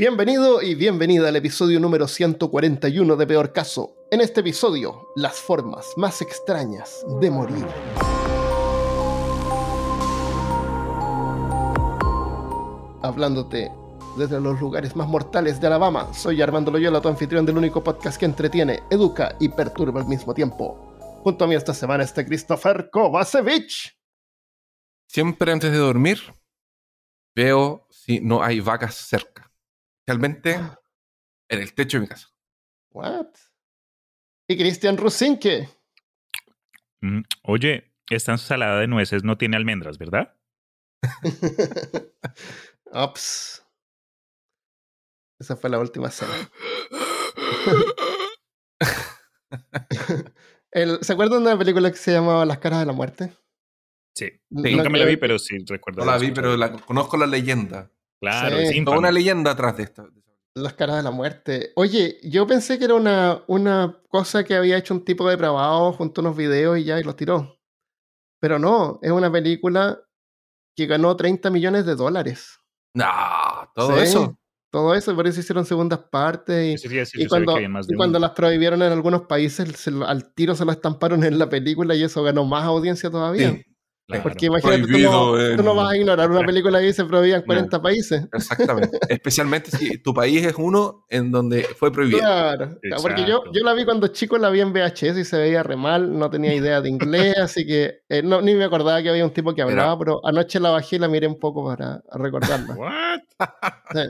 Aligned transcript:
Bienvenido 0.00 0.62
y 0.62 0.74
bienvenida 0.76 1.28
al 1.28 1.36
episodio 1.36 1.78
número 1.78 2.08
141 2.08 3.16
de 3.16 3.26
Peor 3.26 3.52
Caso. 3.52 3.98
En 4.10 4.22
este 4.22 4.40
episodio, 4.40 5.08
las 5.14 5.38
formas 5.38 5.92
más 5.98 6.22
extrañas 6.22 7.04
de 7.20 7.30
morir. 7.30 7.66
Hablándote 13.02 13.70
desde 14.16 14.40
los 14.40 14.58
lugares 14.58 14.96
más 14.96 15.06
mortales 15.06 15.60
de 15.60 15.66
Alabama, 15.66 16.14
soy 16.14 16.40
Armando 16.40 16.70
Loyola, 16.70 17.02
tu 17.02 17.08
anfitrión 17.08 17.44
del 17.44 17.58
único 17.58 17.84
podcast 17.84 18.18
que 18.18 18.24
entretiene, 18.24 18.80
educa 18.88 19.36
y 19.38 19.50
perturba 19.50 20.00
al 20.00 20.08
mismo 20.08 20.32
tiempo. 20.32 20.96
Junto 21.22 21.44
a 21.44 21.46
mí 21.46 21.54
esta 21.54 21.74
semana 21.74 22.04
está 22.04 22.24
Christopher 22.24 22.88
Kovacevic. 22.90 23.98
Siempre 25.06 25.52
antes 25.52 25.70
de 25.70 25.76
dormir, 25.76 26.20
veo 27.36 27.86
si 27.90 28.20
no 28.20 28.42
hay 28.42 28.60
vacas 28.60 28.94
cerca. 28.94 29.49
Realmente 30.10 30.54
en 31.48 31.60
el 31.60 31.72
techo 31.72 31.98
de 31.98 32.00
mi 32.00 32.08
casa. 32.08 32.26
What? 32.90 33.28
Y 34.48 34.58
Cristian 34.58 34.96
Rusinke. 34.96 35.68
Mm, 37.00 37.20
oye, 37.44 37.94
esta 38.10 38.32
ensalada 38.32 38.80
de 38.80 38.88
nueces 38.88 39.22
no 39.22 39.38
tiene 39.38 39.56
almendras, 39.56 39.98
¿verdad? 39.98 40.36
Ups. 42.92 43.64
Esa 45.38 45.54
fue 45.56 45.70
la 45.70 45.78
última 45.78 46.10
cena. 46.10 46.32
El- 50.72 51.04
¿Se 51.04 51.12
acuerdan 51.12 51.44
de 51.44 51.50
una 51.50 51.58
película 51.58 51.88
que 51.92 51.98
se 51.98 52.10
llamaba 52.10 52.44
Las 52.44 52.58
caras 52.58 52.80
de 52.80 52.86
la 52.86 52.92
muerte? 52.92 53.32
Sí. 54.16 54.26
Sí. 54.26 54.40
Nunca 54.50 54.88
me 54.90 54.98
la 54.98 55.04
vi, 55.04 55.12
Lo- 55.14 55.20
pero 55.20 55.38
sí 55.38 55.56
recuerdo. 55.68 56.04
No 56.04 56.10
la 56.10 56.18
vi, 56.18 56.32
pero 56.32 56.56
la, 56.56 56.72
conozco 56.72 57.16
la 57.16 57.28
leyenda. 57.28 57.92
Claro, 58.20 58.56
Sí. 58.58 58.78
es 58.78 58.84
Toda 58.84 58.98
una 58.98 59.10
leyenda 59.12 59.52
atrás 59.52 59.76
de 59.76 59.82
esta. 59.84 60.06
Las 60.54 60.74
caras 60.74 60.96
de 60.96 61.02
la 61.02 61.10
muerte. 61.10 61.72
Oye, 61.76 62.18
yo 62.22 62.46
pensé 62.46 62.78
que 62.78 62.84
era 62.84 62.94
una, 62.94 63.42
una 63.46 63.98
cosa 64.08 64.44
que 64.44 64.54
había 64.54 64.76
hecho 64.76 64.92
un 64.94 65.04
tipo 65.04 65.28
depravado 65.28 65.92
junto 65.92 66.20
a 66.20 66.24
unos 66.24 66.36
videos 66.36 66.78
y 66.78 66.84
ya, 66.84 66.98
y 66.98 67.04
los 67.04 67.16
tiró. 67.16 67.58
Pero 68.40 68.58
no, 68.58 68.98
es 69.02 69.10
una 69.12 69.30
película 69.30 70.00
que 70.76 70.86
ganó 70.86 71.14
30 71.16 71.50
millones 71.50 71.86
de 71.86 71.94
dólares. 71.94 72.58
No, 72.94 73.06
todo 73.74 73.96
Sí, 73.96 74.02
eso. 74.02 74.36
Todo 74.72 74.94
eso, 74.94 75.10
y 75.10 75.14
por 75.16 75.26
eso 75.26 75.40
hicieron 75.40 75.64
segundas 75.64 75.98
partes. 76.10 76.84
Y, 76.84 76.88
y 76.88 76.94
yo 76.94 77.04
sabía 77.04 77.28
cuando, 77.28 77.54
de 77.56 77.68
y 77.88 77.96
cuando 77.96 78.18
las 78.20 78.30
prohibieron 78.32 78.82
en 78.82 78.92
algunos 78.92 79.22
países, 79.22 79.68
se 79.76 79.90
al 80.06 80.32
tiro 80.34 80.54
se 80.54 80.64
lo 80.64 80.70
estamparon 80.72 81.24
en 81.24 81.38
la 81.38 81.48
película 81.48 81.94
y 81.96 82.04
eso 82.04 82.22
ganó 82.22 82.44
más 82.44 82.64
audiencia 82.64 83.10
todavía. 83.10 83.60
Claro. 84.10 84.22
Porque 84.24 84.46
imagínate, 84.46 84.82
tú 84.82 84.98
no, 84.98 85.56
tú 85.56 85.62
no 85.62 85.74
vas 85.74 85.92
a 85.92 85.96
ignorar 85.96 86.30
una 86.30 86.44
película 86.44 86.80
que 86.80 86.92
se 86.92 87.04
prohibía 87.04 87.36
en 87.36 87.42
40 87.42 87.80
países. 87.80 88.26
exactamente. 88.32 88.98
Especialmente 89.08 89.70
si 89.70 89.98
tu 89.98 90.12
país 90.12 90.44
es 90.44 90.54
uno 90.58 91.04
en 91.08 91.30
donde 91.30 91.62
fue 91.62 91.92
prohibido. 91.92 92.18
Claro, 92.18 92.78
porque 93.02 93.24
yo, 93.24 93.44
yo 93.52 93.62
la 93.64 93.72
vi 93.74 93.84
cuando 93.84 94.08
chico, 94.08 94.36
la 94.38 94.50
vi 94.50 94.60
en 94.60 94.72
VHS 94.72 95.16
y 95.18 95.24
se 95.24 95.38
veía 95.38 95.62
re 95.62 95.76
mal, 95.76 96.18
no 96.18 96.28
tenía 96.28 96.52
idea 96.54 96.80
de 96.80 96.88
inglés, 96.88 97.36
así 97.38 97.66
que 97.66 98.00
eh, 98.08 98.22
no, 98.22 98.40
ni 98.42 98.54
me 98.54 98.64
acordaba 98.64 99.02
que 99.02 99.10
había 99.10 99.24
un 99.24 99.32
tipo 99.32 99.54
que 99.54 99.60
Era- 99.62 99.70
hablaba, 99.70 99.98
pero 99.98 100.20
anoche 100.26 100.58
la 100.60 100.70
bajé 100.70 100.96
y 100.96 100.98
la 100.98 101.08
miré 101.08 101.26
un 101.26 101.38
poco 101.38 101.64
para 101.64 102.02
recordarla. 102.12 102.74
What? 102.74 103.20
Sí. 103.94 104.00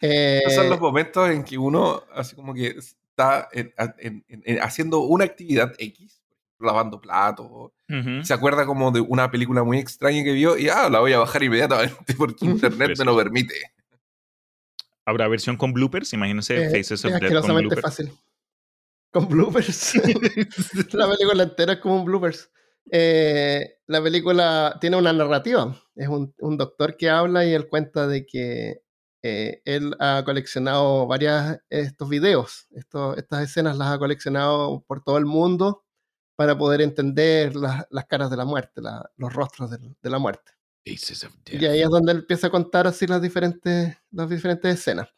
Eh, 0.00 0.38
Esos 0.46 0.54
son 0.54 0.70
los 0.70 0.80
momentos 0.80 1.28
en 1.30 1.42
que 1.44 1.58
uno, 1.58 2.02
así 2.14 2.36
como 2.36 2.54
que 2.54 2.68
está 2.78 3.48
en- 3.52 3.72
en- 3.98 4.24
en- 4.28 4.42
en- 4.44 4.62
haciendo 4.62 5.00
una 5.00 5.24
actividad 5.24 5.72
X, 5.78 6.22
lavando 6.60 7.00
platos, 7.00 7.72
se 8.22 8.34
acuerda 8.34 8.66
como 8.66 8.90
de 8.90 9.00
una 9.00 9.30
película 9.30 9.62
muy 9.64 9.78
extraña 9.78 10.22
que 10.22 10.32
vio 10.32 10.58
y 10.58 10.68
ah, 10.68 10.90
la 10.90 11.00
voy 11.00 11.14
a 11.14 11.18
bajar 11.18 11.42
inmediatamente 11.42 12.14
porque 12.18 12.44
internet 12.44 12.98
me 12.98 13.04
lo 13.04 13.16
permite. 13.16 13.54
¿Habrá 15.06 15.26
versión 15.28 15.56
con 15.56 15.72
bloopers? 15.72 16.12
Imagínense 16.12 16.64
eh, 16.64 16.68
Faces 16.68 16.92
es 16.92 17.04
of 17.06 17.12
Death 17.12 17.46
con 17.46 17.56
bloopers. 17.56 17.80
fácil. 17.80 18.12
Con 19.10 19.28
bloopers. 19.28 19.94
la 20.92 21.08
película 21.08 21.42
entera 21.44 21.72
es 21.74 21.78
como 21.78 21.96
un 21.96 22.04
bloopers. 22.04 22.50
Eh, 22.90 23.78
la 23.86 24.02
película 24.02 24.76
tiene 24.82 24.98
una 24.98 25.14
narrativa. 25.14 25.74
Es 25.96 26.08
un, 26.08 26.34
un 26.40 26.58
doctor 26.58 26.94
que 26.98 27.08
habla 27.08 27.46
y 27.46 27.54
él 27.54 27.68
cuenta 27.68 28.06
de 28.06 28.26
que 28.26 28.82
eh, 29.22 29.62
él 29.64 29.96
ha 29.98 30.22
coleccionado 30.26 31.06
varias 31.06 31.58
estos 31.70 32.08
videos. 32.10 32.66
Estos, 32.72 33.16
estas 33.16 33.44
escenas 33.44 33.78
las 33.78 33.88
ha 33.88 33.98
coleccionado 33.98 34.84
por 34.86 35.02
todo 35.02 35.16
el 35.16 35.24
mundo 35.24 35.84
para 36.38 36.56
poder 36.56 36.80
entender 36.82 37.56
las, 37.56 37.84
las 37.90 38.06
caras 38.06 38.30
de 38.30 38.36
la 38.36 38.44
muerte, 38.44 38.80
la- 38.80 39.10
los 39.16 39.32
rostros 39.34 39.70
del- 39.72 39.96
de, 40.00 40.08
la 40.10 40.20
muerte. 40.20 40.52
Y 41.60 41.66
ahí 41.66 41.80
es 41.82 41.88
donde 41.88 42.12
él 42.12 42.18
empieza 42.18 42.46
a 42.46 42.50
contar 42.50 42.86
así 42.86 43.08
las 43.08 43.20
diferentes, 43.20 43.96
las 44.12 44.30
diferentes 44.30 44.72
escenas. 44.72 45.08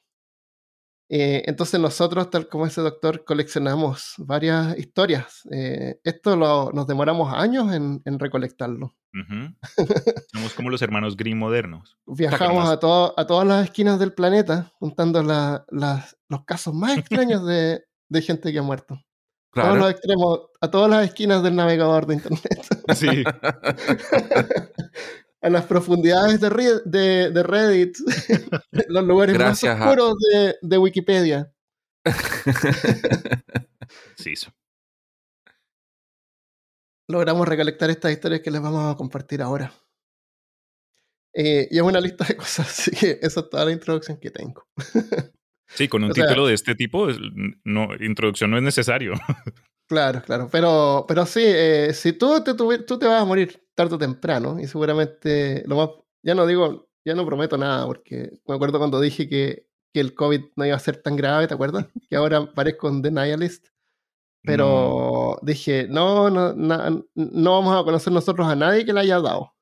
Eh, 1.11 1.43
entonces 1.47 1.79
nosotros, 1.79 2.31
tal 2.31 2.49
como 2.49 2.65
ese 2.67 2.81
doctor, 2.81 3.25
coleccionamos 3.27 4.15
varias 4.17 4.79
historias. 4.79 5.43
Eh, 5.53 6.01
esto 6.05 6.37
lo- 6.37 6.71
nos 6.73 6.87
demoramos 6.87 7.35
años 7.35 7.71
en, 7.75 8.01
en 8.07 8.19
recolectarlo. 8.19 8.97
Ujú. 9.13 9.55
Somos 10.33 10.55
como 10.55 10.71
los 10.71 10.81
hermanos 10.81 11.19
Grimm 11.19 11.37
modernos. 11.39 11.99
Viajamos 12.07 12.67
a, 12.71 12.79
to- 12.81 13.13
a 13.19 13.27
todas 13.27 13.47
las 13.47 13.65
esquinas 13.67 13.99
del 13.99 14.15
planeta 14.15 14.73
juntando 14.79 15.23
la- 15.23 15.67
las- 15.69 16.17
los 16.31 16.45
casos 16.47 16.73
más 16.73 16.97
extraños 16.97 17.45
de, 17.47 17.85
de 18.09 18.23
gente 18.23 18.53
que 18.53 18.59
ha 18.59 18.63
muerto. 18.63 18.99
Todos 19.53 19.67
Claro. 19.67 19.81
los 19.81 19.91
extremos, 19.91 20.41
a 20.61 20.71
todas 20.71 20.91
las 20.91 21.05
esquinas 21.07 21.43
del 21.43 21.57
navegador 21.57 22.07
de 22.07 22.15
internet. 22.15 22.67
Sí. 22.95 23.07
a 25.43 25.49
las 25.49 25.65
profundidades 25.67 26.41
de, 26.41 26.51
Re- 26.51 26.81
de- 26.85 27.31
de 27.31 27.43
Reddit, 27.43 27.97
los 28.89 29.05
lugares 29.05 29.35
Gracias 29.35 29.79
más 29.79 29.87
a- 29.87 29.91
oscuros 29.91 30.15
de, 30.33 30.57
de 30.61 30.79
Wikipedia. 30.79 31.53
Sí. 34.17 34.35
Logramos 37.09 37.49
recolectar 37.49 37.91
estas 37.91 38.13
historias 38.13 38.41
que 38.43 38.51
les 38.51 38.61
vamos 38.63 38.93
a 38.93 38.97
compartir 38.97 39.43
ahora. 39.43 39.73
Eh, 41.35 41.69
y 41.71 41.77
es 41.77 41.83
una 41.83 42.01
lista 42.01 42.25
de 42.25 42.37
cosas, 42.37 42.69
así 42.69 42.91
que 42.93 43.19
esa 43.23 43.41
es 43.41 43.51
toda 43.51 43.65
la 43.65 43.73
introducción 43.73 44.19
que 44.19 44.31
tengo. 44.31 44.67
Sí, 45.75 45.89
con 45.89 46.05
un 46.05 46.11
O 46.11 46.15
sea- 46.15 46.27
título 46.27 46.47
de 46.47 46.55
este 46.55 46.75
tipo, 46.75 47.09
no, 47.65 47.89
introducción 48.01 48.51
no 48.51 48.57
es 48.59 48.63
necesario. 48.63 49.13
Claro, 49.89 50.23
claro. 50.25 50.49
Pero, 50.53 51.05
pero 51.09 51.27
sí, 51.27 51.43
eh, 51.45 51.93
si 51.95 52.13
tú 52.13 52.45
te, 52.45 52.55
tú 52.55 52.97
te 52.97 53.07
vas 53.09 53.21
a 53.21 53.25
morir 53.25 53.61
tarde 53.75 53.97
o 53.97 53.99
temprano, 53.99 54.61
y 54.61 54.69
seguramente 54.69 55.65
lo 55.67 55.75
más. 55.77 55.89
Ya 56.25 56.37
no 56.37 56.47
digo, 56.47 56.89
ya 57.05 57.17
no 57.17 57.27
prometo 57.27 57.59
nada, 57.59 57.87
porque 57.87 58.31
me 58.47 58.55
acuerdo 58.55 58.79
cuando 58.79 59.01
dije 59.01 59.29
que, 59.29 59.67
que 59.93 60.01
el 60.01 60.15
COVID 60.15 60.43
no 60.55 60.65
iba 60.65 60.77
a 60.77 60.79
ser 60.79 61.03
tan 61.03 61.17
grave, 61.17 61.49
¿te 61.49 61.55
acuerdas? 61.55 61.87
Que 62.09 62.15
ahora 62.15 62.53
parezco 62.55 62.87
un 62.89 63.03
denialist. 63.03 63.67
Pero 64.45 65.39
dije, 65.43 65.87
no, 65.89 66.31
no, 66.31 66.53
na- 66.55 66.91
no 67.15 67.53
vamos 67.53 67.77
a 67.77 67.85
conocer 67.85 68.13
nosotros 68.13 68.47
a 68.47 68.55
nadie 68.57 68.85
que 68.85 68.93
le 68.93 69.01
haya 69.01 69.21
dado. 69.21 69.53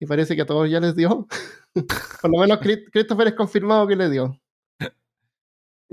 Y 0.00 0.06
parece 0.06 0.34
que 0.34 0.42
a 0.42 0.46
todos 0.46 0.68
ya 0.70 0.80
les 0.80 0.96
dio. 0.96 1.26
Por 2.22 2.30
lo 2.32 2.38
menos 2.40 2.58
Chris- 2.58 2.88
Christopher 2.90 3.28
es 3.28 3.34
confirmado 3.34 3.86
que 3.86 3.96
le 3.96 4.10
dio. 4.10 4.40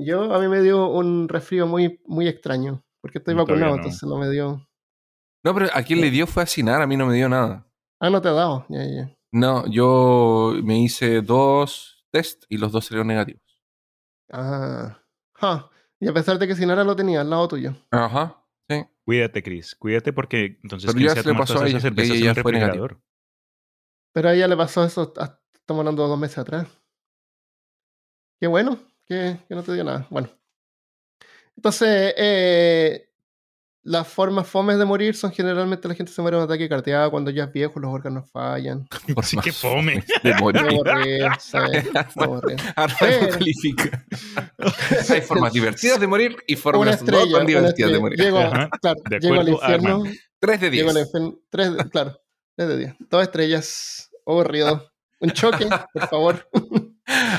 Yo, 0.01 0.33
a 0.33 0.39
mí 0.39 0.47
me 0.47 0.61
dio 0.61 0.87
un 0.87 1.27
resfrío 1.27 1.67
muy, 1.67 2.01
muy 2.05 2.27
extraño, 2.27 2.85
porque 3.01 3.17
estoy 3.17 3.33
todavía 3.33 3.53
vacunado, 3.53 3.71
no. 3.71 3.77
entonces 3.77 4.03
no 4.03 4.17
me 4.17 4.29
dio. 4.29 4.65
No, 5.43 5.53
pero 5.53 5.67
a 5.73 5.83
quien 5.83 5.99
le 5.99 6.09
dio 6.09 6.25
fue 6.25 6.43
a 6.43 6.45
Sinar, 6.45 6.81
a 6.81 6.87
mí 6.87 6.95
no 6.95 7.05
me 7.05 7.15
dio 7.15 7.27
nada. 7.27 7.67
Ah, 7.99 8.09
no 8.09 8.21
te 8.21 8.29
ha 8.29 8.31
dado. 8.31 8.65
Ya, 8.69 8.85
ya. 8.85 9.13
No, 9.33 9.67
yo 9.67 10.53
me 10.63 10.79
hice 10.79 11.21
dos 11.21 12.05
test 12.11 12.45
y 12.47 12.57
los 12.57 12.71
dos 12.71 12.85
salieron 12.85 13.07
negativos. 13.07 13.43
Ah. 14.31 15.01
Ja. 15.33 15.69
Y 15.99 16.07
a 16.07 16.13
pesar 16.13 16.39
de 16.39 16.47
que 16.47 16.55
Sinara 16.55 16.85
lo 16.85 16.95
tenía 16.95 17.21
al 17.21 17.29
lado 17.29 17.49
tuyo. 17.49 17.75
Ajá, 17.91 18.41
sí. 18.69 18.85
Cuídate, 19.03 19.43
Chris. 19.43 19.75
Cuídate 19.75 20.13
porque 20.13 20.59
entonces 20.63 20.87
Pero 20.87 20.97
¿quién 20.97 21.15
ya 21.15 21.21
se 21.21 21.29
le 21.29 21.37
pasó 21.37 21.61
a 21.61 21.67
ella, 21.67 21.79
cervezas 21.81 22.15
ella 22.15 22.33
fue 22.35 22.53
negativo. 22.53 22.87
refrigerador? 22.87 23.01
Pero 24.13 24.29
a 24.29 24.33
ella 24.33 24.47
le 24.47 24.55
pasó 24.55 24.85
eso, 24.85 25.13
ah, 25.17 25.41
estamos 25.53 25.81
hablando 25.81 26.03
de 26.03 26.09
dos 26.09 26.19
meses 26.19 26.37
atrás. 26.37 26.67
Qué 28.39 28.47
bueno 28.47 28.79
que, 29.09 29.37
que 29.47 29.55
no 29.55 29.63
te 29.63 29.73
dio 29.73 29.83
nada. 29.83 30.07
Bueno. 30.09 30.29
Entonces, 31.57 32.13
eh, 32.17 33.09
las 33.83 34.07
formas 34.07 34.47
fomes 34.47 34.77
de 34.77 34.85
morir 34.85 35.15
son 35.15 35.31
generalmente 35.31 35.87
la 35.87 35.95
gente 35.95 36.11
se 36.11 36.21
muere 36.21 36.37
de 36.37 36.43
un 36.43 36.49
ataque 36.49 36.69
cardíaco 36.69 37.11
cuando 37.11 37.31
ya 37.31 37.45
es 37.45 37.51
viejo, 37.51 37.79
los 37.79 37.93
órganos 37.93 38.29
fallan. 38.31 38.87
Por 39.13 39.25
Sí, 39.25 39.35
más 39.35 39.45
que 39.45 39.51
fome. 39.51 40.03
De 40.23 40.33
morir. 40.35 40.61
Califica. 43.31 44.05
Hay 45.09 45.21
formas 45.21 45.53
divertidas 45.53 45.99
de 45.99 46.07
morir 46.07 46.37
y 46.47 46.53
Una 46.53 46.61
formas 46.61 46.95
estrella. 46.95 47.25
no 47.25 47.31
tan 47.31 47.35
una 47.41 47.45
divertidas 47.45 47.91
de 47.91 47.99
morir. 47.99 48.19
Llego, 48.19 48.39
Ajá. 48.39 48.69
claro, 48.81 48.99
De 49.09 49.19
llego 49.19 49.39
al 49.41 49.49
infierno. 49.49 50.03
3 50.39 50.61
de 50.61 50.69
Llego 50.71 50.93
10. 50.93 50.95
al 50.95 51.01
infierno. 51.05 51.39
Tres, 51.49 51.75
de- 51.75 51.89
claro, 51.89 52.21
tres 52.55 52.67
de 52.69 52.77
diez. 52.77 52.93
Dos 53.09 53.23
estrellas. 53.23 54.09
Aburrido. 54.25 54.89
Un 55.19 55.31
choque, 55.31 55.67
por 55.93 56.07
favor. 56.07 56.49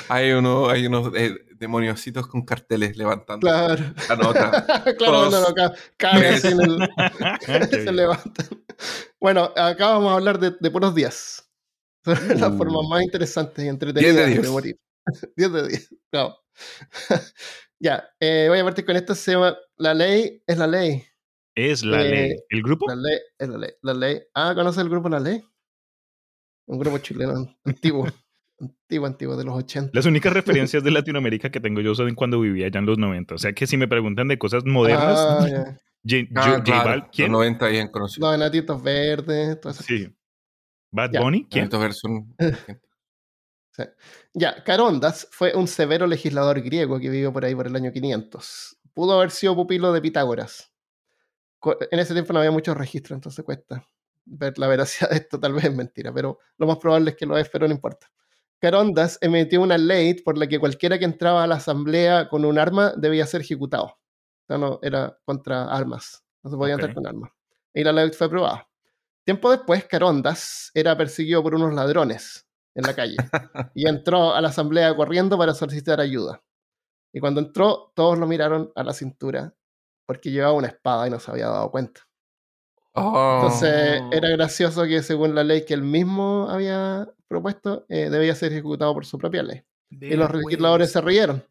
Hay, 0.08 0.32
uno, 0.32 0.68
hay 0.68 0.86
unos 0.86 1.12
eh, 1.16 1.34
demoniositos 1.56 2.26
con 2.26 2.44
carteles 2.44 2.96
levantando 2.96 3.46
Claro. 3.46 3.84
la 4.08 4.16
nota. 4.16 4.50
claro, 4.98 5.30
Dos, 5.30 5.32
no, 5.32 5.48
no, 5.48 5.54
ca- 5.96 6.10
así 6.10 6.48
en 6.48 6.60
el. 6.60 6.88
Se 7.70 7.78
bien. 7.82 7.96
levantan. 7.96 8.46
Bueno, 9.20 9.44
acá 9.56 9.88
vamos 9.92 10.10
a 10.12 10.14
hablar 10.14 10.38
de, 10.38 10.54
de 10.58 10.70
puros 10.70 10.94
días. 10.94 11.48
Son 12.04 12.40
las 12.40 12.50
Uh. 12.52 12.56
formas 12.58 12.82
más 12.88 13.02
interesantes 13.02 13.64
y 13.64 13.68
entretenidas 13.68 14.42
de 14.42 14.48
morir. 14.48 14.76
10 15.36 15.52
de 15.52 15.68
10. 15.68 15.94
No. 16.12 16.36
ya, 17.78 18.08
eh, 18.20 18.46
voy 18.48 18.58
a 18.58 18.64
partir 18.64 18.84
con 18.84 18.96
esto. 18.96 19.14
Se 19.14 19.32
llama 19.32 19.56
La 19.76 19.94
ley 19.94 20.42
es 20.46 20.58
la 20.58 20.66
ley. 20.66 21.04
Es 21.54 21.84
la 21.84 22.02
Eh, 22.02 22.10
ley. 22.10 22.36
¿El 22.48 22.62
grupo? 22.62 22.86
La 22.88 22.94
ley 22.96 23.18
es 23.38 23.48
la 23.48 23.58
ley. 23.58 23.70
La 23.82 23.94
ley. 23.94 24.22
Ah, 24.34 24.52
¿conoces 24.54 24.82
el 24.82 24.88
grupo 24.88 25.08
La 25.08 25.20
Ley? 25.20 25.44
Un 26.66 26.78
grupo 26.78 26.98
chileno 26.98 27.54
antiguo. 27.64 28.06
Antiguo, 28.60 29.06
antiguo, 29.06 29.36
de 29.36 29.44
los 29.44 29.54
80. 29.56 29.90
Las 29.94 30.06
únicas 30.06 30.32
referencias 30.32 30.82
de 30.84 30.90
Latinoamérica 30.90 31.50
que 31.50 31.60
tengo 31.60 31.80
yo 31.80 31.94
son 31.94 32.14
cuando 32.14 32.40
vivía 32.40 32.66
allá 32.66 32.78
en 32.80 32.86
los 32.86 32.98
90. 32.98 33.34
O 33.34 33.38
sea 33.38 33.52
que 33.52 33.66
si 33.66 33.76
me 33.76 33.88
preguntan 33.88 34.28
de 34.28 34.38
cosas 34.38 34.64
modernas, 34.64 35.18
Ah, 35.18 35.46
ya. 35.50 35.64
J, 36.08 36.28
Ah, 36.34 36.42
J- 36.42 36.50
J 36.58 36.62
claro, 36.64 36.90
Bal- 36.90 37.10
¿quién? 37.12 37.30
Los 37.32 37.38
90 37.40 37.66
bien 37.68 37.88
conocidos. 37.88 38.26
Los 38.28 38.34
enatitos 38.36 38.82
verdes, 38.82 39.60
todo 39.60 39.72
eso. 39.72 39.82
Sí. 39.82 40.08
Bad. 40.92 41.12
Bunny, 41.20 41.46
¿quién? 41.48 41.70
Son- 41.92 42.34
Ya, 44.34 44.62
Carondas 44.62 45.26
fue 45.30 45.54
un 45.54 45.66
severo 45.66 46.06
legislador 46.06 46.60
griego 46.60 46.98
que 47.00 47.08
vivió 47.08 47.32
por 47.32 47.44
ahí 47.44 47.54
por 47.54 47.66
el 47.66 47.74
año 47.76 47.92
500. 47.92 48.78
Pudo 48.92 49.14
haber 49.14 49.30
sido 49.30 49.54
pupilo 49.56 49.92
de 49.92 50.02
Pitágoras. 50.02 50.70
En 51.90 51.98
ese 51.98 52.12
tiempo 52.12 52.32
no 52.32 52.40
había 52.40 52.50
muchos 52.50 52.76
registros, 52.76 53.16
entonces 53.16 53.42
cuesta 53.44 53.82
ver 54.26 54.58
la 54.58 54.66
veracidad 54.68 55.10
de 55.10 55.16
esto, 55.16 55.40
tal 55.40 55.54
vez 55.54 55.64
es 55.64 55.74
mentira, 55.74 56.12
pero 56.12 56.38
lo 56.58 56.66
más 56.66 56.76
probable 56.78 57.10
es 57.10 57.16
que 57.16 57.24
lo 57.26 57.38
es, 57.38 57.48
pero 57.48 57.66
no 57.66 57.74
importa. 57.74 58.10
Carondas 58.60 59.18
emitió 59.22 59.62
una 59.62 59.78
ley 59.78 60.14
por 60.14 60.36
la 60.36 60.46
que 60.46 60.58
cualquiera 60.58 60.98
que 60.98 61.06
entraba 61.06 61.42
a 61.42 61.46
la 61.46 61.56
asamblea 61.56 62.28
con 62.28 62.44
un 62.44 62.58
arma 62.58 62.92
debía 62.96 63.26
ser 63.26 63.40
ejecutado. 63.40 63.84
O 63.84 63.98
sea, 64.46 64.58
no, 64.58 64.78
era 64.82 65.18
contra 65.24 65.64
armas, 65.64 66.22
no 66.42 66.50
se 66.50 66.56
podía 66.56 66.74
entrar 66.74 66.94
con 66.94 67.06
armas. 67.06 67.30
Y 67.72 67.82
la 67.84 67.92
ley 67.92 68.10
fue 68.10 68.26
aprobada. 68.26 68.68
Tiempo 69.24 69.50
después, 69.50 69.84
Carondas 69.86 70.70
era 70.74 70.96
perseguido 70.96 71.42
por 71.42 71.54
unos 71.54 71.72
ladrones 71.72 72.46
en 72.74 72.84
la 72.84 72.94
calle 72.94 73.16
y 73.74 73.88
entró 73.88 74.34
a 74.34 74.40
la 74.40 74.48
asamblea 74.48 74.94
corriendo 74.94 75.38
para 75.38 75.54
solicitar 75.54 76.00
ayuda. 76.00 76.42
Y 77.12 77.20
cuando 77.20 77.40
entró, 77.40 77.92
todos 77.94 78.18
lo 78.18 78.26
miraron 78.26 78.72
a 78.74 78.84
la 78.84 78.92
cintura 78.92 79.54
porque 80.06 80.30
llevaba 80.30 80.52
una 80.52 80.68
espada 80.68 81.06
y 81.06 81.10
no 81.10 81.18
se 81.18 81.30
había 81.30 81.48
dado 81.48 81.70
cuenta. 81.70 82.02
Entonces 82.94 84.00
Oh. 84.02 84.10
era 84.12 84.28
gracioso 84.30 84.84
que 84.84 85.02
según 85.02 85.34
la 85.34 85.44
ley 85.44 85.64
que 85.64 85.74
él 85.74 85.82
mismo 85.82 86.48
había 86.50 87.08
propuesto, 87.28 87.86
eh, 87.88 88.10
debía 88.10 88.34
ser 88.34 88.52
ejecutado 88.52 88.92
por 88.94 89.06
su 89.06 89.16
propia 89.18 89.42
ley. 89.42 89.62
Y 89.90 90.14
los 90.16 90.32
legisladores 90.32 90.90
se 90.92 91.00
rieron. 91.00 91.44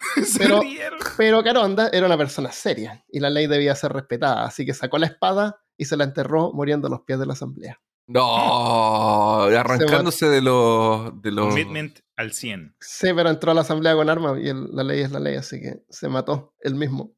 Se 0.24 0.38
pero- 0.40 0.60
rieron. 0.60 0.98
Pero 1.16 1.42
Caronda 1.44 1.88
era 1.92 2.06
una 2.06 2.16
persona 2.18 2.50
seria 2.52 3.04
y 3.08 3.20
la 3.20 3.30
ley 3.30 3.46
debía 3.46 3.74
ser 3.74 3.92
respetada, 3.92 4.44
así 4.44 4.64
que 4.66 4.74
sacó 4.74 4.98
la 4.98 5.06
espada 5.06 5.60
y 5.76 5.84
se 5.84 5.96
la 5.96 6.04
enterró 6.04 6.52
muriendo 6.52 6.88
a 6.88 6.90
los 6.90 7.02
pies 7.02 7.18
de 7.18 7.26
la 7.26 7.34
asamblea. 7.34 7.80
No, 8.06 9.42
arrancándose 9.58 10.28
de 10.28 10.40
los. 10.42 11.20
De 11.22 11.30
los 11.30 11.48
Commitment 11.48 12.00
al 12.16 12.32
100. 12.32 12.76
Sí, 12.80 13.08
pero 13.14 13.30
entró 13.30 13.52
a 13.52 13.54
la 13.54 13.60
asamblea 13.62 13.94
con 13.94 14.08
armas 14.10 14.38
y 14.40 14.48
el- 14.48 14.68
la 14.74 14.84
ley 14.84 15.00
es 15.00 15.10
la 15.12 15.20
ley, 15.20 15.36
así 15.36 15.60
que 15.60 15.82
se 15.88 16.08
mató 16.08 16.54
él 16.60 16.74
mismo. 16.74 17.14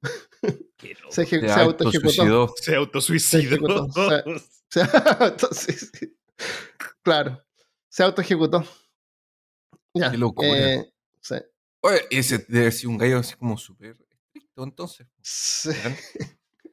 Qué 0.76 0.94
loco. 0.94 1.10
Se, 1.12 1.26
se 1.26 1.40
se 1.40 1.50
autosuicidó. 1.52 2.54
Se 2.56 2.76
autosuicidó. 2.76 3.42
ejecutó, 3.54 3.84
o 3.86 3.92
sea, 3.92 4.24
Entonces, 5.28 5.90
sí. 5.98 6.16
claro, 7.02 7.42
se 7.88 8.02
autoejecutó. 8.02 8.64
Ya, 9.94 10.10
Qué 10.10 10.18
locura. 10.18 10.48
eh, 10.48 10.92
sí. 11.20 11.36
Oye, 11.80 12.02
ese 12.10 12.38
debe 12.48 12.72
ser 12.72 12.88
un 12.88 12.98
gallo 12.98 13.18
así 13.18 13.34
como 13.36 13.56
súper 13.56 13.96
estricto, 14.32 14.64
entonces. 14.64 15.06
Sí. 15.22 15.70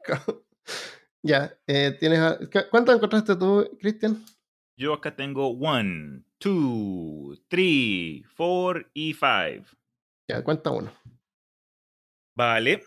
Ya, 1.23 1.56
eh, 1.68 1.95
tienes 2.00 2.19
a- 2.19 2.38
¿cu- 2.38 2.69
¿cuánto 2.69 2.91
encontraste 2.94 3.35
tú, 3.35 3.69
Cristian? 3.79 4.23
Yo 4.77 4.94
acá 4.94 5.15
tengo 5.15 5.50
1, 5.50 6.23
2, 6.39 7.41
3, 7.47 8.23
4 8.35 8.89
y 8.94 9.13
5. 9.13 9.68
Ya, 10.27 10.44
cuenta 10.44 10.71
uno. 10.71 10.91
Vale. 12.35 12.83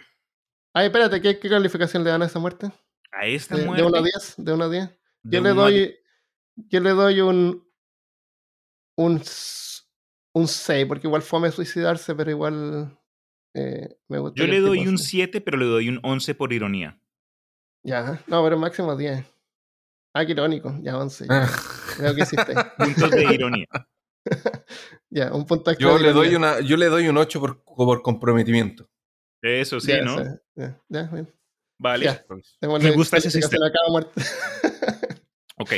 Ay, 0.72 0.86
espérate, 0.86 1.20
¿qué, 1.20 1.38
qué 1.38 1.48
calificación 1.48 2.02
le 2.02 2.10
dan 2.10 2.22
a 2.22 2.26
esa 2.26 2.40
muerte? 2.40 2.72
A 3.12 3.26
esta 3.26 3.54
¿De, 3.54 3.60
de 3.62 3.66
muerte. 3.68 3.84
1 3.84 3.98
a 3.98 4.02
10? 4.02 4.34
¿De 4.38 4.52
1 4.52 4.64
a 4.64 4.68
10? 4.68 4.88
de 5.22 5.36
Yo 5.36 5.42
le 5.42 5.50
doy. 5.50 5.96
Yo 6.56 6.80
le 6.80 6.90
doy 6.90 7.20
un. 7.20 7.64
Un. 8.96 9.22
Un 10.36 10.48
6, 10.48 10.86
porque 10.86 11.06
igual 11.06 11.22
fue 11.22 11.46
a 11.46 11.52
suicidarse, 11.52 12.12
pero 12.16 12.30
igual. 12.32 12.98
eh, 13.54 13.96
me 14.08 14.18
gusta 14.18 14.40
Yo 14.40 14.48
le 14.48 14.58
doy 14.58 14.88
un 14.88 14.98
se- 14.98 15.04
7, 15.04 15.40
pero 15.40 15.56
le 15.58 15.66
doy 15.66 15.88
un 15.88 16.00
11 16.02 16.34
por 16.34 16.52
ironía. 16.52 17.00
Ya, 17.84 18.22
no, 18.26 18.42
pero 18.42 18.58
máximo 18.58 18.96
10. 18.96 19.24
Ah, 20.14 20.24
qué 20.24 20.32
irónico, 20.32 20.74
ya 20.80 20.96
11. 20.96 21.26
ya. 21.28 21.48
Veo 22.00 22.14
que 22.14 22.22
hiciste. 22.22 22.54
Puntos 22.78 23.10
de 23.10 23.34
ironía. 23.34 23.66
Ya, 25.10 25.32
un 25.32 25.46
punto 25.46 25.70
extra. 25.70 25.86
Yo 25.90 25.96
de 25.98 26.02
le 26.04 26.12
doy 26.12 26.28
ironía. 26.28 26.54
una, 26.56 26.60
yo 26.60 26.76
le 26.76 26.86
doy 26.86 27.06
un 27.06 27.16
8 27.18 27.38
por, 27.38 27.62
por 27.62 28.02
comprometimiento. 28.02 28.90
Eso 29.40 29.78
sí, 29.78 29.92
Ya, 29.92 30.02
¿no? 30.02 30.16
ya, 30.56 30.80
ya, 30.88 31.02
bien. 31.04 31.32
Vale. 31.78 32.06
Ya. 32.06 32.24
Tengo 32.58 32.78
Me 32.78 32.90
la 32.90 32.96
gusta 32.96 33.18
ese 33.18 33.40
muerte. 33.90 34.20
Ok. 35.56 35.72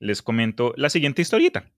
Les 0.00 0.20
comento 0.20 0.74
la 0.76 0.90
siguiente 0.90 1.22
historieta. 1.22 1.72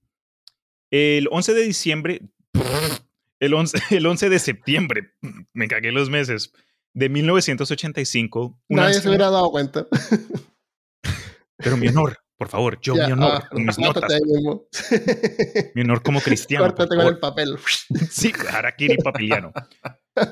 El 0.91 1.29
11 1.31 1.53
de 1.53 1.61
diciembre, 1.61 2.21
el 3.39 3.53
11, 3.53 3.77
el 3.91 4.05
11 4.05 4.29
de 4.29 4.39
septiembre, 4.39 5.13
me 5.53 5.67
cagué 5.67 5.91
los 5.91 6.09
meses, 6.09 6.51
de 6.95 7.09
1985, 7.09 8.57
un 8.69 8.75
Nadie 8.75 8.95
se 8.95 9.09
hubiera 9.09 9.29
dado 9.29 9.51
cuenta. 9.51 9.85
pero 11.57 11.75
mi 11.75 11.89
honor, 11.89 12.17
por 12.37 12.47
favor, 12.47 12.79
yo 12.81 12.95
Ya, 12.95 13.07
mi 13.07 13.11
honor, 13.11 13.41
ah, 13.43 13.49
con 13.51 13.65
mis 13.65 13.77
notas, 13.77 14.21
mismo. 14.25 14.63
mi 15.75 15.81
honor 15.81 16.01
como 16.01 16.21
cristiano. 16.21 16.65
Córtate 16.65 16.95
con 16.95 17.07
el 17.07 17.19
papel. 17.19 17.57
Sí, 18.09 18.31
Harakiri 18.49 18.97
papiliano. 18.97 19.51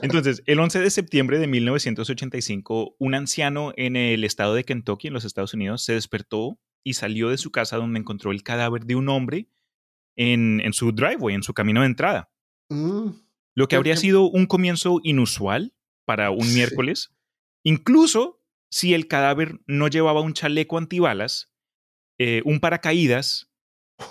Entonces, 0.01 0.41
el 0.45 0.57
11 0.59 0.79
de 0.79 0.89
septiembre 0.89 1.37
de 1.37 1.47
1985, 1.47 2.95
un 2.97 3.13
anciano 3.13 3.73
en 3.75 3.97
el 3.97 4.23
estado 4.23 4.55
de 4.55 4.63
Kentucky, 4.63 5.09
en 5.09 5.13
los 5.13 5.25
Estados 5.25 5.53
Unidos, 5.53 5.83
se 5.83 5.93
despertó 5.93 6.57
y 6.85 6.93
salió 6.93 7.29
de 7.29 7.37
su 7.37 7.51
casa 7.51 7.75
donde 7.75 7.99
encontró 7.99 8.31
el 8.31 8.41
cadáver 8.41 8.85
de 8.85 8.95
un 8.95 9.09
hombre 9.09 9.49
en, 10.15 10.61
en 10.61 10.71
su 10.71 10.93
driveway, 10.93 11.35
en 11.35 11.43
su 11.43 11.53
camino 11.53 11.81
de 11.81 11.87
entrada. 11.87 12.31
Mm, 12.69 13.09
Lo 13.53 13.67
que 13.67 13.75
habría 13.75 13.97
sido 13.97 14.23
un 14.29 14.45
comienzo 14.45 15.01
inusual 15.03 15.73
para 16.05 16.31
un 16.31 16.43
Sí. 16.43 16.55
miércoles, 16.55 17.11
incluso 17.63 18.39
si 18.69 18.93
el 18.93 19.07
cadáver 19.07 19.59
no 19.67 19.87
llevaba 19.87 20.21
un 20.21 20.33
chaleco 20.33 20.77
antibalas, 20.77 21.51
eh, 22.19 22.41
un 22.45 22.59
paracaídas 22.59 23.49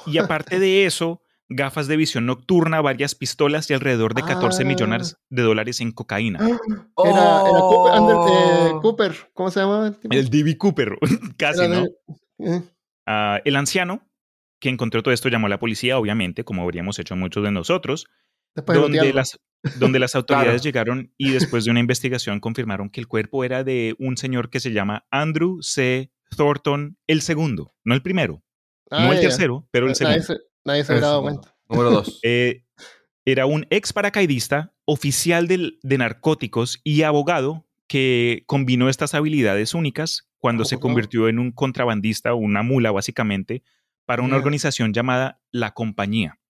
y 0.06 0.18
aparte 0.18 0.58
de 0.58 0.86
eso, 0.86 1.22
gafas 1.48 1.86
de 1.86 1.96
visión 1.96 2.24
nocturna, 2.26 2.80
varias 2.80 3.14
pistolas 3.14 3.68
y 3.70 3.74
alrededor 3.74 4.14
de 4.14 4.22
14 4.22 4.62
Ah. 4.62 4.66
millones 4.66 5.16
de 5.28 5.42
dólares 5.42 5.80
en 5.80 5.92
cocaína. 5.92 6.38
Era, 7.04 7.42
era 7.42 7.60
Cooper, 7.60 7.92
Ander- 7.92 8.16
eh, 8.30 8.70
Oh. 8.74 8.80
Cooper, 8.80 9.14
¿cómo 9.34 9.50
se 9.50 9.60
llama? 9.60 9.88
El, 9.88 9.96
tipo? 9.98 10.14
El 10.14 10.30
D.B. 10.30 10.56
Cooper, 10.56 10.96
casi, 11.36 11.64
Era 11.64 11.68
¿no? 11.68 11.82
de- 11.82 12.56
eh, 12.56 12.62
Ah, 13.06 13.40
el 13.44 13.56
anciano 13.56 14.08
que 14.60 14.68
encontró 14.68 15.02
todo 15.02 15.12
esto 15.12 15.28
llamó 15.28 15.46
a 15.48 15.50
la 15.50 15.58
policía, 15.58 15.98
obviamente, 15.98 16.44
como 16.44 16.62
habríamos 16.62 16.98
hecho 17.00 17.16
muchos 17.16 17.42
de 17.42 17.50
nosotros, 17.50 18.06
después 18.54 18.76
de 18.78 18.82
donde 18.82 19.12
las, 19.12 19.38
donde 19.78 19.98
las 19.98 20.14
autoridades 20.14 20.62
Claro. 20.62 20.64
llegaron 20.64 21.12
y 21.16 21.30
después 21.30 21.64
de 21.64 21.70
una 21.70 21.80
investigación 21.80 22.40
confirmaron 22.40 22.90
que 22.90 23.00
el 23.00 23.06
cuerpo 23.08 23.44
era 23.44 23.62
de 23.64 23.94
un 23.98 24.16
señor 24.16 24.50
que 24.50 24.60
se 24.60 24.72
llama 24.72 25.06
Andrew 25.10 25.58
C. 25.62 26.10
Thornton 26.36 26.96
el 27.06 27.20
segundo, 27.22 27.74
no 27.84 27.94
el 27.94 28.02
primero, 28.02 28.42
Ah, 28.90 29.04
no 29.04 29.12
el 29.12 29.18
ya. 29.18 29.28
tercero, 29.28 29.68
pero 29.70 29.86
el 29.86 29.92
Nadie 29.92 30.22
segundo. 30.22 30.24
se, 30.24 30.36
nadie 30.64 30.84
se 30.84 30.92
hubiera 30.92 31.08
dado 31.08 31.22
cuenta. 31.22 31.54
Número 31.68 31.90
2. 31.90 32.20
Eh, 32.24 32.64
era 33.24 33.46
un 33.46 33.66
ex 33.70 33.92
paracaidista, 33.92 34.72
oficial 34.84 35.46
del- 35.46 35.78
de 35.82 35.98
narcóticos 35.98 36.80
y 36.82 37.02
abogado 37.02 37.66
que 37.86 38.42
combinó 38.46 38.88
estas 38.88 39.14
habilidades 39.14 39.74
únicas 39.74 40.28
cuando 40.38 40.64
se 40.64 40.78
convirtió 40.80 41.28
en 41.28 41.38
un 41.38 41.52
contrabandista, 41.52 42.34
una 42.34 42.62
mula 42.62 42.90
básicamente, 42.90 43.62
para 44.06 44.22
una 44.22 44.36
organización 44.36 44.92
llamada 44.92 45.40
La 45.52 45.72
Compañía. 45.72 46.40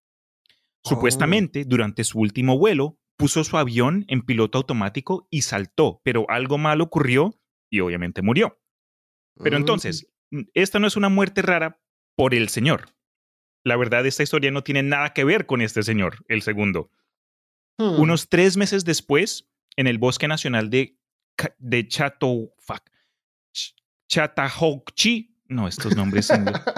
Oh. 0.84 0.88
Supuestamente, 0.90 1.64
durante 1.66 2.04
su 2.04 2.18
último 2.20 2.56
vuelo, 2.58 2.98
puso 3.16 3.44
su 3.44 3.56
avión 3.58 4.04
en 4.08 4.22
piloto 4.22 4.58
automático 4.58 5.26
y 5.30 5.42
saltó, 5.42 6.00
pero 6.04 6.26
algo 6.28 6.58
mal 6.58 6.80
ocurrió 6.80 7.38
y 7.70 7.80
obviamente 7.80 8.22
murió. 8.22 8.60
Pero 9.42 9.56
Mm, 9.56 9.60
entonces, 9.60 10.12
esta 10.54 10.78
no 10.78 10.86
es 10.86 10.96
una 10.96 11.08
muerte 11.08 11.42
rara 11.42 11.80
por 12.16 12.34
el 12.34 12.48
señor. 12.48 12.90
La 13.64 13.76
verdad, 13.76 14.04
esta 14.06 14.22
historia 14.22 14.50
no 14.50 14.62
tiene 14.64 14.82
nada 14.82 15.12
que 15.14 15.24
ver 15.24 15.46
con 15.46 15.62
este 15.62 15.82
señor, 15.82 16.24
el 16.28 16.42
segundo. 16.42 16.90
hmm, 17.78 18.00
Unos 18.00 18.28
tres 18.28 18.56
meses 18.56 18.84
después, 18.84 19.48
en 19.76 19.86
el 19.86 19.98
Bosque 19.98 20.26
Nacional 20.28 20.68
de, 20.68 20.98
de 21.58 21.86
Chato, 21.88 22.52
fuck, 22.58 22.82
Ch- 23.54 23.74
no, 25.48 25.68
estos 25.68 25.96
nombres 25.96 26.30
indios. 26.30 26.60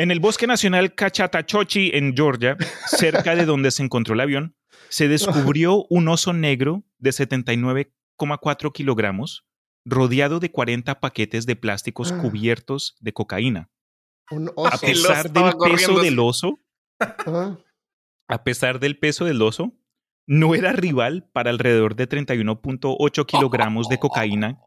En 0.00 0.12
el 0.12 0.20
Bosque 0.20 0.46
Nacional 0.46 0.94
Cachatachochi, 0.94 1.90
en 1.92 2.14
Georgia, 2.16 2.56
cerca 2.86 3.34
de 3.34 3.44
donde 3.44 3.72
se 3.72 3.82
encontró 3.82 4.14
el 4.14 4.20
avión, 4.20 4.54
se 4.90 5.08
descubrió 5.08 5.84
un 5.90 6.08
oso 6.08 6.32
negro 6.32 6.84
de 6.98 7.10
79,4 7.10 8.72
kilogramos, 8.72 9.44
rodeado 9.84 10.40
de 10.40 10.50
40 10.50 11.00
paquetes 11.00 11.46
de 11.46 11.56
plásticos 11.56 12.12
Ah. 12.12 12.18
cubiertos 12.20 12.96
de 13.00 13.12
cocaína. 13.12 13.70
un 14.30 14.48
A 14.48 14.52
oso. 14.56 14.68
Oso 14.74 14.80
pesar 14.86 15.30
del 15.32 15.42
peso 15.44 15.58
corriendo 15.58 16.00
del 16.02 16.18
oso, 16.18 16.60
A 18.28 18.44
pesar 18.44 18.78
del 18.78 18.98
peso 18.98 19.24
del 19.24 19.40
oso, 19.40 19.72
no 20.26 20.54
era 20.54 20.72
rival 20.72 21.30
para 21.32 21.48
alrededor 21.50 21.96
de 21.96 22.06
31.8 22.06 23.24
kilogramos 23.24 23.88
de 23.88 23.98
cocaína 24.00 24.60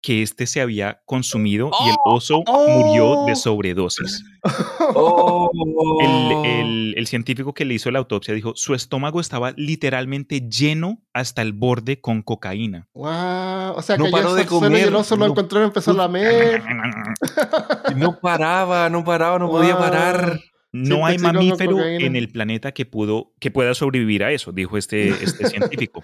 que 0.00 0.22
este 0.22 0.46
se 0.46 0.60
había 0.60 1.00
consumido 1.06 1.70
y 1.84 1.88
el 1.88 1.96
oso 2.04 2.42
murió 2.46 3.24
de 3.26 3.32
Oh. 3.32 3.36
sobredosis. 3.36 4.22
Oh. 4.94 5.50
El, 6.00 6.50
el- 6.50 6.94
el 6.96 7.06
científico 7.06 7.52
que 7.54 7.64
le 7.64 7.74
hizo 7.74 7.90
la 7.90 7.98
autopsia 7.98 8.32
dijo, 8.34 8.52
su 8.56 8.74
estómago 8.74 9.20
estaba 9.20 9.52
literalmente 9.56 10.40
lleno 10.48 11.02
hasta 11.12 11.42
el 11.42 11.52
borde 11.52 12.00
con 12.00 12.22
cocaína. 12.22 12.88
Wow. 12.94 13.08
O 13.76 13.82
sea, 13.82 13.96
No 13.96 14.04
cayó 14.04 14.12
paró 14.16 14.34
de 14.34 14.40
y 14.40 14.44
el 14.44 14.48
comer, 14.48 14.94
oso 14.94 15.16
lo 15.16 15.26
no- 15.26 15.32
encontró 15.32 15.60
y 15.60 15.64
empezó 15.64 15.90
a 15.92 15.94
lamer. 15.94 16.62
No 17.96 18.18
paraba, 18.20 18.88
no 18.90 19.04
paraba, 19.04 19.38
no 19.38 19.48
podía 19.50 19.76
parar. 19.78 20.40
No 20.72 21.06
hay 21.06 21.18
mamífero 21.18 21.82
en 21.84 22.14
el 22.14 22.28
planeta 22.28 22.72
que, 22.72 22.84
pudo, 22.86 23.32
que 23.40 23.50
pueda 23.50 23.74
sobrevivir 23.74 24.22
a 24.22 24.32
eso, 24.32 24.52
dijo 24.52 24.76
este, 24.76 25.08
este 25.08 25.46
científico. 25.48 26.02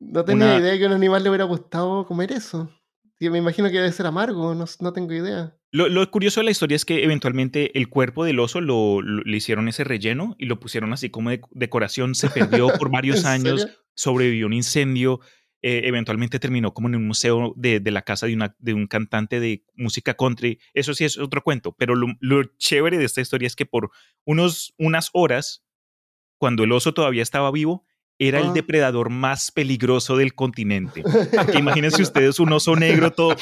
No 0.00 0.24
tenía 0.24 0.46
Una- 0.46 0.58
idea 0.58 0.78
que 0.78 0.84
a 0.84 0.88
un 0.88 0.94
animal 0.94 1.22
le 1.22 1.28
hubiera 1.30 1.44
gustado 1.44 2.06
comer 2.06 2.32
eso. 2.32 2.70
Me 3.20 3.38
imagino 3.38 3.68
que 3.70 3.76
debe 3.76 3.92
ser 3.92 4.06
amargo, 4.06 4.54
no, 4.54 4.64
no 4.80 4.92
tengo 4.92 5.12
idea. 5.12 5.56
Lo, 5.72 5.88
lo 5.88 6.08
curioso 6.10 6.40
de 6.40 6.44
la 6.44 6.50
historia 6.50 6.76
es 6.76 6.84
que 6.84 7.02
eventualmente 7.04 7.76
el 7.78 7.88
cuerpo 7.88 8.24
del 8.24 8.38
oso 8.40 8.60
lo, 8.60 9.00
lo- 9.02 9.22
le 9.22 9.36
hicieron 9.36 9.68
ese 9.68 9.84
relleno 9.84 10.34
y 10.38 10.46
lo 10.46 10.60
pusieron 10.60 10.92
así 10.92 11.10
como 11.10 11.30
de- 11.30 11.40
decoración. 11.50 12.14
Se 12.14 12.28
perdió 12.30 12.68
por 12.78 12.90
varios 12.92 13.20
¿En 13.24 13.26
años, 13.30 13.62
serio? 13.62 13.76
sobrevivió 13.94 14.46
a 14.46 14.48
un 14.48 14.52
incendio. 14.52 15.20
eh, 15.62 15.80
eventualmente 15.84 16.38
terminó 16.38 16.74
como 16.74 16.88
en 16.88 16.96
un 16.96 17.06
museo 17.06 17.52
de, 17.56 17.80
de 17.80 17.90
la 17.90 18.02
casa 18.02 18.26
de, 18.26 18.34
una, 18.34 18.54
de 18.58 18.74
un 18.74 18.86
cantante 18.86 19.40
de 19.40 19.64
música 19.74 20.14
country. 20.14 20.60
Eso 20.74 20.92
sí 20.94 21.04
es 21.04 21.18
otro 21.18 21.42
cuento, 21.42 21.74
pero 21.78 21.94
lo, 21.94 22.08
lo 22.20 22.44
chévere 22.58 22.98
de 22.98 23.06
esta 23.06 23.22
historia 23.22 23.46
es 23.46 23.56
que 23.56 23.64
por 23.66 23.90
unos, 24.26 24.74
unas 24.78 25.08
horas, 25.14 25.64
cuando 26.38 26.64
el 26.64 26.72
oso 26.72 26.92
todavía 26.92 27.22
estaba 27.22 27.50
vivo, 27.50 27.85
era 28.18 28.40
el 28.40 28.46
Ah. 28.48 28.52
depredador 28.52 29.10
más 29.10 29.50
peligroso 29.50 30.16
del 30.16 30.34
continente. 30.34 31.02
Que 31.52 31.58
imagínense 31.58 32.02
ustedes 32.02 32.38
un 32.40 32.52
oso 32.52 32.74
negro 32.76 33.12
todo. 33.12 33.36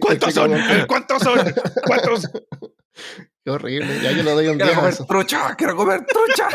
¿Cuántos 0.00 0.34
son? 0.34 0.52
¿Cuántos 0.88 1.22
son? 1.22 1.38
¿Cuántos? 1.86 2.28
Qué 3.44 3.50
horrible. 3.50 4.00
Ya 4.02 4.12
yo 4.12 4.22
le 4.22 4.30
doy 4.32 4.48
un 4.48 4.56
Quiero 4.56 4.66
10 4.66 4.72
a 4.72 4.80
comer 4.80 4.92
eso. 4.94 5.06
trucha, 5.06 5.54
quiero 5.56 5.76
comer 5.76 6.04
trucha. 6.06 6.48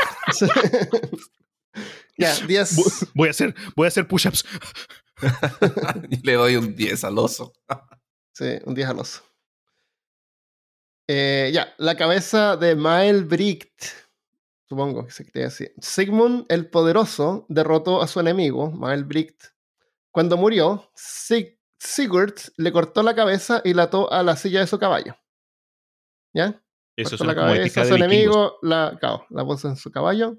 ya, 2.17 2.35
10. 2.45 2.75
Vo- 2.77 3.09
Voy 3.13 3.27
a 3.27 3.31
hacer, 3.31 3.55
voy 3.75 3.85
a 3.85 3.87
hacer 3.87 4.07
push-ups. 4.07 4.45
Le 6.23 6.33
doy 6.33 6.55
un 6.57 6.75
10 6.75 7.03
al 7.05 7.17
oso. 7.17 7.53
Sí, 8.33 8.57
un 8.65 8.75
10 8.75 8.89
al 8.89 8.99
oso. 8.99 9.23
Eh, 11.07 11.51
ya, 11.53 11.73
la 11.77 11.95
cabeza 11.95 12.57
de 12.57 12.75
Maelbricht, 12.75 13.71
supongo 14.67 15.05
que 15.05 15.11
se 15.11 15.23
quiere 15.23 15.47
decir. 15.49 15.73
Sigmund 15.79 16.45
el 16.49 16.69
Poderoso 16.69 17.45
derrotó 17.49 18.01
a 18.01 18.07
su 18.07 18.19
enemigo, 18.19 18.71
Maelbricht. 18.71 19.43
Cuando 20.11 20.37
murió, 20.37 20.91
Sig- 20.95 21.59
Sigurd 21.77 22.35
le 22.57 22.71
cortó 22.71 23.03
la 23.03 23.15
cabeza 23.15 23.61
y 23.63 23.73
la 23.73 23.83
ató 23.83 24.11
a 24.11 24.23
la 24.23 24.35
silla 24.37 24.61
de 24.61 24.67
su 24.67 24.79
caballo. 24.79 25.15
¿Ya? 26.33 26.61
Eso 26.97 27.15
es 27.15 27.21
la 27.21 27.35
cabeza 27.35 27.81
a 27.81 27.83
de 27.83 27.89
su 27.89 27.95
enemigo, 27.95 28.57
la, 28.61 28.97
claro, 28.99 29.25
la 29.29 29.43
puso 29.45 29.67
en 29.67 29.75
su 29.75 29.91
caballo. 29.91 30.37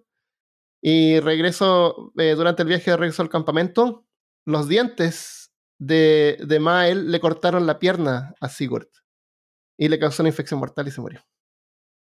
Y 0.83 1.21
regresó, 1.21 2.13
eh, 2.17 2.35
durante 2.35 2.63
el 2.63 2.69
viaje 2.69 2.91
de 2.91 2.97
regreso 2.97 3.23
al 3.23 3.29
campamento, 3.29 4.07
los 4.47 4.69
dientes 4.69 5.53
de, 5.79 6.39
de 6.47 6.59
Mael 6.61 7.11
le 7.11 7.21
cortaron 7.21 7.67
la 7.67 7.79
pierna 7.79 8.35
a 8.41 8.49
Sigurd. 8.49 8.89
Y 9.79 9.89
le 9.89 9.99
causó 9.99 10.23
una 10.23 10.31
infección 10.31 10.59
mortal 10.59 10.89
y 10.89 10.91
se 10.91 11.01
murió. 11.03 11.23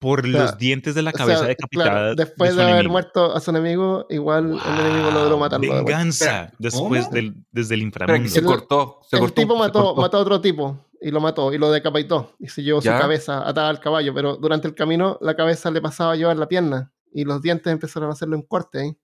Por 0.02 0.21
sea, 0.23 0.30
los 0.32 0.59
dientes 0.59 0.94
de 0.94 1.00
la 1.02 1.11
O 1.11 1.12
sea, 1.16 1.25
cabeza 1.25 1.47
decapitada. 1.47 1.90
claro, 1.90 2.14
después 2.16 2.50
su 2.50 2.56
de, 2.56 2.62
haber 2.62 2.75
enemigo. 2.75 2.92
muerto 2.92 3.35
a 3.35 3.40
su 3.40 3.50
enemigo, 3.50 4.04
igual 4.11 4.61
el 4.62 4.80
enemigo 4.80 5.11
logró 5.12 5.30
Wow, 5.30 5.38
matarlo. 5.38 5.66
de. 5.75 5.78
Venganza. 5.85 6.52
Después 6.59 7.11
del, 7.11 7.35
desde 7.50 7.75
el 7.76 7.82
inframundo. 7.82 8.28
se 8.28 8.40
El- 8.40 8.44
cortó. 8.44 8.99
Se 9.09 9.16
el 9.16 9.21
cortó, 9.21 9.35
tipo 9.40 9.54
se 9.54 9.59
mató, 9.61 9.82
cortó. 9.85 10.00
mató 10.02 10.16
a 10.18 10.21
otro 10.21 10.40
tipo 10.42 10.78
y 11.00 11.11
lo 11.11 11.21
mató 11.21 11.52
y 11.54 11.59
lo 11.59 11.71
decapitó 11.73 12.35
y 12.38 12.49
se 12.49 12.62
llevó 12.62 12.80
¿Ya? 12.82 12.97
su 12.97 13.00
cabeza 13.02 13.49
atada 13.49 13.68
al 13.71 13.80
caballo, 13.80 14.12
pero 14.12 14.37
durante 14.37 14.68
el 14.68 14.75
camino 14.75 15.16
la 15.23 15.35
cabeza 15.37 15.71
le 15.71 15.80
pasaba 15.80 16.12
a 16.12 16.16
llevar 16.16 16.37
la 16.37 16.47
pierna 16.49 16.92
y 17.14 17.25
los 17.25 17.40
dientes 17.40 17.73
empezaron 17.73 18.11
a 18.11 18.12
hacerle 18.12 18.37
un 18.37 18.42
corte 18.42 18.80
ahí. 18.80 18.97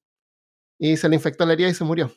y 0.81 0.97
se 0.97 1.09
le 1.09 1.17
infectó 1.17 1.45
la 1.45 1.55
herida 1.55 1.69
y 1.69 1.75
se 1.75 1.83
murió. 1.83 2.13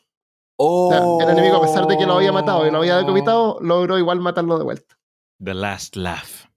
O 0.56 0.88
sea, 0.90 1.00
Oh. 1.02 1.20
el 1.20 1.30
enemigo, 1.30 1.56
a 1.56 1.62
pesar 1.62 1.86
de 1.88 1.96
que 1.98 2.06
lo 2.06 2.12
había 2.14 2.30
matado 2.30 2.64
y 2.66 2.70
lo 2.70 2.78
había 2.78 2.96
decapitado, 2.96 3.58
logró 3.60 3.98
igual 3.98 4.20
matarlo 4.20 4.56
de 4.58 4.62
vuelta. 4.64 4.96
The 5.42 5.54
Last 5.54 5.96
Laugh. 5.96 6.48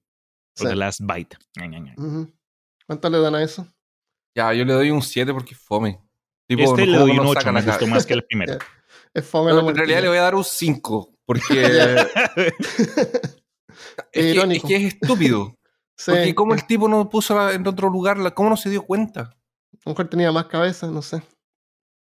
O 0.57 0.63
Sí. 0.63 0.67
The 0.67 0.75
Last 0.75 1.01
Bite. 1.01 1.37
Ña, 1.57 1.67
Ña, 1.67 1.79
Ña. 1.79 1.93
Ujú. 1.97 2.31
¿Cuánto 2.87 3.09
le 3.09 3.19
dan 3.19 3.35
a 3.35 3.43
eso? 3.43 3.67
Ya, 4.35 4.53
yo 4.53 4.65
le 4.65 4.73
doy 4.73 4.91
un 4.91 5.01
7 5.01 5.33
porque 5.33 5.53
es 5.53 5.59
fome. 5.59 5.99
Tipo, 6.47 6.63
Este 6.63 6.85
no- 6.85 6.91
le 6.91 6.97
¿cómo 6.97 7.07
doy 7.07 7.17
un 7.19 7.25
8, 7.27 7.39
sacan 7.39 7.53
me 7.55 7.61
gustó 7.61 7.87
más 7.87 8.05
que 8.05 8.13
el 8.13 8.23
primero. 8.29 8.57
Es 9.13 9.25
fome 9.27 9.51
No, 9.53 9.69
en 9.69 9.75
realidad 9.75 10.01
le 10.01 10.09
voy 10.09 10.17
a 10.17 10.21
dar 10.21 10.35
un 10.35 10.43
5 10.43 11.13
porque 11.25 11.43
es, 12.35 14.11
que, 14.11 14.19
es 14.29 14.35
Irónico. 14.35 14.67
que 14.67 14.75
es 14.75 14.83
estúpido. 14.93 15.55
Sí, 15.97 16.11
Porque 16.11 16.35
como 16.35 16.53
a 16.53 16.55
el 16.57 16.65
tipo 16.67 16.87
no 16.89 17.09
puso 17.09 17.35
la- 17.35 17.53
en 17.53 17.65
otro 17.67 17.89
lugar, 17.89 18.17
la- 18.17 18.31
¿cómo 18.31 18.49
no 18.49 18.57
se 18.57 18.69
dio 18.69 18.83
cuenta? 18.83 19.35
lo 19.85 19.91
mejor 19.91 20.07
tenía 20.09 20.31
más 20.31 20.45
cabezas, 20.47 20.91
no 20.91 21.01
sé. 21.01 21.21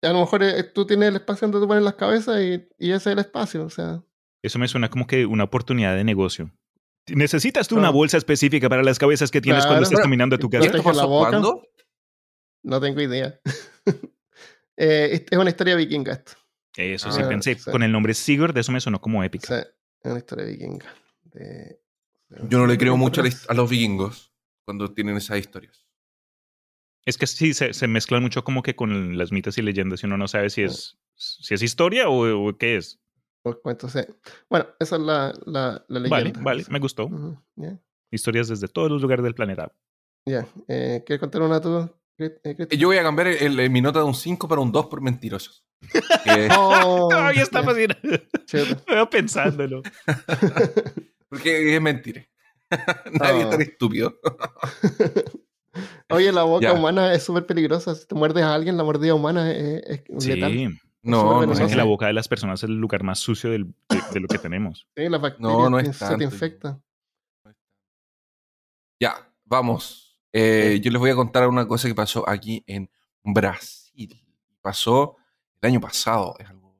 A 0.03 0.09
lo 0.09 0.21
mejor 0.21 0.43
eh, 0.43 0.63
tú 0.65 0.87
tienes 0.87 1.09
el 1.11 1.17
espacio 1.17 1.47
donde 1.47 1.61
tú 1.61 1.69
pones 1.69 1.83
las 1.85 1.95
cabezas 1.95 2.41
y, 2.41 2.67
y 2.79 2.91
ese 2.91 2.97
es 2.97 3.07
el 3.15 3.19
espacio, 3.19 3.65
o 3.65 3.71
sea. 3.71 4.03
Eso 4.43 4.59
me 4.59 4.69
suena 4.69 4.89
como 4.91 5.07
que 5.07 5.25
una 5.27 5.45
oportunidad 5.45 5.95
de 5.95 6.05
negocio. 6.05 6.51
¿Necesitas 7.09 7.69
tú 7.69 7.77
una 7.77 7.91
bolsa 7.91 8.17
específica 8.17 8.69
para 8.69 8.83
las 8.83 8.99
cabezas 8.99 9.31
que 9.31 9.41
tienes 9.41 9.67
cuando 9.67 9.83
estás 9.85 10.01
caminando 10.01 10.37
a 10.37 10.39
tu 10.39 10.49
casa? 10.49 10.65
¿Y 10.65 10.67
esto 10.69 10.83
protege 10.83 10.97
la 10.97 11.05
boca. 11.07 11.31
cuándo? 11.31 11.69
No 12.63 12.81
tengo 12.81 13.01
idea. 13.01 13.39
Eh, 14.77 15.25
es 15.31 15.39
una 15.39 15.51
historia 15.51 15.77
vikinga 15.77 16.15
esto. 16.15 16.33
Eso 16.77 17.13
sí, 17.13 17.21
Ah, 17.23 17.29
pensé. 17.29 17.55
sí. 17.55 17.71
Con 17.71 17.85
el 17.85 17.93
nombre 17.93 18.13
Sigurd, 18.13 18.59
eso 18.59 18.73
me 18.73 18.81
sonó 18.81 19.01
como 19.01 19.23
épica. 19.23 19.61
es 19.61 19.69
una 20.03 20.19
historia 20.19 20.47
vikinga. 20.47 20.93
De- 21.23 21.79
Yo 22.49 22.59
no 22.59 22.67
le 22.67 22.77
creo 22.77 22.97
mucho 22.97 23.23
a, 23.49 23.55
los 23.55 23.71
vikingos 23.71 24.33
cuando 24.65 24.93
tienen 24.93 25.17
esas 25.17 25.39
historias. 25.39 25.87
Es 27.05 27.17
que 27.19 27.29
sí, 27.29 27.55
se, 27.55 27.73
se 27.73 27.87
mezclan 27.87 28.21
mucho 28.23 28.43
como 28.43 28.63
que 28.65 28.75
con 28.75 29.17
las 29.17 29.31
mitos 29.31 29.59
y 29.59 29.63
leyendas 29.63 30.03
y 30.03 30.07
uno 30.07 30.17
no 30.19 30.27
sabe 30.27 30.51
si 30.51 30.63
es, 30.63 30.99
si 31.15 31.55
es 31.55 31.63
historia 31.63 32.09
o, 32.09 32.49
o 32.49 32.59
qué 32.59 32.77
es. 32.79 32.99
Sí. 33.89 34.01
Bueno, 34.49 34.67
esa 34.81 34.97
es 34.97 35.03
la, 35.03 35.35
la, 35.45 35.85
la 35.89 36.01
Vale, 36.09 36.25
leyenda. 36.25 36.41
vale, 36.43 36.65
me 36.71 36.79
gustó. 36.79 37.11
Historias 38.11 38.49
desde 38.49 38.69
todos 38.69 38.91
los 38.91 39.03
lugares 39.03 39.23
del 39.25 39.35
planeta. 39.35 39.71
ya. 40.27 40.47
Eh, 40.69 41.03
¿Quieres 41.05 41.21
contar 41.21 41.43
una 41.43 41.61
tú? 41.61 41.91
Eh? 42.19 42.41
Yo 42.79 42.89
voy 42.89 42.97
a 42.97 43.03
cambiar 43.03 43.27
el- 43.29 43.59
el- 43.61 43.71
mi 43.71 43.81
nota 43.83 43.99
de 43.99 44.05
un 44.07 44.15
5 44.15 44.47
para 44.49 44.61
un 44.61 44.71
2 44.73 44.87
por 44.87 45.01
mentirosos. 45.03 45.67
Eh, 46.27 46.49
Oh, 46.57 47.09
Todavía 47.11 47.43
está. 47.43 47.63
Me 48.89 48.95
veo 48.95 49.11
pensándolo. 49.11 49.83
porque 51.29 51.75
es 51.75 51.81
mentira. 51.83 52.25
Nadie 53.13 53.43
es 53.43 53.51
tan 53.51 53.59
Oh. 53.61 53.63
estúpido. 53.63 54.15
Oye, 56.11 56.33
la 56.33 56.45
boca 56.45 56.63
Ya. 56.69 56.73
humana 56.73 57.13
es 57.15 57.23
súper 57.25 57.47
peligrosa. 57.47 57.95
Si 57.95 58.07
te 58.07 58.15
muerdes 58.15 58.45
a 58.45 58.55
alguien, 58.55 58.77
la 58.77 58.85
mordida 58.85 59.15
humana 59.15 59.51
es, 59.53 59.83
es 60.09 60.27
letal. 60.27 60.79
No, 61.05 61.23
no, 61.35 61.41
venenoso. 61.41 61.67
que 61.69 61.77
la 61.77 61.85
boca 61.85 62.07
de 62.07 62.13
las 62.15 62.29
personas 62.29 62.61
es 62.63 62.69
el 62.69 62.77
lugar 62.77 63.03
más 63.03 63.19
sucio 63.19 63.51
del- 63.51 63.67
de, 63.89 64.01
de 64.13 64.21
lo 64.21 64.29
que 64.29 64.39
tenemos. 64.39 64.87
Sí, 64.97 65.09
las 65.09 65.21
bacterias 65.21 65.53
No, 65.59 65.71
no 65.71 65.79
es 65.79 65.97
se 65.97 66.17
te 66.17 66.25
infectan. 66.25 66.83
Ya, 69.01 69.31
vamos. 69.45 70.19
Eh, 70.33 70.81
yo 70.83 70.91
les 70.91 70.99
voy 71.01 71.11
a 71.11 71.15
contar 71.15 71.49
una 71.49 71.67
cosa 71.69 71.89
que 71.89 71.95
pasó 71.95 72.29
aquí 72.29 72.65
en 72.67 72.91
Brasil. 73.23 74.21
Pasó 74.61 75.17
el 75.61 75.69
año 75.71 75.81
pasado. 75.81 76.35
Es 76.39 76.49
algo 76.49 76.75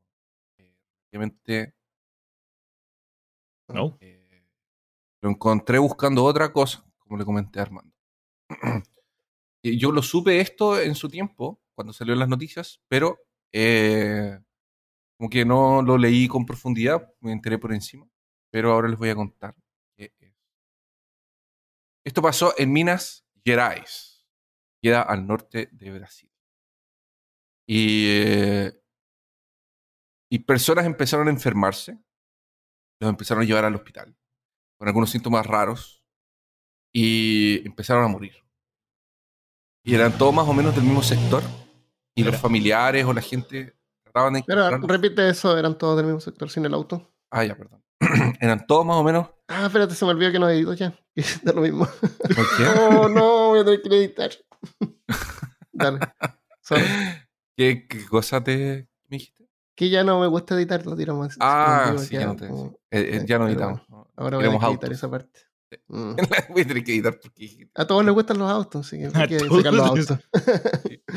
eh, 0.59 0.75
obviamente 1.11 1.75
¿No? 3.69 3.97
eh, 4.01 4.47
lo 5.21 5.31
encontré 5.31 5.79
buscando 5.79 6.25
otra 6.25 6.53
cosa, 6.53 6.85
como 6.99 7.17
le 7.19 7.25
comenté 7.25 7.59
a 7.59 7.63
Armando. 7.63 7.95
Yo 9.63 9.93
lo 9.93 10.03
supe 10.03 10.41
esto 10.41 10.79
en 10.81 10.95
su 10.95 11.09
tiempo, 11.09 11.61
cuando 11.75 11.93
salió 11.95 12.13
en 12.13 12.21
las 12.21 12.29
noticias, 12.29 12.81
pero 12.89 13.19
eh, 13.57 14.37
como 15.17 15.31
que 15.31 15.45
no 15.45 15.81
lo 15.81 15.97
leí 15.97 16.27
con 16.27 16.45
profundidad, 16.45 17.15
me 17.21 17.31
enteré 17.31 17.57
por 17.57 17.73
encima, 17.73 18.07
pero 18.51 18.73
ahora 18.73 18.89
les 18.89 18.99
voy 18.99 19.11
a 19.11 19.15
contar. 19.15 19.55
Esto 22.05 22.21
pasó 22.21 22.53
en 22.59 22.73
Minas 22.73 23.25
Gerais, 23.45 24.27
queda 24.83 25.03
al 25.03 25.27
norte 25.27 25.71
de 25.73 25.91
Brasil. 25.93 26.31
Y, 27.67 28.09
eh, 28.11 28.83
y 30.31 30.41
personas 30.41 30.85
empezaron 30.85 31.29
a 31.29 31.31
enfermarse, 31.31 31.97
los 33.01 33.09
empezaron 33.09 33.45
a 33.45 33.47
llevar 33.47 33.65
al 33.65 33.77
hospital, 33.77 34.15
con 34.77 34.89
algunos 34.89 35.11
síntomas 35.11 35.47
raros, 35.47 36.05
y 36.93 37.65
empezaron 37.65 38.05
a 38.05 38.09
morir. 38.09 38.35
Y 39.85 39.95
eran 39.95 40.19
todos 40.19 40.35
más 40.35 40.49
o 40.49 40.53
menos 40.53 40.75
del 40.75 40.85
mismo 40.85 41.03
sector, 41.03 41.43
y 42.15 42.23
los 42.25 42.37
familiares 42.37 43.05
o 43.05 43.13
la 43.13 43.21
gente 43.21 43.75
trataban 44.05 44.35
de 44.35 44.45
Pero 44.47 44.67
encontrarlos. 44.67 44.91
repite 45.03 45.29
eso, 45.29 45.59
eran 45.59 45.77
todos 45.77 45.97
del 45.97 46.07
mismo 46.07 46.21
sector 46.21 46.49
sin 46.51 46.65
el 46.65 46.75
auto. 46.75 47.13
Ah, 47.31 47.45
ya, 47.45 47.57
perdón. 47.57 47.83
eran 48.41 48.67
todos 48.67 48.85
más 48.87 48.97
o 48.97 49.03
menos. 49.05 49.29
Ah, 49.49 49.67
espérate, 49.67 49.95
se 49.95 50.05
me 50.05 50.13
olvidó 50.13 50.31
que 50.33 50.39
no 50.39 50.49
edito 50.49 50.75
ya. 50.75 50.95
Da 51.43 51.53
lo 51.53 51.61
mismo. 51.63 51.87
¿Por 51.87 52.47
qué? 52.57 52.65
Oh, 52.91 53.09
no, 53.09 53.49
voy 53.49 53.61
a 53.61 53.65
tener 53.65 53.83
que 53.83 53.89
editar. 53.97 54.31
Dale. 55.73 55.99
¿Qué, 57.57 57.87
qué 57.89 58.05
cosa 58.07 58.43
te 58.43 58.89
me 59.09 59.19
dijiste? 59.19 59.45
Que 59.77 59.91
ya 59.91 60.05
no 60.05 60.21
me 60.21 60.27
gusta 60.29 60.55
editar, 60.55 60.85
lo 60.87 60.97
tiro 60.97 61.17
más. 61.17 61.37
Ah, 61.41 61.95
sí, 61.99 62.15
ya 62.15 62.27
no 62.27 62.37
te 62.37 62.47
como- 62.49 62.79
eh, 62.91 63.11
eh, 63.17 63.21
sí, 63.21 63.27
ya 63.27 63.39
no 63.39 63.47
pero 63.47 63.59
editamos. 63.59 63.81
Ahora 64.17 64.37
voy 64.37 64.47
a 64.47 64.51
editar 64.51 64.65
autos. 64.69 64.91
esa 64.91 65.11
parte. 65.11 65.41
Mm. 65.89 66.15
Voy 66.51 66.63
a 66.63 66.67
tener 66.67 66.85
que 66.85 66.95
editar 66.95 67.21
porque 67.21 67.69
A 67.75 67.87
todos 67.87 68.03
les 68.05 68.15
gustan 68.15 68.39
los 68.39 68.51
autos, 68.51 68.93
hay 68.93 69.01
que 69.29 69.39
sacar 69.39 69.75
los. 69.75 69.91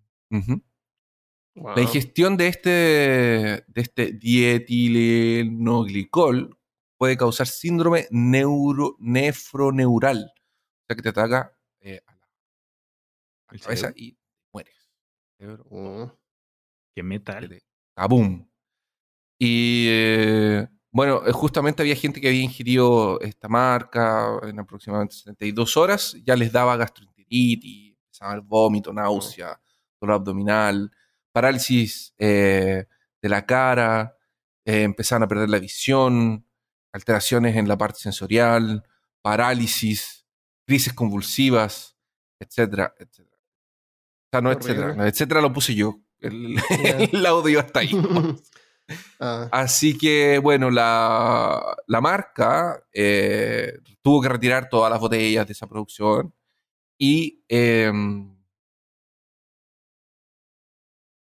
Wow. 1.57 1.77
La 1.77 1.83
ingestión 1.83 2.37
de 2.37 2.49
este, 2.49 2.71
de 2.71 3.65
este 3.77 4.19
puede 6.99 7.17
causar 7.17 7.47
síndrome 7.47 8.07
neuro, 8.11 8.97
nefroneural. 8.99 10.33
O 10.35 10.85
sea, 10.87 10.97
que 10.97 11.03
te 11.03 11.09
ataca 11.11 11.57
eh, 11.81 12.01
a 12.07 12.13
la, 12.13 12.23
a 13.49 13.53
la 13.53 13.57
¿El 13.57 13.61
cabeza 13.61 13.87
cerebro? 13.93 14.03
y 14.03 14.19
mueres. 14.53 14.91
Mm. 15.39 16.05
Qué 16.95 17.03
metal. 17.03 17.63
¡Kabum! 17.97 18.49
Y 19.39 19.87
eh, 19.89 20.69
bueno, 20.91 21.27
eh, 21.27 21.33
justamente 21.33 21.83
había 21.83 21.97
gente 21.97 22.21
que 22.21 22.29
había 22.29 22.43
ingerido 22.43 23.21
esta 23.21 23.49
marca 23.49 24.39
en 24.43 24.59
aproximadamente 24.61 25.17
72 25.17 25.77
horas, 25.77 26.17
ya 26.25 26.37
les 26.37 26.53
daba 26.53 26.77
gastroenteritis, 26.77 27.14
empezaba 27.35 28.35
el 28.35 28.43
vómito, 28.43 28.93
náusea, 28.93 29.61
dolor 30.01 30.17
abdominal, 30.17 30.91
parálisis 31.33 32.15
eh, 32.19 32.87
de 33.21 33.29
la 33.29 33.45
cara, 33.45 34.17
eh, 34.65 34.83
empezaban 34.83 35.25
a 35.25 35.29
perder 35.29 35.49
la 35.49 35.59
visión, 35.59 36.47
alteraciones 36.93 37.57
en 37.57 37.67
la 37.69 37.77
parte 37.77 37.99
sensorial, 37.99 38.85
parálisis, 39.21 40.27
crisis 40.67 40.93
convulsivas, 40.93 41.97
etcétera, 42.39 42.95
etcétera. 42.99 43.37
O 43.37 44.29
sea, 44.31 44.41
no 44.41 44.53
etcétera, 44.53 45.09
etcétera 45.09 45.41
lo 45.41 45.53
puse 45.53 45.75
yo. 45.75 46.01
El, 46.21 46.57
Ya. 46.83 46.97
el 47.13 47.27
audio 47.27 47.61
está 47.61 47.81
ahí. 47.81 47.91
Ah, 49.19 49.49
Así 49.51 49.97
que, 49.97 50.39
bueno, 50.39 50.71
la, 50.71 51.75
la 51.87 52.01
marca 52.03 52.85
eh, 52.93 53.79
tuvo 54.03 54.21
que 54.21 54.29
retirar 54.29 54.69
todas 54.69 54.91
las 54.91 55.01
botellas 55.01 55.47
de 55.47 55.55
esa 55.55 55.67
producción 55.67 56.35
y 56.99 57.45
em, 57.49 58.35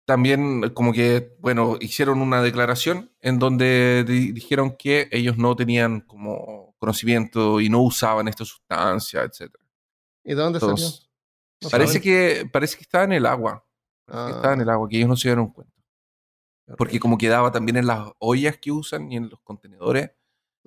también 0.05 0.69
como 0.73 0.91
que, 0.91 1.35
bueno, 1.39 1.77
hicieron 1.79 2.21
una 2.21 2.41
declaración 2.41 3.11
en 3.21 3.37
donde 3.37 4.03
di- 4.07 4.31
dijeron 4.31 4.75
que 4.77 5.07
ellos 5.11 5.37
no 5.37 5.55
tenían 5.55 6.01
como 6.01 6.75
conocimiento 6.79 7.59
y 7.61 7.69
no 7.69 7.81
usaban 7.81 8.27
esta 8.27 8.43
sustancia, 8.45 9.21
etc. 9.23 9.53
¿Y 10.23 10.29
de 10.29 10.35
dónde 10.35 10.59
salió? 10.59 10.73
Entonces, 10.75 11.09
No 11.61 11.69
parece 11.69 12.01
que, 12.01 12.49
parece 12.51 12.77
que 12.77 12.83
estaba 12.83 13.03
en 13.03 13.13
el 13.13 13.25
agua. 13.25 13.63
Que 14.07 14.13
estaba 14.31 14.53
en 14.53 14.61
Ah, 14.61 14.63
el 14.63 14.69
agua, 14.69 14.89
que 14.89 14.97
ellos 14.97 15.09
no 15.09 15.15
se 15.17 15.27
dieron 15.27 15.51
cuenta. 15.51 15.73
Porque 16.77 16.99
como 16.99 17.17
quedaba 17.17 17.51
también 17.51 17.77
en 17.77 17.87
las 17.87 18.09
ollas 18.19 18.57
que 18.57 18.71
usan 18.71 19.11
y 19.11 19.17
en 19.17 19.29
los 19.29 19.39
contenedores, 19.41 20.11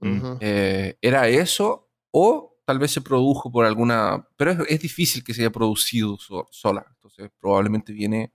Ujú. 0.01 0.37
eh, 0.41 0.97
era 1.01 1.29
eso 1.29 1.91
o 2.13 2.52
tal 2.65 2.79
vez 2.79 2.91
se 2.93 3.01
produjo 3.01 3.51
por 3.51 3.65
alguna... 3.65 4.29
Pero 4.37 4.51
es, 4.53 4.59
es 4.69 4.81
difícil 4.81 5.23
que 5.25 5.35
se 5.35 5.43
haya 5.43 5.51
producido 5.51 6.17
so- 6.19 6.47
sola. 6.51 6.85
Entonces 6.95 7.31
probablemente 7.41 7.93
viene 7.93 8.33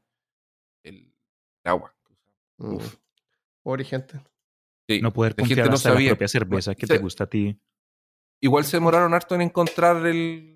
el, 0.84 1.14
el 1.64 1.72
agua. 1.72 1.96
Mm. 2.58 2.76
Uf. 2.76 2.96
Pobre 3.64 3.84
gente. 3.84 4.20
Sí, 4.90 5.02
No 5.02 5.12
poder 5.12 5.36
la 5.38 5.46
gente 5.46 5.64
no 5.66 5.74
hasta 5.74 5.90
la 5.90 5.96
sabía. 5.96 6.10
propia 6.12 6.28
cerveza 6.28 6.76
que 6.76 6.88
te 6.88 6.98
gusta 6.98 7.26
a 7.26 7.28
ti. 7.28 7.60
Igual 8.42 8.64
se 8.66 8.78
demoraron 8.78 9.14
harto 9.14 9.36
en 9.36 9.42
encontrar 9.42 10.06
el... 10.06 10.54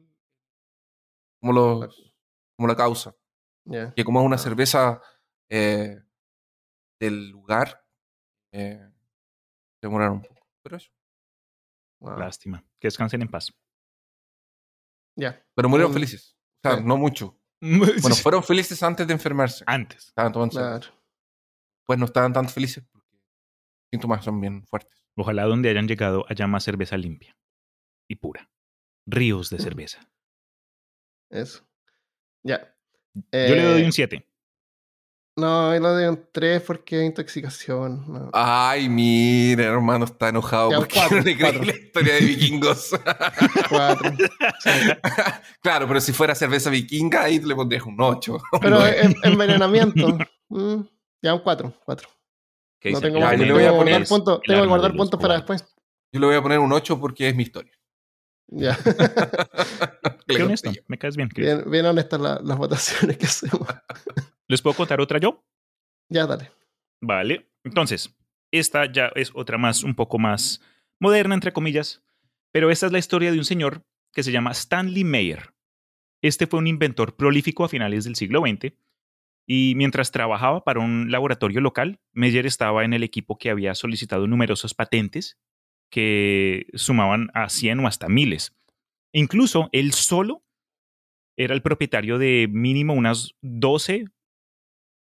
Como, 1.41 1.53
los, 1.53 2.13
como 2.55 2.67
la 2.67 2.75
causa. 2.75 3.15
Ya. 3.65 3.93
Que 3.93 4.03
como 4.03 4.19
es 4.21 4.25
una 4.25 4.36
Ah. 4.36 4.39
cerveza 4.39 5.01
eh, 5.49 5.99
del 6.99 7.29
lugar, 7.29 7.84
eh, 8.53 8.88
demoraron 9.81 10.17
un 10.17 10.21
poco. 10.21 10.47
Pero 10.63 10.77
eso. 10.77 10.91
Wow. 12.01 12.17
Lástima. 12.17 12.63
Que 12.79 12.87
descansen 12.87 13.21
en 13.21 13.27
paz. 13.29 13.53
Ya. 15.15 15.43
Pero 15.55 15.69
murieron 15.69 15.93
felices. 15.93 16.35
O 16.63 16.69
sea, 16.69 16.79
no 16.81 16.97
mucho. 16.97 17.37
Bueno, 17.63 18.15
fueron 18.15 18.43
felices 18.43 18.81
antes 18.81 19.05
de 19.05 19.13
enfermarse. 19.13 19.63
Antes. 19.67 20.07
Estaban 20.07 20.31
tomando. 20.31 20.55
Claro. 20.57 20.87
Pues 21.85 21.99
no 21.99 22.05
estaban 22.05 22.33
tan 22.33 22.49
felices 22.49 22.83
porque 22.91 23.07
los 23.11 23.21
síntomas 23.91 24.25
son 24.25 24.41
bien 24.41 24.65
fuertes. 24.65 25.05
Ojalá 25.15 25.43
donde 25.45 25.69
hayan 25.69 25.87
llegado 25.87 26.25
haya 26.27 26.47
más 26.47 26.63
cerveza 26.63 26.97
limpia 26.97 27.37
y 28.09 28.15
pura. 28.15 28.49
Ríos 29.05 29.51
de 29.51 29.59
cerveza. 29.77 30.11
Eso. 31.29 31.67
Ya. 32.43 32.75
Yo 33.13 33.21
le 33.31 33.63
doy 33.63 33.81
Eh, 33.83 33.85
un 33.85 33.91
7. 33.91 34.27
No, 35.41 35.73
yo 35.73 35.80
le 35.82 35.88
doy 35.89 36.06
un 36.06 36.25
3 36.32 36.62
porque 36.62 36.99
es 36.99 37.06
intoxicación. 37.08 38.06
no. 38.08 38.30
Ay, 38.34 38.88
mira, 38.89 39.63
hermano, 39.65 40.06
está 40.06 40.30
enojado 40.30 40.69
Ya, 40.71 40.77
porque 40.77 40.93
cuatro, 40.95 41.17
no 41.17 41.23
le 41.23 41.36
creí 41.38 41.65
la 41.65 41.75
historia 41.75 42.13
de 42.13 42.19
vikingos. 42.21 42.89
Cuatro. 43.69 44.12
Sí. 44.60 44.69
claro, 45.63 45.88
pero 45.88 45.99
si 45.99 46.13
fuera 46.13 46.36
cerveza 46.36 46.69
vikinga, 46.69 47.23
ahí 47.23 47.39
le 47.39 47.56
pondrías 47.56 47.84
un 47.86 47.99
8. 47.99 48.38
Pero 48.62 48.86
en- 48.86 49.15
envenenamiento. 49.23 50.17
mm, 50.49 50.82
ya 51.23 51.34
un 51.34 51.39
4. 51.41 51.73
4. 51.86 52.10
No 52.86 52.99
tengo 53.01 53.19
Ya, 53.19 53.25
más 53.25 53.32
yo 53.34 53.38
tengo 53.39 53.45
le 53.45 53.54
voy 53.54 53.63
a 53.63 53.71
que 53.71 53.77
poner 53.77 53.93
guardar 53.93 54.08
puntos. 54.08 54.36
el 54.36 54.41
Tengo 54.47 54.58
que 54.58 54.62
arma 54.62 54.67
guardar 54.69 54.91
de 54.91 54.97
los 54.97 55.04
puntos 55.04 55.19
para 55.21 55.34
después. 55.36 55.65
Yo 56.13 56.19
le 56.19 56.25
voy 56.27 56.36
a 56.36 56.41
poner 56.41 56.60
un 56.60 56.71
8 56.71 56.99
porque 56.99 57.30
es 57.30 57.36
mi 57.36 57.43
historia. 57.43 57.71
Ya. 58.54 58.77
Qué 60.27 60.43
honesto. 60.43 60.71
Me 60.88 60.97
caes 60.97 61.15
bien, 61.15 61.30
Chris. 61.30 61.45
bien, 61.45 61.71
bien 61.71 61.86
honestas 61.86 62.19
la- 62.19 62.39
las 62.43 62.58
votaciones 62.58 63.17
que 63.17 63.25
hacemos. 63.25 63.67
¿Les 64.51 64.61
puedo 64.61 64.75
contar 64.75 64.99
otra 64.99 65.17
yo? 65.17 65.45
Ya, 66.09 66.27
dale. 66.27 66.51
Vale. 66.99 67.49
Entonces, 67.63 68.13
esta 68.51 68.91
ya 68.91 69.09
es 69.15 69.31
otra 69.33 69.57
más, 69.57 69.81
un 69.81 69.95
poco 69.95 70.19
más 70.19 70.59
moderna, 70.99 71.35
entre 71.35 71.53
comillas. 71.53 72.03
Pero 72.51 72.69
esta 72.69 72.87
es 72.87 72.91
la 72.91 72.99
historia 72.99 73.31
de 73.31 73.37
un 73.37 73.45
señor 73.45 73.85
que 74.11 74.23
se 74.23 74.33
llama 74.33 74.51
Stanley 74.51 75.05
Mayer. 75.05 75.53
Este 76.21 76.47
fue 76.47 76.59
un 76.59 76.67
inventor 76.67 77.15
prolífico 77.15 77.63
a 77.63 77.69
finales 77.69 78.03
del 78.03 78.17
siglo 78.17 78.41
XX 78.41 78.73
y 79.47 79.71
mientras 79.77 80.11
trabajaba 80.11 80.65
para 80.65 80.81
un 80.81 81.09
laboratorio 81.09 81.61
local, 81.61 82.01
Meyer 82.11 82.45
estaba 82.45 82.83
en 82.83 82.91
el 82.91 83.03
equipo 83.03 83.37
que 83.37 83.51
había 83.51 83.73
solicitado 83.73 84.27
numerosas 84.27 84.73
patentes 84.73 85.39
que 85.89 86.67
sumaban 86.73 87.31
a 87.33 87.47
100 87.47 87.79
o 87.79 87.87
hasta 87.87 88.09
miles. 88.09 88.53
Incluso 89.13 89.69
él 89.71 89.93
solo 89.93 90.43
era 91.37 91.53
el 91.53 91.61
propietario 91.61 92.17
de 92.17 92.49
mínimo 92.51 92.93
unas 92.93 93.33
12 93.39 94.07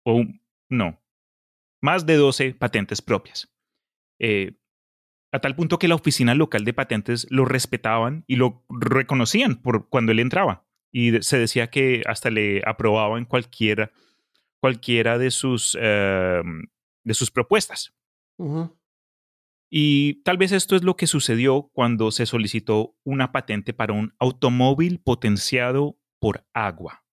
o 0.03 0.25
no, 0.69 1.01
más 1.81 2.05
de 2.05 2.15
12 2.15 2.53
patentes 2.55 3.01
propias. 3.01 3.49
eh, 4.19 4.57
a 5.33 5.39
tal 5.39 5.55
punto 5.55 5.79
que 5.79 5.87
la 5.87 5.95
oficina 5.95 6.35
local 6.35 6.63
de 6.63 6.73
patentes 6.73 7.25
lo 7.31 7.43
respetaban 7.43 8.23
y 8.27 8.35
lo 8.35 8.63
reconocían 8.69 9.55
por 9.55 9.89
cuando 9.89 10.11
él 10.11 10.19
entraba. 10.19 10.67
Y 10.91 11.23
se 11.23 11.39
decía 11.39 11.71
que 11.71 12.03
hasta 12.05 12.29
le 12.29 12.61
aprobaban 12.67 13.25
cualquiera, 13.25 13.91
cualquiera 14.61 15.17
de, 15.17 15.31
sus, 15.31 15.75
em, 15.81 16.67
de 17.03 17.13
sus 17.15 17.31
propuestas. 17.31 17.95
Y 19.71 20.21
tal 20.21 20.37
vez 20.37 20.51
esto 20.51 20.75
es 20.75 20.83
lo 20.83 20.95
que 20.95 21.07
sucedió 21.07 21.71
cuando 21.73 22.11
se 22.11 22.27
solicitó 22.27 22.95
una 23.03 23.31
patente 23.31 23.73
para 23.73 23.93
un 23.93 24.13
automóvil 24.19 24.99
potenciado 24.99 25.97
por 26.19 26.45
agua. 26.53 27.03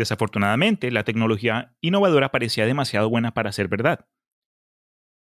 Desafortunadamente, 0.00 0.90
la 0.90 1.04
tecnología 1.04 1.76
innovadora 1.82 2.30
parecía 2.30 2.64
demasiado 2.64 3.10
buena 3.10 3.34
para 3.34 3.52
ser 3.52 3.68
verdad. 3.68 4.08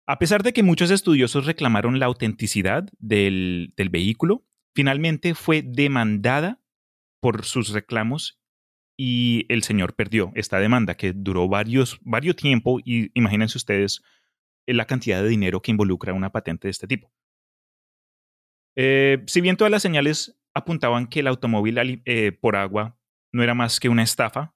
A 0.07 0.19
pesar 0.19 0.41
de 0.41 0.53
que 0.53 0.63
muchos 0.63 0.89
estudiosos 0.89 1.45
reclamaron 1.45 1.99
la 1.99 2.05
autenticidad 2.05 2.87
del, 2.97 3.73
vehículo, 3.75 4.45
finalmente 4.73 5.35
fue 5.35 5.63
demandada 5.63 6.61
por 7.21 7.43
sus 7.43 7.71
reclamos 7.71 8.41
y 8.97 9.45
el 9.49 9.63
señor 9.63 9.97
perdió 9.97 10.31
esta 10.33 10.59
demanda 10.59 10.95
que 10.95 11.11
duró 11.11 11.49
varios, 11.49 11.99
varios 12.01 12.37
tiempo 12.37 12.79
y 12.79 13.11
imagínense 13.19 13.57
ustedes 13.57 14.01
la 14.65 14.85
cantidad 14.85 15.21
de 15.21 15.27
dinero 15.27 15.61
que 15.61 15.71
involucra 15.71 16.13
una 16.13 16.31
patente 16.31 16.69
de 16.69 16.71
este 16.71 16.87
tipo. 16.87 17.11
Eh, 18.77 19.25
si 19.27 19.41
bien 19.41 19.57
todas 19.57 19.71
las 19.71 19.81
señales 19.81 20.39
apuntaban 20.53 21.07
que 21.07 21.19
el 21.19 21.27
automóvil 21.27 22.01
eh, 22.05 22.31
por 22.31 22.55
agua 22.55 22.97
no 23.33 23.43
era 23.43 23.53
más 23.53 23.81
que 23.81 23.89
una 23.89 24.03
estafa, 24.03 24.55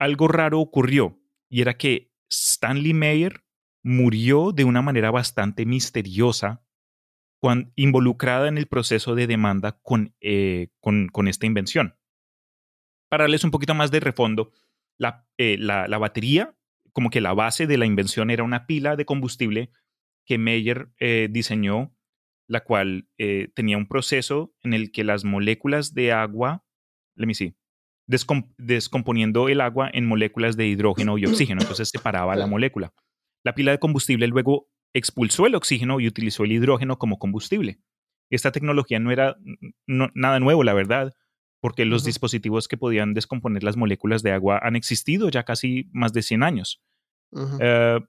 algo 0.00 0.28
raro 0.28 0.58
ocurrió 0.58 1.20
y 1.48 1.60
era 1.60 1.76
que 1.76 2.10
Stanley 2.28 2.94
Mayer 2.94 3.44
murió 3.82 4.50
de 4.52 4.64
una 4.64 4.82
manera 4.82 5.10
bastante 5.10 5.66
misteriosa 5.66 6.64
involucrada 7.76 8.48
en 8.48 8.58
el 8.58 8.66
proceso 8.66 9.14
de 9.14 9.26
demanda 9.26 9.78
con, 9.82 10.14
eh, 10.20 10.68
con, 10.80 11.28
esta 11.28 11.46
invención. 11.46 11.96
Para 13.08 13.24
darles 13.24 13.44
un 13.44 13.50
poquito 13.50 13.74
más 13.74 13.90
de 13.90 14.00
refondo, 14.00 14.52
la, 14.98 15.26
eh, 15.38 15.56
la, 15.58 15.86
batería, 15.98 16.54
como 16.92 17.08
que 17.08 17.22
la 17.22 17.32
base 17.32 17.66
de 17.66 17.78
la 17.78 17.86
invención 17.86 18.30
era 18.30 18.42
una 18.42 18.66
pila 18.66 18.96
de 18.96 19.06
combustible 19.06 19.70
que 20.26 20.36
Meyer 20.36 20.90
eh, 20.98 21.28
diseñó, 21.30 21.96
la 22.46 22.60
cual 22.64 23.08
tenía 23.54 23.76
un 23.76 23.86
proceso 23.86 24.52
en 24.62 24.74
el 24.74 24.90
que 24.90 25.04
las 25.04 25.24
moléculas 25.24 25.94
de 25.94 26.12
agua, 26.12 26.64
let 27.14 27.26
me 27.26 27.34
see, 27.34 27.54
descomponiendo 28.58 29.48
el 29.48 29.60
agua 29.60 29.90
en 29.92 30.06
moléculas 30.06 30.56
de 30.56 30.66
hidrógeno 30.66 31.16
y 31.16 31.26
oxígeno, 31.26 31.60
entonces 31.60 31.88
separaba 31.88 32.36
la 32.36 32.46
molécula. 32.46 32.92
La 33.44 33.54
pila 33.54 33.70
de 33.70 33.78
combustible 33.78 34.26
luego 34.26 34.68
expulsó 34.92 35.46
el 35.46 35.54
oxígeno 35.54 36.00
y 36.00 36.08
utilizó 36.08 36.44
el 36.44 36.52
hidrógeno 36.52 36.98
como 36.98 37.18
combustible. 37.18 37.80
Esta 38.30 38.52
tecnología 38.52 38.98
no 38.98 39.10
era 39.10 39.36
nada 39.86 40.40
nuevo, 40.40 40.64
la 40.64 40.74
verdad, 40.74 41.12
porque 41.60 41.84
los 41.84 42.04
dispositivos 42.04 42.68
que 42.68 42.76
podían 42.76 43.14
descomponer 43.14 43.62
las 43.62 43.76
moléculas 43.76 44.22
de 44.22 44.32
agua 44.32 44.60
han 44.62 44.76
existido 44.76 45.28
ya 45.28 45.44
casi 45.44 45.88
más 45.92 46.12
de 46.12 46.22
100 46.22 46.42
años. 46.42 46.82
Eh, 47.60 48.00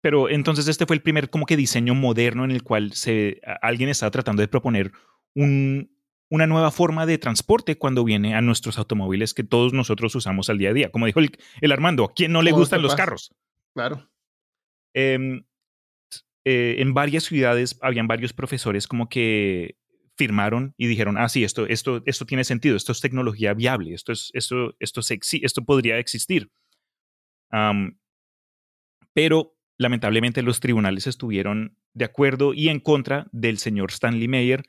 pero 0.00 0.28
entonces 0.28 0.68
este 0.68 0.86
fue 0.86 0.96
el 0.96 1.02
primer 1.02 1.30
como 1.30 1.46
que 1.46 1.56
diseño 1.56 1.94
moderno 1.94 2.44
en 2.44 2.52
el 2.52 2.62
cual 2.62 2.92
se, 2.92 3.40
alguien 3.62 3.88
estaba 3.88 4.10
tratando 4.10 4.40
de 4.40 4.48
proponer 4.48 4.92
un, 5.34 5.90
una 6.30 6.46
nueva 6.46 6.70
forma 6.70 7.06
de 7.06 7.18
transporte 7.18 7.78
cuando 7.78 8.04
viene 8.04 8.34
a 8.34 8.40
nuestros 8.40 8.78
automóviles 8.78 9.34
que 9.34 9.44
todos 9.44 9.72
nosotros 9.72 10.14
usamos 10.14 10.50
al 10.50 10.58
día 10.58 10.70
a 10.70 10.74
día. 10.74 10.90
Como 10.90 11.06
dijo 11.06 11.20
el, 11.20 11.72
Armando, 11.72 12.04
¿a 12.04 12.12
quién 12.14 12.32
no 12.32 12.42
le 12.42 12.52
gustan 12.52 12.82
los 12.82 12.94
carros? 12.94 13.34
Claro. 13.74 14.08
Em, 14.94 15.44
eh, 16.44 16.76
en 16.78 16.94
varias 16.94 17.24
ciudades 17.24 17.78
habían 17.82 18.06
varios 18.06 18.32
profesores 18.32 18.86
como 18.86 19.08
que 19.08 19.76
firmaron 20.16 20.74
y 20.76 20.86
dijeron, 20.86 21.16
ah, 21.16 21.28
sí, 21.28 21.44
esto, 21.44 21.66
esto, 21.66 22.02
esto 22.04 22.26
tiene 22.26 22.44
sentido, 22.44 22.76
esto 22.76 22.92
es 22.92 23.00
tecnología 23.00 23.54
viable, 23.54 23.94
esto, 23.94 24.12
es, 24.12 24.30
esto, 24.34 24.74
esto, 24.80 25.00
esto 25.00 25.64
podría 25.64 25.98
existir. 25.98 26.50
pero 29.12 29.54
lamentablemente 29.78 30.42
los 30.42 30.60
tribunales 30.60 31.06
estuvieron 31.06 31.76
de 31.94 32.04
acuerdo 32.04 32.52
y 32.52 32.68
en 32.68 32.80
contra 32.80 33.28
del 33.32 33.58
señor 33.58 33.90
Stanley 33.90 34.26
Mayer 34.28 34.64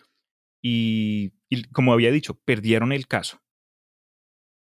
y 0.62 1.34
y 1.50 1.64
como 1.64 1.92
había 1.94 2.12
dicho, 2.12 2.40
perdieron 2.46 2.92
el 2.92 3.08
caso. 3.08 3.42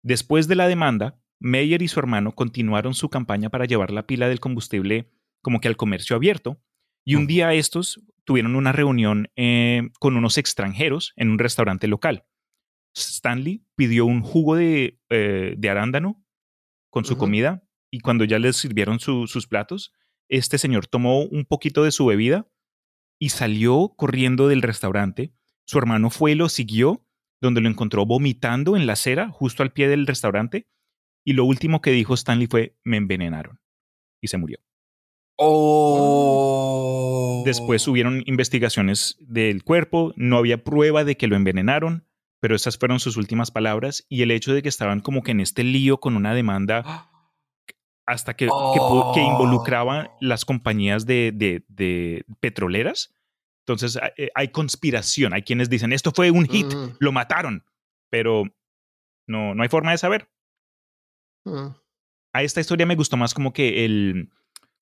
Después 0.03 0.47
de 0.47 0.55
la 0.55 0.69
demanda, 0.69 1.21
Meyer 1.41 1.83
y 1.83 1.89
su 1.89 1.99
hermano 1.99 2.35
continuaron 2.35 2.95
su 2.95 3.11
campaña 3.11 3.51
para 3.51 3.67
llevar 3.67 3.91
la 3.91 4.07
pila 4.07 4.29
del 4.29 4.41
combustible 4.41 5.11
como 5.43 5.61
que 5.61 5.69
al 5.69 5.77
comercio 5.77 6.17
abierto, 6.17 6.63
y 7.05 7.15
un 7.15 7.27
día 7.27 7.53
estos 7.53 8.01
tuvieron 8.25 8.57
una 8.57 8.73
reunión 8.73 9.29
eh, 9.37 9.91
con 10.01 10.17
unos 10.17 10.39
extranjeros 10.39 11.13
en 11.17 11.31
un 11.31 11.39
restaurante 11.39 11.87
local. 11.87 12.25
Stanley 12.95 13.65
pidió 13.77 14.07
un 14.07 14.23
jugo 14.23 14.57
de, 14.57 14.99
eh, 15.11 15.57
arándano 15.69 16.25
con 16.91 17.05
su 17.05 17.17
comida 17.17 17.63
y 17.91 18.01
cuando 18.01 18.25
ya 18.25 18.39
les 18.39 18.57
sirvieron 18.57 18.99
sus 18.99 19.47
platos, 19.47 19.93
este 20.29 20.59
señor 20.59 20.87
tomó 20.87 21.21
un 21.21 21.45
poquito 21.45 21.85
de 21.85 21.93
su 21.93 22.07
bebida 22.07 22.49
y 23.21 23.29
salió 23.29 23.95
corriendo 23.97 24.49
del 24.49 24.63
restaurante 24.63 25.36
su 25.67 25.79
hermano 25.79 26.11
fue 26.11 26.33
y 26.33 26.35
lo 26.37 26.49
siguió, 26.49 27.05
donde 27.41 27.61
lo 27.61 27.69
encontró 27.69 28.07
vomitando 28.07 28.77
en 28.77 28.87
la 28.87 28.93
acera 28.95 29.31
justo 29.31 29.63
al 29.63 29.73
pie 29.73 29.89
del 29.89 30.07
restaurante. 30.07 30.69
Y 31.25 31.33
lo 31.33 31.45
último 31.45 31.81
que 31.81 31.91
dijo 31.91 32.15
Stanley 32.15 32.47
fue, 32.47 32.79
me 32.85 32.97
envenenaron. 32.97 33.61
Y 34.23 34.29
se 34.29 34.39
murió. 34.39 34.61
Oh. 35.39 36.63
Después 37.45 37.87
hubieron 37.89 38.23
investigaciones 38.27 39.17
del 39.21 39.65
cuerpo, 39.65 40.15
no 40.17 40.39
había 40.39 40.63
prueba 40.63 41.05
de 41.05 41.17
que 41.17 41.27
lo 41.27 41.35
envenenaron, 41.37 42.07
pero 42.41 42.55
esas 42.55 42.79
fueron 42.79 43.01
sus 43.01 43.17
últimas 43.17 43.51
palabras 43.51 44.07
y 44.09 44.23
el 44.23 44.31
hecho 44.31 44.55
de 44.55 44.63
que 44.63 44.69
estaban 44.69 45.01
como 45.01 45.23
que 45.23 45.33
en 45.33 45.41
este 45.41 45.65
lío 45.65 45.99
con 45.99 46.17
una 46.17 46.33
demanda 46.33 47.11
hasta 48.07 48.35
que, 48.35 48.47
que, 48.47 49.21
involucraba 49.21 50.17
las 50.21 50.45
compañías 50.45 51.07
de, 51.07 51.33
de 51.33 52.25
petroleras 52.39 53.16
entonces 53.67 53.99
eh, 54.17 54.31
hay 54.37 54.49
conspiración, 54.49 55.33
hay 55.33 55.43
quienes 55.43 55.69
dicen, 55.69 55.93
esto 55.93 56.13
fue 56.13 56.31
un 56.31 56.47
hit, 56.47 56.73
lo 57.01 57.11
mataron, 57.11 57.65
pero 58.11 58.45
no, 59.27 59.57
no 59.57 59.63
hay 59.65 59.69
forma 59.69 59.91
de 59.91 59.99
saber. 59.99 60.31
Mm. 61.45 61.75
A 62.33 62.43
esta 62.45 62.61
historia 62.61 62.87
me 62.87 62.95
gustó 62.95 63.17
más 63.17 63.35
como 63.35 63.53
que 63.53 63.85
el, 63.85 64.31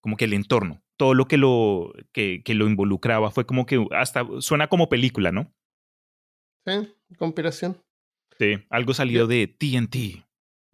como 0.03 0.19
que 0.19 0.27
el 0.27 0.35
entorno, 0.35 0.83
todo 0.99 1.15
lo 1.15 1.27
que 1.27 1.39
lo, 1.39 1.95
que, 2.13 2.43
que 2.45 2.53
lo 2.53 2.67
involucraba 2.67 3.31
fue 3.31 3.47
como 3.47 3.65
que 3.65 3.87
hasta 3.93 4.27
suena 4.41 4.67
como 4.69 4.91
película, 4.91 5.33
¿no? 5.33 5.51
Sí, 6.67 6.95
conspiración. 7.17 7.83
Sí, 8.39 8.59
algo 8.69 8.93
salido 8.93 9.27
de 9.27 9.47
TNT. 9.47 10.24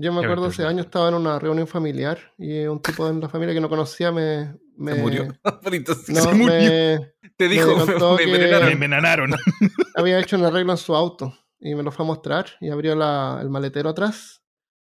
Yo 0.00 0.14
me 0.14 0.24
acuerdo 0.24 0.46
hace 0.46 0.64
años 0.64 0.86
estaba 0.86 1.08
en 1.10 1.14
una 1.14 1.38
reunión 1.38 1.66
familiar 1.66 2.18
y 2.38 2.64
un 2.64 2.80
tipo 2.80 3.06
de 3.06 3.20
la 3.20 3.28
familia 3.28 3.54
que 3.54 3.60
no 3.60 3.68
conocía 3.68 4.10
me. 4.10 4.56
me 4.78 4.94
murió. 4.94 5.28
no, 6.08 6.32
Me, 6.32 7.12
Te 7.36 7.48
dijo, 7.48 7.76
me, 8.16 8.26
me, 8.26 8.72
envenenaron. 8.72 9.32
Había 9.94 10.18
hecho 10.18 10.38
un 10.38 10.44
arreglo 10.46 10.72
en 10.72 10.78
su 10.78 10.96
auto 10.96 11.34
y 11.58 11.74
me 11.74 11.82
lo 11.82 11.92
fue 11.92 12.06
a 12.06 12.06
mostrar 12.06 12.46
y 12.62 12.70
abrió 12.70 12.94
la, 12.94 13.40
el 13.42 13.50
maletero 13.50 13.90
atrás. 13.90 14.42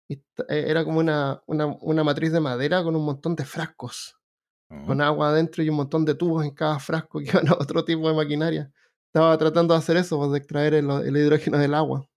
Y 0.09 0.15
eh, 0.49 0.65
era 0.67 0.85
como 0.85 0.99
una, 0.99 1.41
una, 1.47 1.67
una, 1.67 2.03
matriz 2.03 2.33
de 2.33 2.41
madera 2.41 2.83
con 2.83 2.97
un 2.97 3.05
montón 3.05 3.37
de 3.37 3.45
frascos. 3.45 4.17
Con 4.87 5.01
oh. 5.01 5.05
agua 5.05 5.29
adentro 5.29 5.63
y 5.63 5.69
un 5.69 5.77
montón 5.77 6.05
de 6.05 6.17
tubos 6.17 6.45
en 6.45 6.51
cada 6.51 6.81
frasco 6.81 7.21
que 7.21 7.27
iban 7.27 7.47
a 7.47 7.53
otro 7.53 7.85
tipo 7.85 8.09
de 8.09 8.17
maquinaria. 8.17 8.73
Estaba 9.07 9.39
tratando 9.39 9.73
de 9.73 9.79
hacer 9.79 9.97
eso, 9.99 10.19
pues, 10.19 10.33
de 10.33 10.39
extraer 10.39 10.75
el 10.75 11.17
hidrógeno 11.17 11.59
del 11.59 11.75
agua. 11.75 12.09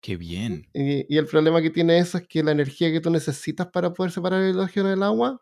Qué 0.00 0.16
bien. 0.16 0.68
Y, 0.72 1.16
el 1.16 1.26
problema 1.26 1.60
que 1.62 1.70
tiene 1.70 1.98
eso 1.98 2.18
es 2.18 2.26
que 2.28 2.42
la 2.42 2.52
energía 2.52 2.92
que 2.92 3.00
tú 3.00 3.10
necesitas 3.10 3.66
para 3.68 3.92
poder 3.92 4.12
separar 4.12 4.42
el 4.42 4.50
hidrógeno 4.50 4.88
del 4.88 5.02
agua, 5.02 5.40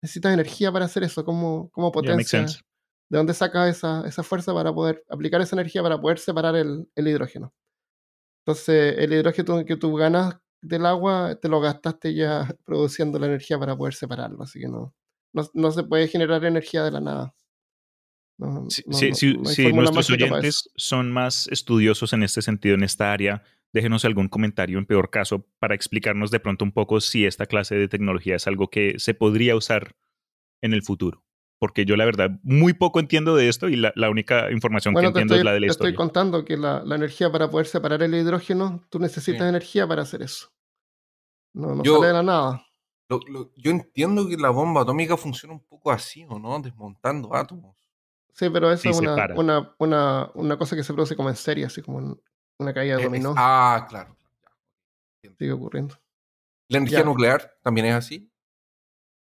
necesitas 0.00 0.32
energía 0.32 0.70
para 0.70 0.84
hacer 0.84 1.02
eso, 1.04 1.24
como, 1.24 1.70
como 1.70 1.90
potencia. 1.90 2.46
¿De 3.08 3.18
dónde 3.18 3.34
sacas 3.34 3.76
esa, 3.76 4.06
esa, 4.06 4.22
fuerza 4.22 4.54
para 4.54 4.72
poder 4.72 5.04
aplicar 5.10 5.40
esa 5.42 5.54
energía 5.54 5.82
para 5.82 6.00
poder 6.00 6.18
separar 6.18 6.56
el, 6.56 6.88
el 6.94 7.08
hidrógeno? 7.08 7.52
Entonces, 8.44 8.96
el 8.98 9.12
hidrógeno 9.12 9.64
que 9.64 9.76
tú 9.76 9.94
ganas 9.94 10.36
del 10.62 10.86
agua, 10.86 11.36
te 11.40 11.48
lo 11.48 11.60
gastaste 11.60 12.14
ya 12.14 12.48
produciendo 12.64 13.18
la 13.18 13.26
energía 13.26 13.58
para 13.58 13.76
poder 13.76 13.94
separarlo, 13.94 14.42
así 14.42 14.60
que 14.60 14.68
no, 14.68 14.94
no, 15.32 15.42
no 15.52 15.70
se 15.72 15.82
puede 15.82 16.08
generar 16.08 16.44
energía 16.44 16.84
de 16.84 16.90
la 16.92 17.00
nada. 17.00 17.34
sí, 18.68 19.12
sí 19.12 19.72
nuestros 19.72 20.10
oyentes 20.10 20.70
son 20.76 21.12
más 21.12 21.48
estudiosos 21.48 22.12
en 22.12 22.22
este 22.22 22.42
sentido, 22.42 22.76
en 22.76 22.84
esta 22.84 23.12
área, 23.12 23.42
déjenos 23.72 24.04
algún 24.04 24.28
comentario 24.28 24.78
en 24.78 24.86
peor 24.86 25.10
caso 25.10 25.46
para 25.58 25.74
explicarnos 25.74 26.30
de 26.30 26.40
pronto 26.40 26.64
un 26.64 26.72
poco 26.72 27.00
si 27.00 27.24
esta 27.24 27.46
clase 27.46 27.74
de 27.74 27.88
tecnología 27.88 28.36
es 28.36 28.46
algo 28.46 28.68
que 28.68 28.98
se 28.98 29.14
podría 29.14 29.56
usar 29.56 29.96
en 30.60 30.74
el 30.74 30.82
futuro. 30.82 31.24
Porque 31.58 31.84
yo 31.84 31.96
la 31.96 32.04
verdad 32.04 32.30
muy 32.42 32.72
poco 32.72 32.98
entiendo 32.98 33.36
de 33.36 33.48
esto 33.48 33.68
y 33.68 33.76
la, 33.76 33.92
única 34.10 34.50
información 34.50 34.94
que 34.94 35.06
entiendo 35.06 35.36
es 35.36 35.44
la 35.44 35.52
de 35.52 35.60
la 35.60 35.66
te 35.66 35.70
historia. 35.70 35.90
estoy 35.90 35.96
contando 35.96 36.44
que 36.44 36.56
la, 36.56 36.82
energía 36.84 37.30
para 37.30 37.50
poder 37.50 37.66
separar 37.66 38.02
el 38.02 38.14
hidrógeno, 38.14 38.84
tú 38.90 38.98
necesitas 38.98 39.48
energía 39.48 39.86
para 39.86 40.02
hacer 40.02 40.22
eso. 40.22 40.48
No, 41.54 41.74
no 41.74 41.84
sale 41.84 42.06
de 42.08 42.12
la 42.12 42.22
nada. 42.22 42.66
Lo- 43.08 43.20
lo- 43.28 43.52
yo 43.56 43.70
entiendo 43.70 44.26
que 44.26 44.36
la 44.36 44.50
bomba 44.50 44.82
atómica 44.82 45.16
funciona 45.16 45.54
un 45.54 45.64
poco 45.64 45.92
así, 45.92 46.24
¿o 46.28 46.38
no? 46.38 46.58
Desmontando 46.60 47.34
átomos. 47.34 47.76
Sí, 48.32 48.48
pero 48.50 48.72
eso 48.72 48.82
Sí, 48.82 48.88
es 48.88 48.98
una, 48.98 49.28
una, 49.36 49.74
una, 49.78 50.30
una 50.34 50.56
cosa 50.56 50.74
que 50.74 50.82
se 50.82 50.94
produce 50.94 51.14
como 51.14 51.28
en 51.28 51.36
serie, 51.36 51.66
así 51.66 51.82
como 51.82 52.00
en 52.00 52.20
una 52.62 52.74
caída 52.74 52.96
de 52.96 53.02
Eh, 53.02 53.04
es- 53.04 53.10
dominó. 53.10 53.34
ah, 53.36 53.86
claro. 53.88 54.16
Sigue 55.38 55.52
ocurriendo. 55.52 55.96
La 56.68 56.78
energía 56.78 57.00
Ya. 57.00 57.04
nuclear 57.04 57.54
también 57.62 57.86
es 57.88 57.94
así. 57.94 58.28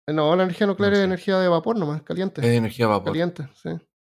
No, 0.07 0.37
la 0.37 0.45
energía 0.45 0.67
nuclear 0.67 0.93
No 0.93 0.99
es 0.99 1.05
energía 1.05 1.39
de 1.39 1.49
vapor 1.49 1.79
nomás, 1.79 2.03
caliente. 2.03 2.41
Es 2.41 2.47
energía 2.47 2.87
a 2.87 2.89
vapor. 2.89 3.13
Caliente, 3.13 3.49
sí. 3.55 3.71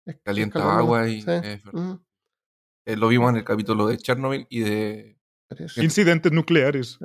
Es- 0.05 0.19
Calienta 0.23 0.77
agua 0.77 1.07
y 1.07 1.21
sí. 1.21 1.29
es. 1.31 1.61
Eh, 2.85 2.95
lo 2.95 3.07
vimos 3.07 3.29
en 3.31 3.37
el 3.37 3.43
capítulo 3.43 3.87
de 3.87 3.97
Chernobyl 3.97 4.45
y 4.49 4.59
de. 4.61 5.19
Incidentes 5.77 6.31
nucleares. 6.31 6.99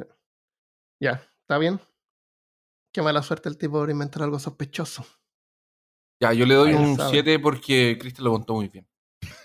Ya, 1.01 1.23
¿está 1.41 1.59
bien? 1.59 1.81
Qué 2.93 3.03
mala 3.03 3.23
suerte 3.23 3.49
el 3.49 3.57
tipo 3.59 3.75
por 3.79 3.91
inventar 3.91 4.23
algo 4.23 4.39
sospechoso. 4.39 5.05
Ya, 6.23 6.33
yo 6.33 6.47
le 6.47 6.55
doy 6.55 6.71
Ahí 6.71 6.75
un 6.77 6.97
sabe. 6.97 7.11
7 7.11 7.39
porque 7.39 7.97
Cristian 8.01 8.25
lo 8.25 8.31
contó 8.33 8.55
muy 8.55 8.69
bien. 8.69 8.87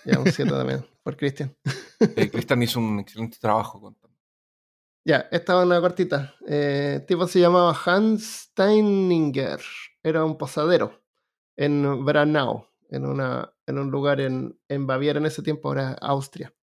Ya, 0.04 0.18
un 0.18 0.30
7 0.30 0.50
también, 0.50 0.86
por 1.02 1.16
Cristian. 1.16 1.54
Eh, 2.00 2.30
Cristian 2.30 2.62
hizo 2.62 2.80
un 2.80 3.00
excelente 3.00 3.38
trabajo 3.40 3.80
contando. 3.80 4.16
Ya, 5.04 5.28
esta 5.30 5.58
es 5.58 5.66
una 5.66 5.80
cortita. 5.80 6.34
Eh, 6.46 6.94
el 6.96 7.06
tipo 7.06 7.26
se 7.26 7.40
llamaba 7.40 7.76
Hans 7.84 8.48
Steininger. 8.50 9.60
Era 10.02 10.24
un 10.24 10.36
posadero 10.36 11.02
en 11.56 12.04
Branau, 12.04 12.66
en, 12.88 13.06
una, 13.06 13.52
en 13.66 13.78
un 13.78 13.90
lugar 13.90 14.20
en, 14.20 14.58
en 14.68 14.86
Baviera 14.86 15.18
en 15.18 15.26
ese 15.26 15.42
tiempo, 15.42 15.68
ahora 15.68 15.96
Austria. 16.00 16.54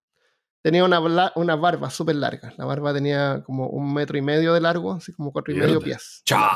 Tenía 0.61 0.83
una, 0.83 0.99
una 1.35 1.55
barba 1.55 1.89
súper 1.89 2.15
larga. 2.15 2.53
La 2.57 2.65
barba 2.65 2.93
tenía 2.93 3.43
como 3.45 3.67
un 3.67 3.93
metro 3.93 4.17
y 4.17 4.21
medio 4.21 4.53
de 4.53 4.61
largo, 4.61 4.93
así 4.93 5.13
como 5.13 5.31
cuatro 5.31 5.53
y 5.53 5.57
medio 5.57 5.79
pies. 5.79 6.23
¡Cha! 6.25 6.51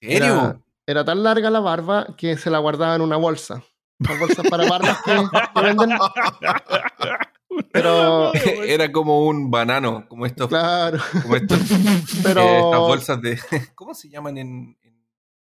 ¿En 0.00 0.10
serio? 0.10 0.34
Era, 0.34 0.60
era 0.86 1.04
tan 1.04 1.22
larga 1.22 1.50
la 1.50 1.60
barba 1.60 2.14
que 2.16 2.36
se 2.36 2.50
la 2.50 2.58
guardaba 2.58 2.94
en 2.94 3.02
una 3.02 3.16
bolsa. 3.16 3.62
Las 4.08 4.18
bolsas 4.18 4.46
para 4.48 4.68
barbas 4.68 4.98
que, 5.02 5.12
que 5.54 5.60
venden. 5.62 5.90
Pero, 7.72 8.32
Era 8.34 8.90
como 8.90 9.26
un 9.26 9.50
banano, 9.50 10.06
como 10.08 10.24
estos, 10.26 10.48
claro, 10.48 10.98
como 11.22 11.36
estos 11.36 11.58
pero 12.22 12.40
eh, 12.40 12.58
estas 12.58 12.78
bolsas 12.80 13.20
de. 13.22 13.38
¿Cómo 13.74 13.94
se 13.94 14.08
llaman 14.08 14.38
en. 14.38 14.78
en 14.82 15.02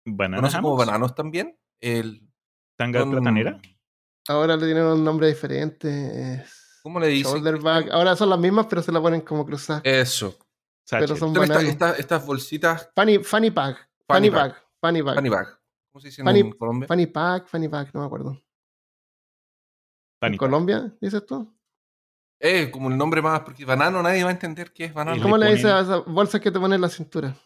¿Banana 0.06 0.36
¿Conocen 0.36 0.60
como 0.62 0.76
bananos 0.76 1.14
también? 1.14 1.58
El, 1.80 2.28
¿Tanga 2.76 3.00
son- 3.00 3.10
platanera? 3.12 3.58
ahora 4.28 4.56
le 4.56 4.66
tienen 4.66 4.84
un 4.84 5.02
nombre 5.04 5.28
diferente. 5.28 6.34
es 6.34 6.78
¿Cómo 6.82 7.00
le 7.00 7.06
dicen? 7.08 7.32
shoulder 7.32 7.58
bag. 7.58 7.90
Ahora 7.90 8.14
son 8.16 8.28
las 8.28 8.38
mismas, 8.38 8.66
pero 8.68 8.82
se 8.82 8.92
la 8.92 9.00
ponen 9.00 9.22
como 9.22 9.46
cruzadas. 9.46 9.80
Eso. 9.84 10.36
pero 10.90 11.06
Sachet. 11.06 11.18
son 11.18 11.34
Son 11.34 11.42
estas, 11.42 11.48
bananos. 11.48 11.72
estas, 11.72 11.98
estas 11.98 12.26
bolsitas 12.26 12.90
Funny, 12.94 13.18
funny 13.24 13.50
pack. 13.50 13.76
Funny 14.06 14.28
Funny 14.28 14.30
pack. 14.30 14.52
bag. 14.52 14.62
Funny 14.82 15.00
bag. 15.00 15.14
funny 15.14 15.28
bag. 15.30 15.46
¿Cómo 15.94 16.00
se 16.02 16.09
dice 16.09 16.24
Funny- 16.24 16.40
en 16.40 16.50
Colombia? 16.50 16.88
Funny 16.88 17.07
pack, 17.07 17.46
funny 17.46 17.68
bag, 17.68 17.88
no 17.94 18.00
me 18.00 18.07
acuerdo. 18.07 18.42
Fanny 20.20 20.35
¿En 20.35 20.38
Colombia, 20.38 20.92
dices 21.00 21.24
tú? 21.24 21.54
Eh, 22.40 22.68
como 22.72 22.90
el 22.90 22.98
nombre 22.98 23.22
más, 23.22 23.42
porque 23.42 23.64
banano 23.64 24.02
nadie 24.02 24.24
va 24.24 24.30
a 24.30 24.33
entender 24.33 24.72
qué 24.72 24.87
es 24.87 24.92
banano. 24.92 25.22
¿Cómo 25.22 25.38
le, 25.38 25.46
ponen- 25.46 25.54
dices 25.54 25.70
a 25.70 25.80
esas 25.83 26.04
bolsas 26.07 26.40
que 26.40 26.50
te 26.50 26.59
ponen 26.59 26.74
en 26.74 26.80
la 26.80 26.88
cintura? 26.88 27.37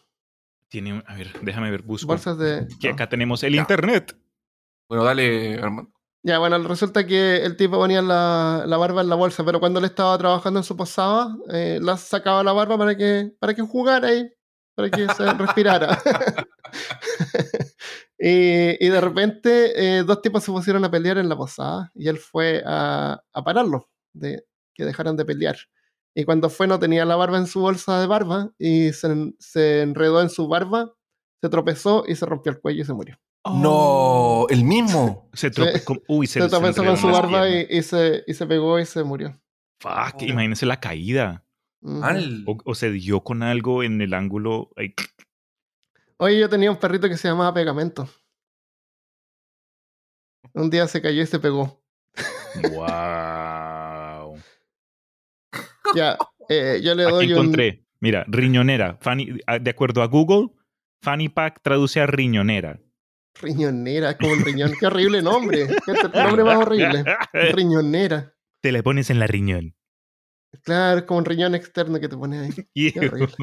Tiene 0.67 1.03
a 1.05 1.13
ver, 1.15 1.31
déjame 1.43 1.69
ver, 1.69 1.83
busco. 1.83 2.07
Bolsas 2.07 2.39
de. 2.39 2.67
Que 2.81 2.89
acá 2.89 3.07
tenemos 3.07 3.43
el 3.43 3.53
Ya. 3.53 3.61
internet. 3.61 4.17
Bueno, 4.89 5.03
dale, 5.03 5.59
Armando. 5.61 5.91
Ya, 6.23 6.39
bueno, 6.39 6.57
resulta 6.67 7.05
que 7.05 7.45
el 7.45 7.55
tipo 7.55 7.77
ponía 7.77 8.01
la, 8.01 8.63
la 8.65 8.77
barba 8.77 9.01
en 9.01 9.09
la 9.09 9.15
bolsa, 9.15 9.45
pero 9.45 9.59
cuando 9.59 9.77
él 9.77 9.85
estaba 9.85 10.17
trabajando 10.17 10.59
en 10.59 10.63
su 10.63 10.75
posada, 10.75 11.37
eh, 11.53 11.77
la 11.79 11.97
sacaba 11.97 12.43
la 12.43 12.51
barba 12.51 12.79
para 12.79 12.97
que, 12.97 13.31
para 13.39 13.53
que 13.53 13.61
jugara 13.61 14.07
ahí, 14.07 14.27
para 14.73 14.89
que 14.89 15.07
se 15.07 15.23
respirara. 15.33 15.99
y, 18.19 18.85
y 18.85 18.89
de 18.89 19.01
repente, 19.01 19.97
eh, 19.99 20.03
dos 20.03 20.21
tipos 20.21 20.43
se 20.43 20.51
pusieron 20.51 20.83
a 20.85 20.91
pelear 20.91 21.17
en 21.17 21.29
la 21.29 21.37
posada 21.37 21.91
y 21.95 22.07
él 22.09 22.17
fue 22.17 22.61
a, 22.65 23.21
a 23.33 23.43
pararlos, 23.43 23.83
de 24.13 24.43
que 24.75 24.85
dejaran 24.85 25.15
de 25.15 25.25
pelear. 25.25 25.57
Y 26.15 26.25
cuando 26.25 26.49
fue, 26.49 26.67
no 26.67 26.79
tenía 26.79 27.05
la 27.05 27.15
barba 27.15 27.37
en 27.37 27.47
su 27.47 27.61
bolsa 27.61 27.99
de 28.01 28.07
barba 28.07 28.51
y 28.57 28.91
se, 28.93 29.07
en- 29.07 29.35
se 29.39 29.81
enredó 29.81 30.21
en 30.21 30.29
su 30.29 30.47
barba, 30.47 30.93
se 31.41 31.49
tropezó 31.49 32.03
y 32.07 32.15
se 32.15 32.25
rompió 32.25 32.51
el 32.51 32.59
cuello 32.59 32.81
y 32.81 32.85
se 32.85 32.93
murió. 32.93 33.17
No, 33.45 34.45
el 34.49 34.63
mismo. 34.65 35.29
Se 35.33 35.49
trope- 35.51 35.83
con- 35.85 36.01
Uy, 36.07 36.27
se, 36.27 36.39
Se 36.39 36.45
se 36.45 36.49
tropezó 36.49 36.83
con 36.83 36.97
su 36.97 37.07
barba 37.07 37.47
y, 37.49 37.81
se, 37.83 38.23
y 38.27 38.33
se 38.33 38.45
pegó 38.45 38.79
y 38.79 38.85
se 38.85 39.03
murió. 39.03 39.39
Fuck, 39.81 40.15
Oh. 40.21 40.25
imagínense 40.25 40.65
la 40.65 40.79
caída. 40.81 41.45
Mal. 41.81 42.43
O, 42.45 42.57
o 42.65 42.75
se 42.75 42.91
dio 42.91 43.21
con 43.23 43.41
algo 43.43 43.83
en 43.83 44.01
el 44.01 44.13
ángulo. 44.13 44.71
ay, 44.75 44.93
Oye, 46.19 46.39
yo 46.39 46.49
tenía 46.49 46.69
un 46.71 46.77
perrito 46.77 47.07
que 47.07 47.17
se 47.17 47.27
llamaba 47.27 47.53
Pegamento. 47.53 48.07
Un 50.53 50.69
día 50.69 50.87
se 50.87 51.01
cayó 51.01 51.21
y 51.21 51.25
se 51.25 51.39
pegó. 51.39 51.81
Wow. 52.71 54.37
Ya, 55.95 56.17
eh, 56.49 56.81
yo 56.83 56.93
le 56.95 57.03
Aquí 57.03 57.11
doy 57.11 57.25
un. 57.27 57.31
encontré. 57.39 57.85
Mira, 58.01 58.25
riñonera. 58.27 58.97
Fanny- 58.99 59.39
de 59.61 59.69
acuerdo 59.69 60.01
a 60.01 60.07
Google, 60.07 60.49
Fanny 61.01 61.29
Pack 61.29 61.61
traduce 61.61 61.99
a 62.01 62.07
riñonera. 62.07 62.79
Riñonera, 63.41 64.17
como 64.17 64.33
un 64.33 64.43
riñón. 64.43 64.73
Qué 64.79 64.87
horrible 64.87 65.21
nombre. 65.21 65.67
Qué 65.85 65.93
nombre 66.13 66.43
más 66.43 66.57
horrible. 66.57 67.03
Riñonera. 67.53 68.33
Te 68.61 68.71
le 68.71 68.83
pones 68.83 69.09
en 69.09 69.19
la 69.19 69.27
riñón. 69.27 69.75
Claro, 70.63 70.99
es 70.99 71.05
como 71.05 71.19
un 71.19 71.25
riñón 71.25 71.53
externo 71.55 71.99
que 71.99 72.09
te 72.09 72.17
pones 72.17 72.55
ahí. 72.55 72.65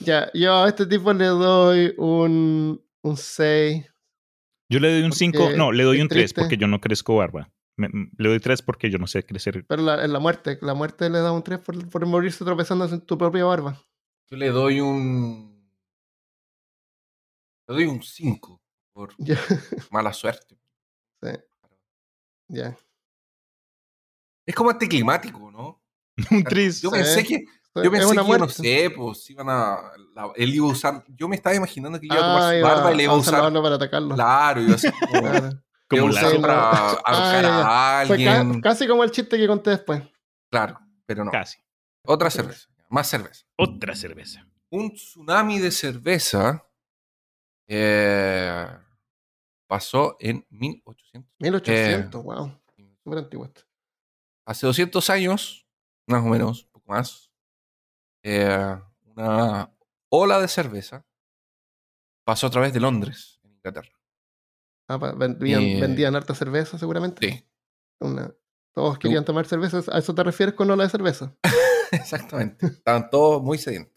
Ya, 0.00 0.30
yo 0.34 0.54
a 0.64 0.68
este 0.68 0.86
tipo 0.86 1.12
le 1.12 1.26
doy 1.26 1.94
un, 1.96 2.84
un 3.02 3.16
6. 3.16 3.84
Yo 4.68 4.78
le 4.80 4.92
doy 4.92 5.02
un 5.02 5.12
5. 5.12 5.38
Porque 5.38 5.56
No, 5.56 5.72
le 5.72 5.84
doy 5.84 6.00
un 6.00 6.08
3 6.08 6.24
triste. 6.32 6.40
porque 6.40 6.56
yo 6.56 6.66
no 6.66 6.80
crezco 6.80 7.16
barba. 7.16 7.50
Me- 7.78 7.88
le 8.18 8.28
doy 8.28 8.40
3 8.40 8.62
porque 8.62 8.90
yo 8.90 8.98
no 8.98 9.06
sé 9.06 9.24
crecer. 9.24 9.64
Pero 9.66 9.82
la, 9.82 10.04
en 10.04 10.12
la 10.12 10.18
muerte, 10.18 10.58
la 10.62 10.74
muerte 10.74 11.08
le 11.10 11.18
da 11.20 11.32
un 11.32 11.42
3 11.42 11.60
por, 11.60 11.88
por 11.88 12.04
morirse 12.06 12.44
tropezando 12.44 12.84
en 12.86 13.00
tu 13.00 13.16
propia 13.16 13.44
barba. 13.44 13.82
Yo 14.30 14.36
le 14.36 14.48
doy 14.50 14.80
un. 14.80 15.54
Le 17.68 17.74
doy 17.74 17.84
un 17.86 18.02
5 18.02 18.60
por 18.92 19.10
mala 19.90 20.12
suerte. 20.12 20.58
sí. 21.22 21.30
Ya. 22.48 22.76
Es 24.46 24.54
como 24.54 24.70
anticlimático, 24.70 25.50
¿no? 25.50 25.82
un 26.30 26.44
3. 26.44 26.80
Yo 26.82 26.90
pensé 26.90 27.24
que, 27.24 27.44
yo 27.74 27.90
pensé 27.90 28.06
una 28.06 28.22
que 28.24 28.28
yo 28.30 28.38
no 28.38 28.48
sé, 28.48 28.90
pues 28.96 29.28
iban 29.30 29.48
a. 29.50 29.78
la- 30.14 30.32
él 30.36 30.54
iba 30.54 30.66
a 30.66 30.70
usar. 30.70 31.04
Yo 31.08 31.28
me 31.28 31.36
estaba 31.36 31.54
imaginando 31.54 32.00
que 32.00 32.06
iba 32.06 32.16
a 32.16 32.20
tomar 32.20 32.42
Ah, 32.42 32.50
su 32.50 32.56
iba 32.58 32.74
barba 32.74 32.92
y 32.92 32.96
le 32.96 33.02
iba 33.04 33.12
a 33.12 33.16
usar. 33.16 33.52
para 33.52 33.74
atacarlo. 33.74 34.14
Claro, 34.14 34.62
iba 34.62 34.74
a 34.74 34.78
ser 34.78 34.92
como. 35.10 36.08
La- 36.08 36.40
para 36.40 36.70
Ah, 36.70 36.90
ahorcar 37.04 37.44
a 37.44 38.06
Fue 38.06 38.24
ca- 38.24 38.40
alguien. 38.40 38.60
casi 38.60 38.86
como 38.88 39.04
el 39.04 39.10
chiste 39.10 39.36
que 39.36 39.46
conté 39.46 39.70
después. 39.70 40.02
Claro, 40.50 40.78
pero 41.04 41.24
no. 41.24 41.30
Casi. 41.30 41.58
Otra 42.04 42.30
cerveza. 42.30 42.68
Más 42.88 43.08
cerveza. 43.08 43.44
Otra 43.56 43.94
cerveza. 43.94 44.46
un 44.70 44.92
tsunami 44.94 45.58
de 45.60 45.70
cerveza 45.70 46.64
eh, 47.68 48.66
pasó 49.66 50.16
en 50.20 50.44
1800. 50.50 51.32
1800, 51.38 52.20
Eh, 52.20 52.24
wow. 52.24 52.60
Súper 53.02 53.18
antiguo 53.18 53.44
esto. 53.46 53.62
Hace 54.44 54.66
200 54.66 55.10
años, 55.10 55.65
más 56.06 56.22
o 56.24 56.28
menos, 56.28 56.64
un 56.64 56.70
poco 56.72 56.92
más, 56.92 57.30
eh, 58.22 58.76
una 59.04 59.70
ola 60.08 60.40
de 60.40 60.48
cerveza 60.48 61.04
pasó 62.24 62.46
a 62.46 62.50
través 62.50 62.72
de 62.72 62.80
Londres, 62.80 63.40
en 63.44 63.52
Inglaterra. 63.52 63.90
Ah, 64.88 64.96
vendían, 65.16 65.62
Eh, 65.62 65.80
vendían 65.80 66.14
harta 66.16 66.34
cerveza, 66.34 66.78
seguramente. 66.78 67.26
Sí, 67.28 67.44
Una- 68.00 68.32
todos 68.74 68.98
querían 68.98 69.24
tomar 69.24 69.46
cerveza. 69.46 69.80
¿A 69.90 69.98
eso 69.98 70.14
te 70.14 70.22
refieres 70.22 70.54
con 70.54 70.70
ola 70.70 70.84
de 70.84 70.90
cerveza? 70.90 71.34
exactamente. 71.92 72.66
Estaban 72.66 73.08
todos 73.10 73.42
muy 73.42 73.58
sedientos. 73.58 73.96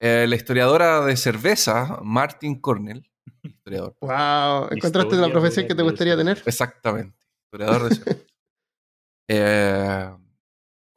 Eh, 0.00 0.26
la 0.28 0.36
historiadora 0.36 1.00
de 1.02 1.16
cerveza, 1.16 2.00
Martin 2.02 2.60
Cornell, 2.60 3.10
historiador, 3.42 3.96
Wow. 4.00 4.68
¿Encontraste 4.72 5.16
la 5.16 5.26
Historia 5.28 5.32
profesión 5.32 5.66
que 5.68 5.74
te 5.74 5.82
gustaría 5.82 6.16
tener? 6.16 6.42
Exactamente. 6.44 7.16
Historiador 7.44 7.88
de 7.88 7.94
cerveza. 7.94 8.26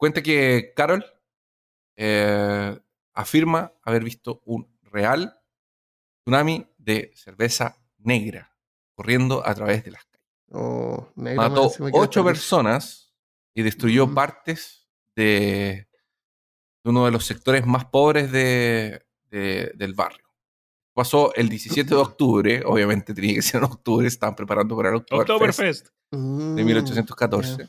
Cuenta 0.00 0.22
que 0.22 0.72
Carol 0.74 1.04
eh, 1.94 2.74
afirma 3.12 3.70
haber 3.82 4.02
visto 4.02 4.40
un 4.46 4.66
real 4.82 5.38
tsunami 6.24 6.66
de 6.78 7.12
cerveza 7.14 7.76
negra 7.98 8.56
corriendo 8.94 9.46
a 9.46 9.54
través 9.54 9.84
de 9.84 9.90
las 9.90 10.04
calles. 10.06 10.26
Oh, 10.52 11.06
Mató 11.16 11.70
ocho 11.92 12.24
personas 12.24 13.14
y 13.54 13.62
destruyó 13.62 14.06
Mm. 14.06 14.14
partes 14.14 14.88
de, 15.14 15.86
de 16.82 16.90
uno 16.90 17.04
de 17.04 17.10
los 17.10 17.26
sectores 17.26 17.66
más 17.66 17.84
pobres 17.84 18.32
de- 18.32 19.04
de- 19.24 19.70
del 19.74 19.92
barrio. 19.92 20.24
Pasó 20.94 21.34
el 21.34 21.50
17 21.50 21.90
de 21.94 22.00
octubre, 22.00 22.62
obviamente 22.64 23.12
tenía 23.12 23.34
que 23.34 23.42
ser 23.42 23.58
en 23.58 23.64
octubre, 23.64 24.06
estaban 24.08 24.34
preparando 24.34 24.74
para 24.76 24.88
el 24.88 24.94
Oktoberfest 24.96 25.30
Oktoberfest. 25.30 25.88
Mm, 26.12 26.54
de 26.56 26.64
1814. 26.64 27.68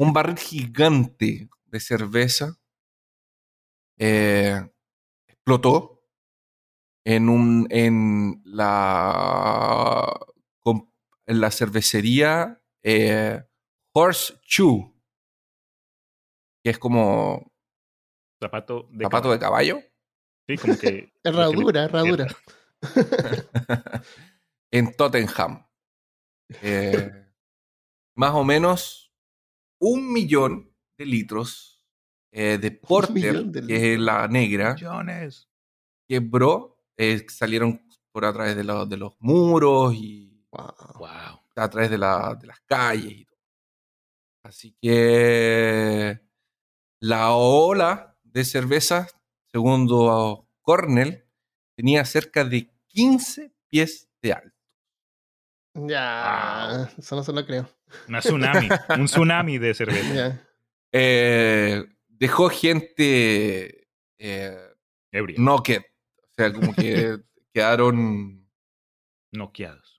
Un 0.00 0.12
barril 0.12 0.36
gigante 0.38 1.48
de 1.70 1.80
cerveza 1.80 2.58
eh, 3.98 4.60
explotó 5.26 6.04
en, 7.04 7.28
un, 7.28 7.66
en, 7.70 8.42
la, 8.44 10.26
en 11.26 11.40
la 11.40 11.50
cervecería 11.50 12.62
eh, 12.82 13.42
Horseshoe, 13.92 14.94
que 16.62 16.70
es 16.70 16.78
como 16.78 17.52
Zapato 18.40 18.88
de 18.92 19.04
zapato 19.04 19.32
de 19.32 19.38
caballo. 19.38 19.74
caballo. 19.74 19.92
Sí, 20.46 20.56
como 20.56 20.78
que. 20.78 21.12
Herradura, 21.24 21.84
herradura. 21.84 22.26
en 24.70 24.94
Tottenham. 24.94 25.66
Eh, 26.62 27.10
más 28.14 28.34
o 28.34 28.44
menos 28.44 29.12
un 29.80 30.12
millón 30.12 30.67
de 30.98 31.06
litros 31.06 31.80
eh, 32.32 32.58
de 32.58 32.70
Porter, 33.32 33.44
de 33.44 33.66
que 33.66 33.94
es 33.94 34.00
la 34.00 34.28
negra, 34.28 34.74
Millones. 34.74 35.48
quebró, 36.06 36.82
eh, 36.96 37.24
salieron 37.28 37.80
por 38.12 38.24
a 38.24 38.32
través 38.32 38.56
de, 38.56 38.64
los- 38.64 38.88
de 38.88 38.96
los 38.96 39.14
muros 39.20 39.94
y 39.94 40.26
Wow. 40.50 40.74
Wow. 40.98 41.40
a 41.56 41.68
través 41.68 41.90
de, 41.90 41.98
la- 41.98 42.34
de 42.40 42.46
las 42.46 42.60
calles 42.60 43.12
y 43.12 43.24
todo. 43.26 43.36
Así 44.44 44.74
que 44.80 46.18
la 47.00 47.32
ola 47.32 48.16
de 48.24 48.44
cerveza, 48.46 49.06
segundo 49.52 50.48
Cornell, 50.62 51.24
tenía 51.76 52.04
cerca 52.06 52.44
de 52.44 52.70
15 52.88 53.52
pies 53.68 54.08
de 54.22 54.32
alto. 54.32 54.56
Ya, 55.74 56.90
eso 56.96 57.14
no 57.14 57.22
se 57.22 57.32
lo 57.32 57.44
creo. 57.44 57.68
Una 58.08 58.20
tsunami. 58.20 58.68
un 58.98 59.04
tsunami 59.04 59.58
de 59.58 59.74
cerveza. 59.74 60.14
Ya. 60.14 60.47
Eh, 60.92 61.84
dejó 62.08 62.48
gente 62.48 63.88
eh, 64.18 64.58
Ebrio. 65.12 65.36
knocked. 65.38 65.82
O 66.22 66.34
sea, 66.36 66.52
como 66.52 66.74
que 66.74 67.18
quedaron 67.52 68.48
Noqueados. 69.32 69.98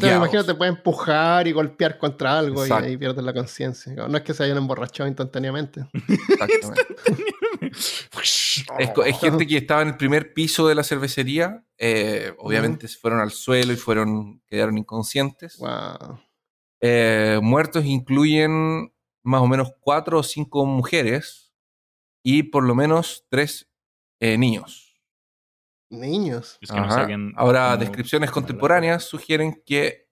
Sea, 0.00 0.16
imagino 0.16 0.44
te 0.44 0.54
puede 0.54 0.72
empujar 0.72 1.46
y 1.46 1.52
golpear 1.52 1.96
contra 1.96 2.40
algo 2.40 2.66
y 2.66 2.72
ahí 2.72 2.96
pierdes 2.96 3.24
la 3.24 3.32
conciencia. 3.32 3.94
No 3.94 4.16
es 4.16 4.24
que 4.24 4.34
se 4.34 4.42
hayan 4.42 4.56
emborrachado 4.56 5.08
instantáneamente. 5.08 5.86
Exactamente. 6.08 6.82
Es 9.06 9.20
gente 9.20 9.46
que 9.46 9.58
estaba 9.58 9.82
en 9.82 9.88
el 9.88 9.96
primer 9.96 10.32
piso 10.32 10.66
de 10.66 10.74
la 10.74 10.82
cervecería. 10.82 11.64
eh, 11.78 12.34
obviamente 12.38 12.88
se 12.88 12.98
fueron 12.98 13.20
al 13.20 13.30
suelo 13.30 13.72
y 13.72 13.76
fueron 13.76 14.42
quedaron 14.48 14.76
inconscientes. 14.76 15.58
Wow. 15.58 16.20
Eh, 16.80 17.38
muertos 17.40 17.84
incluyen 17.84 18.92
más 19.26 19.42
o 19.42 19.46
menos 19.46 19.72
cuatro 19.80 20.20
o 20.20 20.22
cinco 20.22 20.64
mujeres 20.64 21.52
y 22.22 22.44
por 22.44 22.64
lo 22.64 22.74
menos 22.74 23.26
tres 23.28 23.68
eh, 24.20 24.38
niños. 24.38 24.94
Niños. 25.90 26.58
Es 26.60 26.70
que 26.70 26.76
no 26.76 26.84
Ajá. 26.84 27.02
sabían 27.02 27.32
Ahora, 27.36 27.70
cómo 27.70 27.76
descripciones 27.78 28.30
la 28.30 28.34
contemporáneas 28.34 29.04
sugieren 29.04 29.62
que 29.64 30.08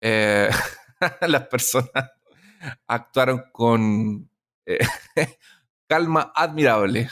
eh, 0.00 0.48
las 1.28 1.48
personas 1.48 2.12
actuaron 2.86 3.44
con 3.52 4.30
eh, 4.66 4.78
calma 5.88 6.32
admirable. 6.34 7.10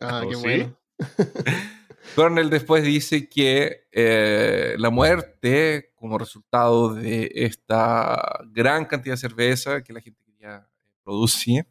Ah, 0.00 0.22
¿Oh, 0.24 0.28
qué 0.28 0.36
bueno. 0.36 0.78
Cornell 2.14 2.48
después 2.50 2.82
dice 2.84 3.28
que 3.28 3.86
eh, 3.92 4.74
la 4.78 4.90
muerte, 4.90 5.92
como 5.96 6.18
resultado 6.18 6.94
de 6.94 7.30
esta 7.34 8.40
gran 8.50 8.86
cantidad 8.86 9.14
de 9.14 9.18
cerveza 9.18 9.82
que 9.82 9.92
la 9.92 10.00
gente 10.00 10.22
quería 10.24 10.66
producir, 11.04 11.66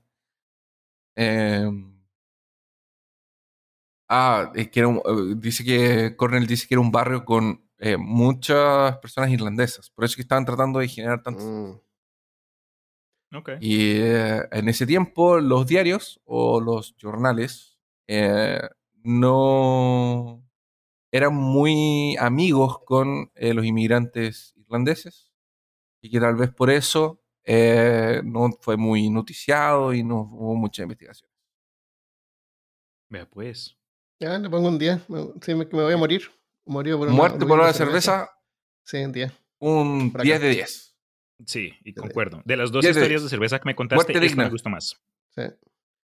eh, 1.15 1.65
ah, 4.09 4.51
es 4.55 4.69
que 4.69 4.79
era 4.79 4.87
un- 4.89 4.97
eh, 5.05 5.35
dice 5.37 5.63
que 5.63 6.15
Cornell 6.15 6.47
dice 6.47 6.67
que 6.67 6.75
era 6.75 6.81
un 6.81 6.91
barrio 6.91 7.25
con 7.25 7.61
eh, 7.79 7.97
muchas 7.97 8.97
personas 8.99 9.29
irlandesas, 9.31 9.89
por 9.89 10.05
eso 10.05 10.13
es 10.13 10.15
que 10.17 10.21
estaban 10.21 10.45
tratando 10.45 10.79
de 10.79 10.87
generar 10.87 11.21
tantos. 11.23 11.43
Mm. 11.43 11.71
Ok. 13.33 13.49
Y 13.59 13.97
eh, 13.99 14.43
en 14.51 14.69
ese 14.69 14.85
tiempo 14.85 15.39
los 15.39 15.67
diarios 15.67 16.21
o 16.25 16.61
los 16.61 16.95
jornales 17.01 17.77
eh, 18.07 18.61
no 19.05 20.43
eran 21.11 21.33
muy 21.33 22.17
amigos 22.17 22.79
con 22.83 23.31
eh, 23.35 23.53
los 23.53 23.65
inmigrantes 23.65 24.53
irlandeses 24.57 25.33
y 26.01 26.09
que 26.09 26.19
tal 26.19 26.35
vez 26.35 26.51
por 26.51 26.69
eso 26.69 27.23
eh, 27.43 28.21
no 28.23 28.49
fue 28.59 28.75
muy 28.75 29.09
noticiado 29.09 29.93
y 29.93 30.03
no 30.03 30.29
hubo 30.33 30.55
mucha 30.55 30.83
investigación. 30.83 31.29
Vea 33.09 33.29
pues. 33.29 33.77
Ya, 34.19 34.37
le 34.39 34.49
pongo 34.49 34.67
un 34.67 34.79
10. 34.79 35.09
Me, 35.09 35.21
sí, 35.41 35.55
me, 35.55 35.67
que 35.67 35.75
me 35.75 35.83
voy 35.83 35.93
a 35.93 35.97
morir. 35.97 36.23
Murió 36.65 36.97
por 36.97 37.07
una 37.07 37.15
Muerte 37.15 37.45
por 37.45 37.63
de 37.63 37.73
cerveza, 37.73 38.29
Sí, 38.83 38.97
un 38.97 39.11
10. 39.11 39.31
un 39.59 40.11
Por 40.11 40.21
acá. 40.21 40.25
10 40.25 40.41
de 40.41 40.49
10. 40.49 40.97
Sí, 41.45 41.73
y 41.83 41.93
concuerdo. 41.93 42.41
De 42.45 42.57
las 42.57 42.71
dos 42.71 42.83
historias 42.83 43.23
de 43.23 43.29
cerveza 43.29 43.59
que 43.59 43.65
me 43.65 43.75
contaste, 43.75 44.13
esta 44.25 44.35
me 44.43 44.49
gusta 44.49 44.69
más. 44.69 45.01
Sí. 45.29 45.43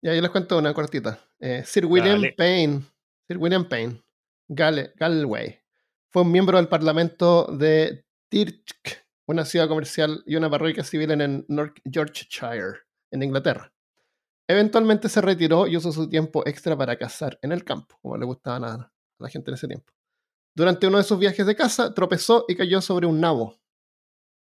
Ya, 0.07 0.13
yo 0.15 0.21
les 0.21 0.31
cuento 0.31 0.57
una 0.57 0.73
cortita. 0.73 1.19
Eh, 1.37 1.63
Sir 1.65 1.85
William 1.85 2.21
Dale. 2.21 2.31
Payne, 2.33 2.81
Sir 3.27 3.37
William 3.37 3.67
Payne, 3.67 4.01
Gale- 4.47 4.93
Galway, 4.95 5.59
fue 6.13 6.21
un 6.21 6.31
miembro 6.31 6.55
del 6.55 6.69
Parlamento 6.69 7.45
de 7.51 8.05
Tirch, 8.29 9.05
una 9.27 9.43
ciudad 9.43 9.67
comercial 9.67 10.23
y 10.25 10.37
una 10.37 10.49
parroquia 10.49 10.85
civil 10.85 11.11
en 11.11 11.19
el 11.19 11.45
North 11.49 11.77
Yorkshire, 11.83 12.79
en 13.11 13.21
Inglaterra. 13.23 13.73
Eventualmente 14.47 15.09
se 15.09 15.19
retiró 15.19 15.67
y 15.67 15.75
usó 15.75 15.91
su 15.91 16.07
tiempo 16.07 16.41
extra 16.47 16.77
para 16.77 16.95
cazar 16.95 17.37
en 17.41 17.51
el 17.51 17.65
campo, 17.65 17.97
como 18.01 18.15
le 18.17 18.25
gustaba 18.25 18.65
a, 18.65 18.73
a 18.75 18.91
la 19.19 19.27
gente 19.27 19.51
en 19.51 19.55
ese 19.55 19.67
tiempo. 19.67 19.91
Durante 20.55 20.87
uno 20.87 20.99
de 20.99 21.03
sus 21.03 21.19
viajes 21.19 21.45
de 21.45 21.53
caza, 21.53 21.93
tropezó 21.93 22.45
y 22.47 22.55
cayó 22.55 22.79
sobre 22.79 23.07
un 23.07 23.19
nabo. 23.19 23.59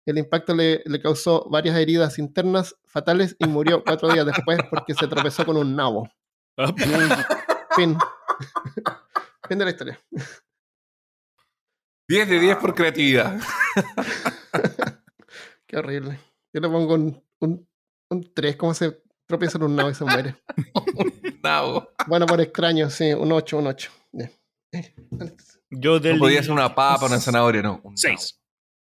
El 0.09 0.17
impacto 0.17 0.55
le, 0.55 0.81
le 0.85 1.01
causó 1.01 1.47
varias 1.49 1.77
heridas 1.77 2.17
internas 2.17 2.75
fatales 2.85 3.35
y 3.39 3.45
murió 3.47 3.83
cuatro 3.83 4.11
días 4.11 4.25
después 4.25 4.59
porque 4.69 4.93
se 4.95 5.07
tropezó 5.07 5.45
con 5.45 5.57
un 5.57 5.75
nabo. 5.75 6.09
Fin. 7.75 7.97
fin 9.47 9.57
de 9.59 9.65
la 9.65 9.71
historia. 9.71 10.01
10 12.07 12.27
de 12.27 12.39
10 12.39 12.57
por 12.57 12.73
creatividad. 12.73 13.39
Qué 15.67 15.77
horrible. 15.77 16.19
Yo 16.51 16.61
le 16.61 16.69
pongo 16.69 16.95
un, 16.95 17.23
un, 17.41 17.69
un 18.09 18.33
3, 18.33 18.55
como 18.55 18.73
se 18.73 19.03
tropieza 19.27 19.59
en 19.59 19.65
un 19.65 19.75
nabo 19.75 19.91
y 19.91 19.95
se 19.95 20.05
muere. 20.05 20.35
No, 21.41 21.87
Bueno, 22.07 22.25
por 22.25 22.41
extraño, 22.41 22.89
sí, 22.89 23.13
un 23.13 23.31
8, 23.31 23.57
un 23.59 23.67
8. 23.67 23.91
Bien. 24.11 24.31
Eh, 24.73 24.93
Alex, 25.19 25.61
Yo 25.69 25.93
no 25.93 25.99
del 25.99 26.19
podía 26.19 26.43
ser 26.43 26.51
una 26.51 26.75
papa, 26.75 27.05
una 27.05 27.19
zanahoria, 27.19 27.61
no. 27.61 27.79
un 27.81 27.97
Seis. 27.97 28.41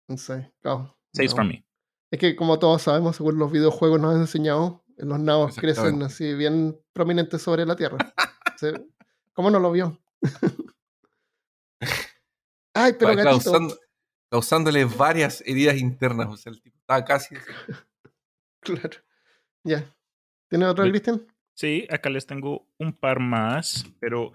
Un 0.07 0.19
6. 0.19 0.45
Cao. 0.62 0.95
Seis 1.13 1.32
No. 1.32 1.36
para 1.38 1.47
mí. 1.49 1.65
Es 2.12 2.19
que 2.19 2.36
como 2.36 2.60
todos 2.60 2.82
sabemos, 2.84 3.15
según 3.15 3.38
los 3.39 3.52
videojuegos 3.52 3.99
nos 3.99 4.13
han 4.15 4.21
enseñado, 4.21 4.84
los 4.97 5.19
nabos 5.19 5.56
crecen 5.56 6.02
así 6.04 6.34
bien 6.36 6.80
prominentes 6.93 7.41
sobre 7.41 7.65
la 7.65 7.76
Tierra. 7.76 7.97
¿Cómo 9.34 9.49
no 9.49 9.60
lo 9.60 9.71
vio? 9.71 9.99
Ay, 12.73 12.93
pero 12.97 13.10
Va 13.15 13.23
gatito. 13.23 13.52
causando- 13.52 13.80
causándole 14.30 14.86
varias 14.86 15.41
heridas 15.45 15.78
internas. 15.78 16.28
O 16.30 16.38
sea, 16.38 16.52
el 16.52 16.62
tipo 16.62 16.78
estaba 16.80 17.04
casi. 17.06 17.36
Claro. 18.62 18.97
Ya. 19.65 19.84
¿Tiene 20.49 20.65
otro. 20.67 20.86
Cristian? 20.86 21.28
Sí, 21.54 21.86
acá 21.91 22.10
les 22.10 22.26
tengo 22.26 22.65
un 22.80 22.93
par 22.93 23.19
más, 23.19 23.84
pero 23.99 24.32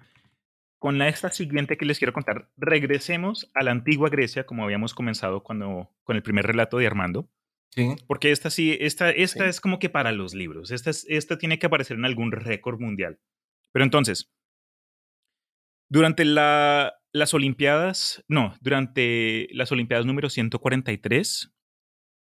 con 0.79 0.99
la, 0.99 1.09
esta 1.09 1.31
siguiente 1.31 1.77
que 1.77 1.85
les 1.87 1.99
quiero 1.99 2.13
contar, 2.13 2.51
regresemos 2.57 3.51
a 3.55 3.65
la 3.65 3.73
antigua 3.73 4.11
Grecia, 4.11 4.47
como 4.47 4.65
habíamos 4.65 4.95
comenzado 4.95 5.43
cuando, 5.43 5.91
con 6.05 6.17
el 6.17 6.23
primer 6.23 6.47
relato 6.47 6.79
de 6.79 6.87
Armando, 6.87 7.29
Sí. 7.75 7.95
porque 8.07 8.31
esta 8.31 8.49
sí, 8.51 8.77
esta, 8.81 9.11
esta 9.11 9.45
Sí. 9.45 9.51
es 9.51 9.61
como 9.61 9.79
que 9.79 9.91
para 9.91 10.13
los 10.13 10.35
libros, 10.35 10.71
esta, 10.71 10.91
es- 10.91 11.05
esta 11.09 11.37
tiene 11.39 11.59
que 11.59 11.67
aparecer 11.67 11.97
en 11.97 12.05
algún 12.05 12.33
récord 12.33 12.81
mundial. 12.81 13.19
Pero 13.73 13.85
entonces, 13.85 14.33
durante 15.91 16.25
la- 16.25 16.95
las 17.13 17.35
Olimpiadas, 17.35 18.25
no, 18.29 18.55
durante 18.61 19.49
las 19.53 19.73
Olimpiadas 19.73 20.07
número 20.07 20.29
143, 20.31 21.53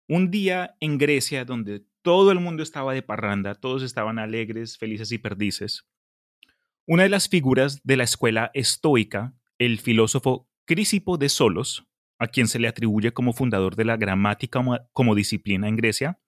un 0.08 0.32
día 0.32 0.76
en 0.80 0.98
Grecia 0.98 1.46
donde 1.46 1.84
todo 2.02 2.32
el 2.32 2.40
mundo 2.40 2.64
estaba 2.64 2.94
de 2.94 3.02
parranda, 3.02 3.56
todos 3.56 3.84
estaban 3.84 4.20
alegres, 4.20 4.78
felices 4.78 5.12
y 5.12 5.18
perdices, 5.18 5.88
una 6.90 7.04
de 7.04 7.10
las 7.10 7.30
figuras 7.30 7.82
de 7.84 7.98
la 7.98 8.04
escuela 8.04 8.50
estoica, 8.56 9.36
el 9.60 9.80
filósofo 9.80 10.50
Crisipo 10.66 11.20
de 11.20 11.30
Solos, 11.30 11.86
a 12.18 12.28
quien 12.28 12.48
se 12.48 12.58
le 12.58 12.68
atribuye 12.68 13.14
como 13.14 13.32
fundador 13.32 13.76
de 13.76 13.86
la 13.86 13.96
gramática 13.96 14.64
como, 14.92 15.16
disciplina 15.16 15.68
en 15.68 15.76
Grecia, 15.76 16.20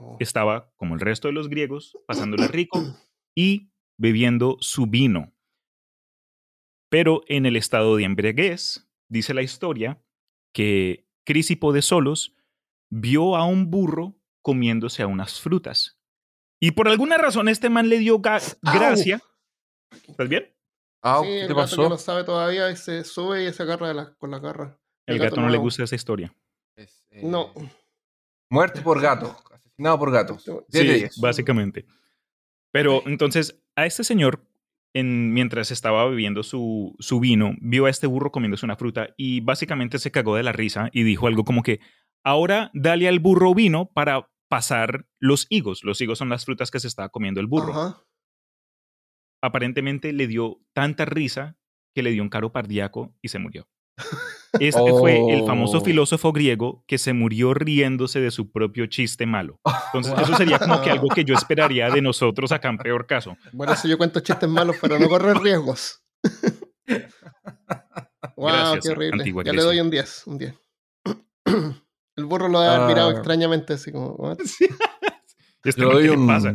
Oh. 0.00 0.16
estaba, 0.20 0.72
como 0.76 0.94
el 0.94 1.00
resto 1.00 1.26
de 1.26 1.34
los 1.34 1.48
griegos, 1.48 1.98
pasándola 2.06 2.46
rico 2.46 2.80
y 3.34 3.72
bebiendo 3.96 4.56
su 4.60 4.86
vino. 4.86 5.34
Pero 6.88 7.22
en 7.26 7.46
el 7.46 7.56
estado 7.56 7.96
de 7.96 8.04
embriaguez, 8.04 8.88
dice 9.08 9.34
la 9.34 9.42
historia, 9.42 10.00
que 10.54 11.08
Crisipo 11.24 11.72
de 11.72 11.82
Solos 11.82 12.36
vio 12.90 13.34
a 13.34 13.44
un 13.44 13.70
burro 13.70 14.20
comiéndose 14.40 15.02
a 15.02 15.08
unas 15.08 15.40
frutas. 15.40 16.00
Y 16.60 16.72
por 16.72 16.88
alguna 16.88 17.18
razón 17.18 17.48
este 17.48 17.68
man 17.68 17.88
le 17.88 17.98
dio 17.98 18.20
gracia. 18.20 19.20
¿Estás 20.08 20.28
bien? 20.28 20.46
Ah, 21.02 21.20
sí, 21.22 21.28
¿qué 21.28 21.40
el 21.42 21.48
te 21.48 21.54
gato 21.54 21.70
que 21.70 21.76
pasó? 21.76 21.88
no 21.88 21.98
sabe 21.98 22.24
todavía 22.24 22.70
y 22.70 22.76
se 22.76 23.04
sube 23.04 23.44
y 23.48 23.52
se 23.52 23.62
agarra 23.62 23.88
de 23.88 23.94
la- 23.94 24.14
con 24.14 24.30
la 24.30 24.38
garra. 24.38 24.78
El 25.06 25.18
gato 25.18 25.40
no 25.40 25.48
le 25.48 25.58
gusta 25.58 25.84
esa 25.84 25.94
historia. 25.94 26.34
Es, 26.76 27.06
eh, 27.10 27.22
No. 27.24 27.52
Muerte 28.50 28.80
por 28.80 29.00
gato. 29.00 29.36
Asesinado 29.52 29.98
por 29.98 30.10
gatos. 30.12 30.42
Sí, 30.42 30.50
10 30.50 30.64
de 30.86 30.92
Sí, 30.94 30.98
10. 31.00 31.20
básicamente. 31.20 31.86
Pero 32.72 33.02
entonces, 33.06 33.60
a 33.76 33.86
este 33.86 34.04
señor, 34.04 34.44
en, 34.94 35.32
mientras 35.32 35.70
estaba 35.70 36.06
bebiendo 36.08 36.42
su, 36.42 36.94
su 36.98 37.20
vino, 37.20 37.52
vio 37.60 37.86
a 37.86 37.90
este 37.90 38.06
burro 38.06 38.30
comiéndose 38.32 38.66
una 38.66 38.76
fruta 38.76 39.10
y 39.16 39.40
básicamente 39.40 39.98
se 39.98 40.10
cagó 40.10 40.36
de 40.36 40.42
la 40.42 40.52
risa 40.52 40.88
y 40.92 41.02
dijo 41.04 41.26
algo 41.26 41.44
como 41.44 41.62
que, 41.62 41.80
ahora 42.24 42.70
dale 42.74 43.08
al 43.08 43.20
burro 43.20 43.54
vino 43.54 43.86
para 43.92 44.28
pasar 44.48 45.06
los 45.18 45.46
higos. 45.50 45.84
Los 45.84 46.00
higos 46.00 46.18
son 46.18 46.28
las 46.30 46.44
frutas 46.44 46.70
que 46.70 46.80
se 46.80 46.88
estaba 46.88 47.08
comiendo 47.10 47.40
el 47.40 47.46
burro. 47.46 47.72
Ajá 47.72 48.02
aparentemente 49.40 50.12
le 50.12 50.26
dio 50.26 50.60
tanta 50.72 51.04
risa 51.04 51.56
que 51.94 52.02
le 52.02 52.10
dio 52.10 52.22
un 52.22 52.28
caro 52.28 52.52
cardíaco 52.52 53.14
y 53.22 53.28
se 53.28 53.38
murió. 53.38 53.68
Este 54.60 54.90
fue 54.90 55.32
el 55.32 55.44
famoso 55.44 55.78
oh. 55.78 55.80
filósofo 55.80 56.32
griego 56.32 56.84
que 56.86 56.98
se 56.98 57.12
murió 57.12 57.54
riéndose 57.54 58.20
de 58.20 58.30
su 58.30 58.50
propio 58.50 58.86
chiste 58.86 59.26
malo. 59.26 59.60
Entonces, 59.86 60.14
eso 60.20 60.36
sería 60.36 60.58
como 60.58 60.80
que 60.80 60.90
algo 60.98 61.08
que 61.08 61.24
yo 61.24 61.34
esperaría 61.34 61.90
de 61.90 62.00
nosotros 62.00 62.50
acá 62.52 62.70
en 62.70 62.78
peor 62.78 63.06
caso. 63.06 63.36
Bueno, 63.52 63.74
eso 63.74 63.88
yo 63.88 63.98
cuento 63.98 64.20
chistes 64.20 64.48
malos, 64.48 64.76
pero 64.80 64.98
no 64.98 65.08
corro 65.08 65.34
riesgos. 65.34 66.02
wow, 68.36 68.78
qué 68.82 68.88
horrible. 68.90 69.32
Ya 69.44 69.52
le 69.52 69.62
doy 69.62 69.80
un 69.80 69.90
10, 69.90 70.26
un 70.26 70.38
10. 70.38 70.54
El 72.16 72.24
burro 72.24 72.48
lo 72.48 72.58
ha 72.58 72.88
mirado 72.88 73.10
ah. 73.10 73.12
extrañamente, 73.12 73.74
así 73.74 73.92
como, 73.92 74.14
¿what? 74.14 74.38
Este 75.64 75.82
doy 75.82 76.08
pasa? 76.26 76.54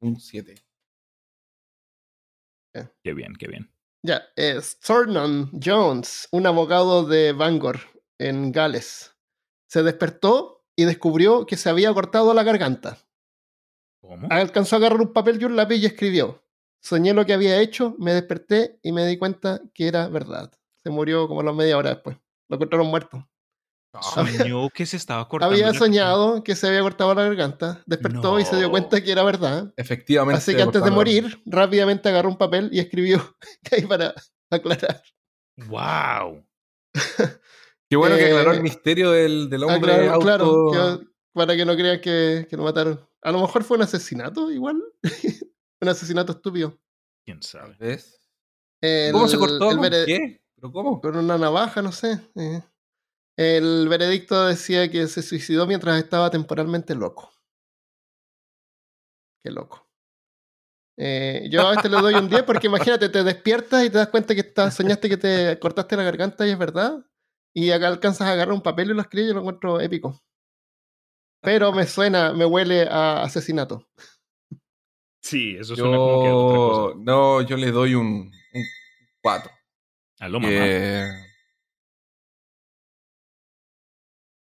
un 0.00 0.20
7. 0.20 0.54
Eh. 2.74 2.88
Qué 3.02 3.14
bien, 3.14 3.34
qué 3.38 3.48
bien. 3.48 3.72
Ya, 4.04 4.22
es 4.34 4.78
Jones, 4.82 6.28
un 6.32 6.46
abogado 6.46 7.04
de 7.04 7.32
Bangor, 7.32 7.80
en 8.18 8.50
Gales, 8.50 9.14
se 9.68 9.82
despertó 9.82 10.64
y 10.76 10.84
descubrió 10.84 11.46
que 11.46 11.56
se 11.56 11.70
había 11.70 11.92
cortado 11.94 12.34
la 12.34 12.42
garganta. 12.42 12.98
¿Cómo? 14.00 14.26
Alcanzó 14.30 14.76
a 14.76 14.78
agarrar 14.78 15.00
un 15.00 15.12
papel 15.12 15.40
y 15.40 15.44
un 15.44 15.56
lápiz 15.56 15.76
y 15.76 15.86
escribió. 15.86 16.42
Soñé 16.80 17.14
lo 17.14 17.24
que 17.24 17.32
había 17.32 17.60
hecho, 17.60 17.94
me 17.98 18.12
desperté 18.12 18.80
y 18.82 18.90
me 18.90 19.06
di 19.06 19.16
cuenta 19.16 19.62
que 19.72 19.86
era 19.86 20.08
verdad. 20.08 20.52
Se 20.82 20.90
murió 20.90 21.28
como 21.28 21.40
a 21.40 21.44
la 21.44 21.52
media 21.52 21.78
hora 21.78 21.90
después. 21.90 22.16
Lo 22.48 22.56
encontraron 22.56 22.88
muerto. 22.88 23.28
Soñó 24.00 24.70
que 24.70 24.86
se 24.86 24.96
estaba 24.96 25.28
cortando. 25.28 25.54
Había 25.54 25.74
soñado 25.74 26.42
que 26.42 26.56
se 26.56 26.66
había 26.68 26.80
cortado 26.80 27.14
la 27.14 27.24
garganta, 27.24 27.82
despertó 27.86 28.38
y 28.40 28.44
se 28.44 28.56
dio 28.56 28.70
cuenta 28.70 29.02
que 29.02 29.12
era 29.12 29.22
verdad. 29.22 29.72
Efectivamente. 29.76 30.38
Así 30.38 30.54
que 30.54 30.62
antes 30.62 30.82
de 30.82 30.90
morir, 30.90 31.42
rápidamente 31.44 32.08
agarró 32.08 32.30
un 32.30 32.38
papel 32.38 32.70
y 32.72 32.78
escribió 32.80 33.36
ahí 33.70 33.82
para 33.86 34.14
aclarar. 34.50 35.02
¡Wow! 35.68 36.46
Qué 37.88 37.96
bueno 37.96 38.16
que 38.16 38.24
aclaró 38.26 38.52
Eh, 38.52 38.56
el 38.56 38.62
misterio 38.62 39.10
del, 39.10 39.50
del 39.50 39.64
hombre 39.64 39.92
Aclaró, 40.08 40.12
auto... 40.14 40.70
claro, 40.72 40.98
que- 41.00 41.06
para 41.34 41.56
que 41.56 41.64
no 41.64 41.74
crean 41.74 42.00
que, 42.00 42.46
que 42.48 42.56
lo 42.56 42.62
mataron. 42.64 43.00
A 43.22 43.32
lo 43.32 43.40
mejor 43.40 43.64
fue 43.64 43.76
un 43.76 43.82
asesinato 43.82 44.50
igual. 44.50 44.82
un 45.80 45.88
asesinato 45.88 46.32
estúpido. 46.32 46.78
¿Quién 47.24 47.42
sabe? 47.42 47.98
El- 48.80 49.12
¿Cómo 49.12 49.28
se 49.28 49.38
cortó? 49.38 49.70
el 49.70 49.76
¿Con 49.76 49.84
vere- 49.86 50.04
qué? 50.06 50.42
¿Pero 50.56 50.72
cómo? 50.72 51.00
Con 51.00 51.16
una 51.16 51.36
navaja, 51.38 51.82
no 51.82 51.92
sé. 51.92 52.20
eh. 52.36 52.62
El 53.36 53.88
veredicto 53.88 54.46
decía 54.46 54.90
que 54.90 55.06
se 55.08 55.22
suicidó 55.22 55.66
mientras 55.66 55.98
estaba 55.98 56.30
temporalmente 56.30 56.94
loco. 56.94 57.32
Qué 59.42 59.50
loco. 59.50 59.88
Eh, 60.98 61.48
yo 61.50 61.66
a 61.66 61.74
este 61.74 61.88
le 61.88 61.96
doy 61.96 62.14
un 62.14 62.28
10 62.28 62.42
porque 62.42 62.66
imagínate, 62.66 63.08
te 63.08 63.24
despiertas 63.24 63.84
y 63.84 63.90
te 63.90 63.98
das 63.98 64.08
cuenta 64.08 64.34
que 64.34 64.42
estás, 64.42 64.74
soñaste 64.74 65.08
que 65.08 65.16
te 65.16 65.58
cortaste 65.58 65.96
la 65.96 66.02
garganta 66.02 66.46
y 66.46 66.50
es 66.50 66.58
verdad. 66.58 67.04
Y 67.54 67.70
acá 67.70 67.88
alcanzas 67.88 68.28
a 68.28 68.32
agarrar 68.32 68.54
un 68.54 68.62
papel 68.62 68.90
y 68.90 68.94
lo 68.94 69.00
escribes 69.00 69.30
y 69.30 69.34
lo 69.34 69.40
encuentro 69.40 69.80
épico. 69.80 70.22
Pero 71.40 71.72
me 71.72 71.86
suena, 71.86 72.32
me 72.32 72.44
huele 72.44 72.86
a 72.88 73.22
asesinato. 73.22 73.88
Sí, 75.20 75.56
eso 75.58 75.74
suena 75.74 75.96
como 75.96 76.22
que 76.22 76.28
a 76.28 76.34
otra 76.34 76.58
cosa. 76.58 76.98
No, 77.00 77.42
yo 77.42 77.56
le 77.56 77.70
doy 77.70 77.94
un 77.94 78.30
4. 79.22 79.50
A 80.20 80.28
lo 80.28 80.40
mamá. 80.40 80.52
Eh, 80.54 81.31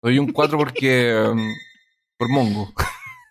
Doy 0.05 0.19
un 0.19 0.31
4 0.31 0.57
porque... 0.57 1.15
um, 1.31 1.51
por 2.17 2.29
mongo. 2.29 2.71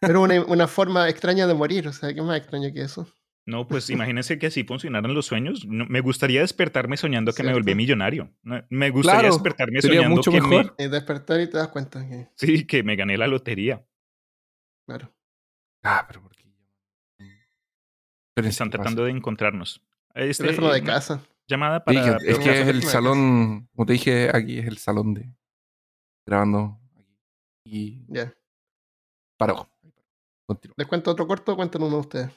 Pero 0.00 0.20
una, 0.22 0.42
una 0.44 0.66
forma 0.66 1.08
extraña 1.08 1.46
de 1.46 1.54
morir, 1.54 1.86
o 1.88 1.92
sea, 1.92 2.12
¿qué 2.12 2.20
más 2.20 2.36
extraño 2.36 2.72
que 2.74 2.82
eso? 2.82 3.06
No, 3.46 3.68
pues 3.68 3.88
imagínense 3.90 4.38
que 4.38 4.46
así 4.48 4.64
funcionaran 4.64 5.14
los 5.14 5.26
sueños. 5.26 5.64
No- 5.66 5.86
me 5.86 6.00
gustaría 6.00 6.40
despertarme 6.40 6.96
soñando 6.96 7.32
que 7.32 7.42
me 7.44 7.52
volví 7.52 7.74
millonario. 7.74 8.30
Me 8.70 8.90
gustaría 8.90 9.20
Claro, 9.20 9.34
despertarme 9.34 9.80
sería 9.82 9.98
soñando 10.00 10.16
mucho 10.16 10.30
que 10.32 10.40
me, 10.40 10.48
mejor. 10.48 10.74
Y 10.78 10.88
despertar 10.88 11.40
y 11.42 11.48
te 11.48 11.58
das 11.58 11.68
cuenta 11.68 12.06
que, 12.08 12.28
sí, 12.36 12.66
que 12.66 12.82
me 12.82 12.96
gané 12.96 13.16
la 13.18 13.26
lotería. 13.28 13.84
claro. 14.86 15.12
Ah, 15.84 16.04
pero 16.08 16.22
¿por 16.22 16.34
qué? 16.34 16.44
Pero 18.34 18.48
Están 18.48 18.70
tratando 18.70 19.04
de 19.04 19.10
encontrarnos. 19.12 19.80
Este, 20.14 20.42
Teléfono 20.44 20.72
de 20.72 20.82
casa. 20.82 21.20
Llamada 21.46 21.84
Sí, 21.86 21.94
para... 21.94 22.18
que- 22.18 22.30
es 22.32 22.38
que 22.38 22.60
es 22.62 22.68
el 22.68 22.82
salón, 22.82 23.68
como 23.74 23.86
te 23.86 23.92
dije, 23.92 24.30
aquí 24.34 24.58
es 24.58 24.66
el 24.66 24.78
salón 24.78 25.14
de 25.14 25.30
grabando. 26.26 26.78
Y 27.64 28.04
Ya. 28.08 28.32
paró. 29.38 29.68
Continúa. 30.46 30.74
¿Les 30.76 30.86
cuento 30.86 31.10
otro 31.10 31.26
corto 31.26 31.52
o 31.52 31.56
cuentan 31.56 31.82
uno 31.82 31.94
de 31.96 32.00
ustedes? 32.00 32.30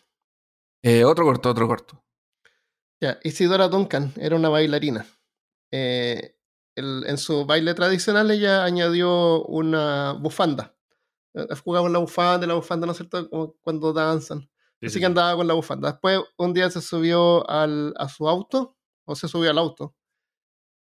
Eh, 0.84 1.04
otro 1.04 1.26
corto, 1.26 1.50
otro 1.50 1.68
corto. 1.68 2.04
Ya, 3.02 3.20
Isidora 3.24 3.68
Duncan 3.68 4.14
era 4.18 4.36
una 4.36 4.50
bailarina. 4.50 5.06
Eh, 5.72 6.36
el- 6.76 7.04
en 7.08 7.18
su 7.18 7.46
baile 7.46 7.74
tradicional 7.74 8.32
ella 8.32 8.64
añadió 8.64 9.44
una 9.46 10.14
bufanda. 10.14 10.76
Eh, 11.34 11.46
Jugaba 11.64 11.86
con 11.86 11.94
la 11.94 12.00
bufanda, 12.00 12.46
y 12.46 12.48
la 12.50 12.56
bufanda, 12.56 12.86
¿no 12.86 12.92
es 12.94 12.98
cierto? 12.98 13.30
Como 13.30 13.54
cuando 13.62 13.94
danzan. 13.94 14.42
Sí, 14.80 14.86
Así 14.88 14.94
sí, 14.96 15.00
que 15.00 15.06
andaba 15.08 15.36
con 15.36 15.48
la 15.48 15.54
bufanda. 15.56 15.92
Después 15.92 16.22
un 16.38 16.54
día 16.54 16.70
se 16.70 16.82
subió 16.82 17.48
al, 17.50 17.94
a 17.98 18.08
su 18.10 18.30
auto, 18.30 18.78
o 19.06 19.16
se 19.16 19.28
subió 19.28 19.50
al 19.52 19.58
auto, 19.58 19.96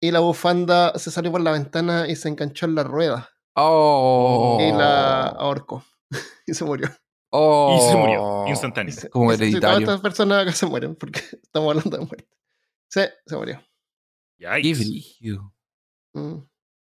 y 0.00 0.10
la 0.10 0.20
bufanda 0.20 0.98
se 0.98 1.10
salió 1.10 1.30
por 1.32 1.40
la 1.40 1.52
ventana 1.52 2.06
y 2.08 2.16
se 2.16 2.28
enganchó 2.28 2.66
en 2.66 2.74
la 2.74 2.84
rueda 2.84 3.28
Oh. 3.54 4.58
y 4.60 4.70
la 4.72 5.26
ahorcó 5.28 5.84
y 6.46 6.54
se 6.54 6.64
murió. 6.64 6.88
Oh. 7.30 7.76
Y 7.76 7.90
se 7.90 7.96
murió 7.96 8.46
instantáneo. 8.46 8.94
Se- 8.94 9.10
Como 9.10 9.32
y 9.32 9.36
se- 9.36 9.46
sí, 9.46 9.50
todas 9.52 9.64
hereditario. 9.76 9.78
estas 9.88 10.00
personas 10.00 10.42
acá 10.42 10.52
se 10.52 10.66
mueren 10.66 10.94
porque 10.94 11.20
estamos 11.42 11.70
hablando 11.76 11.98
de 11.98 12.04
muerte. 12.06 12.28
Sí, 12.88 13.00
se 13.26 13.36
murió. 13.36 13.60
Qué. 15.20 15.52
Mm. 16.14 16.38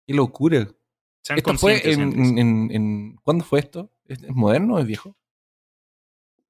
Qué 0.08 0.14
locura. 0.14 0.68
Esto 1.28 1.54
fue 1.58 1.82
en, 1.92 2.02
en, 2.02 2.38
en- 2.38 2.72
en- 2.72 3.16
¿Cuándo 3.24 3.44
fue 3.44 3.60
esto? 3.60 3.92
¿Es, 4.06 4.24
es 4.24 4.30
moderno 4.36 4.76
o 4.76 4.80
es 4.80 4.86
viejo? 4.86 5.16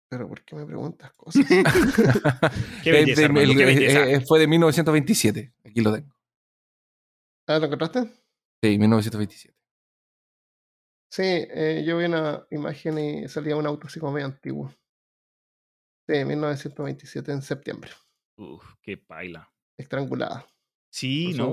Pero 0.09 0.27
¿por 0.27 0.43
qué 0.43 0.55
me 0.55 0.65
preguntas 0.65 1.11
cosas? 1.13 1.45
Qué 1.47 1.61
Es 1.61 2.83
belleza, 2.85 3.21
de- 3.21 3.25
Armando, 3.25 3.51
el- 3.51 3.57
qué 3.57 3.65
belleza. 3.65 4.05
eh, 4.09 4.21
fue 4.21 4.39
de 4.39 4.47
1927. 4.47 5.53
Aquí 5.65 5.81
lo 5.81 5.93
tengo. 5.93 6.13
¿Ah, 7.49 7.57
¿Lo 7.57 7.65
encontraste? 7.65 8.01
Sí, 8.61 8.77
1927. 8.77 9.57
Sí, 11.11 11.23
eh, 11.23 11.83
yo 11.83 11.97
vi 11.97 12.05
una 12.05 12.45
imagen 12.51 12.99
y 12.99 13.27
salía 13.27 13.55
un 13.55 13.65
auto 13.65 13.87
así 13.87 13.99
como 13.99 14.11
medio 14.11 14.27
antiguo. 14.27 14.71
Sí, 16.07 16.23
1927 16.25 17.31
en 17.31 17.41
septiembre. 17.41 17.89
Uf, 18.37 18.63
qué 18.83 18.97
paila. 18.97 19.51
Estrangulada. 19.77 20.45
Sí, 20.91 21.33
no. 21.33 21.51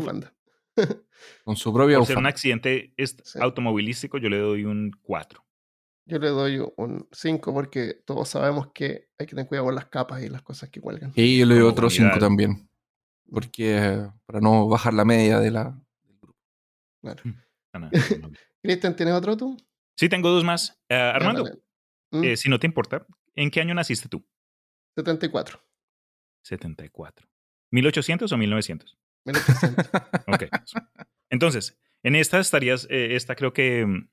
Con 1.45 1.57
su 1.57 1.73
propia 1.73 1.97
Por 1.97 2.07
ser 2.07 2.19
un 2.19 2.27
accidente 2.27 2.93
Sí. 2.99 3.39
automovilístico, 3.41 4.19
yo 4.19 4.29
le 4.29 4.37
doy 4.37 4.65
un 4.67 4.91
4. 5.01 5.43
Yo 6.05 6.19
le 6.19 6.29
doy 6.29 6.59
un 6.77 7.09
5 7.11 7.55
porque 7.55 7.95
todos 8.05 8.29
sabemos 8.29 8.71
que 8.75 9.09
hay 9.19 9.25
que 9.25 9.31
tener 9.35 9.47
cuidado 9.49 9.65
con 9.69 9.75
las 9.75 9.87
capas 9.87 10.23
y 10.23 10.29
las 10.29 10.43
cosas 10.43 10.69
que 10.69 10.83
cuelgan. 10.83 11.13
Y 11.17 11.39
yo 11.39 11.47
le 11.47 11.55
doy 11.55 11.65
otro 11.65 11.87
unidad. 11.87 12.11
5 12.13 12.19
también. 12.19 12.69
Porque 13.31 13.79
eh, 13.79 14.11
para 14.27 14.41
no 14.41 14.69
bajar 14.69 14.93
la 14.93 15.07
media 15.07 15.41
de 15.41 15.51
la. 15.51 15.83
Claro. 17.15 17.23
No, 17.73 17.81
no, 17.81 17.91
no. 18.21 18.31
Cristian, 18.63 18.97
¿tienes 18.97 19.15
otro 19.15 19.37
tú? 19.37 19.57
Sí, 19.97 20.09
tengo 20.09 20.31
dos 20.31 20.45
más. 20.45 20.77
Eh, 20.89 20.95
Armando. 20.95 21.45
Mm, 22.11 22.25
eh, 22.25 22.37
si 22.37 22.49
no 22.49 22.59
te 22.59 22.67
importa, 22.67 23.07
¿en 23.35 23.51
qué 23.51 23.61
año 23.61 23.75
naciste 23.75 24.09
tú? 24.09 24.27
74. 24.97 25.63
74. 26.43 27.29
¿1800 27.73 28.33
o 28.33 28.37
1900? 28.37 28.99
1800. 29.25 29.91
Ok. 30.27 30.45
Entonces, 31.31 31.79
en 32.03 32.17
esta 32.17 32.41
estarías, 32.41 32.87
eh, 32.91 33.15
esta 33.15 33.37
creo 33.37 33.53
que 33.53 33.87
mm, 33.87 34.09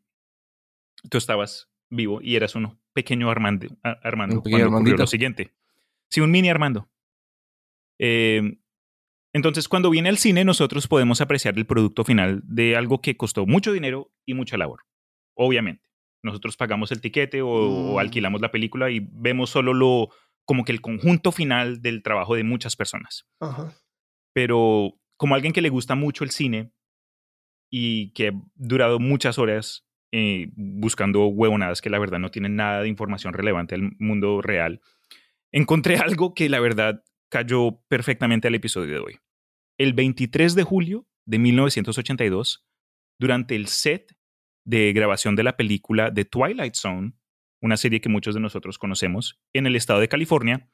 tú 1.10 1.18
estabas 1.18 1.70
vivo 1.90 2.22
y 2.22 2.36
eras 2.36 2.56
un 2.56 2.80
pequeño 2.94 3.30
Armando, 3.30 3.68
Armando 3.82 4.38
Un 4.38 4.44
pequeño 4.44 4.70
cuando 4.70 4.78
ocurrió 4.78 4.98
lo 4.98 5.08
siguiente. 5.08 5.54
Sí, 6.10 6.22
un 6.22 6.32
mini 6.32 6.50
Armando. 6.50 6.90
Eh, 8.00 8.60
entonces, 9.34 9.68
cuando 9.68 9.90
viene 9.90 10.10
al 10.10 10.18
cine, 10.18 10.46
nosotros 10.46 10.88
podemos 10.88 11.20
apreciar 11.22 11.58
el 11.58 11.66
producto 11.66 12.04
final 12.04 12.42
de 12.46 12.76
algo 12.76 13.02
que 13.02 13.18
costó 13.18 13.46
mucho 13.46 13.72
dinero 13.74 14.12
y 14.26 14.34
mucha 14.36 14.58
labor. 14.58 14.82
Obviamente. 15.36 15.90
Nosotros 16.24 16.56
pagamos 16.56 16.92
el 16.92 17.02
tiquete 17.02 17.42
o, 17.42 17.50
o 17.50 17.96
Mm. 17.96 17.98
alquilamos 18.00 18.40
la 18.42 18.52
película 18.52 18.90
y 18.90 19.00
vemos 19.12 19.50
solo 19.50 19.74
lo, 19.74 20.10
como 20.46 20.64
que 20.64 20.72
el 20.72 20.80
conjunto 20.82 21.32
final 21.34 21.82
del 21.82 22.02
trabajo 22.02 22.36
de 22.36 22.44
muchas 22.44 22.76
personas. 22.78 23.26
Ajá. 23.42 23.74
Pero 24.34 24.94
como 25.18 25.36
alguien 25.36 25.52
que 25.54 25.62
le 25.62 25.70
gusta 25.70 25.96
mucho 25.96 26.24
el 26.24 26.32
cine 26.32 26.72
y 27.70 28.12
que 28.14 28.30
ha 28.30 28.32
durado 28.56 29.00
muchas 29.00 29.38
horas 29.38 29.86
eh, 30.12 30.50
buscando 30.56 31.26
huevonadas 31.28 31.82
que 31.82 31.90
la 31.90 32.00
verdad 32.00 32.20
no 32.20 32.30
tienen 32.30 32.56
nada 32.56 32.82
de 32.84 32.88
información 32.88 33.34
relevante 33.34 33.76
al 33.76 33.92
mundo 34.00 34.42
real, 34.42 34.80
encontré 35.52 35.96
algo 35.98 36.34
que 36.34 36.50
la 36.50 36.60
verdad 36.60 37.04
cayó 37.34 37.82
perfectamente 37.88 38.48
al 38.48 38.54
episodio 38.54 38.94
de 38.94 39.00
hoy. 39.00 39.20
El 39.80 39.94
23 39.94 40.54
de 40.54 40.62
julio 40.62 41.08
de 41.26 41.40
1982, 41.40 42.64
durante 43.20 43.56
el 43.56 43.66
set 43.66 44.16
de 44.68 44.94
grabación 44.94 45.36
de 45.36 45.42
la 45.42 45.58
película 45.58 46.14
The 46.14 46.26
Twilight 46.26 46.76
Zone, 46.76 47.14
una 47.60 47.76
serie 47.76 48.02
que 48.02 48.10
muchos 48.10 48.36
de 48.36 48.40
nosotros 48.40 48.78
conocemos, 48.78 49.42
en 49.52 49.66
el 49.66 49.76
estado 49.76 50.00
de 50.00 50.10
California, 50.10 50.70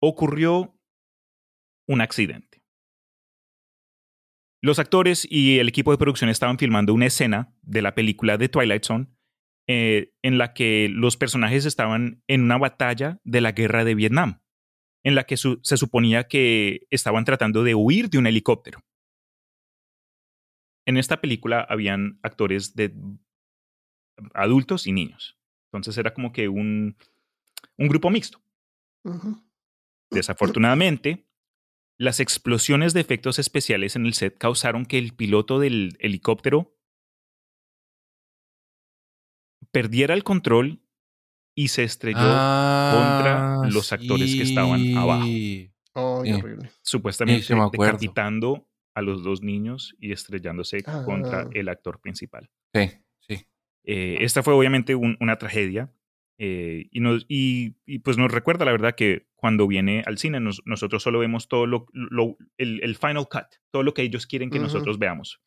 ocurrió 0.00 0.80
un 1.86 2.00
accidente. 2.00 2.62
Los 4.62 4.78
actores 4.78 5.26
y 5.30 5.58
el 5.58 5.68
equipo 5.68 5.90
de 5.90 5.98
producción 5.98 6.30
estaban 6.30 6.56
filmando 6.56 6.94
una 6.94 7.06
escena 7.06 7.54
de 7.60 7.82
la 7.82 7.94
película 7.94 8.38
The 8.38 8.48
Twilight 8.48 8.84
Zone 8.84 9.08
eh, 9.68 10.14
en 10.22 10.38
la 10.38 10.54
que 10.54 10.88
los 10.88 11.18
personajes 11.18 11.66
estaban 11.66 12.22
en 12.28 12.44
una 12.44 12.56
batalla 12.56 13.20
de 13.24 13.42
la 13.42 13.52
guerra 13.52 13.84
de 13.84 13.94
Vietnam, 13.94 14.41
en 15.04 15.14
la 15.14 15.24
que 15.24 15.36
se 15.36 15.76
suponía 15.76 16.28
que 16.28 16.86
estaban 16.90 17.24
tratando 17.24 17.64
de 17.64 17.74
huir 17.74 18.08
de 18.08 18.18
un 18.18 18.26
helicóptero. 18.26 18.84
En 20.86 20.96
esta 20.96 21.20
película 21.20 21.66
habían 21.68 22.18
actores 22.22 22.74
de 22.74 22.94
adultos 24.34 24.86
y 24.86 24.92
niños. 24.92 25.38
Entonces 25.72 25.96
era 25.98 26.12
como 26.12 26.32
que 26.32 26.48
un, 26.48 26.96
un 27.76 27.88
grupo 27.88 28.10
mixto. 28.10 28.42
Desafortunadamente, 30.10 31.26
las 31.98 32.20
explosiones 32.20 32.92
de 32.92 33.00
efectos 33.00 33.38
especiales 33.38 33.96
en 33.96 34.06
el 34.06 34.14
set 34.14 34.36
causaron 34.38 34.86
que 34.86 34.98
el 34.98 35.14
piloto 35.14 35.58
del 35.58 35.96
helicóptero 36.00 36.76
perdiera 39.70 40.14
el 40.14 40.24
control 40.24 40.81
y 41.54 41.68
se 41.68 41.84
estrelló 41.84 42.18
contra 42.18 43.62
Ah, 43.62 43.68
los 43.70 43.92
actores 43.92 44.34
que 44.34 44.42
estaban 44.42 44.96
abajo. 44.96 45.26
Oh, 45.94 46.22
Sí. 46.24 46.32
horrible. 46.32 46.70
Supuestamente 46.82 47.42
Sí, 47.42 47.54
decapitando 47.72 48.66
a 48.94 49.02
los 49.02 49.22
dos 49.22 49.42
niños 49.42 49.94
y 49.98 50.12
estrellándose 50.12 50.82
contra 51.04 51.40
Ah. 51.42 51.50
el 51.52 51.68
actor 51.68 52.00
principal. 52.00 52.50
Sí, 52.74 52.90
sí. 53.20 53.46
Eh, 53.84 54.18
esta 54.20 54.42
fue 54.42 54.54
obviamente 54.54 54.94
un- 54.94 55.16
una 55.20 55.36
tragedia 55.38 55.90
eh, 56.38 56.88
y, 56.90 57.00
nos, 57.00 57.24
y, 57.28 57.76
y, 57.86 58.00
pues 58.00 58.16
nos 58.18 58.32
recuerda 58.32 58.64
la 58.64 58.72
verdad 58.72 58.94
que 58.96 59.28
cuando 59.36 59.68
viene 59.68 60.02
al 60.06 60.18
cine 60.18 60.40
nos- 60.40 60.62
nosotros 60.64 61.02
solo 61.02 61.18
vemos 61.20 61.46
todo 61.46 61.66
lo, 61.66 61.86
lo- 61.92 62.36
el, 62.56 62.80
el 62.82 62.96
final 62.96 63.28
cut, 63.30 63.44
todo 63.70 63.82
lo 63.82 63.94
que 63.94 64.02
ellos 64.02 64.26
quieren 64.26 64.50
que 64.50 64.56
Ujú. 64.58 64.64
nosotros 64.64 64.98
veamos. 64.98 65.40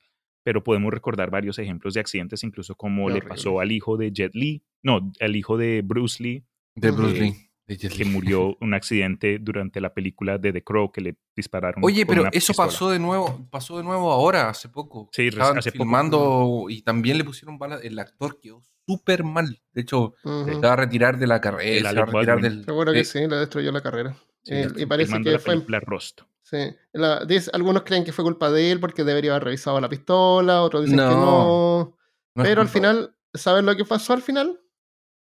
Pero 0.45 0.63
podemos 0.63 0.93
recordar 0.93 1.31
varios 1.31 1.57
ejemplos 1.57 1.95
de 1.95 2.01
accidentes, 2.01 2.43
incluso 2.43 2.75
como 2.75 3.07
Qué 3.07 3.13
le 3.13 3.17
horrible. 3.17 3.29
pasó 3.29 3.59
al 3.59 3.71
hijo 3.71 3.97
de 3.97 4.11
Jet 4.11 4.35
Li, 4.35 4.63
no, 4.83 5.11
al 5.19 5.35
hijo 5.35 5.57
de 5.57 5.81
Bruce 5.83 6.21
Lee, 6.21 6.45
De 6.75 6.91
Bruce 6.91 7.17
Eh, 7.17 7.21
Lee. 7.21 7.35
de 7.67 7.77
Jet 7.77 7.93
que 7.97 8.05
murió 8.05 8.55
un 8.61 8.75
accidente 8.75 9.39
durante 9.39 9.81
la 9.81 9.93
película 9.95 10.37
de 10.37 10.53
The 10.53 10.63
Crow 10.63 10.91
que 10.91 11.01
le 11.01 11.15
dispararon. 11.35 11.83
Oye, 11.83 12.05
con 12.05 12.13
pero 12.13 12.21
una 12.21 12.29
eso 12.29 12.49
pistola. 12.53 12.67
pasó 12.67 12.89
de 12.91 12.99
nuevo, 12.99 13.47
pasó 13.49 13.77
de 13.77 13.83
nuevo 13.83 14.11
ahora, 14.11 14.49
hace 14.49 14.69
poco. 14.69 15.09
Sí, 15.11 15.27
Estaban 15.29 15.57
hace 15.57 15.71
poco. 15.71 15.83
filmando 15.83 16.65
y 16.69 16.83
también 16.83 17.17
le 17.17 17.23
pusieron 17.23 17.57
balas. 17.57 17.83
El 17.83 17.97
actor 17.97 18.39
quedó 18.39 18.61
súper 18.87 19.23
mal. 19.23 19.59
De 19.73 19.81
hecho, 19.81 20.13
se 20.23 20.53
va 20.59 20.73
a 20.73 20.75
retirar 20.75 21.17
de 21.17 21.25
la 21.25 21.41
carrera. 21.41 21.89
Se 21.89 21.95
va 21.95 22.03
a 22.03 22.05
retirar 22.05 22.27
Baldwin. 22.27 22.41
del. 22.57 22.65
Seguro 22.65 22.93
que 22.93 23.03
Sí. 23.03 23.19
sí, 23.19 23.27
le 23.27 23.37
destruyó 23.37 23.71
la 23.71 23.81
carrera. 23.81 24.15
Sí, 24.43 24.53
Eh, 24.53 24.67
y 24.77 24.85
parece 24.85 25.07
filmando 25.07 25.29
que 25.31 25.71
la 25.71 25.79
fue. 25.79 25.79
Rust. 25.87 26.21
Sí. 26.47 26.57
La- 26.93 27.25
dice- 27.25 27.49
algunos 27.53 27.81
creen 27.83 28.03
que 28.03 28.13
fue 28.13 28.23
culpa 28.23 28.51
de 28.51 28.71
él 28.71 28.79
porque 28.79 29.03
debería 29.03 29.31
haber 29.31 29.45
revisado 29.45 29.81
la 29.81 29.89
pistola, 29.89 30.61
otros 30.61 30.83
dicen 30.83 30.99
que 30.99 31.03
No, 31.15 31.97
no. 32.35 32.43
Pero 32.43 32.61
al 32.61 32.67
final, 32.69 33.17
¿sabes 33.33 33.63
lo 33.63 33.75
que 33.75 33.83
pasó 33.83 34.13
al 34.13 34.21
final? 34.21 34.61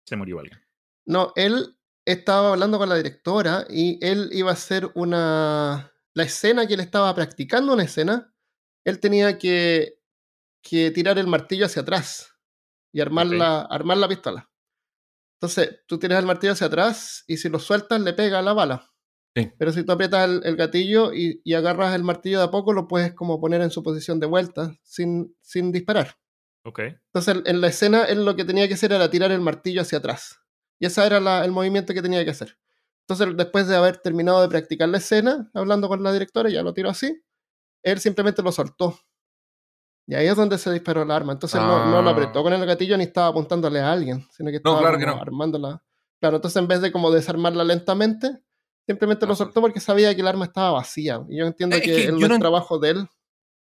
Se 0.07 0.17
murió 0.17 0.39
alguien. 0.41 0.61
No, 1.07 1.33
él 1.37 1.79
estaba 2.05 2.51
hablando 2.53 2.77
con 2.79 2.91
la 2.91 2.97
directora 2.97 3.67
y 3.71 3.99
él 4.05 4.29
iba 4.33 4.51
a 4.51 4.55
hacer 4.55 4.91
una. 4.95 5.91
La 6.13 6.23
escena 6.25 6.67
que 6.67 6.75
él 6.75 6.81
estaba 6.81 7.15
practicando, 7.15 7.73
una 7.73 7.85
escena, 7.85 8.35
él 8.85 9.01
tenía 9.01 9.39
que, 9.39 10.01
que 10.63 10.91
tirar 10.91 11.19
el 11.19 11.27
martillo 11.27 11.65
hacia 11.67 11.83
atrás 11.83 12.37
y 12.93 13.01
armar, 13.01 13.27
la, 13.39 13.63
armar 13.63 13.97
la 13.97 14.09
pistola. 14.09 14.51
Entonces, 15.41 15.81
tú 15.87 15.99
tiras 15.99 16.19
el 16.21 16.27
martillo 16.27 16.53
hacia 16.53 16.67
atrás 16.69 17.25
y 17.27 17.39
si 17.39 17.49
lo 17.49 17.59
sueltas, 17.59 18.01
le 18.01 18.13
pega 18.13 18.43
la 18.43 18.53
bala. 18.53 18.91
Sí. 19.37 19.51
Pero 19.59 19.73
si 19.73 19.83
tú 19.85 19.93
aprietas 19.93 20.29
el, 20.29 20.43
el 20.45 20.57
gatillo 20.57 21.13
y, 21.13 21.41
y 21.45 21.55
agarras 21.55 21.95
el 21.95 22.05
martillo 22.05 22.39
de 22.39 22.45
a 22.45 22.51
poco, 22.51 22.73
lo 22.73 22.87
puedes 22.87 23.13
como 23.15 23.41
poner 23.41 23.61
en 23.63 23.71
su 23.71 23.83
posición 23.83 24.21
de 24.21 24.27
vuelta 24.27 24.75
sin, 24.83 25.37
sin 25.43 25.73
disparar. 25.73 26.17
Ok. 26.65 26.79
Entonces, 27.13 27.43
en 27.45 27.61
la 27.61 27.67
escena, 27.67 28.05
él 28.05 28.25
lo 28.25 28.37
que 28.37 28.45
tenía 28.45 28.69
que 28.69 28.75
hacer 28.75 28.93
era 28.93 29.11
tirar 29.11 29.33
el 29.33 29.41
martillo 29.41 29.83
hacia 29.83 29.99
atrás. 29.99 30.41
Y 30.79 30.87
ese 30.87 31.05
era 31.05 31.19
la- 31.21 31.45
el 31.45 31.51
movimiento 31.53 31.93
que 31.95 32.01
tenía 32.03 32.25
que 32.25 32.31
hacer. 32.31 32.57
Entonces, 33.07 33.37
después 33.37 33.67
de 33.69 33.77
haber 33.77 33.99
terminado 33.99 34.41
de 34.41 34.49
practicar 34.49 34.89
la 34.89 34.99
escena, 34.99 35.51
hablando 35.53 35.89
con 35.89 36.03
la 36.03 36.13
directora, 36.13 36.49
ya 36.49 36.63
lo 36.63 36.73
tiró 36.73 36.89
así, 36.91 37.23
él 37.83 37.99
simplemente 38.01 38.41
lo 38.43 38.51
soltó. 38.53 38.99
Y 40.07 40.15
ahí 40.15 40.27
es 40.27 40.37
donde 40.37 40.59
se 40.59 40.71
disparó 40.73 41.03
el 41.03 41.11
arma. 41.11 41.33
Entonces, 41.33 41.61
no, 41.61 41.91
no 41.91 42.03
lo 42.03 42.11
apretó 42.11 42.43
con 42.43 42.53
el 42.53 42.65
gatillo 42.65 42.97
ni 42.97 43.05
estaba 43.05 43.27
apuntándole 43.29 43.81
a 43.81 43.91
alguien, 43.91 44.25
sino 44.31 44.51
que 44.51 44.57
estaba 44.57 44.79
claro 44.79 44.99
que 44.99 45.07
no. 45.07 45.21
armándola. 45.21 45.83
Claro, 46.21 46.37
entonces 46.37 46.57
en 46.61 46.69
vez 46.69 46.81
de 46.81 46.93
como 46.93 47.11
desarmarla 47.11 47.65
lentamente, 47.65 48.39
simplemente 48.87 49.27
lo 49.27 49.35
soltó 49.35 49.61
porque 49.61 49.81
sabía 49.81 50.15
que 50.15 50.21
el 50.21 50.29
arma 50.29 50.45
estaba 50.47 50.73
vacía. 50.73 51.21
Y 51.29 51.39
yo 51.39 51.47
entiendo 51.47 51.77
Es 51.77 51.83
que, 51.83 51.93
que 51.93 52.05
el 52.07 52.19
yo 52.19 52.29
no 52.29 52.35
en- 52.35 52.41
trabajo 52.41 52.79
de 52.79 52.91
él. 52.91 53.09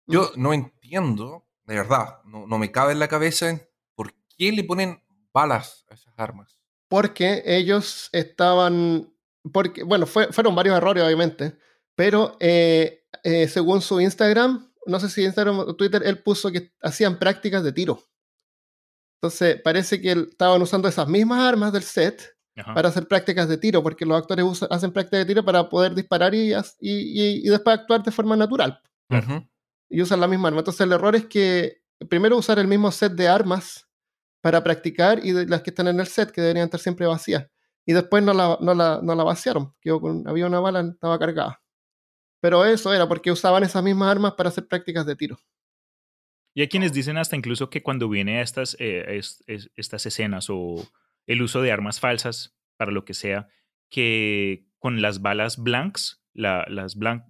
Yo 0.08 0.32
no 0.36 0.54
entiendo, 0.54 1.46
de 1.66 1.76
verdad, 1.76 2.22
no, 2.26 2.46
no 2.48 2.58
me 2.58 2.72
cabe 2.72 2.92
en 2.94 3.00
la 3.00 3.08
cabeza 3.08 3.62
por 3.96 4.14
qué 4.38 4.52
le 4.52 4.64
ponen 4.64 5.02
balas 5.34 5.86
a 5.90 5.94
esas 5.94 6.14
armas. 6.18 6.60
porque 6.90 7.42
ellos 7.46 8.10
estaban, 8.12 9.14
porque, 9.54 9.84
bueno, 9.84 10.06
fue- 10.06 10.32
fueron 10.34 10.54
varios 10.56 10.76
errores 10.76 11.04
obviamente, 11.04 11.58
pero 11.96 12.36
eh, 12.42 13.06
eh, 13.24 13.48
según 13.48 13.82
su 13.82 14.02
Instagram, 14.02 14.74
no 14.88 15.00
sé 15.00 15.10
si 15.10 15.24
Instagram 15.24 15.60
o 15.60 15.76
Twitter, 15.76 16.02
él 16.06 16.22
puso 16.22 16.52
que 16.52 16.74
hacían 16.82 17.18
prácticas 17.20 17.64
de 17.64 17.72
tiro. 17.72 18.04
Entonces 19.22 19.62
parece 19.62 20.02
que 20.02 20.12
él- 20.12 20.28
estaban 20.32 20.62
usando 20.62 20.88
esas 20.90 21.08
mismas 21.08 21.40
armas 21.40 21.72
del 21.72 21.84
set 21.84 22.22
Ajá. 22.58 22.74
para 22.74 22.90
hacer 22.90 23.08
prácticas 23.08 23.48
de 23.48 23.58
tiro, 23.58 23.82
porque 23.82 24.06
los 24.06 24.18
actores 24.18 24.44
usa- 24.46 24.68
hacen 24.70 24.92
prácticas 24.92 25.20
de 25.22 25.26
tiro 25.26 25.46
para 25.46 25.70
poder 25.70 25.96
disparar 25.96 26.36
y, 26.36 26.54
as- 26.54 26.76
y, 26.82 26.92
y- 26.92 27.48
y 27.48 27.50
después 27.50 27.80
actuar 27.80 28.04
de 28.04 28.12
forma 28.12 28.36
natural 28.36 28.82
y 29.90 30.02
usan 30.02 30.20
la 30.20 30.28
misma 30.28 30.50
arma. 30.50 30.60
Entonces 30.60 30.82
el 30.82 30.92
error 30.92 31.16
es 31.16 31.26
que 31.28 31.82
primero 32.10 32.38
usar 32.38 32.60
el 32.60 32.68
mismo 32.68 32.92
set 32.92 33.14
de 33.14 33.28
armas 33.28 33.88
para 34.42 34.64
practicar 34.64 35.26
y 35.26 35.32
de 35.32 35.46
las 35.46 35.62
que 35.62 35.70
están 35.70 35.88
en 35.88 36.00
el 36.00 36.08
set, 36.08 36.32
que 36.32 36.42
deberían 36.42 36.66
estar 36.66 36.80
siempre 36.80 37.06
vacías. 37.06 37.48
Y 37.86 37.94
después 37.94 38.24
no 38.24 38.34
la, 38.34 38.58
no 38.62 38.74
la, 38.74 39.00
no 39.02 39.16
la 39.16 39.24
vaciaron, 39.24 39.74
con, 40.00 40.28
había 40.28 40.46
una 40.48 40.60
bala, 40.60 40.82
estaba 40.82 41.18
cargada. 41.20 41.62
Pero 42.42 42.66
eso 42.66 42.94
era 42.94 43.08
porque 43.08 43.32
usaban 43.32 43.64
esas 43.64 43.84
mismas 43.84 44.10
armas 44.10 44.34
para 44.34 44.50
hacer 44.50 44.68
prácticas 44.68 45.06
de 45.06 45.16
tiro. 45.16 45.40
Y 46.54 46.62
hay 46.62 46.68
quienes 46.68 46.92
dicen 46.92 47.18
hasta 47.18 47.36
incluso 47.36 47.70
que 47.70 47.82
cuando 47.82 48.10
viene 48.10 48.40
a 48.40 48.42
estas, 48.42 48.76
eh, 48.80 49.18
es- 49.18 49.44
es- 49.48 49.70
estas 49.76 50.06
escenas 50.06 50.48
o 50.50 50.86
el 51.32 51.42
uso 51.42 51.62
de 51.62 51.72
armas 51.72 52.00
falsas 52.00 52.56
para 52.78 52.92
lo 52.92 53.06
que 53.06 53.14
sea, 53.14 53.48
que 53.90 54.66
con 54.80 55.02
las 55.02 55.22
balas 55.22 55.58
blanks, 55.58 56.24
la- 56.34 56.66
las 56.70 56.96
blank, 56.96 57.24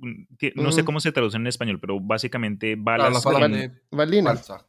no 0.55 0.71
sé 0.71 0.85
cómo 0.85 0.99
se 0.99 1.11
traducen 1.11 1.41
en 1.41 1.47
español, 1.47 1.79
pero 1.79 1.99
básicamente 1.99 2.75
balas, 2.77 3.13
las 3.13 3.23
balas 3.23 3.43
en- 3.43 3.51
de 3.51 3.71
Balina. 3.91 4.29
falsa. 4.35 4.67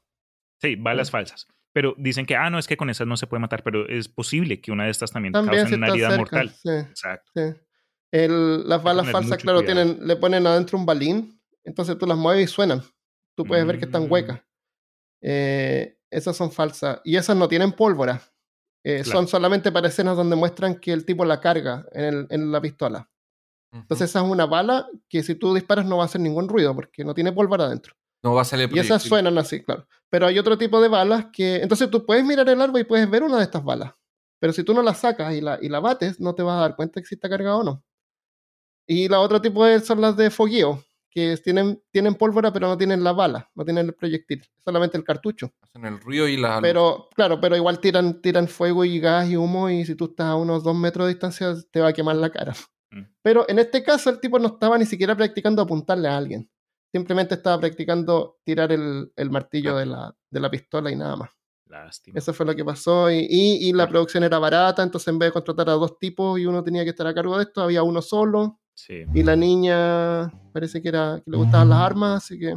sí, 0.61 0.77
balas 0.77 1.11
falsas. 1.11 1.47
Pero 1.75 1.95
dicen 1.99 2.27
que, 2.27 2.37
ah, 2.37 2.51
no, 2.51 2.59
es 2.59 2.67
que 2.67 2.77
con 2.77 2.91
esas 2.91 3.07
no 3.07 3.17
se 3.17 3.27
puede 3.27 3.41
matar, 3.41 3.63
pero 3.63 3.89
es 3.89 4.09
posible 4.09 4.61
que 4.61 4.73
una 4.73 4.85
de 4.85 4.91
estas 4.91 5.11
también, 5.11 5.33
También 5.33 5.63
cause 5.63 5.75
una 5.75 5.89
herida 5.89 6.09
cerca. 6.11 6.19
mortal. 6.21 6.51
Sí, 6.51 6.69
Exacto. 6.71 7.31
sí. 7.35 7.43
El- 8.11 8.69
las 8.69 8.83
balas 8.83 9.11
falsas, 9.11 9.39
claro, 9.43 9.61
cuidado. 9.61 9.85
tienen, 9.87 10.07
le 10.07 10.17
ponen 10.17 10.47
adentro 10.47 10.77
un 10.79 10.85
balín, 10.87 11.41
entonces 11.65 11.97
tú 11.97 12.07
las 12.07 12.19
mueves 12.19 12.45
y 12.45 12.53
suenan. 12.53 12.83
Tú 13.35 13.45
puedes 13.45 13.67
ver 13.67 13.79
que 13.79 13.87
están 13.87 14.07
Mm. 14.07 14.13
huecas. 14.13 14.41
Eh, 15.23 15.97
esas 16.11 16.37
son 16.37 16.51
falsas. 16.53 17.01
Y 17.05 17.17
esas 17.17 17.37
no 17.37 17.49
tienen 17.49 17.73
pólvora. 17.73 18.21
Eh, 18.85 19.03
Claro. 19.05 19.19
Son 19.21 19.29
solamente 19.29 19.71
para 19.71 19.89
escenas 19.89 20.17
donde 20.17 20.35
muestran 20.37 20.79
que 20.81 20.93
el 20.93 21.05
tipo 21.05 21.25
la 21.25 21.41
carga 21.41 21.87
en, 21.93 22.05
el- 22.05 22.27
en 22.31 22.51
la 22.53 22.61
pistola. 22.61 23.09
Entonces 23.75 24.11
esa 24.11 24.21
es 24.23 24.27
una 24.31 24.45
bala 24.45 24.87
que 25.09 25.23
si 25.23 25.35
tú 25.35 25.55
disparas 25.55 25.87
no 25.87 25.97
va 25.97 26.03
a 26.03 26.07
hacer 26.07 26.21
ningún 26.21 26.47
ruido 26.49 26.75
porque 26.75 27.05
no 27.05 27.15
tiene 27.15 27.33
pólvora 27.33 27.65
adentro. 27.65 27.95
no 28.23 28.35
va 28.35 28.43
a 28.43 28.45
salir 28.45 28.69
Y 28.73 28.79
esas 28.79 29.03
suenan 29.03 29.39
así, 29.39 29.63
claro. 29.63 29.87
Pero 30.11 30.27
hay 30.27 30.39
otro 30.39 30.59
tipo 30.59 30.81
de 30.81 30.89
balas 30.89 31.27
que... 31.33 31.57
Entonces 31.57 31.91
tú 31.91 32.05
puedes 32.05 32.25
mirar 32.25 32.49
el 32.51 32.61
árbol 32.61 32.81
y 32.81 32.85
puedes 32.85 33.09
ver 33.11 33.23
una 33.23 33.39
de 33.39 33.45
estas 33.45 33.65
balas. 33.65 33.95
Pero 34.41 34.53
si 34.53 34.63
tú 34.63 34.75
no 34.75 34.83
la 34.83 34.93
sacas 34.95 35.35
y 35.35 35.41
la, 35.41 35.59
y 35.63 35.69
la 35.69 35.81
bates, 35.81 36.21
no 36.21 36.35
te 36.35 36.43
vas 36.43 36.59
a 36.59 36.61
dar 36.61 36.77
cuenta 36.77 37.01
que 37.01 37.07
si 37.07 37.15
está 37.15 37.29
cargada 37.31 37.57
o 37.57 37.63
no. 37.65 37.83
Y 38.87 39.09
la 39.09 39.21
otro 39.21 39.41
tipo 39.41 39.65
de- 39.65 39.81
son 39.81 40.01
las 40.01 40.17
de 40.17 40.31
fogueo, 40.31 40.85
que 41.15 41.37
tienen, 41.37 41.83
tienen 41.91 42.15
pólvora, 42.15 42.53
pero 42.53 42.69
no 42.69 42.79
tienen 42.79 43.05
la 43.05 43.13
bala, 43.13 43.51
no 43.55 43.65
tienen 43.65 43.87
el 43.87 43.95
proyectil, 43.95 44.43
solamente 44.65 44.97
el 44.97 45.05
cartucho. 45.05 45.53
Hacen 45.61 45.85
el 45.85 46.01
ruido 46.01 46.27
y 46.27 46.37
la. 46.37 46.61
Pero, 46.63 47.09
claro, 47.15 47.41
pero 47.41 47.55
igual 47.57 47.79
tiran, 47.81 48.21
tiran 48.23 48.49
fuego 48.49 48.85
y 48.85 48.99
gas 48.99 49.29
y 49.29 49.37
humo, 49.37 49.69
y 49.71 49.85
si 49.85 49.95
tú 49.95 50.07
estás 50.07 50.27
a 50.29 50.37
unos 50.37 50.65
dos 50.65 50.75
metros 50.75 51.07
de 51.07 51.13
distancia, 51.15 51.55
te 51.71 51.81
va 51.81 51.89
a 51.89 51.93
quemar 51.93 52.17
la 52.17 52.31
cara. 52.31 52.55
Mm. 52.91 53.03
Pero 53.23 53.45
en 53.49 53.59
este 53.59 53.83
caso, 53.83 54.11
el 54.11 54.21
tipo 54.21 54.39
no 54.39 54.49
estaba 54.49 54.79
ni 54.79 54.87
siquiera 54.87 55.15
practicando 55.17 55.63
apuntarle 55.63 56.09
a 56.09 56.17
alguien. 56.17 56.51
Simplemente 56.91 57.35
estaba 57.35 57.59
practicando 57.61 58.39
tirar 58.45 58.71
el, 58.73 59.13
el 59.17 59.31
martillo 59.31 59.77
de 59.77 59.87
la, 59.87 60.15
de 60.31 60.41
la 60.41 60.51
pistola 60.51 60.91
y 60.91 60.97
nada 60.97 61.17
más. 61.17 61.31
Lástima. 61.67 62.19
Eso 62.19 62.35
fue 62.35 62.45
lo 62.45 62.55
que 62.55 62.65
pasó. 62.67 63.11
Y, 63.11 63.27
y- 63.31 63.69
y 63.69 63.73
la 63.73 63.89
producción 63.89 64.25
era 64.25 64.39
barata, 64.39 64.83
entonces 64.83 65.09
en 65.09 65.19
vez 65.19 65.29
de 65.29 65.33
contratar 65.33 65.71
a 65.71 65.73
dos 65.73 65.99
tipos 65.99 66.39
y 66.39 66.45
uno 66.45 66.63
tenía 66.63 66.85
que 66.85 66.91
estar 66.91 67.07
a 67.07 67.15
cargo 67.15 67.37
de 67.39 67.45
esto, 67.45 67.63
había 67.63 67.83
uno 67.83 68.03
solo. 68.03 68.61
Sí. 68.75 69.05
Y 69.15 69.23
la 69.23 69.37
niña 69.37 70.33
parece 70.53 70.81
que 70.83 70.89
era 70.89 71.21
que 71.25 71.31
le 71.31 71.37
gustaban 71.37 71.69
las 71.69 71.79
armas, 71.81 72.25
así 72.25 72.39
que 72.39 72.55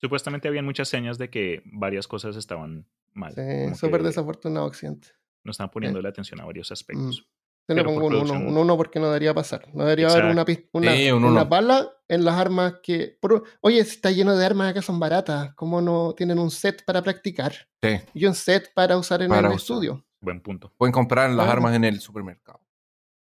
Supuestamente 0.00 0.48
habían 0.48 0.64
muchas 0.64 0.88
señas 0.88 1.16
de 1.18 1.30
que 1.30 1.62
varias 1.64 2.08
cosas 2.08 2.34
estaban 2.36 2.88
mal. 3.12 3.32
sí, 3.34 3.74
súper 3.76 4.00
que 4.00 4.08
desafortunado 4.08 4.66
accidente. 4.66 5.08
No 5.44 5.52
estaban 5.52 5.70
poniéndole 5.70 6.08
atención 6.08 6.40
a 6.40 6.44
varios 6.44 6.72
aspectos. 6.72 7.26
Se 7.68 7.74
le 7.76 7.84
pongo 7.84 7.98
un 7.98 8.04
1, 8.06 8.18
producción- 8.24 8.46
un 8.48 8.56
1 8.58 8.76
porque 8.76 8.98
no 8.98 9.06
debería 9.06 9.32
pasar. 9.32 9.68
No 9.72 9.84
debería 9.84 10.08
haber 10.08 10.24
una, 10.24 10.44
una, 10.72 10.92
Sí, 10.96 11.10
un 11.12 11.22
una 11.24 11.42
uno. 11.42 11.46
bala 11.46 11.90
en 12.08 12.24
las 12.24 12.34
armas 12.36 12.74
que... 12.82 13.16
por- 13.20 13.44
Oye, 13.60 13.84
si 13.84 13.90
está 13.96 14.10
lleno 14.10 14.36
de 14.36 14.44
armas 14.44 14.70
acá 14.72 14.82
son 14.82 14.98
baratas. 14.98 15.54
¿Cómo 15.54 15.80
no 15.80 16.12
tienen 16.16 16.40
un 16.40 16.50
set 16.50 16.84
para 16.84 17.02
practicar? 17.02 17.52
Sí. 17.80 18.00
Y 18.14 18.26
un 18.26 18.34
set 18.34 18.72
para 18.74 18.96
usar 18.98 19.22
en 19.22 19.28
Para 19.28 19.42
el 19.42 19.46
usar. 19.54 19.56
estudio. 19.58 20.04
Buen 20.20 20.40
punto. 20.40 20.72
Pueden 20.76 20.92
comprar 20.92 21.30
las 21.30 21.48
armas 21.48 21.74
en 21.76 21.84
el 21.84 22.00
supermercado. 22.00 22.58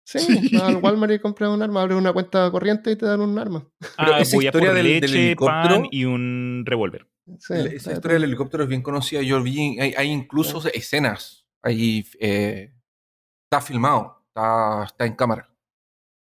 Sí, 0.06 0.50
vas 0.54 0.64
al 0.64 0.78
Walmart 0.84 1.14
y 1.14 1.20
compras 1.20 1.50
un 1.50 1.62
arma, 1.62 1.82
abres 1.82 1.98
una 1.98 2.12
cuenta 2.14 2.50
corriente 2.52 2.92
y 2.92 2.96
te 2.96 3.06
dan 3.06 3.22
un 3.22 3.38
arma. 3.40 3.66
Ah, 3.98 4.20
esa 4.20 4.36
voy 4.36 4.46
a 4.46 4.50
historia 4.50 4.70
por 4.70 4.78
del- 4.78 5.04
helicóptero- 5.04 5.46
pan 5.76 5.88
y 5.92 6.06
un 6.06 6.64
revólver. 6.66 7.08
Sí, 7.40 7.54
Esa 7.54 7.94
historia 7.94 8.16
del 8.16 8.26
helicóptero 8.26 8.64
es 8.64 8.70
bien 8.70 8.82
conocida. 8.82 9.22
Yo 9.22 9.42
vi, 9.42 9.80
hay, 9.80 9.94
hay 9.96 10.10
incluso 10.10 10.62
escenas. 10.74 11.46
Hay, 11.62 12.06
eh, 12.20 12.74
está 13.46 13.62
filmado, 13.62 14.26
está, 14.28 14.84
está 14.86 15.06
en 15.06 15.16
cámara. 15.16 15.50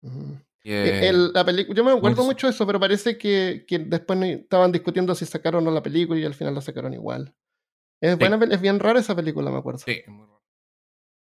Ujú. 0.02 0.36
Eh, 0.62 1.08
El- 1.08 1.32
la 1.32 1.42
película, 1.42 1.74
yo 1.74 1.82
me 1.84 1.92
acuerdo 1.92 2.22
mucho 2.24 2.46
de 2.46 2.52
eso, 2.52 2.66
pero 2.66 2.78
parece 2.78 3.16
que, 3.16 3.64
que 3.66 3.78
después 3.78 4.20
estaban 4.22 4.70
discutiendo 4.72 5.14
si 5.14 5.24
sacaron 5.24 5.62
o 5.66 5.70
no 5.70 5.74
la 5.74 5.82
película 5.82 6.20
y 6.20 6.24
al 6.26 6.34
final 6.34 6.54
la 6.54 6.60
sacaron 6.60 6.92
igual. 6.92 7.34
Es, 8.02 8.18
buena, 8.18 8.38
pel- 8.38 8.52
es 8.52 8.60
bien 8.60 8.78
rara 8.78 9.00
esa 9.00 9.16
película, 9.16 9.50
me 9.50 9.56
acuerdo. 9.56 9.78
sí, 9.78 9.92
es 9.92 10.08
muy 10.08 10.26
raro. 10.26 10.42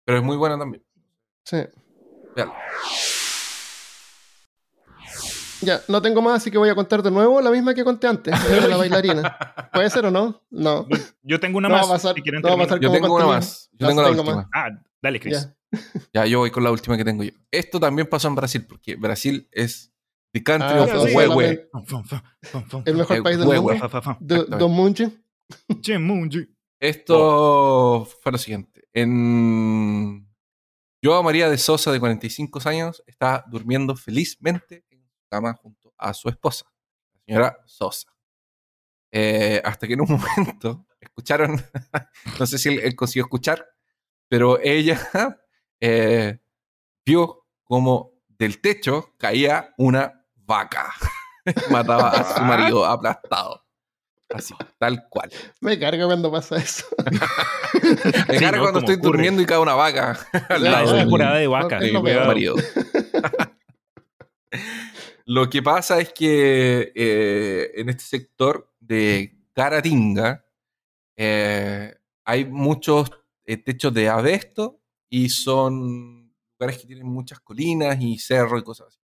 Pero 0.05 0.19
es 0.19 0.25
muy 0.25 0.37
buena 0.37 0.59
también. 0.59 0.85
Sí. 1.45 1.59
Ya, 5.61 5.81
no 5.89 6.01
tengo 6.01 6.23
más, 6.23 6.37
así 6.37 6.51
que 6.53 6.59
voy 6.59 6.69
a 6.69 6.75
contar 6.77 7.03
de 7.03 7.11
nuevo 7.11 7.41
la 7.41 7.51
misma 7.51 7.75
que 7.75 7.83
conté 7.83 8.07
antes, 8.07 8.33
la 8.33 8.61
de 8.61 8.69
la 8.69 8.77
bailarina. 8.77 9.39
¿Puede 9.73 9.91
ser 9.91 10.07
o 10.07 10.11
no? 10.13 10.41
No. 10.51 10.87
Yo 11.23 11.41
tengo 11.41 11.59
una 11.59 11.69
No 11.69 11.75
va 11.75 11.81
más. 11.81 11.91
a 11.91 11.93
pasar- 11.95 12.15
si 12.15 12.23
quieren 12.23 12.41
no 12.43 12.49
va 12.51 12.55
a 12.55 12.59
pasar 12.59 12.79
Yo 12.81 12.93
tengo 12.93 13.15
una 13.17 13.27
más. 13.27 13.69
Yo 13.73 13.87
No, 13.87 13.89
tengo 13.89 14.03
la 14.03 14.09
tengo 14.11 14.21
última. 14.23 14.37
más. 14.37 14.47
Ah, 14.55 14.69
dale, 15.03 15.19
Chris. 15.19 15.43
Ya. 15.43 15.55
Ya, 16.15 16.27
yo 16.27 16.39
voy 16.39 16.51
con 16.51 16.63
la 16.63 16.71
última 16.71 16.97
que 16.97 17.05
tengo 17.05 17.25
yo. 17.25 17.33
Esto 17.51 17.81
también 17.81 18.09
pasó 18.09 18.29
en 18.29 18.37
Brasil, 18.37 18.65
porque 18.69 18.95
Brasil 18.95 19.49
es 19.53 19.93
the 20.33 20.43
country 20.45 20.79
Ah, 20.79 20.83
of 20.85 21.09
sí, 21.09 21.15
huehue. 21.15 21.69
El 22.87 22.95
mejor 22.97 23.17
Eh, 23.17 23.23
país 23.23 23.39
del 23.39 23.49
mundo. 23.49 23.75
Don 24.21 24.71
Munche. 24.71 25.11
Che, 25.83 25.99
Munji. 25.99 26.47
Esto 26.81 28.07
fue 28.23 28.31
lo 28.33 28.39
siguiente. 28.39 28.89
En... 28.93 30.28
Yo, 31.01 31.23
María 31.23 31.49
de 31.49 31.59
Sosa, 31.59 31.93
de 31.93 32.01
45 32.01 32.61
años, 32.65 33.05
está 33.07 33.45
durmiendo 33.47 33.95
felizmente 33.95 34.85
en 34.91 35.01
su 35.09 35.23
cama 35.31 35.55
junto 35.55 35.95
a 35.97 36.13
su 36.13 36.29
esposa, 36.29 36.67
la 37.15 37.21
señora 37.21 37.59
Sosa. 37.67 38.09
Eh, 39.13 39.63
hasta 39.65 39.87
que 39.87 39.95
en 39.95 40.01
un 40.01 40.09
momento 40.37 40.87
escucharon, 41.01 41.63
no 42.41 42.47
sé 42.47 42.59
si 42.59 42.71
él, 42.71 42.81
él 42.81 42.97
consiguió 42.97 43.25
escuchar, 43.25 43.65
pero 44.29 44.59
ella 44.61 45.01
eh, 45.81 46.41
vio 47.07 47.47
como 47.63 48.13
del 48.27 48.61
techo 48.61 49.15
caía 49.19 49.75
una 49.79 50.27
vaca. 50.35 50.93
Mataba 51.71 52.11
a 52.11 52.37
su 52.37 52.43
marido 52.43 52.85
aplastado. 52.85 53.68
Así, 54.35 54.55
tal 54.79 55.09
cual. 55.09 55.31
Me 55.61 55.79
carga 55.79 56.05
cuando 56.07 56.31
pasa 56.31 56.57
eso. 56.59 56.85
Me 58.29 58.39
Sí, 58.39 58.45
carga 58.45 58.59
¿no? 58.59 58.63
cuando 58.63 58.73
Como 58.73 58.79
estoy 58.81 58.95
ocurre. 58.97 59.01
durmiendo 59.13 59.43
y 59.43 59.47
cae 59.47 59.59
una 59.59 59.75
vaca 59.75 60.19
del- 60.51 60.97
temporada 60.99 61.37
de 61.39 61.47
vaca. 61.47 61.79
Peor. 61.79 62.27
marido. 62.27 62.55
Lo 65.27 65.49
que 65.51 65.63
pasa 65.63 66.01
es 66.01 66.13
que 66.13 66.93
eh, 66.95 67.71
en 67.75 67.89
este 67.91 68.05
sector 68.05 68.73
de 68.81 69.37
Caratinga 69.53 70.45
eh, 71.17 71.95
hay 72.25 72.45
muchos 72.47 73.11
eh, 73.45 73.59
techos 73.59 73.93
de 73.93 74.09
abesto 74.09 74.81
y 75.11 75.29
son 75.29 76.33
lugares 76.59 76.81
que 76.81 76.87
tienen 76.87 77.07
muchas 77.07 77.41
colinas 77.41 77.99
y 78.01 78.19
cerros 78.19 78.61
y 78.61 78.65
cosas 78.65 78.89
así. 78.89 78.99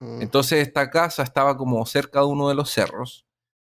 Mm. 0.00 0.22
Entonces 0.22 0.66
esta 0.66 0.90
casa 0.90 1.22
estaba 1.22 1.56
como 1.56 1.84
cerca 1.86 2.20
de 2.20 2.26
uno 2.26 2.48
de 2.48 2.54
los 2.56 2.70
cerros 2.70 3.26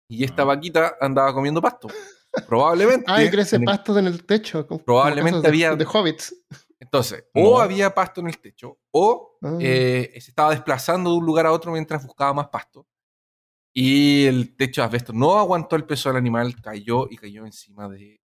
y 0.09 0.23
esta 0.23 0.43
Ah. 0.43 0.45
vaquita 0.45 0.97
andaba 1.01 1.33
comiendo 1.33 1.61
pasto. 1.61 1.87
Probablemente. 2.47 3.05
Ay, 3.07 3.29
crece 3.29 3.55
en 3.55 3.63
el- 3.63 3.65
pastos 3.65 3.97
en 3.97 4.07
el 4.07 4.25
techo. 4.25 4.67
como- 4.67 4.79
como 4.79 4.85
Probablemente 4.85 5.41
de- 5.41 5.47
había- 5.47 5.75
De 5.75 5.85
hobbits. 5.85 6.35
Entonces, 6.79 7.25
No. 7.33 7.41
o 7.41 7.59
había 7.59 7.93
pasto 7.95 8.21
en 8.21 8.27
el 8.27 8.37
techo, 8.37 8.77
o 8.91 9.37
Ah. 9.41 9.57
eh, 9.59 10.11
se 10.21 10.29
estaba 10.29 10.51
desplazando 10.51 11.09
de 11.11 11.17
un 11.17 11.25
lugar 11.25 11.45
a 11.47 11.51
otro 11.51 11.71
mientras 11.71 12.05
buscaba 12.05 12.33
más 12.33 12.47
pasto. 12.49 12.87
Y 13.73 14.25
el 14.25 14.55
techo 14.55 14.81
de 14.81 14.85
asbesto 14.85 15.13
no 15.13 15.37
aguantó 15.37 15.75
el 15.75 15.85
peso 15.85 16.09
del 16.09 16.17
animal, 16.17 16.59
cayó 16.61 17.07
y 17.09 17.17
cayó 17.17 17.45
encima 17.45 17.87
de... 17.89 18.19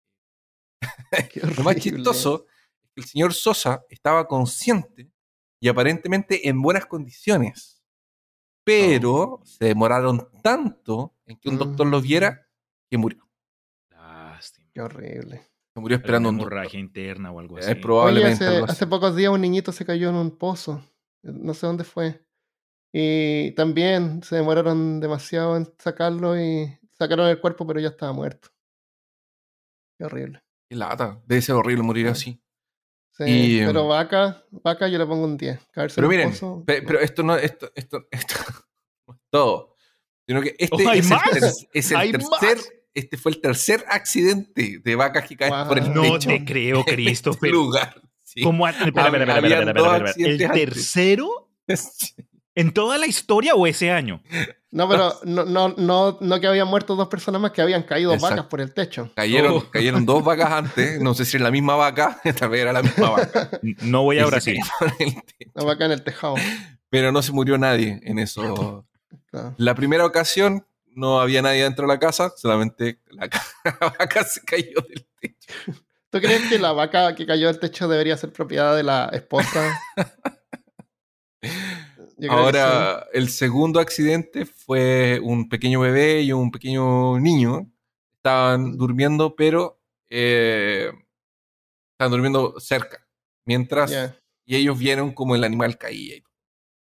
Lo 1.59 1.65
más 1.65 1.77
chistoso 1.77 2.47
es 2.83 2.91
que 2.95 3.01
el 3.01 3.05
señor 3.07 3.33
Sosa 3.35 3.85
estaba 3.89 4.27
consciente 4.27 5.11
y 5.61 5.69
aparentemente 5.69 6.49
en 6.49 6.61
buenas 6.61 6.87
condiciones. 6.87 7.83
Pero 8.65 9.41
se 9.45 9.67
demoraron 9.67 10.29
tanto 10.43 11.15
en 11.33 11.39
que 11.39 11.49
un 11.49 11.59
doctor 11.59 11.87
lo 11.87 12.01
viera 12.01 12.47
que 12.91 12.99
murió. 12.99 13.29
Lástima. 13.91 14.69
Qué 14.73 14.81
horrible. 14.81 15.49
Se 15.75 15.81
murió 15.81 15.97
esperando 15.97 16.29
Alguna 16.29 16.31
un 16.31 16.39
doctor. 16.45 16.53
hemorragia 16.59 16.81
interna 16.81 17.31
o 17.33 17.41
algo 17.41 17.59
Es 17.59 17.67
así. 17.67 17.75
probablemente 17.81 18.47
Oye, 18.47 18.57
hace, 18.63 18.73
hace 18.73 18.87
pocos 18.87 19.17
días 19.17 19.33
un 19.33 19.41
niñito 19.41 19.73
se 19.73 19.85
cayó 19.87 20.11
en 20.11 20.17
un 20.17 20.37
pozo. 20.37 20.83
No 21.23 21.55
sé 21.55 21.67
dónde 21.67 21.85
fue. 21.85 22.25
Y 22.93 23.53
también 23.53 24.23
se 24.23 24.37
demoraron 24.37 25.01
demasiado 25.01 25.57
en 25.57 25.73
sacarlo 25.79 26.39
y 26.39 26.79
sacaron 26.93 27.27
el 27.29 27.41
cuerpo, 27.41 27.67
pero 27.67 27.81
ya 27.81 27.89
estaba 27.89 28.13
muerto. 28.13 28.49
Qué 29.99 30.05
horrible. 30.05 30.43
Qué 30.69 30.77
lata. 30.77 31.23
Debe 31.27 31.41
ser 31.43 31.55
horrible 31.55 31.83
morir 31.83 32.07
Sí. 32.07 32.11
así. 32.13 32.39
Sí, 33.15 33.25
Y, 33.27 33.59
em, 33.61 33.67
pero 33.67 33.87
vaca, 33.89 34.43
vaca 34.51 34.89
yo 34.89 34.99
le 34.99 35.07
pongo 35.07 35.25
un 35.25 35.37
10. 35.37 35.61
Caerse 35.71 35.97
Pero 35.97 36.09
miren, 36.09 36.31
pozo, 36.31 36.65
pe- 36.67 36.81
no. 36.81 36.87
pero 36.87 37.01
esto 37.01 37.23
no, 37.23 37.37
esto, 37.37 37.71
esto, 37.75 38.07
esto 38.11 38.35
todo. 39.31 39.72
Sino 40.27 40.41
que 40.41 40.55
este 40.59 40.87
Oh, 40.87 40.89
¿hay 40.89 40.99
es, 41.01 41.11
el, 41.11 41.19
ter- 41.33 41.53
es 41.73 41.91
el 41.91 41.97
¿Hay 41.97 42.13
tercer, 42.13 42.57
más? 42.57 42.69
este 42.95 43.17
fue 43.17 43.33
el 43.33 43.41
tercer 43.41 43.85
accidente 43.89 44.81
de 44.85 44.95
vacas 44.97 45.27
que 45.29 45.37
caen 45.37 45.67
por 45.69 45.79
el 45.79 45.85
Wow. 45.87 45.95
No 45.95 46.03
techo 46.19 46.29
te 46.29 46.45
creo, 46.45 46.85
en 46.87 47.09
este 47.09 47.49
lugar. 47.51 48.03
¿El 50.17 50.39
tercero 50.39 51.51
en 52.55 52.73
toda 52.73 52.99
la 52.99 53.07
historia 53.07 53.55
o 53.55 53.67
ese 53.67 53.91
año? 53.91 54.23
No, 54.71 54.89
pero 54.89 55.13
no, 55.25 55.45
no, 55.45 55.69
no, 55.77 56.17
no 56.21 56.41
que 56.41 56.47
habían 56.47 56.67
muerto 56.69 56.97
dos 56.97 57.09
personas 57.09 57.41
más, 57.43 57.51
que 57.53 57.61
habían 57.61 57.83
caído 57.83 58.15
Exacto. 58.15 58.37
vacas 58.37 58.49
por 58.49 58.61
el 58.63 58.73
techo. 58.73 59.11
Cayeron, 59.15 59.53
Oh. 59.55 59.71
cayeron 59.71 60.07
dos 60.07 60.25
vacas 60.25 60.51
antes. 60.51 60.99
No 61.01 61.13
sé 61.13 61.27
si 61.27 61.37
es 61.37 61.43
la 61.43 61.51
misma 61.51 61.77
vaca. 61.77 62.21
Tal 62.39 62.49
vez 62.49 62.63
era 62.63 62.73
la 62.73 62.83
misma 62.83 63.11
vaca. 63.11 63.51
No 63.83 64.03
voy 64.05 64.19
a 64.19 64.27
Brasil. 64.27 64.57
techo. 64.99 65.21
La 65.55 65.65
vaca 65.65 65.85
en 65.85 65.93
el 65.93 66.03
tejado. 66.03 66.37
Pero 66.89 67.13
no 67.13 67.21
se 67.23 67.33
murió 67.33 67.59
nadie 67.59 68.01
en 68.03 68.19
eso. 68.19 68.87
Claro. 69.31 69.55
La 69.59 69.75
primera 69.75 70.05
ocasión 70.07 70.67
no 70.95 71.21
había 71.21 71.43
nadie 71.43 71.63
dentro 71.63 71.87
de 71.87 71.93
la 71.95 71.99
casa, 71.99 72.33
solamente 72.37 73.01
la 73.11 73.29
ca- 73.29 73.43
la 73.81 73.95
vaca 73.99 74.25
se 74.25 74.41
cayó 74.43 74.81
del 74.89 75.07
techo. 75.21 75.53
¿Tú 76.11 76.21
crees 76.21 76.47
que 76.51 76.59
la 76.59 76.73
vaca 76.73 77.15
que 77.15 77.25
cayó 77.27 77.47
del 77.47 77.59
techo 77.59 77.89
debería 77.89 78.17
ser 78.19 78.33
propiedad 78.33 78.77
de 78.77 78.83
la 78.83 79.09
esposa? 79.13 79.79
Ahora, 82.29 83.07
el 83.13 83.29
segundo 83.31 83.81
accidente 83.81 84.47
fue 84.47 85.19
un 85.23 85.49
pequeño 85.49 85.81
bebé 85.81 86.23
y 86.23 86.33
un 86.33 86.51
pequeño 86.51 87.19
niño. 87.19 87.71
Estaban 88.17 88.77
durmiendo, 88.77 89.35
pero 89.35 89.81
eh, 90.09 90.93
estaban 91.93 92.13
durmiendo 92.13 92.61
cerca. 92.61 93.05
Mientras, 93.45 93.91
y 94.45 94.55
ellos 94.57 94.79
vieron 94.79 95.13
como 95.13 95.35
el 95.35 95.43
animal 95.43 95.79
caía. 95.79 96.17
y 96.17 96.21
todo. 96.21 96.33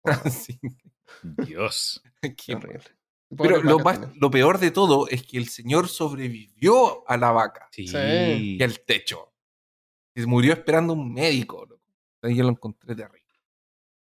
Así 0.24 0.58
Dios. 1.22 2.02
Qué 2.36 2.54
horrible. 2.54 2.84
pero 3.36 3.62
lo, 3.62 3.78
más, 3.80 4.00
peor 4.30 4.58
de 4.58 4.70
todo 4.70 5.08
es 5.08 5.22
que 5.24 5.38
el 5.38 5.48
señor 5.48 5.88
sobrevivió 5.88 7.08
a 7.08 7.16
la 7.16 7.32
vaca 7.32 7.68
Sí. 7.72 7.86
Y 7.94 8.62
al 8.62 8.80
techo. 8.80 9.32
Y 10.14 10.26
murió 10.26 10.52
esperando 10.52 10.92
un 10.92 11.12
médico. 11.12 11.64
loco. 11.66 11.82
Ahí 12.22 12.36
yo 12.36 12.44
lo 12.44 12.50
encontré 12.50 12.94
terrible. 12.94 13.22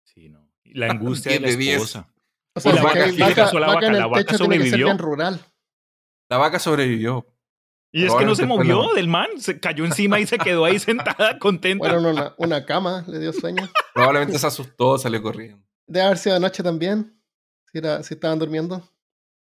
Sí, 0.05 0.29
no. 0.29 0.49
La 0.65 0.91
angustia 0.93 1.33
de 1.33 1.39
10 1.39 1.43
la 1.43 1.51
de 1.51 1.57
10. 1.57 1.75
esposa. 1.77 2.13
O 2.55 2.61
sea, 2.61 2.73
Por 2.73 2.81
porque 2.81 2.99
vaca, 2.99 3.05
hay 3.11 3.17
¿qué 3.17 3.25
le 3.25 3.35
pasó 3.35 3.57
a 3.57 3.61
la 3.61 3.67
vaca 3.67 3.75
vaca? 3.77 3.87
en 3.89 3.93
el 3.95 3.99
¿La 3.99 4.07
vaca 4.07 4.25
techo 4.25 4.39
tiene 4.39 4.55
que 4.57 4.63
ser 4.63 4.71
sobrevivió? 4.71 4.87
bien 4.87 4.99
rural. 4.99 5.41
La 6.31 6.39
vaca 6.39 6.59
sobrevivió. 6.59 7.27
Y 7.93 8.05
es 8.05 8.15
que 8.15 8.25
no 8.25 8.35
se 8.35 8.47
movió 8.47 8.95
del 8.95 9.09
man, 9.09 9.29
se 9.39 9.59
cayó 9.61 9.85
encima 9.85 10.21
y 10.21 10.27
se 10.27 10.39
quedó 10.39 10.65
ahí 10.65 10.79
sentada 10.81 11.39
contenta. 11.39 11.87
Bueno, 11.93 12.09
una, 12.11 12.35
una 12.39 12.65
cama, 12.67 13.05
le 13.07 13.19
dio 13.19 13.33
sueño. 13.33 13.69
Probablemente 13.95 14.39
se 14.39 14.47
asustó, 14.47 14.99
salió 14.99 15.23
corriendo. 15.23 15.65
Debe 15.87 16.07
haber 16.07 16.19
sido 16.19 16.35
de 16.35 16.41
noche 16.41 16.63
también. 16.63 17.16
Si, 17.77 17.81
era, 17.81 18.03
si 18.03 18.15
estaban 18.15 18.39
durmiendo. 18.39 18.77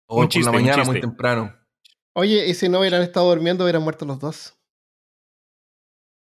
O 0.04 0.16
por 0.16 0.28
chiste, 0.28 0.44
la 0.44 0.52
mañana 0.52 0.84
muy 0.84 1.00
temprano. 1.00 1.56
Oye, 2.12 2.46
y 2.46 2.52
si 2.52 2.68
no 2.68 2.80
hubieran 2.80 3.00
estado 3.00 3.30
durmiendo, 3.30 3.64
hubieran 3.64 3.82
muerto 3.82 4.04
los 4.04 4.18
dos. 4.18 4.54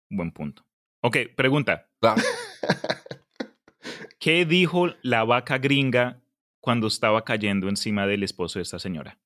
Buen 0.10 0.34
punto. 0.34 0.66
Ok, 1.00 1.16
pregunta. 1.38 1.90
¿Qué 4.20 4.44
dijo 4.44 4.90
la 5.04 5.24
vaca 5.24 5.58
gringa 5.58 6.22
cuando 6.60 6.88
estaba 6.88 7.24
cayendo 7.24 7.70
encima 7.70 8.06
del 8.06 8.24
esposo 8.24 8.60
de 8.60 8.64
esta 8.64 8.78
señora? 8.78 9.18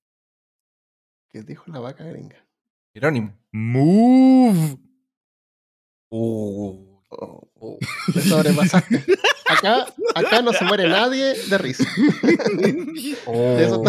¿Qué 1.30 1.42
dijo 1.42 1.64
la 1.72 1.80
vaca 1.80 2.04
gringa? 2.04 2.46
Jerónimo. 2.94 3.36
Move. 3.52 4.78
Oh, 6.10 7.02
oh, 7.10 7.80
sobrepasaste. 8.22 9.04
Acá, 9.58 9.86
acá 10.16 10.41
no 10.41 10.53
se 10.53 10.64
muere 10.66 10.88
nadie 10.88 11.34
de 11.49 11.58
risa. 11.58 11.84
oh. 13.26 13.58
Eso 13.60 13.82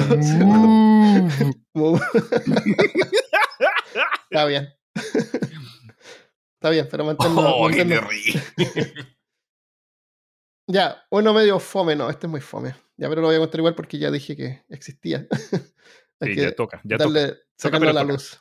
está- 4.30 4.44
bien. 4.46 4.68
Está 6.54 6.70
bien, 6.70 6.88
pero 6.90 7.04
manténnos. 7.04 7.44
Oh, 7.46 7.68
qué 7.68 7.84
manténnos- 7.84 8.08
terrible. 8.08 9.06
Ya, 10.68 11.04
uno 11.10 11.32
medio 11.32 11.58
fome, 11.60 11.94
no, 11.94 12.10
este 12.10 12.26
es 12.26 12.30
muy 12.30 12.40
fome. 12.40 12.74
Ya, 12.96 13.08
pero 13.08 13.20
lo 13.20 13.28
voy 13.28 13.36
a 13.36 13.38
contar 13.38 13.60
igual 13.60 13.74
porque 13.74 13.98
ya 13.98 14.10
dije 14.10 14.36
que 14.36 14.64
existía. 14.68 15.26
Hay 16.20 16.30
Sí, 16.30 16.34
que 16.34 16.42
ya 16.42 16.52
toca, 16.56 16.80
ya 16.82 16.96
toca. 16.96 17.10
darle, 17.20 17.36
sacarlo 17.58 17.86
a 17.88 17.90
pero 17.90 17.92
la 17.92 18.00
toca. 18.00 18.12
luz. 18.14 18.40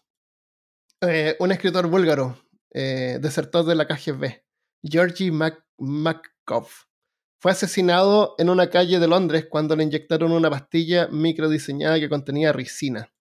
Eh, 1.02 1.36
un 1.40 1.52
escritor 1.52 1.88
búlgaro, 1.88 2.40
eh, 2.74 3.20
desertor 3.22 3.66
de 3.66 3.76
la 3.76 3.86
KGB, 3.86 4.44
Georgi 4.82 5.30
Mak- 5.30 5.66
Makov, 5.78 6.68
fue 7.46 7.52
asesinado 7.52 8.34
en 8.40 8.50
una 8.50 8.72
calle 8.72 8.98
de 8.98 9.08
Londres 9.08 9.46
cuando 9.48 9.76
le 9.76 9.84
inyectaron 9.84 10.32
una 10.32 10.50
pastilla 10.50 11.08
microdiseñada 11.10 12.00
que 12.00 12.10
contenía 12.10 12.52
ricina. 12.52 13.14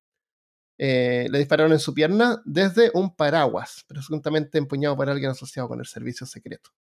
Eh, 0.79 1.27
le 1.31 1.39
dispararon 1.41 1.72
en 1.72 1.79
su 1.79 1.93
pierna 1.93 2.41
desde 2.47 2.91
un 2.95 3.14
paraguas, 3.14 3.85
presuntamente 3.87 4.57
empuñado 4.57 4.97
por 4.97 5.11
alguien 5.11 5.31
asociado 5.31 5.68
con 5.68 5.79
el 5.79 5.85
servicio 5.85 6.27
secreto 6.27 6.70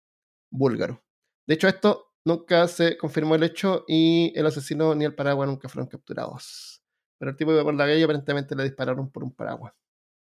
búlgaro. 0.50 1.04
De 1.46 1.52
hecho, 1.52 1.68
esto 1.68 2.14
nunca 2.24 2.66
se 2.66 2.96
confirmó 2.96 3.34
el 3.34 3.42
hecho 3.42 3.84
y 3.86 4.32
el 4.34 4.46
asesino 4.46 4.94
ni 4.94 5.04
el 5.04 5.14
paraguas 5.14 5.46
nunca 5.46 5.68
fueron 5.68 5.86
capturados. 5.86 6.82
Pero 7.18 7.32
el 7.32 7.36
tipo 7.36 7.52
iba 7.52 7.62
por 7.62 7.74
la 7.74 7.84
calle 7.84 8.00
y 8.00 8.04
aparentemente 8.04 8.56
le 8.56 8.64
dispararon 8.64 9.10
por 9.10 9.22
un 9.22 9.34
paraguas. 9.34 9.74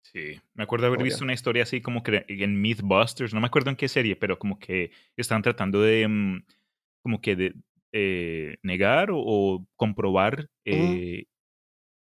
Sí, 0.03 0.39
me 0.53 0.65
acuerdo 0.65 0.87
haber 0.87 1.03
visto 1.03 1.25
una 1.25 1.33
historia 1.33 1.63
así 1.63 1.81
como 1.81 2.03
que 2.03 2.27
en 2.29 2.61
Mythbusters, 2.61 3.33
no 3.33 3.41
me 3.41 3.47
acuerdo 3.47 3.71
en 3.71 3.77
qué 3.77 3.89
serie, 3.89 4.15
pero 4.15 4.39
como 4.39 4.59
que 4.59 4.91
estaban 5.17 5.43
tratando 5.43 5.81
de, 5.81 6.07
mm, 6.07 6.45
como 7.03 7.20
que 7.20 7.36
de 7.36 7.55
eh, 7.92 8.57
negar 8.62 9.11
o, 9.11 9.18
o 9.18 9.66
comprobar 9.76 10.49
eh, 10.64 11.24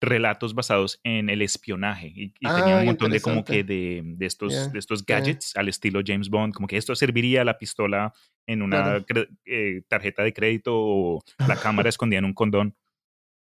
relatos 0.00 0.54
basados 0.54 0.98
en 1.04 1.30
el 1.30 1.42
espionaje 1.42 2.08
y, 2.08 2.24
y 2.40 2.46
Ah, 2.46 2.56
tenía 2.56 2.74
un 2.74 2.80
qué 2.80 2.86
montón 2.86 3.10
de 3.12 3.20
como 3.20 3.44
que 3.44 3.62
de, 3.62 4.02
de 4.04 4.26
estos, 4.26 4.72
de 4.72 4.78
estos 4.78 5.06
gadgets 5.06 5.56
al 5.56 5.68
estilo 5.68 6.00
James 6.04 6.28
Bond, 6.28 6.52
como 6.54 6.66
que 6.66 6.76
esto 6.76 6.94
serviría 6.96 7.42
a 7.42 7.44
la 7.44 7.56
pistola 7.56 8.12
en 8.46 8.62
una 8.62 9.02
Claro. 9.04 9.28
eh, 9.44 9.82
tarjeta 9.88 10.24
de 10.24 10.32
crédito 10.32 10.72
o 10.74 11.22
la 11.46 11.56
cámara 11.56 11.88
escondida 11.88 12.18
en 12.18 12.24
un 12.24 12.34
condón. 12.34 12.76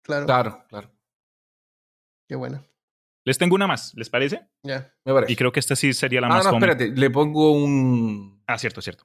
Claro, 0.05 0.27
Claro, 0.27 0.65
claro. 0.69 0.91
qué 2.29 2.37
bueno. 2.37 2.65
Les 3.25 3.39
tengo 3.39 3.55
una 3.55 3.67
más, 3.69 3.95
¿les 3.95 4.11
parece? 4.11 4.43
Ya. 4.65 4.93
Me 5.07 5.13
parece. 5.13 5.33
Y 5.33 5.37
creo 5.37 5.53
que 5.53 5.61
esta 5.61 5.77
sí 5.77 5.93
sería 5.95 6.21
la 6.21 6.27
ah, 6.27 6.31
más 6.31 6.45
no, 6.45 6.51
fome. 6.51 6.67
espérate. 6.67 7.01
Le 7.01 7.09
pongo 7.09 7.53
un. 7.53 8.43
Ah, 8.47 8.59
cierto, 8.59 8.83
cierto. 8.83 9.05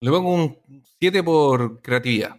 Le 0.00 0.10
pongo 0.10 0.34
un 0.34 0.82
7 1.00 1.22
por 1.22 1.80
creatividad. 1.82 2.36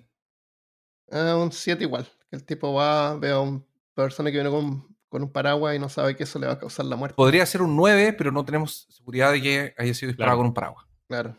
Ah, 1.12 1.36
un 1.38 1.52
7 1.52 1.84
igual. 1.84 2.08
Que 2.30 2.36
el 2.36 2.46
tipo 2.46 2.74
va, 2.74 3.16
ve 3.18 3.32
a 3.32 3.40
una 3.40 3.64
persona 3.94 4.30
que 4.32 4.38
viene 4.38 4.50
con, 4.50 4.96
con 5.10 5.24
un 5.24 5.32
paraguas 5.32 5.76
y 5.76 5.80
no 5.80 5.90
sabe 5.90 6.16
que 6.16 6.24
eso 6.24 6.38
le 6.40 6.48
va 6.48 6.54
a 6.54 6.60
causar 6.60 6.86
la 6.86 6.96
muerte. 6.96 7.16
Podría 7.16 7.46
ser 7.46 7.62
un 7.62 7.76
9, 7.76 8.14
pero 8.14 8.32
no 8.32 8.46
tenemos 8.46 8.86
seguridad 8.90 9.32
de 9.32 9.42
que 9.42 9.74
haya 9.78 9.94
sido 9.94 10.10
disparado 10.10 10.36
Claro. 10.36 10.38
con 10.38 10.48
un 10.48 10.54
paraguas. 10.54 10.86
Claro. 11.08 11.38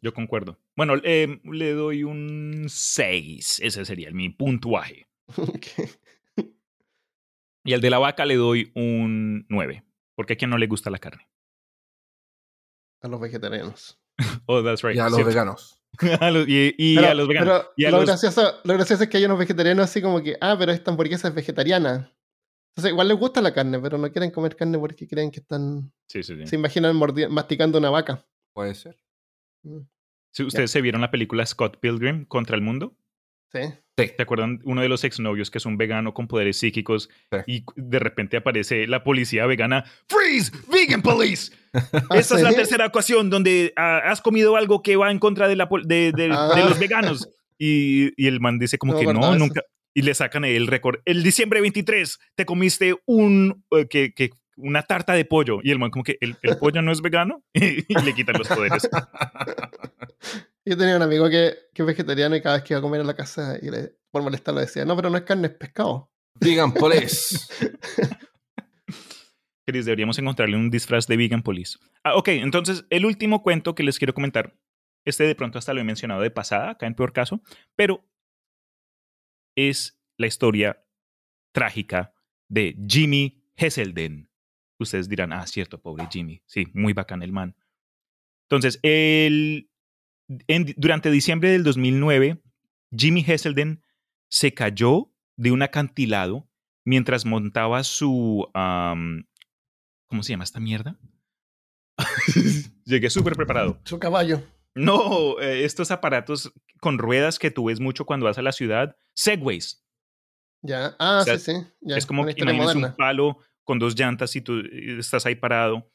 Yo 0.00 0.14
concuerdo. 0.14 0.58
Bueno, 0.74 0.94
eh, 1.04 1.40
le 1.44 1.72
doy 1.74 2.02
un 2.02 2.64
6. 2.68 3.60
Ese 3.60 3.84
sería 3.84 4.10
mi 4.10 4.30
puntuaje. 4.30 5.06
Y 7.64 7.74
al 7.74 7.80
de 7.80 7.90
la 7.90 8.00
vaca 8.00 8.24
le 8.24 8.34
doy 8.34 8.72
un 8.74 9.46
9. 9.48 9.84
Porque 10.16 10.32
a 10.32 10.36
quien 10.36 10.50
no 10.50 10.58
le 10.58 10.66
gusta 10.66 10.90
la 10.90 10.98
carne. 10.98 11.28
a 13.02 13.06
los 13.06 13.20
vegetarianos. 13.20 14.00
Oh, 14.46 14.62
that's 14.62 14.82
right. 14.82 14.96
y 14.96 14.98
a 15.00 15.08
los 15.08 15.24
veganos. 15.24 15.78
A 16.20 16.30
los- 16.30 16.48
y 16.48 16.74
y 16.78 16.96
Pero- 16.96 17.08
a 17.08 17.14
los 17.14 17.28
veganos. 17.28 17.48
pero 17.60 17.72
Y 17.76 17.84
a 17.84 17.90
lo, 17.90 17.98
los- 17.98 18.06
gracioso, 18.06 18.54
lo 18.64 18.74
gracioso 18.74 19.02
es 19.04 19.08
que 19.10 19.18
hay 19.18 19.24
unos 19.26 19.38
vegetarianos 19.38 19.84
así 19.84 20.00
como 20.00 20.22
que, 20.22 20.36
ah, 20.40 20.56
pero 20.58 20.72
esta 20.72 20.90
hamburguesa 20.90 21.28
es 21.28 21.34
vegetariana. 21.34 22.10
Entonces, 22.70 22.92
igual 22.92 23.08
les 23.08 23.18
gusta 23.18 23.42
la 23.42 23.52
carne, 23.52 23.78
pero 23.78 23.98
no 23.98 24.10
quieren 24.10 24.30
comer 24.30 24.56
carne 24.56 24.78
porque 24.78 25.06
creen 25.06 25.30
que 25.30 25.40
están. 25.40 25.92
Sí, 26.08 26.22
sí, 26.22 26.34
sí. 26.36 26.46
Se 26.46 26.56
imaginan 26.56 26.96
masticando 27.28 27.76
una 27.78 27.90
vaca. 27.90 28.24
Puede 28.54 28.74
ser. 28.74 28.96
Sí, 30.32 30.42
¿Ustedes 30.44 30.70
se 30.70 30.80
vieron 30.80 31.02
la 31.02 31.10
película 31.10 31.44
Scott 31.44 31.76
Pilgrim 31.78 32.24
contra 32.24 32.56
el 32.56 32.62
mundo? 32.62 32.96
Sí. 33.52 33.60
Sí. 33.98 34.10
¿Se 34.16 34.22
acuerdan? 34.22 34.60
Uno 34.64 34.80
de 34.80 34.88
los 34.88 35.04
exnovios 35.04 35.50
que 35.50 35.58
es 35.58 35.66
un 35.66 35.76
vegano 35.76 36.14
con 36.14 36.26
poderes 36.26 36.56
psíquicos 36.58 37.10
Sí. 37.30 37.38
y 37.46 37.64
de 37.76 37.98
repente 37.98 38.38
aparece 38.38 38.86
la 38.86 39.04
policía 39.04 39.44
vegana. 39.46 39.84
¡Freeze! 40.08 40.50
¡Vegan 40.72 41.02
Police! 41.02 41.52
Esta 42.14 42.36
es 42.36 42.42
la 42.42 42.52
tercera 42.52 42.86
ocasión 42.86 43.28
donde 43.30 43.72
ah, 43.76 43.98
has 44.06 44.20
comido 44.22 44.56
algo 44.56 44.82
que 44.82 44.96
va 44.96 45.10
en 45.10 45.18
contra 45.18 45.48
de, 45.48 45.56
la, 45.56 45.68
de, 45.84 46.12
de- 46.12 46.28
de 46.28 46.34
Ah. 46.34 46.64
los 46.68 46.78
veganos. 46.78 47.28
Y, 47.58 48.10
y 48.16 48.26
el 48.26 48.40
man 48.40 48.58
dice 48.58 48.78
como 48.78 48.94
No 48.94 48.98
que 49.00 49.06
no, 49.06 49.20
eso. 49.20 49.38
nunca. 49.38 49.60
Y 49.94 50.02
le 50.02 50.14
sacan 50.14 50.44
el 50.46 50.66
récord. 50.68 51.00
El 51.04 51.22
diciembre 51.22 51.60
23 51.60 52.18
te 52.34 52.46
comiste 52.46 52.94
un 53.04 53.62
eh, 53.72 53.86
que, 53.88 54.14
que 54.14 54.30
una 54.56 54.82
tarta 54.82 55.12
de 55.12 55.24
pollo. 55.26 55.60
Y 55.62 55.70
el 55.70 55.78
man 55.78 55.90
como 55.90 56.02
que 56.02 56.16
el, 56.22 56.36
el 56.42 56.56
pollo 56.56 56.80
no 56.82 56.90
es 56.92 57.02
vegano. 57.02 57.44
y 57.52 57.84
le 58.02 58.14
quitan 58.14 58.36
los 58.38 58.48
poderes. 58.48 58.88
Yo 60.64 60.76
tenía 60.76 60.96
un 60.96 61.02
amigo 61.02 61.28
que, 61.28 61.56
que 61.74 61.82
es 61.82 61.86
vegetariano 61.86 62.36
y 62.36 62.40
cada 62.42 62.56
vez 62.56 62.64
que 62.64 62.74
iba 62.74 62.78
a 62.78 62.82
comer 62.82 63.00
a 63.00 63.04
la 63.04 63.14
casa 63.14 63.58
y 63.60 63.70
le, 63.70 63.96
por 64.10 64.22
molestarlo 64.22 64.60
decía, 64.60 64.84
no, 64.84 64.94
pero 64.94 65.10
no 65.10 65.16
es 65.16 65.24
carne, 65.24 65.48
es 65.48 65.54
pescado. 65.54 66.12
Vegan 66.40 66.72
Police. 66.72 67.38
Chris, 69.66 69.84
deberíamos 69.84 70.18
encontrarle 70.18 70.56
un 70.56 70.70
disfraz 70.70 71.06
de 71.06 71.16
Vegan 71.16 71.42
Police. 71.42 71.78
Ah, 72.04 72.16
ok, 72.16 72.28
entonces 72.28 72.84
el 72.90 73.06
último 73.06 73.42
cuento 73.42 73.74
que 73.74 73.82
les 73.82 73.98
quiero 73.98 74.14
comentar, 74.14 74.56
este 75.04 75.24
de 75.24 75.34
pronto 75.34 75.58
hasta 75.58 75.72
lo 75.72 75.80
he 75.80 75.84
mencionado 75.84 76.20
de 76.20 76.30
pasada, 76.30 76.70
acá 76.70 76.86
en 76.86 76.94
peor 76.94 77.12
caso, 77.12 77.42
pero 77.76 78.08
es 79.56 80.00
la 80.18 80.26
historia 80.26 80.84
trágica 81.52 82.14
de 82.48 82.76
Jimmy 82.88 83.44
Hesselden. 83.56 84.30
Ustedes 84.78 85.08
dirán, 85.08 85.32
ah, 85.32 85.46
cierto, 85.46 85.80
pobre 85.80 86.08
Jimmy. 86.10 86.42
Sí, 86.46 86.66
muy 86.74 86.92
bacán 86.92 87.22
el 87.22 87.32
man. 87.32 87.56
Entonces, 88.48 88.80
el, 88.82 89.70
en- 90.48 90.74
durante 90.76 91.10
diciembre 91.10 91.50
del 91.50 91.64
2009, 91.64 92.42
Jimmy 92.96 93.24
Hesselden 93.26 93.82
se 94.28 94.54
cayó 94.54 95.12
de 95.36 95.50
un 95.52 95.62
acantilado 95.62 96.48
mientras 96.84 97.24
montaba 97.24 97.84
su... 97.84 98.48
¿Cómo 98.54 100.22
se 100.22 100.30
llama 100.32 100.44
esta 100.44 100.60
mierda? 100.60 100.98
Llegué 102.84 103.10
súper 103.10 103.34
preparado. 103.34 103.80
Su 103.84 103.98
caballo. 103.98 104.42
No, 104.74 105.38
eh, 105.40 105.64
estos 105.64 105.90
aparatos 105.90 106.52
con 106.80 106.98
ruedas 106.98 107.38
que 107.38 107.50
tú 107.50 107.66
ves 107.66 107.80
mucho 107.80 108.04
cuando 108.06 108.26
vas 108.26 108.38
a 108.38 108.42
la 108.42 108.52
ciudad, 108.52 108.96
Segways. 109.14 109.84
Ya. 110.62 110.96
Ah, 110.98 111.18
O 111.20 111.24
sea, 111.24 111.38
sí, 111.38 111.52
sí. 111.52 111.66
Ya. 111.80 111.96
es 111.96 112.06
como 112.06 112.24
que 112.26 112.42
un 112.42 112.94
palo 112.96 113.38
con 113.64 113.78
dos 113.78 113.98
llantas 113.98 114.34
y 114.36 114.40
tú 114.40 114.60
estás 114.98 115.26
ahí 115.26 115.34
parado. 115.34 115.90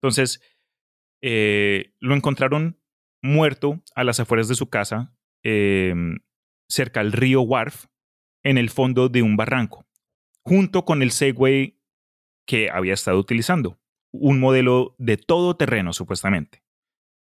Entonces, 0.00 0.40
eh, 1.22 1.94
lo 2.00 2.14
encontraron 2.14 2.79
muerto 3.22 3.82
a 3.94 4.04
las 4.04 4.20
afueras 4.20 4.48
de 4.48 4.54
su 4.54 4.68
casa, 4.68 5.14
eh, 5.42 5.94
cerca 6.68 7.00
al 7.00 7.12
río 7.12 7.42
Wharf, 7.42 7.86
en 8.42 8.58
el 8.58 8.70
fondo 8.70 9.08
de 9.08 9.22
un 9.22 9.36
barranco, 9.36 9.86
junto 10.42 10.84
con 10.84 11.02
el 11.02 11.10
Segway 11.10 11.78
que 12.46 12.70
había 12.70 12.94
estado 12.94 13.18
utilizando. 13.18 13.78
Un 14.12 14.40
modelo 14.40 14.96
de 14.98 15.16
todo 15.16 15.56
terreno, 15.56 15.92
supuestamente. 15.92 16.64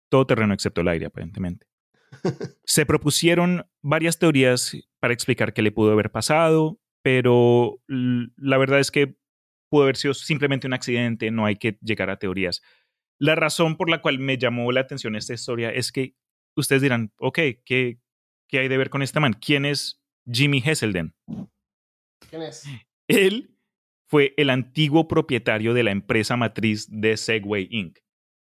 Todo 0.09 0.27
terreno 0.27 0.55
excepto 0.55 0.83
el 0.83 0.89
aire, 0.89 1.07
aparentemente. 1.07 1.67
Se 2.65 2.87
propusieron 2.87 3.67
varias 3.83 4.19
teorías 4.19 4.77
para 5.01 5.15
explicar 5.15 5.53
qué 5.53 5.63
le 5.63 5.73
pudo 5.73 5.93
haber 5.93 6.13
pasado, 6.13 6.79
pero 7.03 7.81
la 7.89 8.59
verdad 8.59 8.79
es 8.79 8.91
que 8.91 9.17
pudo 9.69 9.85
haber 9.85 9.97
sido 9.97 10.15
simplemente 10.15 10.67
un 10.67 10.75
accidente, 10.75 11.31
no 11.31 11.47
hay 11.47 11.57
que 11.57 11.79
llegar 11.83 12.11
a 12.11 12.19
teorías. 12.19 12.63
La 13.19 13.35
razón 13.35 13.77
por 13.77 13.89
la 13.89 14.03
cual 14.03 14.19
me 14.19 14.39
llamó 14.39 14.71
la 14.73 14.81
atención 14.81 15.17
esta 15.17 15.35
historia 15.35 15.71
es 15.71 15.93
que 15.93 16.15
ustedes 16.57 16.83
dirán, 16.83 17.13
ok, 17.19 17.39
¿qué, 17.65 17.99
qué 18.49 18.59
hay 18.59 18.69
de 18.69 18.79
ver 18.79 18.91
con 18.91 19.03
este 19.03 19.21
man. 19.21 19.33
¿Quién 19.35 19.65
es 19.65 20.03
Jimmy 20.31 20.63
Hesselden? 20.65 21.15
¿Quién 22.29 22.43
es? 22.43 22.65
Él 23.09 23.57
fue 24.09 24.35
el 24.37 24.51
antiguo 24.51 25.09
propietario 25.09 25.75
de 25.75 25.83
la 25.83 25.91
empresa 25.91 26.37
matriz 26.37 26.87
de 26.91 27.17
Segway 27.17 27.69
Inc. 27.71 27.99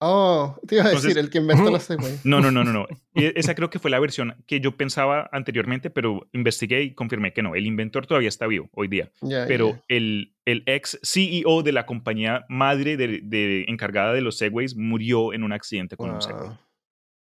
Oh, 0.04 0.60
te 0.68 0.76
iba 0.76 0.84
a 0.84 0.88
Entonces- 0.88 1.10
decir, 1.14 1.24
el 1.24 1.30
que 1.30 1.38
inventó 1.38 1.70
la 1.70 1.80
Segway. 1.80 2.20
No, 2.24 2.42
no, 2.42 2.50
no, 2.50 2.64
no, 2.64 2.74
no. 2.74 2.88
E- 3.14 3.34
Esa 3.36 3.54
creo 3.54 3.70
que 3.70 3.78
fue 3.78 3.92
la 3.92 4.00
versión 4.00 4.36
que 4.48 4.60
yo 4.60 4.76
pensaba 4.76 5.30
anteriormente, 5.32 5.92
pero 5.92 6.28
investigué 6.34 6.82
y 6.82 6.96
confirmé 6.96 7.34
que 7.34 7.44
no. 7.44 7.54
El 7.54 7.68
inventor 7.68 8.08
todavía 8.08 8.30
está 8.30 8.48
vivo 8.48 8.68
hoy 8.74 8.88
día. 8.88 9.12
Pero 9.48 9.80
el, 9.88 10.34
el 10.46 10.64
ex 10.66 11.00
CEO 11.04 11.62
de 11.62 11.72
la 11.72 11.86
compañía 11.86 12.46
madre 12.50 12.98
de, 12.98 13.20
de- 13.24 13.66
encargada 13.68 14.12
de 14.14 14.22
los 14.22 14.38
Segways 14.40 14.76
murió 14.76 15.34
en 15.34 15.44
un 15.44 15.54
accidente 15.54 15.96
con 15.96 16.10
un 16.10 16.22
Segway. 16.22 16.50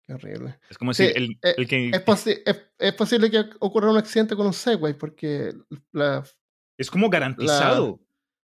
Qué 0.06 0.14
horrible. 0.14 0.58
Es 0.70 0.78
como 0.78 0.94
Sí, 0.94 1.04
decir, 1.04 1.16
el, 1.22 1.30
eh, 1.42 1.54
el 1.58 1.68
que 1.68 1.90
Es, 1.90 2.04
posi- 2.04 2.40
es, 2.44 2.60
es 2.78 2.92
posible 2.94 3.30
que 3.30 3.44
ocurra 3.60 3.90
un 3.90 3.98
accidente 3.98 4.34
con 4.34 4.46
un 4.46 4.52
Segway 4.54 4.94
porque 4.94 5.52
la, 5.92 6.24
es 6.78 6.90
como 6.90 7.10
garantizado. 7.10 8.00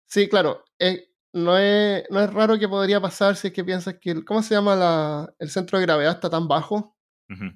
Sí, 0.07 0.29
claro. 0.29 0.63
eh, 0.79 1.09
no, 1.33 1.57
es, 1.59 2.05
no 2.11 2.21
es 2.21 2.33
raro 2.33 2.59
que 2.59 2.69
podría 2.69 3.01
pasar 3.01 3.37
si 3.37 3.49
es 3.49 3.53
que 3.53 3.65
piensas 3.65 3.97
que. 4.01 4.11
el- 4.11 4.25
¿Cómo 4.25 4.43
se 4.43 4.55
llama 4.55 4.77
la, 4.77 5.35
el 5.39 5.51
centro 5.51 5.79
de 5.79 5.85
gravedad? 5.87 6.13
Está 6.15 6.29
tan 6.31 6.47
bajo 6.49 6.97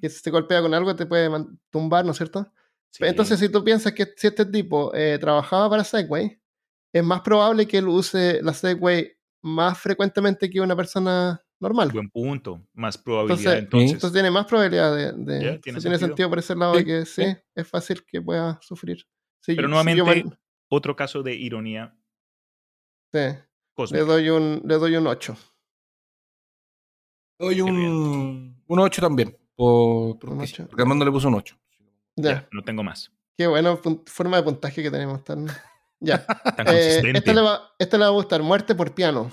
que 0.01 0.09
si 0.09 0.23
te 0.23 0.31
golpea 0.31 0.61
con 0.61 0.73
algo 0.73 0.95
te 0.95 1.05
puede 1.05 1.29
tumbar, 1.69 2.03
¿no 2.03 2.11
es 2.11 2.17
cierto? 2.17 2.51
Sí. 2.91 3.03
Entonces, 3.05 3.39
si 3.39 3.49
tú 3.49 3.63
piensas 3.63 3.93
que 3.93 4.11
si 4.15 4.27
este 4.27 4.45
tipo 4.45 4.91
eh, 4.95 5.17
trabajaba 5.19 5.69
para 5.69 5.83
Segway, 5.83 6.41
es 6.91 7.03
más 7.03 7.21
probable 7.21 7.67
que 7.67 7.77
él 7.77 7.87
use 7.87 8.41
la 8.41 8.53
Segway 8.53 9.11
más 9.43 9.77
frecuentemente 9.77 10.49
que 10.49 10.59
una 10.61 10.75
persona 10.75 11.39
normal. 11.59 11.91
Buen 11.91 12.09
punto. 12.09 12.65
Más 12.73 12.97
probabilidad. 12.97 13.57
Entonces- 13.59 13.63
Entonces, 13.63 13.91
Entonces 13.93 14.13
tiene 14.13 14.31
más 14.31 14.45
probabilidad 14.47 14.95
de. 14.95 15.59
tiene 15.61 15.79
sentido. 15.81 15.99
sentido 15.99 16.29
por 16.29 16.39
ese 16.39 16.55
lado 16.55 16.73
de 16.75 16.83
que 16.85 17.05
sí, 17.05 17.23
es 17.53 17.67
fácil 17.67 18.03
que 18.03 18.19
pueda 18.21 18.57
sufrir. 18.63 19.05
Pero 19.45 19.61
yo- 19.61 19.67
nuevamente, 19.67 20.01
si 20.01 20.07
yo 20.07 20.25
man- 20.25 20.39
otro 20.69 20.95
caso 20.95 21.21
de 21.21 21.35
ironía 21.35 21.95
sí, 23.13 23.19
le 23.91 23.99
doy 23.99 24.29
un, 24.29 24.61
le 24.65 24.75
doy 24.75 24.95
un 24.95 25.07
8. 25.07 25.35
Doy 27.39 27.55
Qué 27.55 27.61
un, 27.61 28.63
un 28.67 28.79
8 28.79 29.01
también. 29.01 29.37
Por, 29.55 30.17
por 30.19 30.29
Un 30.31 30.37
porque 30.67 30.81
Armando 30.81 31.05
le 31.05 31.11
puso 31.11 31.27
un 31.27 31.35
8. 31.35 31.55
Ya. 32.15 32.31
Ya, 32.31 32.47
no 32.51 32.63
tengo 32.63 32.83
más. 32.83 33.11
Qué 33.37 33.45
bueno, 33.47 33.79
pun- 33.81 34.03
forma 34.07 34.37
de 34.37 34.43
puntaje 34.43 34.81
que 34.83 34.91
tenemos. 34.91 35.23
Tan... 35.23 35.47
Ya. 35.99 36.23
Tan 36.27 36.67
Eh, 36.67 36.71
consistente. 37.01 37.17
esta, 37.17 37.33
le 37.33 37.41
va, 37.41 37.71
esta 37.79 37.97
le 37.97 38.01
va 38.03 38.09
a 38.09 38.13
gustar. 38.13 38.43
Muerte 38.43 38.75
por 38.75 38.93
piano. 38.93 39.31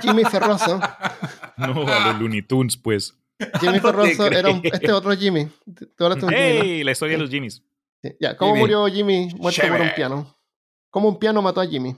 Jimmy 0.00 0.22
Ferroso. 0.30 0.78
No, 1.56 1.88
a 1.88 2.06
los 2.12 2.20
Looney 2.20 2.42
Tunes, 2.42 2.76
pues. 2.76 3.16
Jimmy 3.60 3.78
No 3.82 3.82
Ferroso 3.82 4.26
era 4.28 4.48
un, 4.50 4.60
este 4.62 4.92
otro 4.92 5.10
Jimmy. 5.16 5.48
Tú 5.96 6.04
un 6.28 6.32
Jimmy, 6.32 6.58
¿no? 6.58 6.62
¡Hey! 6.62 6.84
La 6.84 6.92
historia 6.92 7.16
de 7.16 7.22
los 7.22 7.30
Jimmys. 7.30 7.64
Sí, 8.00 8.16
Ya, 8.20 8.36
¿cómo 8.36 8.52
Jimmy. 8.52 8.60
murió 8.60 8.86
Jimmy 8.86 9.28
muerto 9.36 9.60
por 9.62 9.70
un 9.72 9.76
Chévere. 9.78 9.90
piano? 9.96 10.36
¿Cómo 10.90 11.08
un 11.08 11.18
piano 11.18 11.42
mató 11.42 11.60
a 11.60 11.66
Jimmy? 11.66 11.96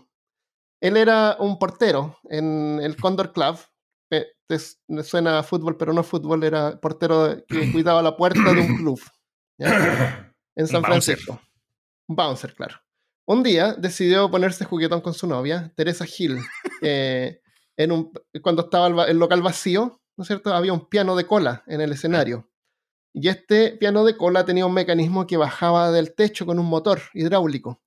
Él 0.81 0.97
era 0.97 1.37
un 1.39 1.59
portero 1.59 2.19
en 2.29 2.81
el 2.83 2.97
Condor 2.97 3.33
Club. 3.33 3.59
Eh, 4.11 4.27
me 4.89 5.03
suena 5.03 5.39
a 5.39 5.43
fútbol, 5.43 5.77
pero 5.77 5.93
no 5.93 6.03
fútbol, 6.03 6.45
era 6.45 6.79
portero 6.81 7.45
que 7.49 7.73
cuidaba 7.73 8.03
la 8.03 8.17
puerta 8.17 8.53
de 8.53 8.61
un 8.61 8.77
club. 8.77 9.01
¿ya? 9.59 10.23
En 10.59 10.67
San. 10.67 10.83
Francisco. 10.83 11.39
Un 12.09 12.17
bouncer, 12.17 12.55
claro. 12.55 12.77
Un 13.29 13.43
día 13.43 13.75
decidió 13.75 14.31
ponerse 14.31 14.65
juguetón 14.65 15.03
con 15.03 15.13
su 15.13 15.27
novia, 15.27 15.71
Teresa 15.77 16.07
Hill. 16.07 16.39
eh, 16.81 17.43
en 17.77 17.93
un, 17.93 18.11
cuando 18.41 18.63
estaba 18.63 18.87
el, 18.87 18.99
el 19.11 19.19
local 19.19 19.43
vacío, 19.43 20.01
¿no 20.17 20.23
es 20.23 20.29
cierto? 20.29 20.55
Había 20.55 20.73
un 20.73 20.89
piano 20.89 21.15
de 21.15 21.27
cola 21.27 21.63
en 21.67 21.83
el 21.83 21.93
escenario. 21.93 22.49
Y 23.13 23.29
este 23.29 23.73
piano 23.73 24.05
de 24.05 24.17
cola 24.17 24.45
tenía 24.45 24.67
un 24.67 24.75
mecanismo 24.75 25.27
que 25.27 25.37
bajaba 25.37 25.91
del 25.91 26.15
techo 26.15 26.47
con 26.47 26.59
un 26.59 26.67
motor 26.67 27.01
hidráulico. 27.13 27.83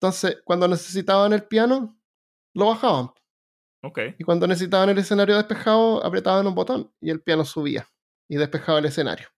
Entonces, 0.00 0.38
cuando 0.44 0.68
necesitaban 0.68 1.32
el 1.32 1.44
piano, 1.44 1.95
lo 2.56 2.66
bajaban. 2.66 3.10
Ok. 3.82 3.98
Y 4.18 4.24
cuando 4.24 4.46
necesitaban 4.46 4.88
el 4.88 4.98
escenario 4.98 5.36
despejado, 5.36 6.04
apretaban 6.04 6.46
un 6.46 6.54
botón 6.54 6.92
y 7.00 7.10
el 7.10 7.20
piano 7.20 7.44
subía 7.44 7.86
y 8.28 8.36
despejaba 8.36 8.78
el 8.78 8.86
escenario. 8.86 9.28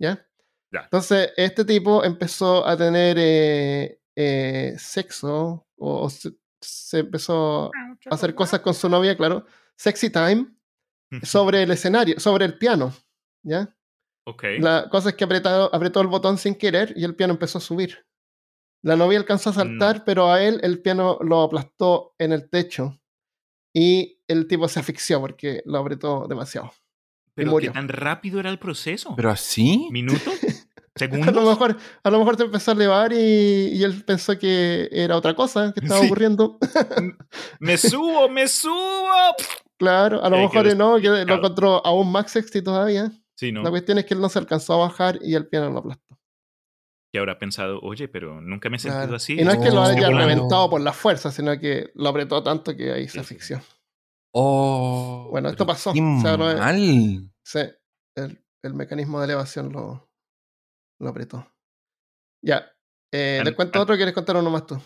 ¿Ya? 0.00 0.26
Entonces, 0.72 1.32
este 1.36 1.64
tipo 1.64 2.04
empezó 2.04 2.66
a 2.66 2.76
tener 2.76 3.16
eh, 3.18 4.00
eh, 4.16 4.74
sexo 4.78 5.66
o, 5.76 6.02
o 6.02 6.10
se, 6.10 6.32
se 6.60 7.00
empezó 7.00 7.70
a 8.10 8.14
hacer 8.14 8.34
cosas 8.34 8.60
con 8.60 8.74
su 8.74 8.88
novia, 8.88 9.16
claro. 9.16 9.46
Sexy 9.76 10.10
time 10.10 10.46
sobre 11.22 11.62
el 11.62 11.70
escenario, 11.70 12.18
sobre 12.18 12.44
el 12.44 12.58
piano. 12.58 12.92
¿Ya? 13.42 13.74
Ok. 14.26 14.44
La 14.58 14.88
cosa 14.90 15.10
es 15.10 15.14
que 15.14 15.24
apretado, 15.24 15.74
apretó 15.74 16.00
el 16.00 16.08
botón 16.08 16.36
sin 16.36 16.54
querer 16.54 16.92
y 16.96 17.04
el 17.04 17.14
piano 17.14 17.34
empezó 17.34 17.58
a 17.58 17.62
subir. 17.62 18.04
La 18.82 18.96
novia 18.96 19.18
alcanzó 19.18 19.50
a 19.50 19.54
saltar, 19.54 20.04
pero 20.04 20.30
a 20.30 20.42
él 20.42 20.60
el 20.62 20.80
piano 20.80 21.18
lo 21.20 21.42
aplastó 21.42 22.14
en 22.18 22.32
el 22.32 22.48
techo 22.48 22.98
y 23.74 24.20
el 24.28 24.46
tipo 24.46 24.68
se 24.68 24.80
asfixió 24.80 25.20
porque 25.20 25.62
lo 25.64 25.78
apretó 25.78 26.26
demasiado. 26.28 26.70
Pero 27.34 27.50
murió. 27.50 27.70
qué 27.70 27.74
tan 27.74 27.88
rápido 27.88 28.40
era 28.40 28.50
el 28.50 28.58
proceso. 28.58 29.14
¿Pero 29.16 29.30
así? 29.30 29.88
¿Minutos? 29.90 30.22
A 31.00 31.04
lo 31.06 31.10
¿Segundos? 31.12 31.44
mejor, 31.44 31.76
a 32.02 32.10
lo 32.10 32.18
mejor 32.18 32.36
te 32.36 32.42
empezó 32.42 32.72
a 32.72 32.74
elevar 32.74 33.12
y, 33.12 33.16
y 33.72 33.84
él 33.84 34.02
pensó 34.04 34.36
que 34.36 34.88
era 34.90 35.16
otra 35.16 35.32
cosa 35.36 35.72
que 35.72 35.78
estaba 35.78 36.00
Sí. 36.00 36.06
ocurriendo. 36.06 36.58
¡Me 37.60 37.76
subo! 37.78 38.28
¡Me 38.28 38.48
subo! 38.48 39.06
claro, 39.76 40.24
a 40.24 40.28
lo 40.28 40.38
mejor 40.38 40.76
no, 40.76 40.96
que 40.98 41.08
lo 41.08 41.34
encontró 41.36 41.86
aún 41.86 42.10
más 42.10 42.32
sexy 42.32 42.62
todavía. 42.62 43.12
Sí, 43.36 43.52
¿no? 43.52 43.62
La 43.62 43.70
cuestión 43.70 43.98
es 43.98 44.06
que 44.06 44.14
él 44.14 44.20
no 44.20 44.28
se 44.28 44.40
alcanzó 44.40 44.74
a 44.74 44.88
bajar 44.88 45.20
y 45.22 45.36
el 45.36 45.46
piano 45.46 45.70
lo 45.70 45.78
aplastó. 45.78 46.17
Que 47.12 47.18
habrá 47.18 47.38
pensado, 47.38 47.80
oye, 47.80 48.06
pero 48.08 48.40
nunca 48.42 48.68
me 48.68 48.76
he 48.76 48.80
sentido 48.80 49.02
Claro. 49.02 49.16
así. 49.16 49.40
Y 49.40 49.44
no 49.44 49.52
es 49.52 49.58
que 49.58 49.70
lo 49.70 49.82
haya 49.82 49.94
volando. 50.08 50.18
reventado 50.18 50.68
por 50.70 50.80
la 50.82 50.92
fuerza, 50.92 51.30
sino 51.30 51.58
que 51.58 51.90
lo 51.94 52.08
apretó 52.10 52.42
tanto 52.42 52.76
que 52.76 52.92
ahí 52.92 53.04
se 53.04 53.12
Sí, 53.12 53.12
sí. 53.12 53.20
asfixió. 53.20 53.60
Oh, 54.34 55.28
Bueno, 55.30 55.48
esto 55.48 55.64
pero 55.64 55.74
pasó. 55.74 55.92
qué 55.92 56.00
O 56.02 56.20
sea, 56.20 56.36
no 56.36 56.50
es- 56.50 56.58
mal. 56.58 57.30
Sí, 57.44 57.60
el, 58.16 58.44
el 58.62 58.74
mecanismo 58.74 59.20
de 59.20 59.24
elevación 59.24 59.72
lo, 59.72 60.10
lo 61.00 61.08
apretó. 61.08 61.50
Ya. 62.44 62.70
Eh, 63.12 63.40
¿Les 63.42 63.54
cuento 63.54 63.78
an- 63.78 63.82
otro 63.84 63.94
o 63.94 63.96
quieres 63.96 64.14
contar 64.14 64.36
uno 64.36 64.50
más 64.50 64.66
tú? 64.66 64.78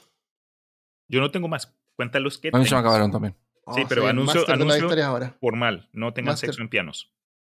Yo 1.11 1.21
no 1.21 1.31
tengo 1.31 1.49
más. 1.49 1.77
Cuéntalos 1.97 2.39
que 2.39 2.51
A 2.53 2.59
mí 2.59 2.65
se 2.67 2.75
me 2.75 2.81
acabaron 2.81 3.11
también. 3.11 3.35
Sí, 3.75 3.83
Oh, 3.83 3.89
pero 3.89 4.03
soy 4.03 4.05
el 4.05 4.11
anuncio- 4.11 4.49
anuncio- 4.49 5.05
ahora. 5.05 5.37
Formal. 5.41 5.89
No 5.93 6.13
tengan 6.15 6.33
Master. 6.33 6.49
sexo 6.51 6.63
en 6.63 6.69
pianos. 6.69 7.13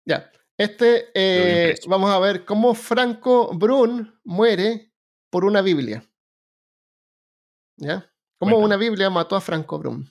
Ya. 0.07 0.31
Este, 0.57 1.07
eh, 1.15 1.75
vamos 1.87 2.11
a 2.11 2.19
ver 2.19 2.45
cómo 2.45 2.75
Franco 2.75 3.51
Brun 3.55 4.19
muere 4.23 4.91
por 5.31 5.45
una 5.45 5.61
Biblia. 5.61 6.03
¿Ya? 7.77 8.09
Cómo 8.39 8.57
una 8.59 8.77
Biblia 8.77 9.09
mató 9.09 9.35
a 9.35 9.41
Franco 9.41 9.79
Brun. 9.79 10.09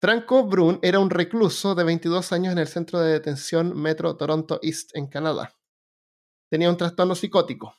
Franco 0.00 0.44
Brun 0.44 0.78
era 0.82 0.98
un 0.98 1.10
recluso 1.10 1.74
de 1.74 1.84
22 1.84 2.32
años 2.32 2.52
en 2.52 2.58
el 2.58 2.68
centro 2.68 3.00
de 3.00 3.12
detención 3.12 3.74
Metro 3.80 4.16
Toronto 4.16 4.60
East 4.62 4.90
en 4.94 5.06
Canadá. 5.08 5.54
Tenía 6.50 6.70
un 6.70 6.76
trastorno 6.76 7.14
psicótico. 7.14 7.74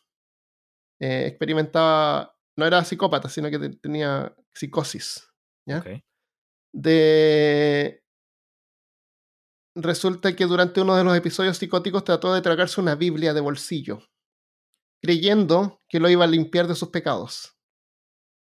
Eh, 0.99 1.27
experimentaba, 1.27 2.35
no 2.57 2.65
era 2.65 2.83
psicópata, 2.83 3.29
sino 3.29 3.49
que 3.49 3.59
te- 3.59 3.77
tenía 3.77 4.35
psicosis. 4.53 5.27
¿ya? 5.67 5.81
De... 6.73 8.04
Resulta 9.75 10.35
que 10.35 10.45
durante 10.45 10.81
uno 10.81 10.95
de 10.95 11.03
los 11.03 11.15
episodios 11.17 11.57
psicóticos 11.57 12.03
trató 12.03 12.33
de 12.33 12.41
tragarse 12.41 12.79
una 12.79 12.95
Biblia 12.95 13.33
de 13.33 13.41
bolsillo, 13.41 13.99
creyendo 15.01 15.81
que 15.89 15.99
lo 15.99 16.09
iba 16.09 16.23
a 16.23 16.27
limpiar 16.27 16.67
de 16.67 16.75
sus 16.75 16.89
pecados. 16.89 17.57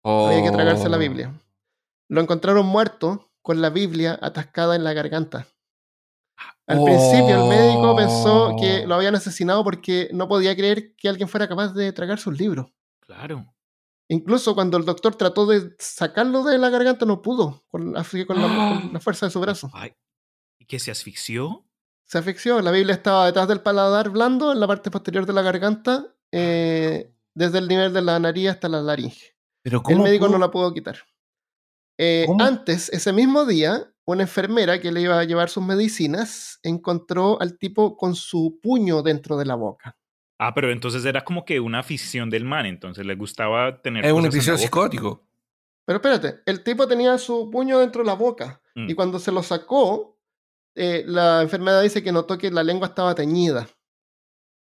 Había 0.03 0.43
que 0.43 0.51
tragarse 0.51 0.87
la 0.89 0.97
Oh. 0.97 0.99
Biblia. 0.99 1.33
Lo 2.09 2.21
encontraron 2.21 2.65
muerto 2.65 3.31
con 3.41 3.61
la 3.61 3.69
Biblia 3.69 4.17
atascada 4.21 4.75
en 4.75 4.83
la 4.83 4.93
garganta. 4.93 5.47
Al 6.67 6.83
principio 6.83 7.43
el 7.43 7.49
médico 7.49 7.95
pensó 7.95 8.55
que 8.59 8.85
lo 8.85 8.95
habían 8.95 9.15
asesinado 9.15 9.63
porque 9.63 10.09
no 10.13 10.27
podía 10.27 10.55
creer 10.55 10.95
que 10.95 11.09
alguien 11.09 11.27
fuera 11.27 11.47
capaz 11.47 11.73
de 11.73 11.91
tragarse 11.93 12.29
un 12.29 12.37
libro. 12.37 12.71
Claro. 12.99 13.53
Incluso 14.09 14.53
cuando 14.53 14.77
el 14.77 14.85
doctor 14.85 15.15
trató 15.15 15.45
de 15.45 15.75
sacarlo 15.79 16.43
de 16.43 16.57
la 16.57 16.69
garganta 16.69 17.05
no 17.05 17.21
pudo, 17.21 17.63
con, 17.69 17.97
así 17.97 18.19
que 18.19 18.27
con 18.27 18.41
la, 18.41 18.47
con 18.47 18.93
la 18.93 18.99
fuerza 18.99 19.25
de 19.25 19.31
su 19.31 19.39
brazo. 19.39 19.69
Ay, 19.73 19.89
¿Y 19.89 19.93
que 20.67 20.79
se 20.79 20.91
asfixió? 20.91 21.65
Se 22.05 22.17
asfixió. 22.17 22.61
La 22.61 22.71
Biblia 22.71 22.93
estaba 22.93 23.25
detrás 23.25 23.47
del 23.47 23.61
paladar 23.61 24.09
blando, 24.09 24.51
en 24.51 24.59
la 24.59 24.67
parte 24.67 24.91
posterior 24.91 25.25
de 25.25 25.33
la 25.33 25.41
garganta, 25.41 26.13
eh, 26.31 27.13
desde 27.33 27.57
el 27.59 27.67
nivel 27.67 27.93
de 27.93 28.01
la 28.01 28.19
nariz 28.19 28.49
hasta 28.49 28.69
la 28.69 28.81
laringe. 28.81 29.35
Pero 29.63 29.77
El 29.77 29.83
¿cómo 29.83 30.03
médico 30.03 30.27
no 30.27 30.37
la 30.37 30.49
pudo 30.51 30.73
quitar. 30.73 30.97
Eh, 31.97 32.27
antes, 32.39 32.89
ese 32.89 33.11
mismo 33.11 33.45
día, 33.45 33.91
una 34.05 34.23
enfermera 34.23 34.79
que 34.79 34.91
le 34.91 35.01
iba 35.01 35.19
a 35.19 35.23
llevar 35.23 35.49
sus 35.49 35.63
medicinas 35.63 36.59
encontró 36.63 37.41
al 37.41 37.57
tipo 37.57 37.97
con 37.97 38.15
su 38.15 38.59
puño 38.61 39.01
dentro 39.01 39.35
de 39.37 39.45
la 39.45 39.55
boca. 39.55 39.97
Ah, 40.39 40.53
pero 40.53 40.71
entonces 40.71 41.03
era 41.03 41.23
como 41.25 41.43
que 41.43 41.59
una 41.59 41.79
afición 41.79 42.29
del 42.29 42.45
man, 42.45 42.65
entonces 42.67 43.05
le 43.05 43.15
gustaba 43.15 43.81
tener 43.81 44.05
Es 44.05 44.13
un 44.13 44.25
episodio 44.25 44.57
psicótico. 44.57 45.25
Pero 45.85 45.97
espérate, 45.97 46.41
el 46.45 46.63
tipo 46.63 46.87
tenía 46.87 47.17
su 47.17 47.49
puño 47.49 47.79
dentro 47.79 48.03
de 48.03 48.07
la 48.07 48.13
boca 48.13 48.61
Mm. 48.77 48.91
y 48.91 48.93
cuando 48.93 49.17
se 49.17 49.31
lo 49.31 49.41
sacó, 49.41 50.16
eh, 50.77 51.03
la 51.07 51.41
enfermera 51.41 51.81
dice 51.81 52.01
que 52.03 52.11
notó 52.11 52.37
que 52.37 52.51
la 52.51 52.63
lengua 52.63 52.87
estaba 52.87 53.13
teñida. 53.15 53.67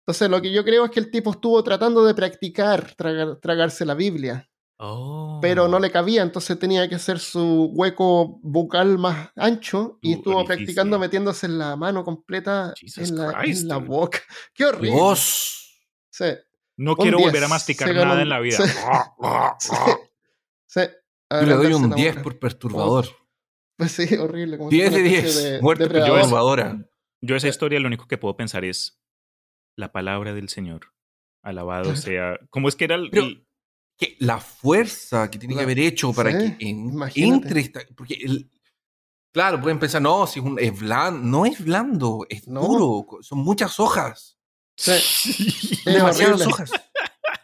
Entonces, 0.06 0.30
lo 0.30 0.42
que 0.42 0.52
yo 0.54 0.64
creo 0.64 0.86
es 0.86 0.92
que 0.92 1.00
el 1.02 1.12
tipo 1.12 1.32
estuvo 1.32 1.62
tratando 1.64 2.06
de 2.06 2.14
practicar 2.14 2.94
tragar- 2.96 3.40
tragarse 3.42 3.84
la 3.86 3.94
Biblia, 3.94 4.50
Oh. 4.80 5.40
pero 5.42 5.68
no 5.68 5.80
le 5.80 5.90
cabía, 5.90 6.22
entonces 6.22 6.58
tenía 6.60 6.88
que 6.88 6.96
hacer 6.96 7.18
su 7.20 7.72
hueco 7.74 8.40
bucal 8.44 9.00
más 9.00 9.32
ancho 9.36 9.98
y 10.04 10.14
Su 10.14 10.18
estuvo 10.20 10.36
orificio. 10.38 10.56
practicando 10.56 11.00
metiéndose 11.00 11.48
en 11.48 11.58
la 11.58 11.76
mano 11.76 12.04
completa 12.06 12.74
en 12.96 13.16
la, 13.18 13.42
en 13.78 13.86
boca. 13.88 14.20
¡Qué 14.54 14.66
horrible! 14.66 14.92
Dios. 14.92 15.82
Sí, 16.12 16.26
No 16.78 16.92
Un 16.92 16.98
quiero 16.98 17.18
10. 17.18 17.30
volver 17.32 17.44
a 17.44 17.48
masticar 17.48 17.88
Se 17.88 17.94
nada 17.96 18.22
en 18.22 18.30
la 18.30 18.40
vida. 18.40 18.58
sí. 18.58 18.72
sí. 20.68 20.82
Yo 21.30 21.42
le 21.42 21.54
doy 21.56 21.66
un 21.74 21.86
Agrandarse 21.86 21.90
la 21.90 21.96
10 21.96 22.14
boca. 22.16 22.24
por 22.24 22.40
perturbador. 22.40 23.06
Pues 23.78 23.92
sí, 23.92 24.16
horrible. 24.16 24.58
como 24.58 24.70
10 24.70 24.90
una 24.90 24.98
de 24.98 25.06
especie 25.18 25.42
10. 25.42 25.54
de 25.54 25.62
Muerte 25.62 25.88
perturbadora. 25.88 26.84
Yo 27.22 27.36
esa 27.36 27.48
historia 27.48 27.80
lo 27.80 27.88
único 27.88 28.08
que 28.08 28.18
puedo 28.18 28.36
pensar 28.36 28.66
es 28.66 29.00
la 29.76 29.92
palabra 29.92 30.34
del 30.34 30.50
Señor. 30.50 30.94
Alabado 31.44 31.96
sea. 31.96 32.40
¿Cómo 32.50 32.68
es 32.68 32.76
que 32.76 32.86
era 32.86 32.96
el, 32.96 33.10
Pero- 33.10 33.26
el- 33.28 33.48
Que 34.00 34.16
la 34.20 34.40
fuerza 34.40 35.30
que 35.32 35.40
tiene 35.40 35.56
que 35.56 35.62
haber 35.62 35.80
hecho 35.80 36.14
para 36.14 36.32
sí, 36.32 36.56
que 36.58 36.70
en- 36.70 37.00
entre 37.16 37.62
esta. 37.62 37.82
Porque 37.96 38.14
el- 38.16 38.52
claro, 39.34 39.60
pueden 39.62 39.80
pensar, 39.80 40.02
no, 40.02 40.28
si 40.28 40.40
es, 40.40 40.46
un, 40.46 40.60
es 40.60 40.80
blando. 40.80 41.20
No 41.28 41.46
es 41.48 41.64
blando, 41.64 42.26
es 42.30 42.48
No. 42.48 42.62
duro. 42.62 43.08
Son 43.22 43.40
muchas 43.40 43.80
hojas. 43.80 44.38
Sí. 44.76 44.92
Demasiadas 45.86 46.42
horrible. 46.42 46.46
hojas. 46.54 46.72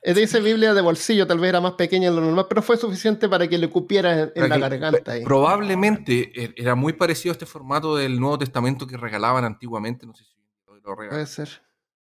Dice 0.03 0.41
Biblia 0.41 0.73
de 0.73 0.81
bolsillo, 0.81 1.25
tal 1.25 1.39
vez 1.39 1.49
era 1.49 1.61
más 1.61 1.73
pequeña 1.73 2.09
de 2.09 2.15
lo 2.17 2.21
normal, 2.21 2.45
pero 2.49 2.61
fue 2.61 2.75
suficiente 2.77 3.29
para 3.29 3.47
que 3.47 3.57
le 3.57 3.69
cupiera 3.69 4.23
en, 4.23 4.31
en 4.35 4.49
la 4.49 4.57
garganta. 4.57 5.11
ahí. 5.13 5.23
Probablemente 5.23 6.31
e- 6.43 6.53
era 6.57 6.75
muy 6.75 6.91
parecido 6.93 7.31
a 7.31 7.33
este 7.33 7.45
formato 7.45 7.95
del 7.95 8.19
Nuevo 8.19 8.37
Testamento 8.37 8.85
que 8.85 8.97
regalaban 8.97 9.45
antiguamente. 9.45 10.05
No 10.05 10.13
sé 10.13 10.25
si 10.25 10.31
lo 10.65 10.81
Puede 10.95 10.95
regalan. 11.09 11.27
ser. 11.27 11.49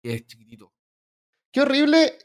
que 0.01 0.13
es 0.15 0.25
chiquitito. 0.25 0.73
Qué 1.51 1.61
horrible. 1.61 2.17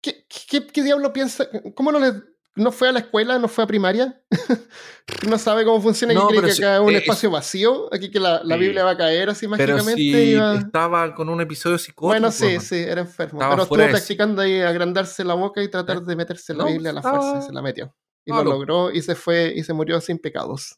¿Qué, 0.00 0.26
qué, 0.48 0.66
qué 0.68 0.82
diablo 0.84 1.12
piensa? 1.12 1.48
¿Cómo 1.74 1.90
no 1.90 1.98
le, 1.98 2.12
no 2.56 2.72
fue 2.72 2.88
a 2.88 2.92
la 2.92 2.98
escuela, 3.00 3.38
no 3.38 3.48
fue 3.48 3.64
a 3.64 3.66
primaria? 3.66 4.22
no 5.28 5.38
sabe 5.38 5.64
cómo 5.64 5.80
funciona 5.80 6.12
y 6.12 6.16
No, 6.16 6.28
cree 6.28 6.38
pero 6.40 6.48
que 6.48 6.54
si- 6.54 6.62
acá 6.62 6.74
es 6.76 6.80
un 6.80 6.94
eh, 6.94 6.98
espacio 6.98 7.30
vacío, 7.30 7.92
aquí 7.94 8.10
que 8.10 8.20
la, 8.20 8.42
la 8.44 8.54
Sí. 8.56 8.60
Biblia 8.60 8.84
va 8.84 8.90
a 8.92 8.96
caer 8.96 9.30
así 9.30 9.46
Pero 9.56 9.74
mágicamente. 9.74 9.94
si 9.96 10.10
y 10.34 10.34
estaba 10.58 11.14
con 11.14 11.28
un 11.28 11.40
episodio 11.40 11.78
psicótico. 11.78 12.06
Bueno, 12.08 12.30
sí, 12.32 12.54
pues, 12.56 12.66
sí, 12.68 12.76
era 12.76 13.00
enfermo. 13.02 13.40
Estaba 13.40 13.54
pero 13.54 13.62
estuvo 13.64 13.82
sí. 13.84 13.90
practicando 13.90 14.42
ahí 14.42 14.60
agrandarse 14.60 15.24
la 15.24 15.34
boca 15.34 15.62
y 15.62 15.68
tratar 15.68 16.02
de 16.02 16.16
meterse 16.16 16.52
la 16.54 16.64
No, 16.64 16.70
Biblia 16.70 16.90
a 16.90 16.92
la 16.94 17.00
estaba- 17.00 17.20
fuerza 17.20 17.38
y 17.38 17.42
se 17.48 17.52
la 17.52 17.62
metió. 17.62 17.94
Y 18.26 18.32
lo 18.32 18.44
logró 18.44 18.90
y 18.92 19.00
se 19.02 19.14
fue 19.14 19.52
y 19.56 19.62
se 19.64 19.72
murió 19.72 20.00
sin 20.00 20.18
pecados. 20.18 20.76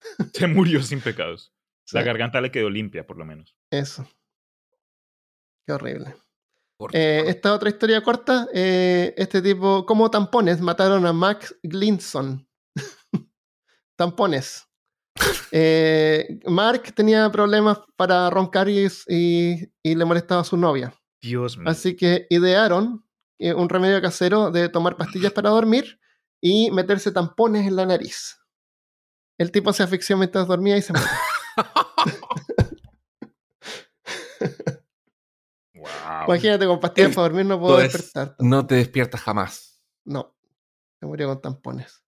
Se 0.34 0.46
murió 0.48 0.82
sin 0.82 1.00
pecados. 1.00 1.52
La 1.92 2.00
Sí, 2.00 2.06
garganta 2.06 2.40
le 2.40 2.50
quedó 2.50 2.68
limpia, 2.70 3.06
por 3.06 3.18
lo 3.18 3.24
menos. 3.24 3.54
Eso. 3.70 4.04
Qué 5.66 5.72
horrible. 5.72 6.16
Eh, 6.92 7.24
esta 7.26 7.54
otra 7.54 7.68
historia 7.70 8.02
corta, 8.02 8.48
eh, 8.54 9.14
este 9.16 9.40
tipo, 9.42 9.84
como 9.86 10.10
tampones, 10.10 10.60
mataron 10.60 11.06
a 11.06 11.12
Max 11.12 11.54
Glinson. 11.62 12.46
tampones. 13.96 14.66
Eh, 15.54 16.40
Mark 16.46 16.94
tenía 16.94 17.30
problemas 17.30 17.78
para 17.96 18.30
roncar 18.30 18.70
y, 18.70 18.86
y- 19.08 19.70
y 19.82 19.94
le 19.94 20.04
molestaba 20.06 20.40
a 20.40 20.44
su 20.44 20.56
novia. 20.56 20.94
Dios 21.20 21.58
mío. 21.58 21.68
Así 21.68 21.94
que 21.94 22.26
idearon 22.30 23.04
un 23.38 23.68
remedio 23.68 24.00
casero 24.00 24.50
de 24.50 24.70
tomar 24.70 24.96
pastillas 24.96 25.32
para 25.32 25.50
dormir 25.50 26.00
y 26.40 26.70
meterse 26.70 27.12
tampones 27.12 27.66
en 27.66 27.76
la 27.76 27.84
nariz. 27.84 28.38
El 29.38 29.50
tipo 29.52 29.74
se 29.74 29.82
asfixió 29.82 30.16
mientras 30.16 30.46
dormía 30.48 30.78
y 30.78 30.82
se 30.82 30.94
murió. 30.94 31.06
Wow. 36.04 36.24
Imagínate, 36.28 36.66
con 36.66 36.80
pastillas 36.80 37.14
para 37.14 37.28
dormir 37.28 37.46
no 37.46 37.58
puedo 37.60 37.76
Pues, 37.76 37.92
despertar. 37.92 38.36
no 38.38 38.66
te 38.66 38.74
despiertas 38.76 39.20
jamás. 39.20 39.84
No, 40.04 40.34
se 41.00 41.06
murió 41.06 41.28
con 41.28 41.40
tampones. 41.40 42.02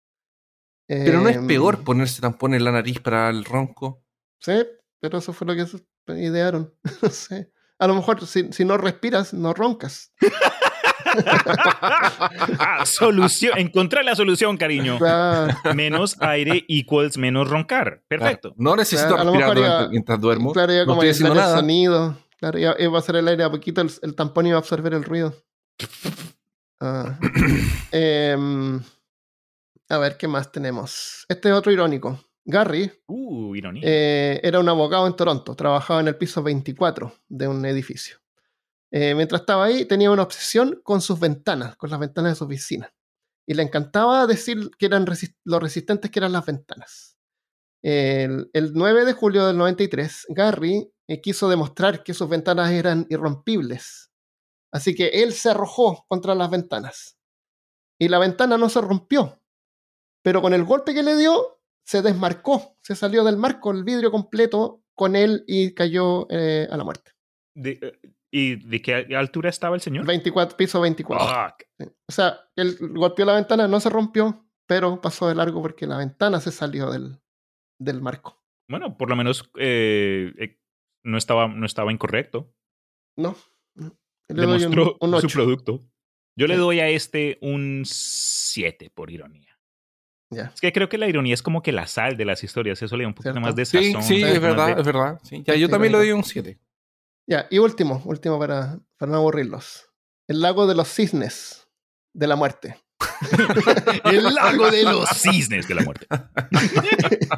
Pero 0.86 1.20
no 1.20 1.28
es 1.28 1.36
Em, 1.36 1.46
peor 1.46 1.84
ponerse 1.84 2.20
tampón 2.20 2.52
en 2.54 2.64
la 2.64 2.72
nariz 2.72 2.98
para 3.00 3.30
el 3.30 3.44
ronco. 3.44 4.02
Sí, 4.40 4.52
pero 5.00 5.18
eso 5.18 5.32
fue 5.32 5.46
lo 5.46 5.54
que 5.54 5.66
se- 5.66 5.84
idearon. 6.20 6.74
No 7.02 7.08
sé. 7.10 7.52
A 7.78 7.86
lo 7.86 7.94
mejor 7.94 8.26
si, 8.26 8.52
si 8.52 8.64
no 8.64 8.76
respiras, 8.76 9.32
no 9.32 9.54
roncas. 9.54 10.12
Ah, 12.58 12.84
solución. 12.86 13.58
Encontré 13.58 14.04
la 14.04 14.14
solución, 14.14 14.56
cariño. 14.56 14.98
Claro, 14.98 15.52
Menos 15.74 16.16
aire 16.20 16.64
equals 16.68 17.16
menos 17.18 17.48
roncar. 17.48 18.02
Perfecto. 18.08 18.54
No 18.56 18.76
necesito 18.76 19.14
Claro, 19.16 19.22
a 19.22 19.24
lo 19.24 19.32
respirar 19.32 19.58
iba- 19.58 19.88
mientras 19.88 20.20
duermo. 20.20 20.52
claro, 20.52 20.72
no 20.72 20.86
como 20.86 21.02
estoy 21.02 21.10
haciendo 21.10 21.34
nada. 21.34 21.56
sonido. 21.56 22.16
Claro, 22.40 22.58
iba, 22.58 22.74
iba 22.78 22.96
a 22.96 23.00
hacer 23.00 23.16
el 23.16 23.28
aire 23.28 23.44
a 23.44 23.50
poquito, 23.50 23.80
el, 23.82 23.90
el 24.02 24.14
tampón 24.14 24.46
iba 24.46 24.56
a 24.56 24.60
absorber 24.60 24.94
el 24.94 25.04
ruido. 25.04 25.34
Ah. 26.82 27.18
Em, 27.92 28.80
a 29.90 29.98
ver, 29.98 30.16
¿qué 30.16 30.26
más 30.26 30.50
tenemos? 30.50 31.26
Este 31.28 31.50
es 31.50 31.54
otro 31.54 31.70
irónico. 31.70 32.18
Gary 32.42 32.90
Uh, 33.06 33.54
ironía. 33.54 33.82
eh, 33.84 34.40
era 34.42 34.60
un 34.60 34.68
abogado 34.70 35.06
en 35.06 35.14
Toronto, 35.14 35.54
trabajaba 35.54 36.00
en 36.00 36.08
el 36.08 36.16
piso 36.16 36.42
24 36.42 37.12
de 37.28 37.48
un 37.48 37.66
edificio. 37.66 38.16
Eh, 38.90 39.14
mientras 39.14 39.42
estaba 39.42 39.66
ahí, 39.66 39.84
tenía 39.84 40.10
una 40.10 40.22
obsesión 40.22 40.80
con 40.82 41.02
sus 41.02 41.20
ventanas, 41.20 41.76
con 41.76 41.90
las 41.90 42.00
ventanas 42.00 42.32
de 42.32 42.36
su 42.36 42.44
oficina. 42.44 42.90
Y 43.46 43.52
le 43.52 43.62
encantaba 43.62 44.26
decir 44.26 44.70
que 44.78 44.86
eran 44.86 45.04
resis- 45.06 45.36
lo 45.44 45.60
resistentes 45.60 46.10
que 46.10 46.18
eran 46.18 46.32
las 46.32 46.46
ventanas. 46.46 47.18
El, 47.82 48.48
el 48.54 48.72
9 48.72 49.04
de 49.04 49.12
julio 49.12 49.46
del 49.46 49.58
93, 49.58 50.28
Gary 50.30 50.90
eh, 51.10 51.20
quiso 51.20 51.48
demostrar 51.48 52.02
que 52.04 52.14
sus 52.14 52.28
ventanas 52.28 52.70
eran 52.70 53.06
irrompibles. 53.10 54.10
Así 54.72 54.94
que 54.94 55.08
él 55.08 55.32
se 55.32 55.50
arrojó 55.50 56.04
contra 56.08 56.34
las 56.34 56.50
ventanas. 56.50 57.18
Y 57.98 58.08
la 58.08 58.18
ventana 58.18 58.56
no 58.56 58.68
se 58.68 58.80
rompió. 58.80 59.42
Pero 60.22 60.40
con 60.42 60.54
el 60.54 60.64
golpe 60.64 60.94
que 60.94 61.02
le 61.02 61.16
dio, 61.16 61.60
se 61.84 62.02
desmarcó. 62.02 62.76
Se 62.82 62.94
salió 62.94 63.24
del 63.24 63.36
marco 63.36 63.70
el 63.70 63.84
vidrio 63.84 64.10
completo 64.10 64.82
con 64.94 65.16
él 65.16 65.44
y 65.46 65.74
cayó 65.74 66.26
eh, 66.30 66.68
a 66.70 66.76
la 66.76 66.84
muerte. 66.84 67.12
De- 67.56 67.78
eh, 67.82 68.00
¿Y 68.32 68.64
de 68.68 68.80
qué 68.80 68.94
altura 69.16 69.50
estaba 69.50 69.74
el 69.74 69.80
señor? 69.80 70.06
24, 70.06 70.56
piso 70.56 70.80
24. 70.80 71.26
Fuck. 71.26 71.64
Sí. 71.80 71.86
O 72.08 72.12
sea, 72.12 72.38
él 72.54 72.76
golpeó 72.78 73.24
la 73.24 73.34
ventana, 73.34 73.66
no 73.66 73.80
se 73.80 73.90
rompió, 73.90 74.46
pero 74.68 75.00
pasó 75.00 75.26
de 75.28 75.34
largo 75.34 75.60
porque 75.60 75.84
la 75.84 75.96
ventana 75.98 76.38
se 76.38 76.52
salió 76.52 76.92
del, 76.92 77.20
del 77.80 78.00
marco. 78.00 78.40
Bueno, 78.68 78.96
por 78.96 79.10
lo 79.10 79.16
menos 79.16 79.50
eh, 79.58 80.59
no, 81.04 81.18
estaba, 81.18 81.48
no 81.48 81.66
estaba 81.66 81.92
incorrecto. 81.92 82.52
No. 83.16 83.36
no. 83.74 83.96
Le 84.28 84.46
doy 84.46 84.64
un, 84.64 84.70
Demostró 84.70 84.96
un 85.00 85.10
su 85.20 85.26
8. 85.26 85.28
producto. 85.32 85.84
Yo 86.36 86.46
le 86.46 86.54
Sí. 86.54 86.60
doy 86.60 86.80
a 86.80 86.88
este 86.88 87.38
un 87.42 87.82
7 87.84 88.90
por 88.90 89.10
ironía. 89.10 89.58
Es 90.32 90.60
que 90.60 90.72
creo 90.72 90.88
que 90.88 90.96
la 90.96 91.08
ironía 91.08 91.34
es 91.34 91.42
como 91.42 91.60
que 91.60 91.72
la 91.72 91.88
sal 91.88 92.16
de 92.16 92.24
las 92.24 92.44
historias. 92.44 92.80
Eso 92.80 92.96
le 92.96 93.02
da 93.02 93.08
un 93.08 93.14
poquito 93.14 93.32
¿Cierto? 93.32 93.40
más 93.40 93.56
de 93.56 93.64
Sí, 93.64 93.92
sazón. 93.92 94.02
sí, 94.04 94.22
un 94.22 94.28
es 94.28 94.40
verdad, 94.40 94.74
de- 94.76 94.80
es 94.80 94.86
verdad. 94.86 95.20
Sí, 95.24 95.42
ya, 95.44 95.54
Sí, 95.54 95.60
yo 95.60 95.66
sí, 95.66 95.70
también 95.72 95.92
le 95.92 95.98
doy 95.98 96.12
un 96.12 96.22
7. 96.22 96.56
Ya, 97.28 97.46
y 97.50 97.58
último, 97.58 98.00
último 98.04 98.38
para, 98.38 98.78
para 98.96 99.10
no 99.10 99.18
aburrirlos. 99.18 99.88
El 100.28 100.40
lago 100.40 100.68
de 100.68 100.76
los 100.76 100.86
cisnes 100.88 101.68
de 102.14 102.26
la 102.28 102.36
muerte. 102.36 102.76
El 104.04 104.34
lago 104.34 104.70
de 104.70 104.82
los 104.84 105.08
cisnes 105.10 105.66
de 105.68 105.74
la 105.74 105.82
muerte. 105.82 106.06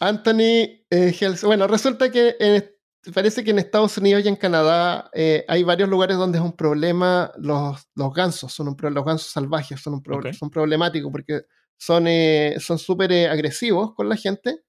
Anthony 0.00 0.84
eh, 0.90 1.14
Bueno, 1.42 1.66
resulta 1.66 2.10
que 2.10 2.36
en- 2.38 2.70
parece 3.12 3.44
que 3.44 3.50
en 3.50 3.58
Estados 3.58 3.96
Unidos 3.98 4.24
y 4.24 4.28
en 4.28 4.36
Canadá 4.36 5.10
eh, 5.12 5.44
hay 5.48 5.62
varios 5.62 5.88
lugares 5.88 6.16
donde 6.16 6.38
es 6.38 6.44
un 6.44 6.56
problema 6.56 7.32
los, 7.38 7.86
los 7.94 8.12
gansos, 8.14 8.52
son 8.52 8.68
un 8.68 8.76
los 8.80 9.04
gansos 9.04 9.30
salvajes 9.30 9.80
son, 9.80 9.94
un 9.94 10.02
pro- 10.02 10.20
son 10.32 10.50
problemáticos 10.50 11.12
porque 11.12 11.42
son 11.76 12.06
eh, 12.06 12.56
son 12.60 12.78
súper 12.78 13.12
eh, 13.12 13.28
agresivos 13.28 13.94
con 13.94 14.08
la 14.08 14.16
gente, 14.16 14.60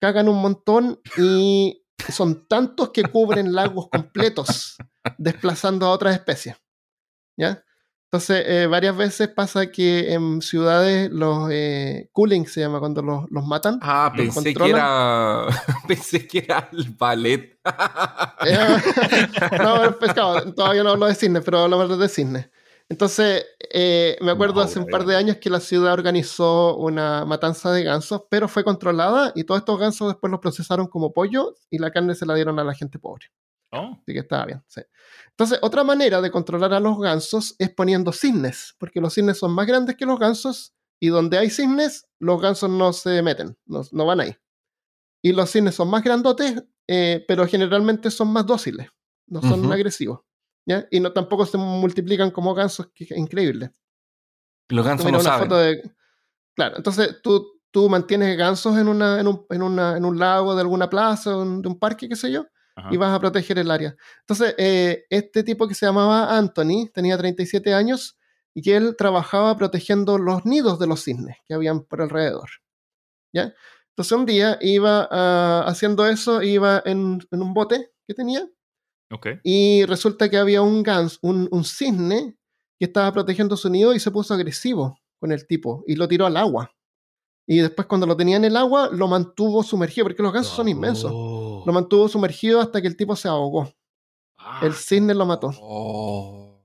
cagan 0.00 0.28
un 0.28 0.40
montón 0.40 1.00
y 1.16 1.82
son 2.12 2.46
tantos 2.46 2.90
que 2.90 3.02
cubren 3.04 3.54
lagos 3.54 3.88
completos, 3.90 4.76
desplazando 5.16 5.86
a 5.86 5.90
otras 5.90 6.14
especies. 6.14 6.56
¿Ya? 7.36 7.64
Entonces, 8.10 8.42
eh, 8.46 8.66
varias 8.66 8.96
veces 8.96 9.28
pasa 9.28 9.70
que 9.70 10.14
en 10.14 10.40
ciudades 10.40 11.10
los 11.12 11.50
eh, 11.52 12.08
cooling 12.12 12.46
se 12.46 12.60
llama 12.60 12.78
cuando 12.78 13.02
los, 13.02 13.30
los 13.30 13.44
matan. 13.44 13.78
Ah, 13.82 14.10
¿Lo 14.16 14.22
pensé 14.22 14.42
que 14.44 14.54
controlan? 14.54 14.76
era. 14.80 15.46
pensé 15.86 16.26
que 16.26 16.38
era 16.38 16.70
el 16.72 16.88
ballet. 16.98 17.58
Eh, 18.46 18.76
no, 19.62 19.84
el 19.84 19.94
pescado, 19.96 20.54
todavía 20.54 20.82
no 20.84 20.90
hablo 20.90 21.04
de 21.04 21.14
cisne, 21.14 21.42
pero 21.42 21.58
hablamos 21.58 21.98
de 21.98 22.08
cisne. 22.08 22.50
Entonces, 22.88 23.44
eh, 23.74 24.16
me 24.22 24.30
acuerdo 24.30 24.54
No, 24.54 24.60
hace 24.62 24.78
un 24.78 24.86
par 24.86 25.04
de 25.04 25.14
años 25.14 25.36
que 25.36 25.50
la 25.50 25.60
ciudad 25.60 25.92
organizó 25.92 26.76
una 26.76 27.26
matanza 27.26 27.70
de 27.72 27.82
gansos, 27.84 28.22
pero 28.30 28.48
fue 28.48 28.64
controlada 28.64 29.32
y 29.34 29.44
todos 29.44 29.60
estos 29.60 29.78
gansos 29.78 30.08
después 30.08 30.30
los 30.30 30.40
procesaron 30.40 30.86
como 30.86 31.12
pollo 31.12 31.54
y 31.68 31.76
la 31.76 31.90
carne 31.90 32.14
se 32.14 32.24
la 32.24 32.34
dieron 32.34 32.58
a 32.58 32.64
la 32.64 32.72
gente 32.72 32.98
pobre. 32.98 33.26
Oh, 33.70 33.98
Así 34.00 34.14
que 34.14 34.20
estaba 34.20 34.46
bien. 34.46 34.64
sí. 34.66 34.80
Entonces, 35.38 35.60
otra 35.62 35.84
manera 35.84 36.20
de 36.20 36.32
controlar 36.32 36.74
a 36.74 36.80
los 36.80 36.98
gansos 36.98 37.54
es 37.60 37.70
poniendo 37.70 38.10
cisnes, 38.12 38.74
porque 38.78 39.00
los 39.00 39.14
cisnes 39.14 39.38
son 39.38 39.52
más 39.52 39.68
grandes 39.68 39.94
que 39.96 40.04
los 40.04 40.18
gansos 40.18 40.74
y 41.00 41.08
donde 41.08 41.38
hay 41.38 41.48
cisnes, 41.48 42.08
los 42.18 42.42
gansos 42.42 42.68
no 42.68 42.92
se 42.92 43.22
meten, 43.22 43.56
no, 43.66 43.82
no 43.92 44.04
van 44.04 44.20
ahí. 44.20 44.34
Y 45.22 45.32
los 45.32 45.48
cisnes 45.50 45.76
son 45.76 45.90
más 45.90 46.02
grandotes, 46.02 46.60
eh, 46.88 47.24
pero 47.28 47.46
generalmente 47.46 48.10
son 48.10 48.32
más 48.32 48.46
dóciles, 48.46 48.88
no 49.28 49.40
son 49.40 49.60
agresivos. 49.72 50.20
¿ya? 50.66 50.86
Y 50.90 50.98
no, 50.98 51.12
tampoco 51.12 51.46
se 51.46 51.56
multiplican 51.56 52.32
como 52.32 52.52
gansos, 52.52 52.88
que 52.92 53.04
es 53.04 53.10
increíble. 53.12 53.70
Los 54.76 54.84
gansos 54.84 55.04
no 55.12 55.18
saben. 55.22 55.48
de- 55.82 55.94
Claro, 56.56 56.76
entonces 56.78 57.22
tú, 57.22 57.60
tú 57.70 57.88
mantienes 57.88 58.36
gansos 58.36 58.76
en, 58.76 58.88
una, 58.88 59.20
en, 59.20 59.28
un, 59.28 59.46
en, 59.50 59.62
una- 59.62 59.96
en 59.96 60.04
un 60.04 60.18
lago 60.18 60.56
de 60.56 60.62
alguna 60.62 60.90
plaza, 60.90 61.30
de 61.30 61.36
un 61.68 61.78
parque, 61.78 62.08
qué 62.08 62.16
sé 62.16 62.32
yo, 62.32 62.44
Ajá. 62.78 62.88
y 62.92 62.96
vas 62.96 63.14
a 63.14 63.20
proteger 63.20 63.58
el 63.58 63.70
área. 63.70 63.96
Entonces, 64.20 64.54
eh, 64.56 65.04
este 65.10 65.42
tipo 65.42 65.66
que 65.66 65.74
se 65.74 65.86
llamaba 65.86 66.36
Anthony 66.36 66.88
tenía 66.94 67.18
37 67.18 67.74
años 67.74 68.18
y 68.54 68.70
él 68.70 68.94
trabajaba 68.96 69.56
protegiendo 69.56 70.16
los 70.18 70.44
nidos 70.44 70.78
de 70.78 70.86
los 70.86 71.02
cisnes 71.02 71.36
que 71.46 71.54
habían 71.54 71.82
por 71.82 72.02
alrededor. 72.02 72.48
¿Ya? 73.32 73.52
Entonces 73.90 74.12
un 74.12 74.26
día 74.26 74.58
iba 74.60 75.08
ah, 75.10 75.64
haciendo 75.66 76.06
eso, 76.06 76.42
iba 76.42 76.80
en, 76.84 77.18
en 77.30 77.42
un 77.42 77.52
bote 77.52 77.90
que 78.06 78.14
tenía 78.14 78.48
y 79.42 79.84
resulta 79.86 80.28
que 80.28 80.36
había 80.36 80.62
un 80.62 80.82
gans, 80.82 81.18
un, 81.22 81.48
un 81.50 81.64
cisne 81.64 82.36
que 82.78 82.84
estaba 82.84 83.12
protegiendo 83.12 83.56
su 83.56 83.70
nido 83.70 83.94
y 83.94 84.00
se 84.00 84.10
puso 84.10 84.34
agresivo 84.34 84.98
con 85.18 85.32
el 85.32 85.46
tipo 85.46 85.82
y 85.86 85.96
lo 85.96 86.06
tiró 86.06 86.26
al 86.26 86.36
agua. 86.36 86.70
Y 87.50 87.58
después 87.60 87.88
cuando 87.88 88.06
lo 88.06 88.14
tenía 88.16 88.36
en 88.36 88.44
el 88.44 88.56
agua, 88.58 88.90
lo 88.92 89.08
mantuvo 89.08 89.62
sumergido, 89.62 90.04
porque 90.04 90.22
los 90.22 90.32
gansos 90.32 90.54
son 90.54 90.68
inmensos. 90.68 91.10
Lo 91.10 91.72
mantuvo 91.72 92.06
sumergido 92.08 92.60
hasta 92.60 92.82
que 92.82 92.88
el 92.88 92.96
tipo 92.96 93.16
se 93.16 93.26
ahogó. 93.26 93.72
Ah, 94.38 94.60
El 94.62 94.74
cisne 94.74 95.14
lo 95.14 95.24
mató. 95.24 95.50
Oh. 95.60 96.62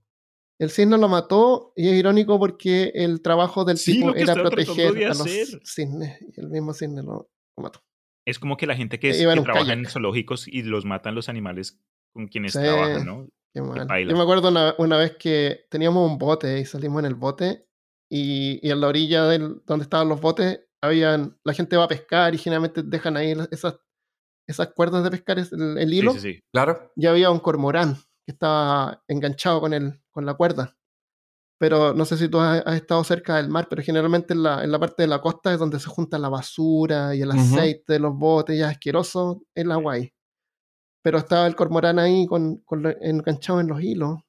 El 0.60 0.70
cisne 0.70 0.98
lo 0.98 1.08
mató 1.08 1.72
y 1.76 1.88
es 1.88 1.94
irónico 1.96 2.38
porque 2.38 2.92
el 2.96 3.22
trabajo 3.22 3.64
del 3.66 3.78
Sí, 3.78 3.94
tipo 3.94 4.14
era 4.14 4.34
proteger 4.36 5.06
a 5.06 5.10
los 5.10 5.24
cisnes. 5.64 6.20
Y 6.36 6.40
el 6.42 6.50
mismo 6.50 6.74
cisne 6.74 7.02
lo, 7.02 7.30
lo 7.58 7.64
mató. 7.64 7.80
Es 8.26 8.38
como 8.40 8.56
que 8.58 8.68
la 8.68 8.76
gente 8.76 9.00
que, 9.00 9.10
es- 9.10 9.18
trabaja 9.44 9.74
en 9.74 9.86
zoológicos 9.86 10.48
y 10.48 10.64
los 10.64 10.86
matan 10.86 11.16
los 11.16 11.30
animales 11.30 11.80
con 12.14 12.28
quienes 12.28 12.54
Sí. 12.54 12.60
trabajan, 12.60 13.06
¿no? 13.06 13.28
Qué 13.54 13.62
mal. 13.62 13.88
paila. 13.88 14.12
Yo 14.12 14.18
me 14.18 14.24
acuerdo 14.24 14.50
una, 14.50 14.76
una 14.80 14.98
vez 14.98 15.16
que 15.18 15.66
teníamos 15.70 16.10
un 16.10 16.18
bote 16.18 16.60
y 16.60 16.66
salimos 16.66 17.00
en 17.00 17.06
el 17.06 17.16
bote 17.16 17.68
y, 18.10 18.60
y 18.66 18.72
en 18.72 18.82
la 18.82 18.88
orilla 18.88 19.26
del, 19.26 19.62
donde 19.66 19.84
estaban 19.84 20.10
los 20.10 20.20
botes, 20.22 20.62
habían, 20.84 21.38
la 21.46 21.54
gente 21.54 21.78
va 21.78 21.86
a 21.86 21.88
pescar 21.88 22.36
y 22.36 22.38
generalmente 22.38 22.84
dejan 22.84 23.16
ahí 23.16 23.34
esas, 23.52 23.80
esas 24.48 24.74
cuerdas 24.74 25.04
de 25.04 25.12
pescar, 25.12 25.40
es 25.40 25.54
el, 25.54 25.78
el 25.78 25.94
hilo, 25.94 26.12
sí, 26.14 26.20
sí. 26.20 26.40
Claro. 26.52 26.92
y 26.96 27.06
había 27.06 27.32
un 27.32 27.40
cormorán 27.40 27.96
que 28.26 28.34
estaba 28.34 29.02
enganchado 29.08 29.62
con, 29.62 29.74
el, 29.74 30.02
con 30.12 30.26
la 30.26 30.34
cuerda. 30.34 30.76
Pero 31.58 31.94
no 31.94 32.04
sé 32.04 32.18
si 32.18 32.28
tú 32.28 32.40
has, 32.40 32.62
has 32.66 32.76
estado 32.76 33.02
cerca 33.06 33.38
del 33.38 33.48
mar, 33.48 33.68
pero 33.70 33.82
generalmente 33.82 34.34
en 34.34 34.44
la, 34.44 34.64
en 34.64 34.72
la 34.72 34.80
parte 34.80 35.04
de 35.04 35.08
la 35.08 35.22
costa 35.22 35.54
es 35.54 35.60
donde 35.60 35.80
se 35.80 35.88
junta 35.88 36.20
la 36.20 36.28
basura 36.28 37.16
y 37.16 37.22
el 37.22 37.32
aceite 37.32 37.94
de 37.94 38.00
los 38.00 38.14
botes, 38.18 38.58
ya 38.58 38.68
asqueroso, 38.68 39.44
el 39.56 39.72
agua 39.72 39.94
ahí. 39.94 40.14
Pero 41.02 41.18
estaba 41.18 41.48
el 41.48 41.56
cormorán 41.56 42.00
ahí 42.00 42.26
con, 42.28 42.58
con 42.66 42.86
enganchado 43.00 43.62
en 43.62 43.68
los 43.68 43.82
hilos. 43.82 44.20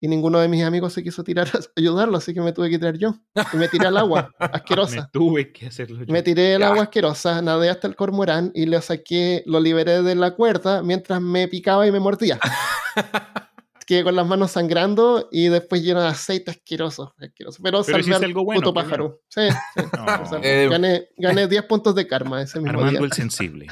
Y 0.00 0.06
ninguno 0.08 0.38
de 0.38 0.46
mis 0.48 0.62
amigos 0.62 0.92
se 0.92 1.02
quiso 1.02 1.24
tirar 1.24 1.48
a 1.48 1.58
ayudarlo, 1.76 2.18
así 2.18 2.32
que 2.32 2.40
me 2.40 2.52
tuve 2.52 2.70
que 2.70 2.78
tirar 2.78 2.96
yo. 2.98 3.16
Y 3.52 3.56
me 3.56 3.66
tiré 3.68 3.88
al 3.88 3.96
agua, 3.96 4.30
Me 4.40 4.46
asquerosa. 4.52 5.10
tuve 5.12 5.52
que 5.52 5.66
hacerlo 5.66 6.04
yo. 6.04 6.12
Me 6.12 6.22
tiré 6.22 6.54
al 6.54 6.62
agua 6.62 6.84
asquerosa, 6.84 7.42
nadé 7.42 7.68
hasta 7.68 7.88
el 7.88 7.96
cormorán 7.96 8.52
y 8.54 8.66
lo 8.66 8.80
saqué, 8.80 9.42
lo 9.46 9.58
liberé 9.58 10.02
de 10.02 10.14
la 10.14 10.36
cuerda 10.36 10.82
mientras 10.84 11.20
me 11.20 11.48
picaba 11.48 11.86
y 11.86 11.90
me 11.92 11.98
mordía. 12.00 12.38
Quedé 13.86 14.04
con 14.04 14.14
las 14.14 14.26
manos 14.26 14.50
sangrando 14.50 15.30
y 15.32 15.48
después 15.48 15.82
lleno 15.82 16.02
de 16.02 16.08
aceite 16.08 16.50
asqueroso. 16.50 17.14
asqueroso. 17.18 17.62
Pero, 17.62 17.82
Pero 17.82 18.02
salvé 18.02 18.14
al 18.16 18.24
algo 18.24 18.44
bueno, 18.44 18.60
puto 18.60 18.74
pájaro. 18.74 19.22
Sí, 19.28 19.40
sí. 19.50 19.82
No. 19.96 20.22
O 20.22 20.26
sea, 20.26 20.40
Eh, 20.42 20.68
gané, 20.70 21.08
gané 21.16 21.48
10 21.48 21.62
puntos 21.64 21.94
de 21.94 22.06
karma 22.06 22.42
ese 22.42 22.58
mismo 22.60 22.80
Armando 22.80 22.90
día. 23.00 23.06
el 23.06 23.12
sensible. 23.12 23.66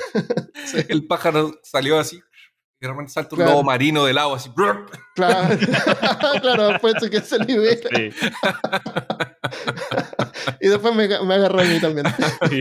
El 0.89 1.07
pájaro 1.07 1.61
salió 1.63 1.99
así. 1.99 2.19
De 2.87 2.93
repente 2.93 3.13
salta 3.13 3.35
un 3.35 3.39
Claro. 3.39 3.51
lobo 3.53 3.63
marino 3.65 4.05
del 4.05 4.19
agua 4.19 4.37
así. 4.37 4.51
Claro, 4.55 4.87
claro, 6.41 6.69
después 6.69 6.95
de 7.01 7.11
que 7.11 7.21
se 7.21 7.39
libera. 7.41 7.89
Sí, 7.95 8.11
Y 10.61 10.69
después 10.69 10.95
me, 10.95 11.09
me 11.09 11.35
agarró 11.35 11.61
a 11.61 11.65
mí 11.65 11.81
también. 11.81 12.07
sí. 12.49 12.61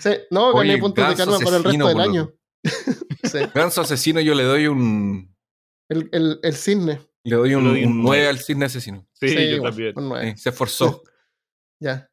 Sí, 0.00 0.10
no, 0.30 0.52
gané 0.54 0.72
Oye, 0.72 0.78
puntos 0.80 1.08
de 1.08 1.14
karma 1.14 1.38
por 1.38 1.54
el 1.54 1.64
resto 1.64 1.88
del 1.88 2.00
año. 2.00 2.32
Sí, 3.24 3.38
Ganso 3.54 3.80
asesino, 3.82 4.20
yo 4.20 4.34
le 4.34 4.44
doy 4.44 4.66
un. 4.68 5.34
el, 5.88 6.08
el, 6.12 6.38
el 6.42 6.54
cisne. 6.54 7.00
Le 7.24 7.36
doy 7.36 7.54
un, 7.54 7.64
doy 7.64 7.84
un 7.84 7.92
un 7.92 8.02
9 8.02 8.04
nueve. 8.04 8.28
al 8.28 8.38
cisne 8.38 8.66
asesino. 8.66 9.06
Sí, 9.14 9.34
yo 9.34 9.40
igual, 9.40 9.70
también. 9.72 9.92
un 9.98 10.08
nueve. 10.08 10.34
Sí, 10.36 10.42
se 10.42 10.48
esforzó. 10.50 11.02
Ya. 11.80 12.08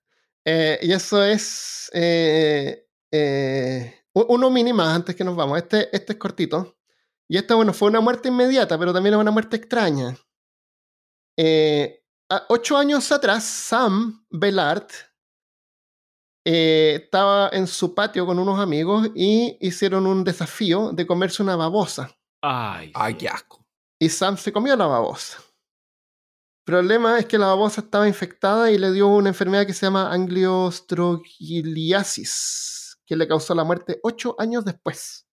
Eh, 0.46 0.80
y 0.82 0.92
eso 0.94 1.24
es 1.24 1.90
eh, 1.94 2.86
eh, 3.12 4.02
uno 4.16 4.50
mini 4.50 4.74
más 4.74 4.96
antes 4.96 5.16
que 5.16 5.24
nos 5.24 5.36
vamos. 5.36 5.58
Este, 5.58 5.96
este 5.96 6.14
es 6.14 6.20
cortito. 6.20 6.78
Y 7.28 7.38
esta, 7.38 7.56
bueno, 7.56 7.74
fue 7.74 7.90
una 7.90 8.02
muerte 8.02 8.30
inmediata, 8.30 8.78
pero 8.78 8.94
también 8.94 9.16
es 9.16 9.22
una 9.22 9.32
muerte 9.32 9.58
extraña. 9.58 10.16
Eh, 11.38 12.04
ocho 12.50 12.78
años 12.78 13.12
atrás, 13.12 13.44
Sam 13.44 14.26
Bellart 14.30 14.92
eh, 16.48 17.02
estaba 17.04 17.50
en 17.50 17.66
su 17.66 17.96
patio 17.96 18.24
con 18.26 18.38
unos 18.38 18.60
amigos 18.60 19.10
y 19.16 19.58
hicieron 19.60 20.06
un 20.06 20.24
desafío 20.24 20.92
de 20.92 21.08
comerse 21.08 21.42
una 21.42 21.56
babosa. 21.56 22.16
Ay, 22.42 22.92
Ay, 22.94 23.16
qué 23.16 23.28
asco. 23.28 23.66
Y 24.00 24.10
Sam 24.10 24.38
se 24.38 24.54
comió 24.54 24.76
la 24.76 24.86
babosa. 24.86 25.40
problema 26.64 27.18
es 27.18 27.26
que 27.26 27.40
la 27.40 27.48
babosa 27.48 27.82
estaba 27.82 28.08
infectada 28.08 28.70
y 28.70 28.78
le 28.78 28.92
dio 28.92 29.08
una 29.08 29.30
enfermedad 29.30 29.66
que 29.66 29.74
se 29.74 29.88
llama 29.88 30.14
angiostrogliasis, 30.14 32.85
que 33.06 33.16
le 33.16 33.28
causó 33.28 33.54
la 33.56 33.64
muerte 33.64 34.00
ocho 34.04 34.36
años 34.40 34.66
después. 34.66 35.28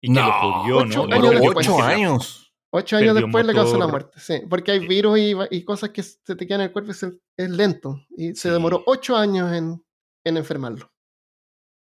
Y 0.00 0.08
que 0.08 0.20
No, 0.20 0.26
lo 0.26 0.32
jodió, 0.32 0.76
ocho 0.78 1.06
¿no? 1.06 1.14
años 1.14 1.30
después. 1.40 1.68
Ocho 1.68 1.82
años. 1.82 2.44
Ocho 2.70 2.96
años 2.98 3.14
Perdió 3.14 3.26
después 3.26 3.46
le 3.46 3.54
causó 3.54 3.78
la 3.78 3.86
muerte, 3.86 4.20
sí, 4.20 4.42
porque 4.48 4.72
hay 4.72 4.86
virus 4.86 5.18
y, 5.18 5.32
y 5.50 5.64
cosas 5.64 5.88
que 5.90 6.02
se 6.02 6.36
te 6.36 6.46
quedan 6.46 6.60
en 6.60 6.66
el 6.66 6.72
cuerpo 6.72 6.90
y 6.90 6.94
se- 6.94 7.18
es 7.38 7.50
lento. 7.50 7.98
Y 8.10 8.28
se 8.34 8.42
Sí. 8.42 8.50
demoró 8.50 8.82
ocho 8.86 9.16
años 9.16 9.50
en, 9.54 9.82
en 10.24 10.36
enfermarlo. 10.36 10.92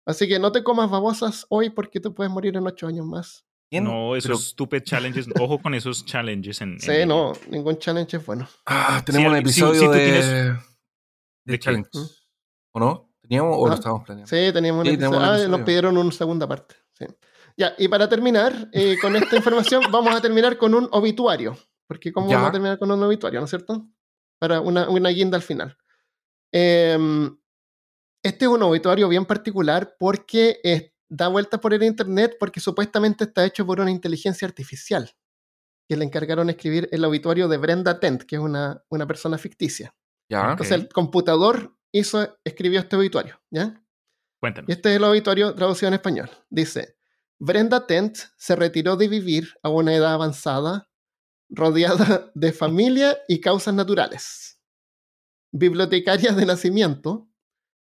Así 0.06 0.28
que 0.28 0.38
no 0.38 0.52
te 0.52 0.62
comas 0.62 0.90
babosas 0.90 1.46
hoy 1.48 1.70
porque 1.70 1.98
te 1.98 2.10
puedes 2.10 2.30
morir 2.32 2.56
en 2.56 2.66
ocho 2.66 2.86
años 2.86 3.06
más. 3.06 3.44
¿Quién? 3.70 3.84
No, 3.84 4.14
esos 4.14 4.28
Pero- 4.28 4.38
stupid 4.38 4.82
challenges. 4.82 5.26
Ojo 5.40 5.60
con 5.60 5.74
esos 5.74 6.04
challenges 6.04 6.60
en. 6.60 6.72
en 6.74 6.80
Sí, 6.80 7.06
no, 7.06 7.32
ningún 7.48 7.78
challenge 7.78 8.18
es 8.18 8.24
bueno. 8.26 8.46
Ah, 8.66 9.02
tenemos 9.04 9.26
Sí, 9.28 9.32
un 9.32 9.36
episodio 9.38 9.80
sí, 9.80 9.88
de. 9.88 10.04
tienes- 10.04 10.60
de 11.46 11.58
challenge. 11.58 11.88
¿Mm? 11.94 12.04
¿O 12.72 12.80
no? 12.80 13.10
¿Teníamos 13.28 13.56
o 13.58 13.66
Ah, 13.66 13.68
lo 13.70 13.74
estábamos 13.74 14.04
planeando? 14.04 14.28
Sí, 14.28 14.52
teníamos 14.52 14.86
Sí, 14.86 14.98
Ah, 15.02 15.38
nos 15.48 15.60
pidieron 15.62 15.96
una 15.96 16.12
segunda 16.12 16.46
parte. 16.48 16.74
sí. 16.92 17.06
Ya, 17.58 17.74
y 17.78 17.88
para 17.88 18.06
terminar 18.06 18.68
eh, 18.72 18.96
con 19.00 19.16
esta 19.16 19.34
información, 19.36 19.84
vamos 19.90 20.14
a 20.14 20.20
terminar 20.20 20.58
con 20.58 20.74
un 20.74 20.88
obituario. 20.92 21.56
Porque 21.88 22.12
¿cómo 22.12 22.28
Ya. 22.28 22.36
vamos 22.36 22.48
a 22.50 22.52
terminar 22.52 22.78
con 22.78 22.90
un 22.90 23.02
obituario, 23.02 23.40
no 23.40 23.44
es 23.44 23.50
cierto? 23.50 23.86
Para 24.38 24.60
una, 24.60 24.90
una 24.90 25.08
guinda 25.08 25.36
al 25.36 25.42
final. 25.42 25.76
Em, 26.52 27.36
este 28.22 28.44
es 28.44 28.50
un 28.50 28.62
obituario 28.62 29.08
bien 29.08 29.24
particular 29.24 29.96
porque 29.98 30.60
da 31.08 31.28
vueltas 31.28 31.60
por 31.60 31.72
el 31.72 31.82
internet 31.82 32.36
porque 32.38 32.60
supuestamente 32.60 33.24
está 33.24 33.44
hecho 33.44 33.64
por 33.64 33.80
una 33.80 33.90
inteligencia 33.90 34.46
artificial 34.46 35.10
que 35.88 35.96
le 35.96 36.04
encargaron 36.04 36.50
escribir 36.50 36.88
el 36.92 37.04
obituario 37.04 37.46
de 37.46 37.56
Brenda 37.58 38.00
Tent, 38.00 38.22
que 38.24 38.36
es 38.36 38.42
una, 38.42 38.82
una 38.88 39.06
persona 39.06 39.38
ficticia. 39.38 39.94
Ya. 40.28 40.50
Entonces 40.50 40.72
el 40.76 40.88
computador 40.88 41.75
hizo, 41.98 42.38
escribió 42.44 42.80
este 42.80 42.96
obituario, 42.96 43.40
¿ya? 43.50 43.82
Cuéntanos. 44.40 44.68
Y 44.68 44.72
este 44.72 44.90
es 44.90 44.96
el 44.96 45.04
obituario 45.04 45.54
traducido 45.54 45.88
en 45.88 45.94
español. 45.94 46.30
Dice, 46.50 46.96
Brenda 47.38 47.86
Tent 47.86 48.16
se 48.36 48.56
retiró 48.56 48.96
de 48.96 49.08
vivir 49.08 49.54
a 49.62 49.68
una 49.68 49.94
edad 49.94 50.14
avanzada, 50.14 50.88
rodeada 51.48 52.30
de 52.34 52.52
familia 52.52 53.18
y 53.28 53.40
causas 53.40 53.74
naturales. 53.74 54.60
Bibliotecaria 55.52 56.32
de 56.32 56.46
nacimiento, 56.46 57.28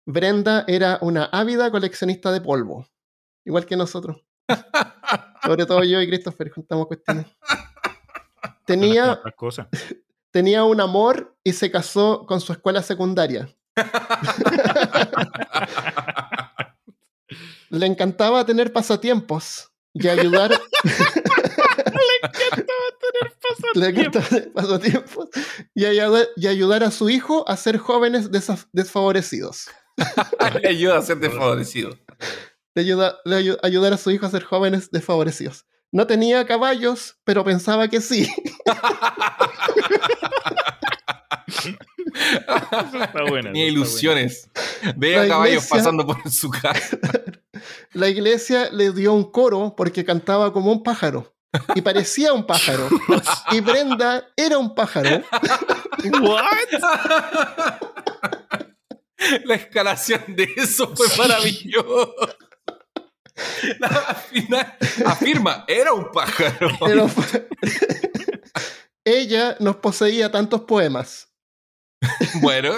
Brenda 0.05 0.65
era 0.67 0.99
una 1.01 1.27
ávida 1.27 1.71
coleccionista 1.71 2.33
de 2.33 2.41
polvo, 2.41 2.87
igual 3.45 3.67
que 3.67 3.77
nosotros. 3.77 4.25
Sobre 5.43 5.67
todo 5.67 5.85
yo 5.85 6.01
y 6.01 6.07
Christopher 6.07 6.51
juntamos 6.51 6.87
cuestiones. 6.87 7.27
Tenía, 8.65 9.21
tenía 10.31 10.65
un 10.65 10.81
amor 10.81 11.37
y 11.45 11.53
se 11.53 11.71
casó 11.71 12.27
con 12.27 12.41
su 12.41 12.53
escuela 12.53 12.83
secundaria. 12.83 13.49
Le 17.71 17.87
encantaba 17.87 18.45
tener 18.45 18.73
pasatiempos 18.73 19.71
y 19.95 20.09
ayudar. 20.09 20.51
Le 23.75 23.89
encantaba 23.89 24.29
tener 24.29 24.53
pasatiempos 24.53 25.29
y 25.75 25.85
ayudar, 25.87 26.29
y 26.37 26.47
ayudar 26.47 26.85
a 26.85 26.91
su 26.91 27.09
hijo 27.09 27.49
a 27.49 27.57
ser 27.57 27.79
jóvenes 27.79 28.29
desfavorecidos. 28.73 29.69
Le 30.63 30.69
ayuda 30.69 30.99
a 30.99 31.03
ser 31.03 31.19
desfavorecido. 31.19 31.99
Le 32.75 32.83
ayuda, 32.83 33.17
le 33.25 33.37
ayu- 33.37 33.59
ayudar 33.63 33.93
a 33.93 33.99
su 33.99 34.11
hijo 34.11 34.27
a 34.27 34.31
ser 34.31 34.45
jóvenes 34.45 34.91
desfavorecidos. 34.91 35.67
No 35.91 36.07
tenía 36.07 36.47
caballos, 36.47 37.17
pero 37.25 37.45
pensaba 37.45 37.89
que 37.89 38.01
sí. 38.01 38.29
Está 41.47 43.23
buena. 43.29 43.49
Tenía 43.53 43.67
está 43.67 43.73
ilusiones. 43.79 44.51
Veía 44.97 45.23
La 45.23 45.29
caballos 45.29 45.65
iglesia- 45.65 45.77
pasando 45.77 46.07
por 46.07 46.31
su 46.31 46.51
casa. 46.51 46.99
La 47.93 48.09
iglesia 48.09 48.71
le 48.71 48.93
dio 48.93 49.13
un 49.13 49.31
coro 49.31 49.75
porque 49.77 50.05
cantaba 50.05 50.53
como 50.53 50.73
un 50.73 50.83
pájaro. 50.83 51.35
y 51.75 51.83
parecía 51.83 52.33
un 52.33 52.47
pájaro. 52.47 52.89
Y 53.51 53.61
Brenda 53.61 54.27
era 54.37 54.57
un 54.59 54.75
pájaro. 54.75 55.23
¿What? 56.21 56.43
La 59.45 59.55
escalación 59.55 60.23
de 60.35 60.49
eso 60.57 60.93
fue 60.97 61.07
maravilloso. 61.17 62.15
La 63.79 63.89
final 63.89 64.75
afirma, 65.07 65.65
era 65.69 65.93
un 65.93 66.11
pájaro. 66.11 66.71
Pero 66.85 67.09
fue- 67.09 67.49
Ella 69.05 69.57
nos 69.61 69.77
poseía 69.77 70.31
tantos 70.31 70.63
poemas. 70.63 71.29
Bueno, 72.41 72.75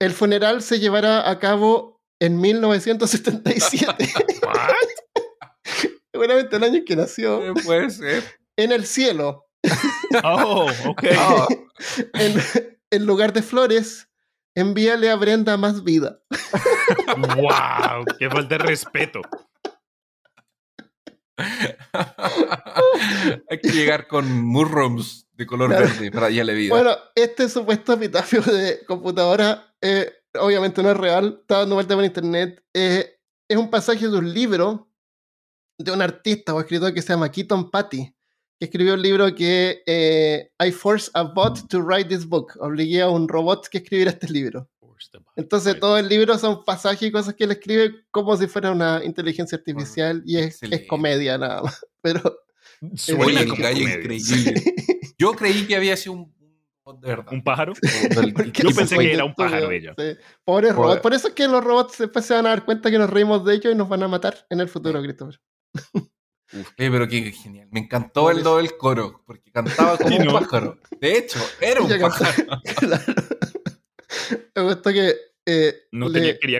El 0.00 0.12
funeral 0.12 0.62
se 0.62 0.78
llevará 0.80 1.30
a 1.30 1.38
cabo 1.38 2.00
en 2.20 2.40
1977. 2.40 4.12
What? 4.42 4.74
Seguramente 6.12 6.56
el 6.56 6.64
año 6.64 6.76
en 6.76 6.84
que 6.84 6.96
nació. 6.96 7.54
puede 7.64 7.90
ser. 7.90 8.24
En 8.56 8.72
el 8.72 8.86
cielo, 8.86 9.46
Oh, 10.24 10.66
ok. 10.86 11.04
En, 12.14 12.42
en 12.90 13.06
lugar 13.06 13.32
de 13.32 13.42
flores, 13.42 14.08
envíale 14.56 15.10
a 15.10 15.16
Brenda 15.16 15.56
más 15.56 15.84
vida. 15.84 16.20
Wow, 17.16 18.04
qué 18.18 18.30
falta 18.30 18.58
de 18.58 18.64
respeto. 18.64 19.20
Hay 23.50 23.58
que 23.60 23.68
llegar 23.70 24.06
con 24.06 24.30
murrums 24.42 25.26
de 25.34 25.46
color 25.46 25.70
Claro. 25.70 25.86
verde 25.86 26.10
para 26.10 26.30
darle 26.30 26.54
vida. 26.54 26.74
Bueno, 26.74 26.90
este 27.14 27.48
supuesto 27.48 27.92
epitafio 27.94 28.40
de 28.42 28.84
computadora, 28.86 29.74
eh, 29.80 30.12
obviamente 30.40 30.82
no 30.82 30.90
es 30.90 30.96
real, 30.96 31.38
está 31.42 31.58
dando 31.58 31.74
vuelta 31.76 31.94
por 31.94 32.04
internet. 32.04 32.62
eh, 32.74 33.12
es 33.48 33.56
un 33.56 33.70
pasaje 33.70 34.08
de 34.08 34.18
un 34.18 34.32
libro 34.34 34.90
de 35.78 35.92
un 35.92 36.02
artista 36.02 36.52
o 36.54 36.58
escritor 36.60 36.92
que 36.92 37.00
se 37.02 37.12
llama 37.12 37.30
Keaton 37.30 37.70
Patty, 37.70 38.12
que 38.58 38.64
escribió 38.64 38.94
un 38.94 39.02
libro 39.02 39.32
que 39.36 39.82
eh, 39.86 40.50
I 40.58 40.72
forced 40.72 41.10
a 41.14 41.22
bot 41.22 41.68
to 41.68 41.80
write 41.80 42.08
this 42.08 42.26
book. 42.26 42.54
Obligué 42.58 43.02
a 43.02 43.08
un 43.08 43.28
robot 43.28 43.68
que 43.68 43.78
escribiera 43.78 44.10
este 44.10 44.28
libro. 44.30 44.68
Entonces 45.36 45.78
todo 45.80 45.98
el 45.98 46.08
libro 46.08 46.36
son 46.38 46.64
pasajes 46.64 47.08
y 47.08 47.12
cosas 47.12 47.34
que 47.34 47.44
él 47.44 47.52
escribe 47.52 48.04
como 48.10 48.36
si 48.36 48.46
fuera 48.46 48.70
una 48.72 49.02
inteligencia 49.04 49.56
artificial 49.58 50.22
y 50.26 50.38
es, 50.38 50.62
es 50.62 50.86
comedia 50.86 51.38
nada 51.38 51.62
más. 51.62 51.84
Pero 52.00 52.20
Suena 52.94 53.40
el 53.40 53.48
como 53.48 53.68
increíble. 53.68 54.62
Yo 55.18 55.32
creí 55.32 55.66
que 55.66 55.76
había 55.76 55.96
sido 55.96 56.14
un 56.14 56.36
un 56.86 57.00
de 57.00 57.08
verdad. 57.08 57.32
¿Un 57.32 57.42
pájaro? 57.42 57.72
Yo 58.54 58.68
es 58.68 58.76
pensé 58.76 58.96
que 58.96 59.12
era 59.12 59.24
un 59.24 59.34
pájaro 59.34 59.70
ella. 59.72 59.92
sí. 59.98 60.04
Pobre 60.44 60.68
Pobre. 60.68 60.72
robot. 60.72 61.02
Por 61.02 61.14
eso 61.14 61.28
es 61.28 61.34
que 61.34 61.48
los 61.48 61.64
robots 61.64 61.98
después 61.98 62.24
se 62.24 62.34
van 62.34 62.46
a 62.46 62.50
dar 62.50 62.64
cuenta 62.64 62.90
que 62.92 62.98
nos 62.98 63.10
reímos 63.10 63.44
de 63.44 63.54
ellos 63.54 63.72
y 63.72 63.76
nos 63.76 63.88
van 63.88 64.04
a 64.04 64.08
matar 64.08 64.46
en 64.50 64.60
el 64.60 64.68
futuro, 64.68 65.02
Christopher. 65.02 65.40
Uf, 66.52 66.68
eh, 66.76 66.88
pero 66.90 67.08
qué 67.08 67.32
genial. 67.32 67.68
Me 67.72 67.80
encantó 67.80 68.30
el 68.30 68.38
eso. 68.38 68.50
do 68.50 68.56
del 68.58 68.76
coro, 68.76 69.20
porque 69.26 69.50
cantaba 69.50 69.96
como 69.96 70.10
Sí, 70.10 70.16
un 70.18 70.26
¿no? 70.26 70.32
pájaro. 70.38 70.78
De 71.00 71.18
hecho, 71.18 71.40
era 71.60 71.80
un 71.80 71.88
pájaro. 72.00 72.62
Claro. 72.78 73.02
Me 74.54 74.62
gustó 74.62 74.92
que 74.92 75.14
eh, 75.46 75.74
No 75.92 76.08
le- 76.08 76.14
tenía, 76.20 76.38
quería. 76.38 76.58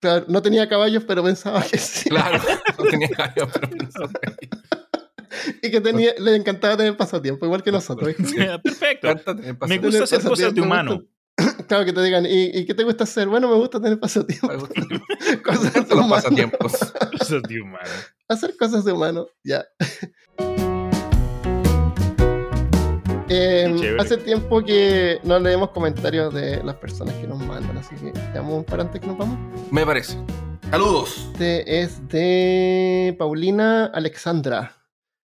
claro, 0.00 0.24
no 0.28 0.42
tenía 0.42 0.68
caballos, 0.68 1.04
pero 1.06 1.22
pensaba 1.24 1.62
que 1.62 1.78
sí. 1.78 2.08
Claro, 2.10 2.38
no 2.78 2.84
tenía 2.90 3.08
gallo, 3.16 3.48
pero 3.52 3.68
pensaba 3.70 4.10
que- 4.12 4.48
Y 5.62 5.70
que 5.70 5.80
tenía, 5.80 6.14
le 6.18 6.34
encantaba 6.36 6.76
tener 6.76 6.96
pasatiempo, 6.96 7.44
igual 7.46 7.62
que 7.62 7.70
nosotros. 7.72 8.14
Perfecto. 8.62 9.08
Me 9.66 9.78
gusta 9.78 10.04
hacer 10.04 10.22
cosas 10.22 10.54
de 10.54 10.60
humano. 10.60 11.04
Claro, 11.68 11.84
que 11.84 11.92
te 11.92 12.02
digan, 12.02 12.24
¿y, 12.26 12.46
y 12.46 12.66
qué 12.66 12.74
te 12.74 12.82
gusta 12.82 13.04
hacer? 13.04 13.28
Bueno, 13.28 13.46
me 13.48 13.54
gusta 13.56 13.78
tener 13.80 14.00
pasatiempo. 14.00 14.48
Cosas 15.44 15.72
de 15.88 15.94
los 15.94 16.06
pasatiempos. 16.08 16.72
Cosas 17.18 17.42
de 17.42 17.60
humano. 17.60 17.90
Hacer 18.28 18.56
cosas 18.56 18.84
de 18.84 18.92
humano, 18.92 19.28
ya. 19.44 19.64
Eh, 23.30 23.96
hace 24.00 24.16
tiempo 24.16 24.62
que 24.64 25.18
no 25.22 25.38
leemos 25.38 25.70
comentarios 25.70 26.32
de 26.32 26.62
las 26.64 26.76
personas 26.76 27.14
que 27.16 27.26
nos 27.26 27.38
mandan, 27.38 27.76
así 27.76 27.94
que 27.96 28.12
damos 28.32 28.54
un 28.54 28.64
par 28.64 28.80
antes 28.80 29.00
que 29.00 29.06
nos 29.06 29.18
vamos. 29.18 29.38
Me 29.70 29.84
parece. 29.84 30.16
Saludos. 30.70 31.28
Este 31.32 31.80
es 31.82 32.08
de 32.08 33.14
Paulina 33.18 33.86
Alexandra. 33.86 34.74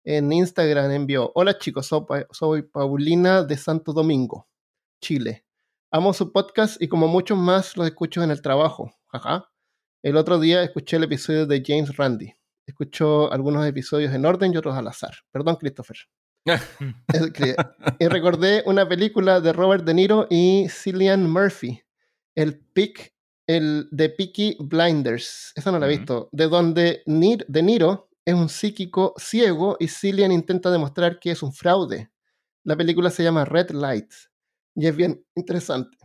En 0.03 0.31
Instagram 0.31 0.91
envió: 0.91 1.31
Hola 1.35 1.57
chicos, 1.57 1.87
soy, 1.87 2.01
Pa- 2.07 2.27
soy 2.31 2.61
Paulina 2.63 3.43
de 3.43 3.57
Santo 3.57 3.91
Domingo, 3.93 4.47
Chile. 5.01 5.45
Amo 5.91 6.13
su 6.13 6.31
podcast 6.31 6.79
y 6.81 6.87
como 6.87 7.07
muchos 7.07 7.37
más 7.37 7.75
los 7.75 7.87
escucho 7.87 8.21
en 8.23 8.29
el 8.31 8.41
trabajo. 8.41 8.91
El 10.03 10.15
otro 10.15 10.39
día 10.39 10.61
escuché 10.63 10.97
el 10.97 11.03
episodio 11.05 11.47
de 11.47 11.63
James 11.65 11.95
Randi. 11.97 12.31
Escucho 12.67 13.31
algunos 13.31 13.65
episodios 13.65 14.13
en 14.13 14.25
orden 14.25 14.53
y 14.53 14.57
otros 14.57 14.75
al 14.75 14.87
azar. 14.87 15.13
Perdón, 15.31 15.55
Christopher. 15.55 15.97
Y 17.99 18.07
recordé 18.07 18.63
una 18.65 18.87
película 18.87 19.41
de 19.41 19.53
Robert 19.53 19.83
De 19.85 19.93
Niro 19.93 20.27
y 20.29 20.67
Cillian 20.69 21.29
Murphy, 21.29 21.81
el 22.35 22.59
Pick, 22.59 23.13
el 23.47 23.87
de 23.91 24.09
Peaky 24.09 24.57
Blinders. 24.59 25.51
Esa 25.55 25.71
no 25.71 25.79
la 25.79 25.87
he 25.87 25.89
visto. 25.97 26.29
De 26.31 26.47
donde 26.47 27.03
Nir- 27.05 27.45
De 27.47 27.63
Niro 27.63 28.09
es 28.25 28.33
un 28.35 28.49
psíquico 28.49 29.13
ciego 29.17 29.75
y 29.79 29.87
Cillian 29.87 30.31
intenta 30.31 30.71
demostrar 30.71 31.19
que 31.19 31.31
es 31.31 31.41
un 31.43 31.51
fraude. 31.53 32.11
La 32.63 32.75
película 32.77 33.09
se 33.09 33.23
llama 33.23 33.45
Red 33.45 33.71
Light 33.71 34.11
y 34.75 34.87
es 34.87 34.95
bien 34.95 35.25
interesante. 35.35 35.97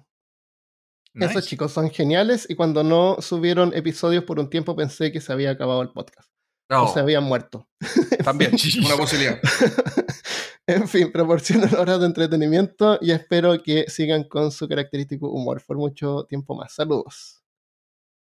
Esos 1.14 1.46
chicos 1.46 1.70
son 1.72 1.90
geniales 1.90 2.46
y 2.48 2.56
cuando 2.56 2.82
no 2.82 3.16
subieron 3.20 3.72
episodios 3.74 4.24
por 4.24 4.40
un 4.40 4.50
tiempo 4.50 4.74
pensé 4.74 5.12
que 5.12 5.20
se 5.20 5.32
había 5.32 5.50
acabado 5.50 5.80
el 5.82 5.90
podcast 5.90 6.28
No, 6.70 6.84
o 6.84 6.92
se 6.94 7.00
habían 7.00 7.24
muerto. 7.24 7.68
también, 8.24 8.52
una 8.84 8.96
posibilidad. 8.96 9.38
en 10.66 10.88
fin, 10.88 11.12
proporcionan 11.12 11.74
horas 11.74 12.00
de 12.00 12.06
entretenimiento 12.06 12.98
y 13.00 13.10
espero 13.10 13.62
que 13.62 13.84
sigan 13.88 14.24
con 14.24 14.50
su 14.50 14.66
característico 14.68 15.28
humor 15.30 15.62
por 15.66 15.76
mucho 15.76 16.24
tiempo 16.28 16.54
más. 16.54 16.74
Saludos. 16.74 17.42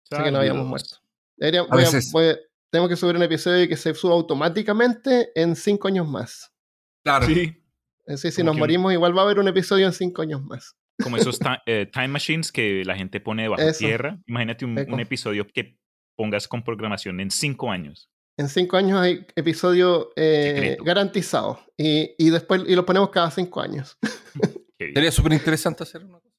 Sé 0.09 0.23
que 0.23 0.31
no 0.31 0.39
habíamos 0.39 0.65
Saludos. 0.65 0.69
muerto. 0.69 0.97
Debería- 1.37 1.61
A 1.61 1.65
voy 1.65 1.81
a- 1.83 1.85
veces- 1.85 2.11
voy 2.11 2.25
a- 2.29 2.37
tenemos 2.71 2.89
que 2.89 2.95
subir 2.95 3.15
un 3.15 3.23
episodio 3.23 3.67
que 3.67 3.75
se 3.77 3.93
suba 3.93 4.13
automáticamente 4.13 5.31
en 5.35 5.55
cinco 5.55 5.87
años 5.87 6.07
más. 6.07 6.53
Claro. 7.03 7.25
Sí. 7.25 7.55
Es 8.05 8.15
decir, 8.21 8.31
si 8.31 8.37
Como 8.41 8.47
nos 8.51 8.55
que 8.55 8.59
morimos, 8.61 8.93
igual 8.93 9.15
va 9.17 9.21
a 9.21 9.25
haber 9.25 9.39
un 9.39 9.47
episodio 9.47 9.85
en 9.85 9.93
cinco 9.93 10.21
años 10.21 10.41
más. 10.43 10.75
Como 11.03 11.17
esos 11.17 11.39
eh, 11.65 11.87
time 11.91 12.07
machines 12.09 12.51
que 12.51 12.83
la 12.85 12.95
gente 12.95 13.19
pone 13.19 13.47
bajo 13.47 13.61
Eso. 13.61 13.79
tierra. 13.79 14.19
Imagínate 14.27 14.65
un, 14.65 14.71
un 14.77 14.99
episodio 14.99 15.45
que 15.47 15.77
pongas 16.17 16.47
con 16.47 16.63
programación 16.63 17.19
en 17.19 17.31
cinco 17.31 17.71
años. 17.71 18.09
En 18.39 18.47
cinco 18.47 18.77
años 18.77 18.99
hay 18.99 19.25
episodio 19.35 20.11
eh, 20.15 20.53
Secreto. 20.55 20.83
garantizado. 20.85 21.59
Y, 21.77 22.15
y 22.17 22.29
después 22.29 22.61
y 22.67 22.73
lo 22.75 22.85
ponemos 22.85 23.09
cada 23.09 23.29
cinco 23.31 23.59
años. 23.59 23.97
Sería 24.79 25.11
súper 25.11 25.33
interesante 25.33 25.83
hacer 25.83 26.03
una 26.05 26.19
cosa. 26.19 26.35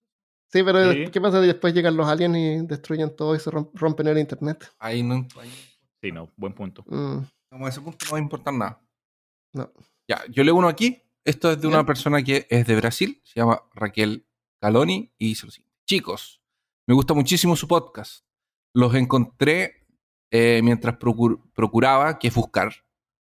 Sí, 0.52 0.62
pero 0.64 0.92
Sí. 0.92 1.10
¿qué 1.12 1.20
pasa 1.20 1.40
si 1.42 1.46
después 1.46 1.74
llegan 1.74 1.96
los 1.96 2.08
aliens 2.08 2.36
y 2.36 2.66
destruyen 2.66 3.14
todo 3.14 3.34
y 3.36 3.38
se 3.38 3.50
romp- 3.50 3.70
rompen 3.74 4.06
el 4.08 4.18
internet? 4.18 4.72
Ahí 4.78 5.02
no, 5.02 5.26
ahí, 5.38 5.50
Sí, 6.02 6.10
no, 6.10 6.32
buen 6.36 6.54
punto. 6.54 6.82
Mm, 6.86 7.18
como 7.50 7.66
a 7.66 7.68
ese 7.68 7.80
punto 7.82 8.04
no 8.06 8.12
va 8.12 8.18
a 8.18 8.22
importar 8.22 8.54
nada. 8.54 8.82
no. 9.54 9.70
Ya, 10.08 10.24
yo 10.28 10.42
leo 10.42 10.56
uno 10.56 10.66
aquí. 10.68 11.02
Esto 11.24 11.52
es 11.52 11.60
de 11.60 11.68
una 11.68 11.84
persona 11.86 12.22
que 12.22 12.46
es 12.50 12.66
de 12.66 12.74
Brasil, 12.76 13.20
se 13.24 13.38
llama 13.38 13.62
Raquel 13.74 14.26
Caloni 14.60 15.12
y 15.18 15.28
dice 15.28 15.46
lo 15.46 15.52
siguiente. 15.52 15.76
Chicos, 15.86 16.40
me 16.88 16.94
gusta 16.94 17.12
muchísimo 17.14 17.54
su 17.54 17.68
podcast. 17.68 18.24
Los 18.74 18.94
encontré 18.94 19.79
eh, 20.30 20.60
mientras 20.62 20.98
procur- 20.98 21.40
procuraba, 21.54 22.18
que 22.18 22.28
es 22.28 22.34
buscar, 22.34 22.72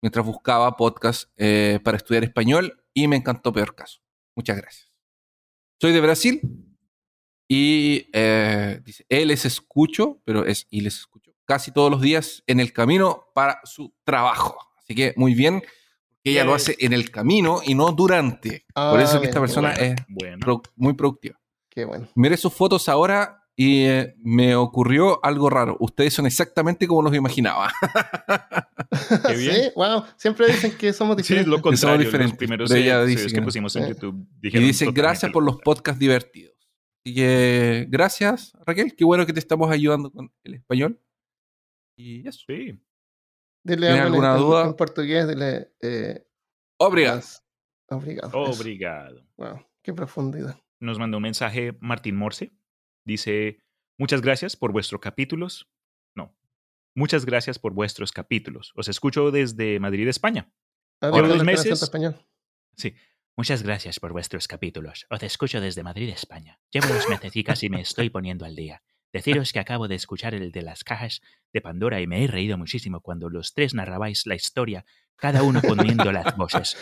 mientras 0.02 0.24
buscaba 0.24 0.76
podcast 0.76 1.30
eh, 1.36 1.80
para 1.82 1.96
estudiar 1.96 2.24
español 2.24 2.82
y 2.94 3.08
me 3.08 3.16
encantó 3.16 3.52
Peor 3.52 3.74
Caso. 3.74 4.00
Muchas 4.36 4.56
gracias. 4.56 4.92
Soy 5.80 5.92
de 5.92 6.00
Brasil 6.00 6.40
y 7.48 8.08
eh, 8.12 8.80
dice, 8.84 9.04
él 9.08 9.28
les 9.28 9.44
escucho, 9.44 10.20
pero 10.24 10.44
es 10.46 10.66
y 10.70 10.80
les 10.80 10.96
escucho 11.00 11.32
casi 11.44 11.70
todos 11.72 11.90
los 11.90 12.00
días 12.00 12.42
en 12.46 12.60
el 12.60 12.72
camino 12.72 13.26
para 13.34 13.60
su 13.64 13.92
trabajo. 14.04 14.56
Así 14.78 14.94
que 14.94 15.12
muy 15.16 15.34
bien, 15.34 15.60
que 16.22 16.30
ella 16.30 16.44
lo 16.44 16.54
hace 16.54 16.76
en 16.78 16.92
el 16.92 17.10
camino 17.10 17.60
y 17.64 17.74
no 17.74 17.90
durante. 17.92 18.64
Por 18.72 19.00
Ah, 19.00 19.02
eso 19.02 19.14
que 19.14 19.18
bien, 19.20 19.28
esta 19.30 19.40
persona 19.40 19.74
bueno, 19.76 19.84
es 19.94 20.04
Bueno. 20.08 20.38
pro- 20.40 20.62
muy 20.76 20.92
productiva. 20.94 21.38
Qué 21.68 21.84
bueno. 21.84 22.08
Miré 22.14 22.36
sus 22.36 22.52
fotos 22.54 22.88
ahora 22.88 23.41
y 23.56 23.84
eh, 23.84 24.14
me 24.18 24.54
ocurrió 24.56 25.24
algo 25.24 25.50
raro. 25.50 25.76
Ustedes 25.80 26.14
son 26.14 26.26
exactamente 26.26 26.86
como 26.86 27.02
los 27.02 27.14
imaginaba. 27.14 27.70
Qué 29.28 29.36
bien. 29.36 29.54
Sí, 29.54 29.70
wow. 29.76 30.04
Siempre 30.16 30.46
dicen 30.46 30.76
que 30.76 30.92
somos 30.92 31.16
Sí, 31.16 31.20
es 31.22 31.28
diferentes. 31.28 31.48
lo 31.50 31.62
contrario. 31.62 31.96
Los 31.98 32.04
diferentes, 32.06 32.38
primeros 32.38 32.70
pero 32.70 32.80
ella 32.82 33.02
eh, 33.02 33.06
dice 33.06 33.26
que 33.26 33.32
que 33.34 33.40
no. 33.40 33.44
pusimos 33.46 33.76
en 33.76 33.84
Eh. 33.84 33.88
YouTube 33.90 34.26
y 34.38 34.40
dijeron 34.42 34.66
dice 34.66 34.84
totalmente 34.86 35.00
gracias 35.02 35.32
por 35.32 35.42
los 35.44 35.56
podcasts 35.58 35.98
divertidos. 36.00 36.52
Así 37.04 37.14
que 37.14 37.86
gracias, 37.90 38.52
Raquel. 38.66 38.94
Qué 38.96 39.04
bueno 39.04 39.26
que 39.26 39.32
te 39.32 39.40
estamos 39.40 39.70
ayudando 39.70 40.10
con 40.10 40.32
el 40.44 40.54
español. 40.54 41.00
Y 41.96 42.26
eso. 42.26 42.40
Sí. 42.46 42.80
Dile 43.64 43.86
¿Tiene 43.88 44.00
algo 44.00 44.16
en- 44.18 44.24
alguna 44.24 44.32
en, 44.34 44.38
duda? 44.38 44.64
en 44.66 44.74
portugués, 44.74 45.28
dile. 45.28 45.72
Eh, 45.80 46.24
Obrigado. 46.78 47.20
Obrigado. 47.90 48.30
Obrigado. 48.42 49.26
Wow, 49.36 49.60
qué 49.82 49.92
profundidad. 49.92 50.56
Nos 50.80 50.98
mandó 50.98 51.18
un 51.18 51.22
mensaje 51.24 51.76
Martín 51.80 52.16
Morse. 52.16 52.52
Dice, 53.04 53.58
muchas 53.98 54.20
gracias 54.20 54.56
por 54.56 54.72
vuestros 54.72 55.00
capítulos. 55.00 55.68
No, 56.14 56.36
muchas 56.94 57.24
gracias 57.24 57.58
por 57.58 57.72
vuestros 57.72 58.12
capítulos. 58.12 58.72
Os 58.74 58.88
escucho 58.88 59.30
desde 59.30 59.80
Madrid, 59.80 60.08
España. 60.08 60.52
Ah, 61.00 61.06
Llevo 61.06 61.22
dile 61.22 61.34
dos 61.34 61.44
meses. 61.44 61.82
español. 61.82 62.16
Sí. 62.76 62.94
Muchas 63.34 63.62
gracias 63.62 63.98
por 63.98 64.12
vuestros 64.12 64.46
capítulos. 64.46 65.06
Os 65.08 65.22
escucho 65.22 65.60
desde 65.60 65.82
Madrid, 65.82 66.10
España. 66.10 66.60
Llevo 66.70 66.88
dos 66.88 67.08
mesecicas 67.08 67.62
y 67.62 67.70
me 67.70 67.80
estoy 67.80 68.10
poniendo 68.10 68.44
al 68.44 68.54
día. 68.54 68.82
Deciros 69.10 69.52
que 69.52 69.58
acabo 69.58 69.88
de 69.88 69.94
escuchar 69.94 70.34
el 70.34 70.52
de 70.52 70.62
las 70.62 70.84
cajas 70.84 71.22
de 71.52 71.62
Pandora 71.62 72.00
y 72.00 72.06
me 72.06 72.22
he 72.22 72.26
reído 72.26 72.58
muchísimo 72.58 73.00
cuando 73.00 73.30
los 73.30 73.54
tres 73.54 73.72
narrabais 73.74 74.26
la 74.26 74.34
historia, 74.34 74.84
cada 75.16 75.42
uno 75.42 75.62
poniendo 75.62 76.12
las 76.12 76.36
voces. 76.36 76.76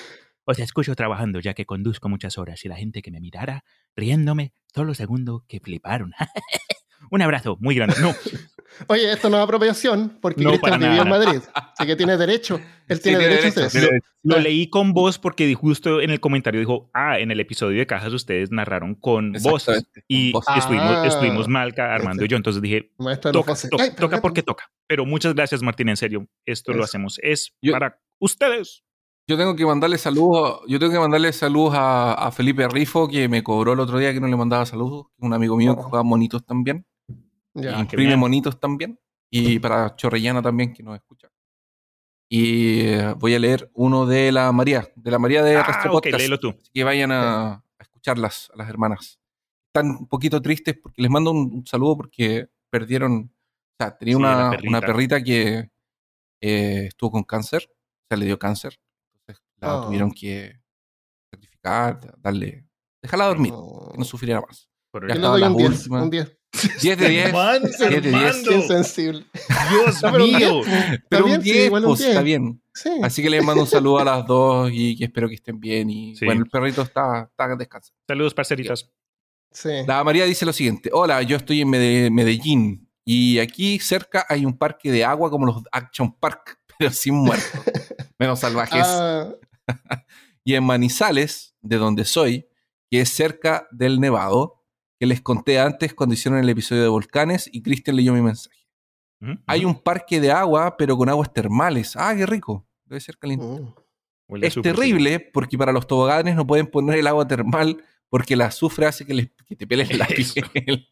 Os 0.50 0.58
escucho 0.58 0.94
trabajando 0.94 1.38
ya 1.40 1.54
que 1.54 1.64
conduzco 1.66 2.08
muchas 2.08 2.36
horas 2.38 2.64
y 2.64 2.68
la 2.68 2.76
gente 2.76 3.02
que 3.02 3.10
me 3.10 3.20
mirara 3.20 3.64
riéndome 3.96 4.52
solo 4.74 4.94
segundo 4.94 5.44
que 5.48 5.60
fliparon. 5.60 6.12
Un 7.10 7.22
abrazo 7.22 7.56
muy 7.60 7.74
grande. 7.74 7.94
No, 8.00 8.14
Oye, 8.86 9.10
esto 9.12 9.28
no 9.28 9.36
es 9.38 9.42
apropiación, 9.42 10.18
porque 10.22 10.42
No, 10.44 10.50
Cristian 10.50 10.78
vivió 10.80 11.02
en. 11.02 11.08
Madrid. 11.08 11.40
Así 11.54 11.86
que 11.86 11.96
tiene 11.96 12.16
derecho. 12.16 12.60
Él 12.88 12.98
Sí, 12.98 13.02
tiene 13.04 13.18
tiene 13.18 13.34
derecho 13.34 13.48
a 13.48 13.50
derecho, 13.50 13.66
hacer 13.66 13.82
eso. 13.82 13.88
tiene 13.88 14.00
lo 14.22 14.36
Ah. 14.36 14.40
leí 14.40 14.68
con 14.70 14.92
voz 14.92 15.18
porque 15.18 15.52
justo 15.54 16.00
en 16.00 16.10
el 16.10 16.20
comentario 16.20 16.60
dijo, 16.60 16.88
ah, 16.94 17.18
en 17.18 17.30
el 17.32 17.40
episodio 17.40 17.78
de 17.78 17.86
cajas 17.86 18.12
ustedes 18.12 18.50
narraron 18.52 18.94
con 18.94 19.32
con 19.32 19.36
y 19.36 20.30
voces. 20.32 20.56
estuvimos, 20.56 20.98
Ah. 21.02 21.06
estuvimos 21.08 21.48
Malca, 21.48 21.94
Armando 21.94 22.24
y 22.24 22.28
yo. 22.28 22.36
Entonces 22.36 22.62
dije, 22.62 22.92
toca, 23.32 23.52
voces. 23.52 23.70
toca, 23.70 23.82
Ay, 23.84 23.90
toca 23.96 24.20
porque 24.20 24.42
toca. 24.44 24.70
Pero 24.86 25.04
muchas 25.04 25.34
gracias, 25.34 25.62
Martín, 25.62 25.88
en 25.88 25.96
serio. 25.96 26.28
Esto 26.46 26.72
lo 26.72 26.84
hacemos. 26.84 27.18
Es 27.22 27.52
Yo- 27.60 27.72
para 27.72 27.98
ustedes. 28.20 28.84
Yo 29.30 29.36
tengo 29.36 29.54
que 29.54 29.64
mandarle 29.64 29.96
saludos, 29.96 30.62
yo 30.66 30.80
tengo 30.80 30.92
que 30.92 30.98
mandarle 30.98 31.32
saludos 31.32 31.74
a, 31.76 32.14
a 32.14 32.32
Felipe 32.32 32.66
Rifo, 32.66 33.06
que 33.06 33.28
me 33.28 33.44
cobró 33.44 33.74
el 33.74 33.78
otro 33.78 33.96
día 33.96 34.12
que 34.12 34.18
no 34.20 34.26
le 34.26 34.34
mandaba 34.34 34.66
saludos, 34.66 35.06
un 35.18 35.32
amigo 35.32 35.56
mío 35.56 35.76
que 35.76 35.82
Oh. 35.82 35.84
juega 35.84 36.02
monitos 36.02 36.44
también, 36.44 36.84
Ya. 37.54 37.78
imprime 37.78 38.16
monitos 38.16 38.58
también, 38.58 38.98
y 39.30 39.60
para 39.60 39.94
Chorrellana 39.94 40.42
también, 40.42 40.72
que 40.72 40.82
nos 40.82 40.96
escucha. 40.96 41.28
Y 42.28 42.80
eh, 42.88 43.14
voy 43.20 43.36
a 43.36 43.38
leer 43.38 43.70
uno 43.74 44.04
de 44.04 44.32
la 44.32 44.50
María, 44.50 44.88
de 44.96 45.10
la 45.12 45.20
María 45.20 45.44
de 45.44 45.58
Ah, 45.58 45.62
Rastro 45.62 45.92
ok, 45.92 46.02
Podcast, 46.02 46.18
léelo 46.18 46.40
tú. 46.40 46.48
así 46.50 46.68
que 46.74 46.82
vayan 46.82 47.12
a, 47.12 47.52
a 47.52 47.62
escucharlas, 47.78 48.50
a 48.52 48.56
las 48.56 48.68
hermanas. 48.68 49.20
Están 49.72 49.90
un 49.92 50.08
poquito 50.08 50.42
tristes 50.42 50.76
porque 50.82 51.02
les 51.02 51.10
mando 51.10 51.30
un, 51.30 51.52
un 51.54 51.66
saludo 51.68 51.96
porque 51.98 52.48
perdieron, 52.68 53.12
o 53.32 53.76
sea, 53.78 53.96
tenía 53.96 54.14
Sí, 54.16 54.20
una, 54.20 54.50
perrita. 54.50 54.68
una 54.68 54.80
perrita 54.80 55.22
que 55.22 55.70
eh, 56.40 56.86
estuvo 56.88 57.12
con 57.12 57.22
cáncer, 57.22 57.68
o 57.70 58.06
sea, 58.08 58.18
le 58.18 58.26
dio 58.26 58.36
cáncer, 58.36 58.80
la 59.60 59.76
Oh. 59.76 59.86
tuvieron 59.86 60.10
que 60.12 60.60
sacrificar, 61.30 62.00
darle, 62.18 62.66
dejarla 63.02 63.26
dormir, 63.26 63.52
No. 63.52 63.88
que 63.92 63.98
no 63.98 64.04
sufriera 64.04 64.40
más. 64.40 64.68
Por 64.92 65.06
Ya 65.08 65.14
estaba 65.14 65.32
doy 65.34 65.40
la 65.42 65.50
un 65.50 65.56
10. 65.56 65.70
última. 65.70 66.02
Un 66.02 66.10
10. 66.10 66.36
10 66.82 66.98
de 66.98 67.08
10, 67.08 67.32
Man, 67.32 67.62
10 67.62 67.78
de 67.78 68.00
10. 68.00 68.14
Armando. 68.14 68.50
Qué 68.50 68.62
sensible. 68.62 69.24
Dios 69.70 70.02
No, 70.02 70.12
pero 70.12 70.24
mío. 70.26 70.60
pero 71.08 71.26
un 71.26 71.32
sí, 71.42 71.52
10, 71.52 71.66
igual 71.66 71.84
un 71.84 71.88
pues, 71.90 72.00
está 72.00 72.22
10. 72.22 72.24
bien. 72.24 72.62
Sí. 72.74 72.90
Así 73.02 73.22
que 73.22 73.30
les 73.30 73.44
mando 73.44 73.62
un 73.62 73.68
saludo 73.68 73.98
a 74.00 74.04
las 74.04 74.26
dos 74.26 74.70
y 74.72 74.96
que 74.96 75.04
espero 75.04 75.28
que 75.28 75.34
estén 75.36 75.60
bien. 75.60 75.90
Y 75.90 76.16
Sí. 76.16 76.24
bueno, 76.24 76.42
el 76.42 76.50
perrito 76.50 76.82
está, 76.82 77.28
está 77.30 77.54
descansando. 77.56 77.96
Saludos, 78.08 78.34
parceritas. 78.34 78.90
sí. 79.52 79.70
La 79.86 80.02
María 80.02 80.24
dice 80.24 80.44
lo 80.46 80.52
siguiente: 80.52 80.90
Hola, 80.92 81.22
yo 81.22 81.36
estoy 81.36 81.60
en 81.60 81.68
Mede- 81.68 82.10
Medellín 82.10 82.88
y 83.04 83.38
aquí 83.38 83.78
cerca 83.78 84.26
hay 84.28 84.44
un 84.44 84.56
parque 84.58 84.90
de 84.90 85.04
agua 85.04 85.30
como 85.30 85.46
los 85.46 85.62
Action 85.70 86.12
Park, 86.18 86.58
pero 86.78 86.90
sin 86.90 87.14
muertos, 87.14 87.60
menos 88.18 88.40
salvajes. 88.40 88.82
Ah, 88.84 89.28
Y 90.44 90.54
en 90.54 90.64
Manizales, 90.64 91.54
de 91.60 91.76
donde 91.76 92.04
soy, 92.06 92.48
que 92.90 93.02
es 93.02 93.10
cerca 93.10 93.68
del 93.70 94.00
Nevado, 94.00 94.64
que 94.98 95.06
les 95.06 95.20
conté 95.20 95.60
antes 95.60 95.92
cuando 95.94 96.14
hicieron 96.14 96.40
el 96.40 96.48
episodio 96.48 96.82
de 96.82 96.88
volcanes 96.88 97.48
y 97.52 97.62
Cristian 97.62 97.96
leyó 97.96 98.12
mi 98.14 98.22
mensaje. 98.22 98.56
Ujú, 99.20 99.32
Hay 99.46 99.60
ujú. 99.66 99.68
un 99.76 99.82
parque 99.82 100.18
de 100.18 100.32
agua, 100.32 100.76
pero 100.78 100.96
con 100.96 101.08
aguas 101.10 101.32
termales. 101.32 101.94
Ah, 101.94 102.14
qué 102.16 102.24
rico. 102.24 102.66
Debe 102.86 103.00
ser 103.00 103.18
caliente. 103.18 103.44
mm. 103.46 103.74
Huele 104.28 104.46
Es 104.46 104.54
terrible 104.62 105.20
porque 105.20 105.58
para 105.58 105.72
los 105.72 105.86
toboganes 105.86 106.34
no 106.36 106.46
pueden 106.46 106.66
poner 106.68 106.98
el 106.98 107.06
agua 107.06 107.26
termal 107.28 107.84
porque 108.08 108.34
el 108.34 108.40
azufre 108.40 108.86
hace 108.86 109.04
que, 109.04 109.12
les- 109.14 109.30
que 109.46 109.56
te 109.56 109.66
peles 109.66 109.96
la 109.96 110.06
piel. 110.08 110.88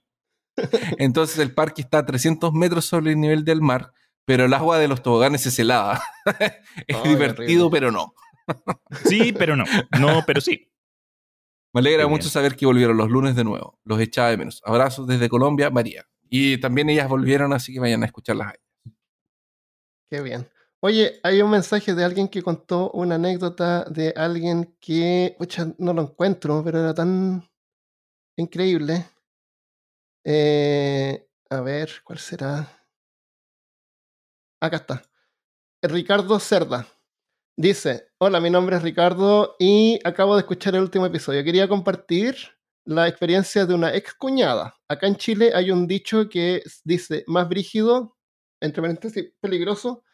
Entonces 0.99 1.39
el 1.39 1.55
parque 1.55 1.83
está 1.83 1.99
a 1.99 2.07
300 2.07 2.53
metros 2.53 2.85
sobre 2.85 3.13
el 3.13 3.21
nivel 3.21 3.45
del 3.45 3.61
mar, 3.63 3.93
pero 4.25 4.45
el 4.45 4.55
agua 4.55 4.79
de 4.79 4.89
los 4.89 5.03
toboganes 5.03 5.47
es 5.47 5.59
helada. 5.59 6.03
es 6.87 6.97
Ay, 7.03 7.11
divertido, 7.11 7.71
pero 7.71 7.91
no. 7.91 8.15
Sí, 9.05 9.33
pero 9.33 9.57
no. 9.57 9.65
No, 10.01 10.23
pero 10.27 10.41
sí. 10.41 10.71
Me 11.73 11.81
alegra 11.81 12.07
mucho 12.07 12.23
bien. 12.25 12.31
saber 12.31 12.57
que 12.57 12.67
volvieron 12.67 12.97
los 12.97 13.11
lunes 13.11 13.37
de 13.37 13.45
nuevo. 13.45 13.79
Los 13.85 14.01
echaba 14.01 14.31
de 14.31 14.37
menos. 14.37 14.63
Abrazos 14.65 15.07
desde 15.07 15.29
Colombia, 15.29 15.71
María. 15.71 16.07
Y 16.31 16.59
también 16.59 16.89
ellas 16.91 17.09
volvieron, 17.09 17.53
así 17.53 17.73
que 17.73 17.81
vayan 17.81 18.03
a 18.03 18.07
escucharlas. 18.07 18.49
ahí. 18.49 18.93
Qué 20.11 20.23
bien. 20.23 20.49
Oye, 20.81 21.19
hay 21.25 21.43
un 21.43 21.51
mensaje 21.51 21.95
de 21.95 22.05
alguien 22.05 22.29
que 22.29 22.43
contó 22.43 22.91
una 22.93 23.17
anécdota 23.17 23.85
de 23.85 24.15
alguien 24.17 24.77
que, 24.81 25.35
pucha, 25.37 25.75
no 25.79 25.93
lo 25.93 26.03
encuentro, 26.03 26.63
pero 26.65 26.79
era 26.81 26.95
tan 26.95 27.49
increíble. 28.37 29.05
Eh, 30.25 31.29
a 31.51 31.61
ver, 31.61 31.91
¿cuál 32.05 32.19
será? 32.19 32.87
Acá 34.61 34.77
está. 34.77 35.03
Ricardo 35.83 36.39
Cerda. 36.39 36.87
Dice, 37.63 38.11
hola, 38.19 38.41
mi 38.41 38.51
nombre 38.51 38.77
es 38.77 38.83
Ricardo 38.85 39.57
y 39.59 39.99
acabo 40.05 40.37
de 40.37 40.43
escuchar 40.43 40.77
el 40.77 40.83
último 40.83 41.07
episodio. 41.07 41.43
Quería 41.43 41.67
compartir 41.67 42.37
la 42.87 43.09
experiencia 43.09 43.67
de 43.67 43.75
una 43.75 43.93
ex 43.97 44.15
cuñada. 44.15 44.77
Acá 44.89 45.09
en 45.09 45.17
Chile 45.17 45.51
hay 45.53 45.73
un 45.73 45.89
dicho 45.89 46.29
que 46.29 46.63
dice, 46.85 47.25
más 47.27 47.49
brígido, 47.49 48.17
entre 48.63 48.81
paréntesis, 48.81 49.33
peligroso, 49.41 50.05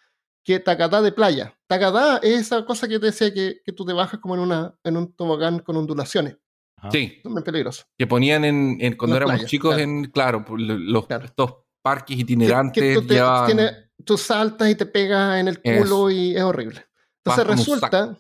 que 0.43 0.59
tacatá 0.59 1.03
de 1.03 1.13
playa. 1.13 1.55
Tacatá 1.69 2.17
es 2.23 2.41
esa 2.41 2.65
cosa 2.65 2.89
que 2.89 2.99
te 2.99 3.07
decía 3.07 3.33
que, 3.35 3.61
que 3.63 3.73
tú 3.73 3.85
te 3.85 3.93
bajas 3.93 4.21
como 4.21 4.37
en, 4.37 4.41
una, 4.41 4.75
en 4.83 4.97
un 4.97 5.15
tobogán 5.15 5.59
con 5.59 5.77
ondulaciones. 5.77 6.39
Ajá. 6.79 6.93
Sí, 6.93 7.21
Es 7.23 7.31
muy 7.31 7.43
peligroso. 7.43 7.85
que 7.99 8.07
ponían 8.07 8.47
en, 8.47 8.79
en- 8.81 8.97
cuando 8.97 9.17
Las 9.17 9.19
éramos 9.19 9.35
playas, 9.37 9.51
chicos 9.51 9.75
claro. 9.75 9.83
en, 9.91 10.05
claro, 10.11 10.45
pues, 10.47 10.63
lo- 10.63 10.79
los, 10.79 11.07
Claro. 11.07 11.27
estos 11.27 11.55
parques 11.83 12.17
Que- 12.17 12.23
itinerantes 12.23 12.83
que 12.83 12.95
tú, 12.95 13.07
te- 13.07 13.15
llevaban- 13.17 13.47
tiene- 13.47 13.91
tú 14.03 14.17
saltas 14.17 14.71
y 14.71 14.75
te 14.77 14.87
pegas 14.87 15.39
en 15.39 15.49
el 15.49 15.61
culo 15.61 16.09
Eso. 16.09 16.11
y 16.11 16.35
es 16.37 16.43
horrible. 16.43 16.87
Entonces 17.25 17.47
resulta, 17.47 18.19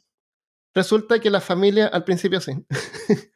resulta 0.75 1.19
que 1.21 1.31
la 1.31 1.41
familia, 1.41 1.87
al 1.89 2.05
principio 2.05 2.41
sí, 2.41 2.53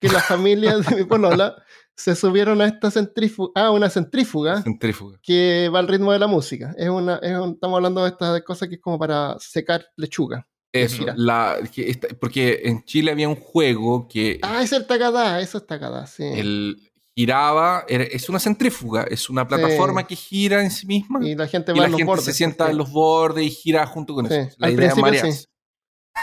que 0.00 0.08
la 0.08 0.20
familia 0.20 0.78
de 0.78 0.96
mi 0.96 1.04
polola 1.04 1.54
se 1.94 2.16
subieron 2.16 2.60
a 2.62 2.66
esta 2.66 2.90
centrífuga, 2.90 3.52
a 3.66 3.70
una 3.70 3.90
centrífuga 3.90 4.62
centrífuga. 4.62 5.18
que 5.22 5.70
va 5.72 5.78
al 5.80 5.88
ritmo 5.88 6.12
de 6.12 6.18
la 6.18 6.26
música. 6.26 6.74
Es 6.78 6.88
una, 6.88 7.16
es 7.16 7.36
un- 7.38 7.52
estamos 7.52 7.76
hablando 7.76 8.02
de 8.02 8.08
estas 8.08 8.42
cosas 8.42 8.68
que 8.68 8.76
es 8.76 8.80
como 8.80 8.98
para 8.98 9.36
secar 9.38 9.84
lechuga. 9.96 10.48
Eso, 10.74 11.04
la, 11.16 11.58
que 11.70 11.90
esta- 11.90 12.08
porque 12.18 12.62
en 12.64 12.82
Chile 12.84 13.10
había 13.10 13.28
un 13.28 13.36
juego 13.36 14.08
que 14.08 14.38
Ah, 14.42 14.62
es 14.62 14.72
el 14.72 14.86
tacadá, 14.86 15.38
eso 15.42 15.58
es 15.58 15.66
tacadá, 15.66 16.06
sí. 16.06 16.24
el, 16.24 16.90
giraba, 17.14 17.84
es 17.88 18.28
una 18.28 18.38
centrífuga, 18.38 19.04
es 19.04 19.28
una 19.28 19.46
plataforma 19.46 20.06
que 20.06 20.16
gira 20.16 20.62
en 20.62 20.70
sí 20.70 20.86
misma 20.86 21.20
y, 21.22 21.30
y 21.30 21.34
la 21.34 21.46
gente 21.46 21.72
va 21.72 21.78
la 21.78 21.84
en 21.86 21.90
los 21.92 21.98
gente 21.98 22.08
bordes. 22.10 22.24
se 22.24 22.32
sienta 22.32 22.70
en 22.70 22.78
los 22.78 22.90
bordes 22.90 23.44
y 23.44 23.50
gira 23.50 23.86
junto 23.86 24.14
con 24.14 24.26
Sí, 24.28 24.34
eso. 24.34 24.56
La 24.58 24.66
al 24.68 24.72
idea 24.74 24.88
es 24.88 24.96
marearse. 24.96 25.48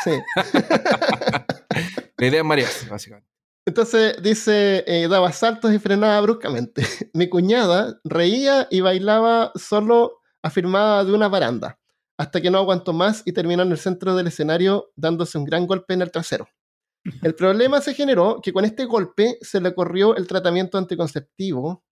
Sí. 0.04 0.12
La 2.18 2.28
idea 2.28 2.40
es 2.40 2.46
marearse, 2.46 2.90
básicamente. 2.90 3.30
Entonces 3.66 4.22
dice, 4.22 4.84
eh, 4.88 5.08
daba 5.08 5.32
saltos 5.32 5.74
y 5.74 5.80
frenaba 5.80 6.20
bruscamente. 6.22 6.84
Mi 7.14 7.30
cuñada 7.30 8.00
reía 8.04 8.68
y 8.72 8.82
bailaba 8.82 9.52
solo 9.56 10.20
afirmada 10.42 11.04
de 11.06 11.14
una 11.14 11.28
baranda, 11.28 11.80
hasta 12.18 12.42
que 12.42 12.50
no 12.50 12.58
aguantó 12.58 12.94
más 12.94 13.22
y 13.26 13.32
terminó 13.34 13.64
en 13.64 13.72
el 13.72 13.78
centro 13.78 14.16
del 14.16 14.28
escenario 14.28 14.92
dándose 14.96 15.38
un 15.38 15.46
gran 15.46 15.68
golpe 15.68 15.94
en 15.94 16.02
el 16.02 16.12
trasero. 16.12 16.48
El 17.22 17.34
problema 17.36 17.82
se 17.82 17.94
generó 17.94 18.40
que 18.42 18.52
con 18.54 18.66
este 18.66 18.86
golpe 18.86 19.38
se 19.42 19.62
le 19.62 19.74
corrió 19.74 20.16
el 20.16 20.28
tratamiento 20.28 20.78
anticonceptivo, 20.78 21.84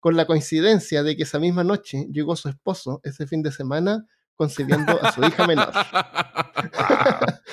con 0.00 0.16
la 0.16 0.26
coincidencia 0.26 1.02
de 1.02 1.16
que 1.16 1.22
esa 1.22 1.38
misma 1.38 1.64
noche 1.64 2.06
llegó 2.10 2.36
su 2.36 2.48
esposo 2.48 3.00
ese 3.04 3.26
fin 3.26 3.42
de 3.42 3.52
semana 3.52 4.06
concibiendo 4.36 4.98
a 5.02 5.12
su 5.12 5.22
hija 5.24 5.46
menor. 5.46 5.70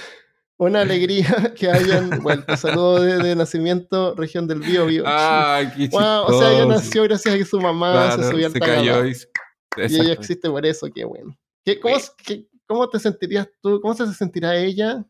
Una 0.57 0.81
alegría 0.81 1.53
que 1.55 1.71
hayan 1.71 2.21
vuelto. 2.21 2.55
Saludos 2.55 3.01
desde 3.05 3.35
nacimiento, 3.35 4.13
región 4.15 4.47
del 4.47 4.59
Bío 4.59 4.85
Bío. 4.85 5.03
Ay, 5.07 5.71
qué 5.75 5.87
Wow, 5.87 6.25
o 6.27 6.39
sea, 6.39 6.51
ella 6.51 6.65
nació 6.67 7.03
gracias 7.03 7.33
a 7.33 7.37
que 7.37 7.45
su 7.45 7.59
mamá 7.59 7.91
Claro, 7.93 8.23
se 8.23 8.29
subió 8.29 8.45
al 8.45 8.51
se 8.53 8.59
cayó 8.59 9.05
y, 9.05 9.15
Y 9.89 10.01
ella 10.01 10.13
existe 10.13 10.49
por 10.49 10.63
eso, 10.65 10.87
qué 10.93 11.03
bueno. 11.03 11.35
¿Qué, 11.65 11.79
cómo, 11.79 11.95
Bueno. 11.95 12.13
qué- 12.23 12.47
¿Cómo 12.67 12.87
te 12.89 12.99
sentirías 12.99 13.49
tú? 13.61 13.81
¿Cómo 13.81 13.93
se 13.95 14.13
sentirá 14.13 14.55
ella? 14.55 15.03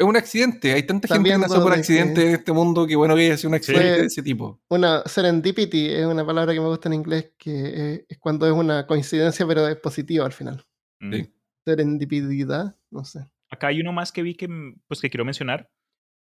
Es 0.00 0.06
un 0.06 0.16
accidente. 0.16 0.72
Hay 0.72 0.82
tanta 0.84 1.06
gente 1.08 1.28
que 1.28 1.36
nació 1.38 1.60
por 1.62 1.72
de 1.72 1.74
que- 1.76 1.80
accidente 1.80 2.22
en 2.28 2.34
este 2.36 2.52
mundo 2.52 2.86
que 2.86 2.96
bueno 2.96 3.14
que 3.14 3.26
haya 3.26 3.36
sido 3.36 3.50
un 3.50 3.56
accidente 3.56 3.86
Fue- 3.88 3.98
de 4.00 4.06
ese 4.06 4.22
tipo. 4.22 4.58
Una 4.70 5.02
serendipity 5.04 5.88
es 5.90 6.06
una 6.06 6.24
palabra 6.24 6.54
que 6.54 6.60
me 6.60 6.66
gusta 6.68 6.88
en 6.88 6.94
inglés, 6.94 7.32
que 7.36 8.06
es 8.08 8.18
cuando 8.18 8.46
es 8.46 8.52
una 8.52 8.86
coincidencia, 8.86 9.46
pero 9.46 9.68
es 9.68 9.76
positiva 9.76 10.24
al 10.24 10.32
final. 10.32 10.64
Mm. 11.00 11.12
Sí. 11.14 11.34
Serendipidad, 11.66 12.76
no 12.90 13.04
sé. 13.04 13.20
Acá 13.50 13.66
hay 13.66 13.80
uno 13.80 13.92
más 13.92 14.10
que 14.12 14.22
vi 14.22 14.34
que, 14.34 14.48
mm, 14.48 14.80
pues, 14.88 15.00
que 15.02 15.10
quiero 15.10 15.24
mencionar, 15.26 15.70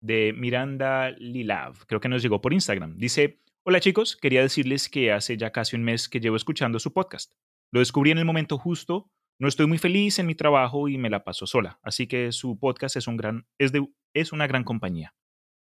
de 0.01 0.33
Miranda 0.35 1.11
Lilav. 1.11 1.85
Creo 1.85 1.99
que 2.01 2.09
nos 2.09 2.23
llegó 2.23 2.41
por 2.41 2.53
Instagram. 2.53 2.97
Dice, 2.97 3.41
hola 3.63 3.79
chicos, 3.79 4.17
quería 4.17 4.41
decirles 4.41 4.89
que 4.89 5.11
hace 5.11 5.37
ya 5.37 5.51
casi 5.51 5.75
un 5.75 5.83
mes 5.83 6.09
que 6.09 6.19
llevo 6.19 6.35
escuchando 6.35 6.79
su 6.79 6.91
podcast. 6.93 7.33
Lo 7.71 7.79
descubrí 7.79 8.09
en 8.09 8.17
el 8.17 8.25
momento 8.25 8.57
justo 8.57 9.11
No 9.41 9.47
estoy 9.47 9.65
muy 9.65 9.79
feliz 9.79 10.19
en 10.19 10.27
mi 10.27 10.35
trabajo 10.35 10.87
y 10.87 10.99
me 10.99 11.09
la 11.09 11.23
paso 11.23 11.47
sola, 11.47 11.79
así 11.81 12.05
que 12.05 12.31
su 12.31 12.59
podcast 12.59 12.95
es, 12.95 13.07
un 13.07 13.17
gran, 13.17 13.47
es, 13.57 13.71
de, 13.71 13.83
es 14.13 14.33
una 14.33 14.45
gran 14.45 14.63
compañía. 14.63 15.15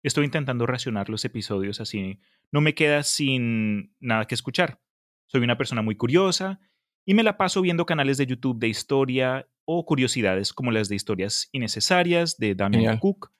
Estoy 0.01 0.25
intentando 0.25 0.65
racionar 0.65 1.09
los 1.09 1.25
episodios 1.25 1.79
así. 1.79 2.19
No 2.51 2.59
me 2.59 2.73
queda 2.73 3.03
sin 3.03 3.95
nada 3.99 4.25
que 4.25 4.33
escuchar. 4.33 4.81
Soy 5.27 5.43
una 5.43 5.59
persona 5.59 5.83
muy 5.83 5.95
curiosa 5.95 6.59
y 7.05 7.13
me 7.13 7.21
la 7.21 7.37
paso 7.37 7.61
viendo 7.61 7.85
canales 7.85 8.17
de 8.17 8.25
YouTube 8.25 8.57
de 8.57 8.67
historia 8.67 9.47
o 9.65 9.85
curiosidades 9.85 10.53
como 10.53 10.71
las 10.71 10.89
de 10.89 10.95
historias 10.95 11.47
innecesarias 11.51 12.39
de 12.39 12.55
Damien 12.55 12.81
Genial. 12.81 12.99
Cook, 12.99 13.31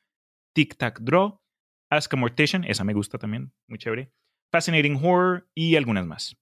Tic 0.54 0.78
Tac 0.78 1.00
Draw, 1.00 1.42
Ask 1.90 2.14
a 2.14 2.18
Mortician, 2.18 2.64
esa 2.66 2.84
me 2.84 2.94
gusta 2.94 3.18
también, 3.18 3.54
muy 3.68 3.80
chévere, 3.80 4.14
Fascinating 4.52 5.04
Horror 5.04 5.50
y 5.56 5.78
algunas 5.78 6.06
más. 6.06 6.38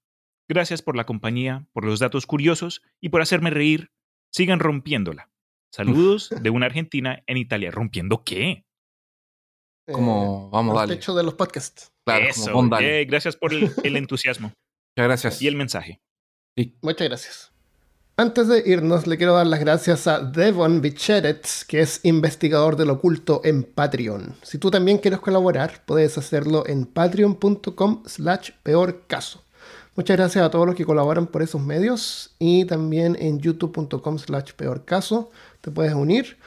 Gracias 0.50 0.82
por 0.82 0.96
la 0.98 1.06
compañía, 1.06 1.68
por 1.74 1.86
los 1.86 2.00
datos 2.00 2.26
curiosos 2.26 2.82
y 3.00 3.10
por 3.10 3.22
hacerme 3.22 3.52
reír. 3.52 3.92
Sigan 4.32 4.60
rompiéndola. 4.60 5.30
Saludos 5.72 6.30
de 6.42 6.50
una 6.50 6.66
Argentina 6.66 7.22
en 7.28 7.38
Italia. 7.38 7.70
¿Rompiendo 7.70 8.24
qué? 8.24 8.66
Como, 9.92 10.50
vamos, 10.50 10.74
el 10.74 10.80
dale. 10.80 10.96
techo 10.96 11.14
de 11.16 11.24
los 11.24 11.36
podcasts. 11.36 11.92
Claro, 12.04 12.26
Eso, 12.26 12.52
como, 12.52 12.70
gracias 13.08 13.36
por 13.36 13.54
el, 13.54 13.72
el 13.84 13.96
entusiasmo 13.96 14.48
Muchas 14.98 15.08
gracias. 15.08 15.42
y 15.42 15.48
el 15.48 15.56
mensaje. 15.56 16.02
Sí. 16.58 16.76
Muchas 16.82 17.08
gracias. 17.08 17.52
Antes 18.18 18.48
de 18.48 18.64
irnos, 18.66 19.06
le 19.08 19.18
quiero 19.18 19.34
dar 19.34 19.48
las 19.48 19.60
gracias 19.60 20.08
a 20.08 20.20
Devon 20.20 20.82
Bicheretz, 20.82 21.64
que 21.64 21.80
es 21.82 22.04
investigador 22.04 22.76
del 22.76 22.90
oculto 22.90 23.42
en 23.46 23.64
Patreon. 23.64 24.36
Si 24.42 24.58
tú 24.58 24.70
también 24.72 24.98
quieres 24.98 25.20
colaborar, 25.20 25.86
puedes 25.86 26.18
hacerlo 26.18 26.66
en 26.68 26.86
patreon.com 26.86 28.04
slash 28.06 28.50
peor 28.64 29.06
caso. 29.08 29.46
Muchas 30.00 30.16
gracias 30.16 30.46
a 30.46 30.50
todos 30.50 30.66
los 30.66 30.76
que 30.76 30.86
colaboran 30.86 31.28
por 31.28 31.42
esos 31.42 31.60
medios 31.60 32.32
y 32.40 32.64
también 32.64 33.18
en 33.20 33.42
youtube.com 33.42 34.18
slash 34.18 34.54
peor 34.54 34.86
caso 34.86 35.30
te 35.60 35.72
puedes 35.72 35.94
unir 35.94 36.38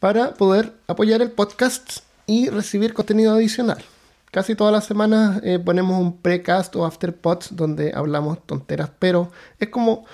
para 0.00 0.32
poder 0.32 0.72
apoyar 0.86 1.20
el 1.20 1.30
podcast 1.30 1.98
y 2.26 2.48
recibir 2.48 2.94
contenido 2.94 3.34
adicional. 3.34 3.84
Casi 4.30 4.54
todas 4.54 4.72
las 4.72 4.86
semanas 4.86 5.42
eh, 5.44 5.58
ponemos 5.58 6.00
un 6.00 6.16
precast 6.16 6.74
o 6.74 6.86
afterpods 6.86 7.54
donde 7.54 7.92
hablamos 7.94 8.38
tonteras, 8.46 8.88
pero 8.98 9.30
es 9.60 9.68
como 9.68 10.06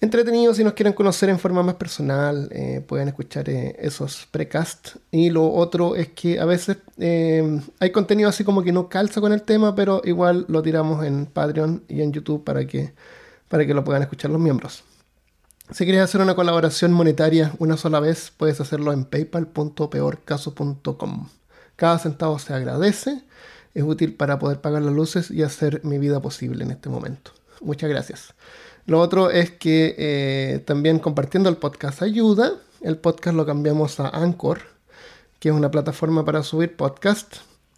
entretenido 0.00 0.54
si 0.54 0.64
nos 0.64 0.74
quieren 0.74 0.92
conocer 0.92 1.28
en 1.28 1.38
forma 1.38 1.62
más 1.62 1.74
personal, 1.74 2.48
eh, 2.52 2.82
pueden 2.86 3.08
escuchar 3.08 3.48
eh, 3.48 3.76
esos 3.78 4.26
precast. 4.30 4.96
Y 5.10 5.30
lo 5.30 5.52
otro 5.52 5.96
es 5.96 6.08
que 6.08 6.40
a 6.40 6.44
veces 6.44 6.78
eh, 6.98 7.60
hay 7.80 7.90
contenido 7.90 8.28
así 8.28 8.44
como 8.44 8.62
que 8.62 8.72
no 8.72 8.88
calza 8.88 9.20
con 9.20 9.32
el 9.32 9.42
tema, 9.42 9.74
pero 9.74 10.00
igual 10.04 10.44
lo 10.48 10.62
tiramos 10.62 11.04
en 11.04 11.26
Patreon 11.26 11.84
y 11.88 12.02
en 12.02 12.12
YouTube 12.12 12.44
para 12.44 12.66
que, 12.66 12.92
para 13.48 13.66
que 13.66 13.74
lo 13.74 13.84
puedan 13.84 14.02
escuchar 14.02 14.30
los 14.30 14.40
miembros. 14.40 14.84
Si 15.70 15.84
quieres 15.84 16.02
hacer 16.02 16.22
una 16.22 16.34
colaboración 16.34 16.92
monetaria 16.92 17.52
una 17.58 17.76
sola 17.76 18.00
vez, 18.00 18.32
puedes 18.34 18.58
hacerlo 18.60 18.92
en 18.92 19.04
paypal.peorcaso.com. 19.04 21.28
Cada 21.76 21.98
centavo 21.98 22.38
se 22.38 22.54
agradece, 22.54 23.22
es 23.74 23.82
útil 23.82 24.14
para 24.14 24.38
poder 24.38 24.62
pagar 24.62 24.80
las 24.82 24.94
luces 24.94 25.30
y 25.30 25.42
hacer 25.42 25.84
mi 25.84 25.98
vida 25.98 26.22
posible 26.22 26.64
en 26.64 26.70
este 26.70 26.88
momento. 26.88 27.32
Muchas 27.60 27.90
gracias. 27.90 28.34
Lo 28.88 29.00
otro 29.00 29.30
es 29.30 29.50
que 29.50 29.94
eh, 29.98 30.60
también 30.60 30.98
compartiendo 30.98 31.50
el 31.50 31.58
podcast 31.58 32.00
ayuda. 32.00 32.54
El 32.80 32.96
podcast 32.96 33.36
lo 33.36 33.44
cambiamos 33.44 34.00
a 34.00 34.08
Anchor, 34.08 34.60
que 35.38 35.50
es 35.50 35.54
una 35.54 35.70
plataforma 35.70 36.24
para 36.24 36.42
subir 36.42 36.74
podcast, 36.74 37.34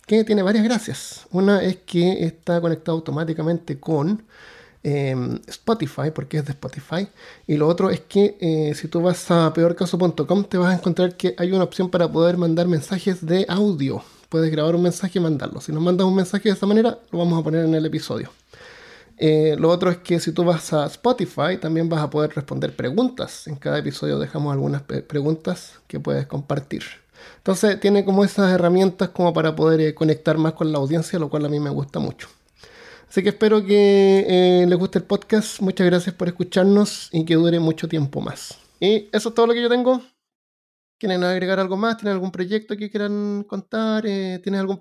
que 0.06 0.22
tiene 0.22 0.44
varias 0.44 0.62
gracias. 0.62 1.26
Una 1.32 1.64
es 1.64 1.78
que 1.78 2.24
está 2.24 2.60
conectado 2.60 2.96
automáticamente 2.96 3.80
con 3.80 4.22
eh, 4.84 5.40
Spotify, 5.48 6.12
porque 6.14 6.38
es 6.38 6.44
de 6.44 6.52
Spotify. 6.52 7.08
Y 7.44 7.56
lo 7.56 7.66
otro 7.66 7.90
es 7.90 8.02
que 8.02 8.38
eh, 8.40 8.72
si 8.76 8.86
tú 8.86 9.02
vas 9.02 9.28
a 9.32 9.52
peorcaso.com 9.52 10.44
te 10.44 10.58
vas 10.58 10.72
a 10.72 10.78
encontrar 10.78 11.16
que 11.16 11.34
hay 11.38 11.50
una 11.50 11.64
opción 11.64 11.90
para 11.90 12.06
poder 12.06 12.36
mandar 12.36 12.68
mensajes 12.68 13.26
de 13.26 13.46
audio. 13.48 14.00
Puedes 14.28 14.52
grabar 14.52 14.76
un 14.76 14.82
mensaje 14.82 15.18
y 15.18 15.22
mandarlo. 15.22 15.60
Si 15.60 15.72
nos 15.72 15.82
mandas 15.82 16.06
un 16.06 16.14
mensaje 16.14 16.50
de 16.50 16.54
esa 16.54 16.66
manera, 16.66 17.00
lo 17.10 17.18
vamos 17.18 17.40
a 17.40 17.42
poner 17.42 17.64
en 17.64 17.74
el 17.74 17.84
episodio. 17.84 18.30
Eh, 19.22 19.54
lo 19.58 19.68
otro 19.68 19.90
es 19.90 19.98
que 19.98 20.18
si 20.18 20.32
tú 20.32 20.44
vas 20.44 20.72
a 20.72 20.86
Spotify, 20.86 21.58
también 21.60 21.90
vas 21.90 22.00
a 22.00 22.08
poder 22.08 22.34
responder 22.34 22.74
preguntas. 22.74 23.46
En 23.46 23.56
cada 23.56 23.78
episodio 23.78 24.18
dejamos 24.18 24.50
algunas 24.50 24.80
preguntas 24.80 25.78
que 25.86 26.00
puedes 26.00 26.26
compartir. 26.26 26.84
Entonces 27.36 27.78
tiene 27.80 28.02
como 28.02 28.24
esas 28.24 28.50
herramientas 28.50 29.10
como 29.10 29.34
para 29.34 29.54
poder 29.54 29.82
eh, 29.82 29.94
conectar 29.94 30.38
más 30.38 30.54
con 30.54 30.72
la 30.72 30.78
audiencia, 30.78 31.18
lo 31.18 31.28
cual 31.28 31.44
a 31.44 31.50
mí 31.50 31.60
me 31.60 31.68
gusta 31.68 31.98
mucho. 31.98 32.28
Así 33.10 33.22
que 33.22 33.28
espero 33.28 33.62
que 33.62 34.24
eh, 34.26 34.66
les 34.66 34.78
guste 34.78 35.00
el 35.00 35.04
podcast. 35.04 35.60
Muchas 35.60 35.86
gracias 35.86 36.14
por 36.14 36.28
escucharnos 36.28 37.10
y 37.12 37.26
que 37.26 37.34
dure 37.34 37.60
mucho 37.60 37.88
tiempo 37.88 38.22
más. 38.22 38.58
Y 38.80 39.10
eso 39.12 39.28
es 39.28 39.34
todo 39.34 39.48
lo 39.48 39.52
que 39.52 39.60
yo 39.60 39.68
tengo. 39.68 40.00
¿Quieren 40.98 41.22
agregar 41.24 41.60
algo 41.60 41.76
más? 41.76 41.98
¿Tienen 41.98 42.14
algún 42.14 42.32
proyecto 42.32 42.74
que 42.74 42.90
quieran 42.90 43.44
contar? 43.46 44.02
¿Tienes 44.04 44.60
algún 44.60 44.80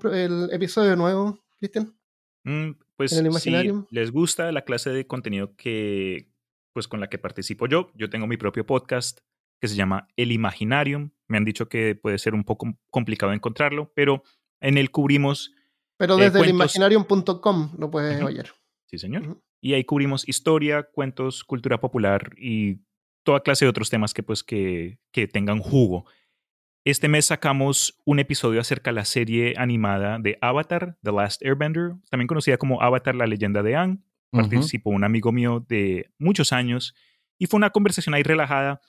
episodio 0.49 0.95
nuevo, 0.95 1.39
Cristian? 1.57 1.93
Mm, 2.45 2.71
pues 2.99 3.13
¿En 3.13 3.25
el 3.27 3.31
si 3.31 3.49
les 3.91 4.11
gusta 4.11 4.51
la 4.51 4.65
clase 4.65 4.89
de 4.89 5.07
contenido 5.07 5.55
que, 5.55 6.27
pues 6.73 6.89
con 6.89 6.99
la 6.99 7.07
que 7.07 7.17
participo 7.17 7.65
yo, 7.65 7.91
yo 7.95 8.09
tengo 8.09 8.27
mi 8.27 8.35
propio 8.35 8.65
podcast 8.65 9.19
que 9.61 9.69
se 9.69 9.75
llama 9.77 10.09
El 10.17 10.33
Imaginarium. 10.33 11.11
Me 11.29 11.37
han 11.37 11.45
dicho 11.45 11.69
que 11.69 11.95
puede 11.95 12.17
ser 12.17 12.33
un 12.33 12.43
poco 12.43 12.77
complicado 12.89 13.31
encontrarlo, 13.31 13.93
pero 13.95 14.21
en 14.59 14.77
él 14.77 14.91
cubrimos, 14.91 15.53
Pero 15.97 16.15
Eh, 16.15 16.23
desde 16.25 16.39
el 16.39 16.45
cuentos. 16.47 16.75
imaginarium.com 16.75 17.71
lo 17.77 17.89
puedes 17.89 18.17
Ujú. 18.17 18.27
oír. 18.27 18.51
sí 18.87 18.97
señor, 18.97 19.41
y 19.61 19.75
ahí 19.75 19.85
cubrimos 19.85 20.27
historia, 20.27 20.83
cuentos, 20.83 21.45
cultura 21.45 21.79
popular 21.79 22.31
y 22.37 22.79
toda 23.23 23.39
clase 23.43 23.63
de 23.63 23.69
otros 23.69 23.89
temas 23.89 24.13
que 24.13 24.23
pues 24.23 24.43
que, 24.43 24.99
que 25.13 25.25
tengan 25.29 25.59
jugo. 25.59 26.05
Este 26.85 27.07
mes 27.09 27.25
sacamos 27.25 27.99
un 28.05 28.19
episodio 28.19 28.61
acerca 28.61 28.91
de 28.91 28.95
la 28.95 29.05
serie 29.05 29.53
animada 29.57 30.17
de 30.19 30.37
Avatar, 30.41 30.97
The 31.03 31.11
Last 31.11 31.43
Airbender, 31.43 31.91
también 32.09 32.27
conocida 32.27 32.57
como 32.57 32.81
Avatar, 32.81 33.15
la 33.15 33.27
leyenda 33.27 33.61
de 33.63 33.75
Aang. 33.75 34.03
Participó 34.31 34.91
un 34.91 35.03
amigo 35.03 35.31
mío 35.31 35.65
de 35.67 36.11
muchos 36.19 36.53
años 36.53 36.93
y 37.37 37.47
fue 37.47 37.57
una 37.57 37.71
conversación 37.71 38.13
ahí 38.13 38.23
relajada. 38.23 38.79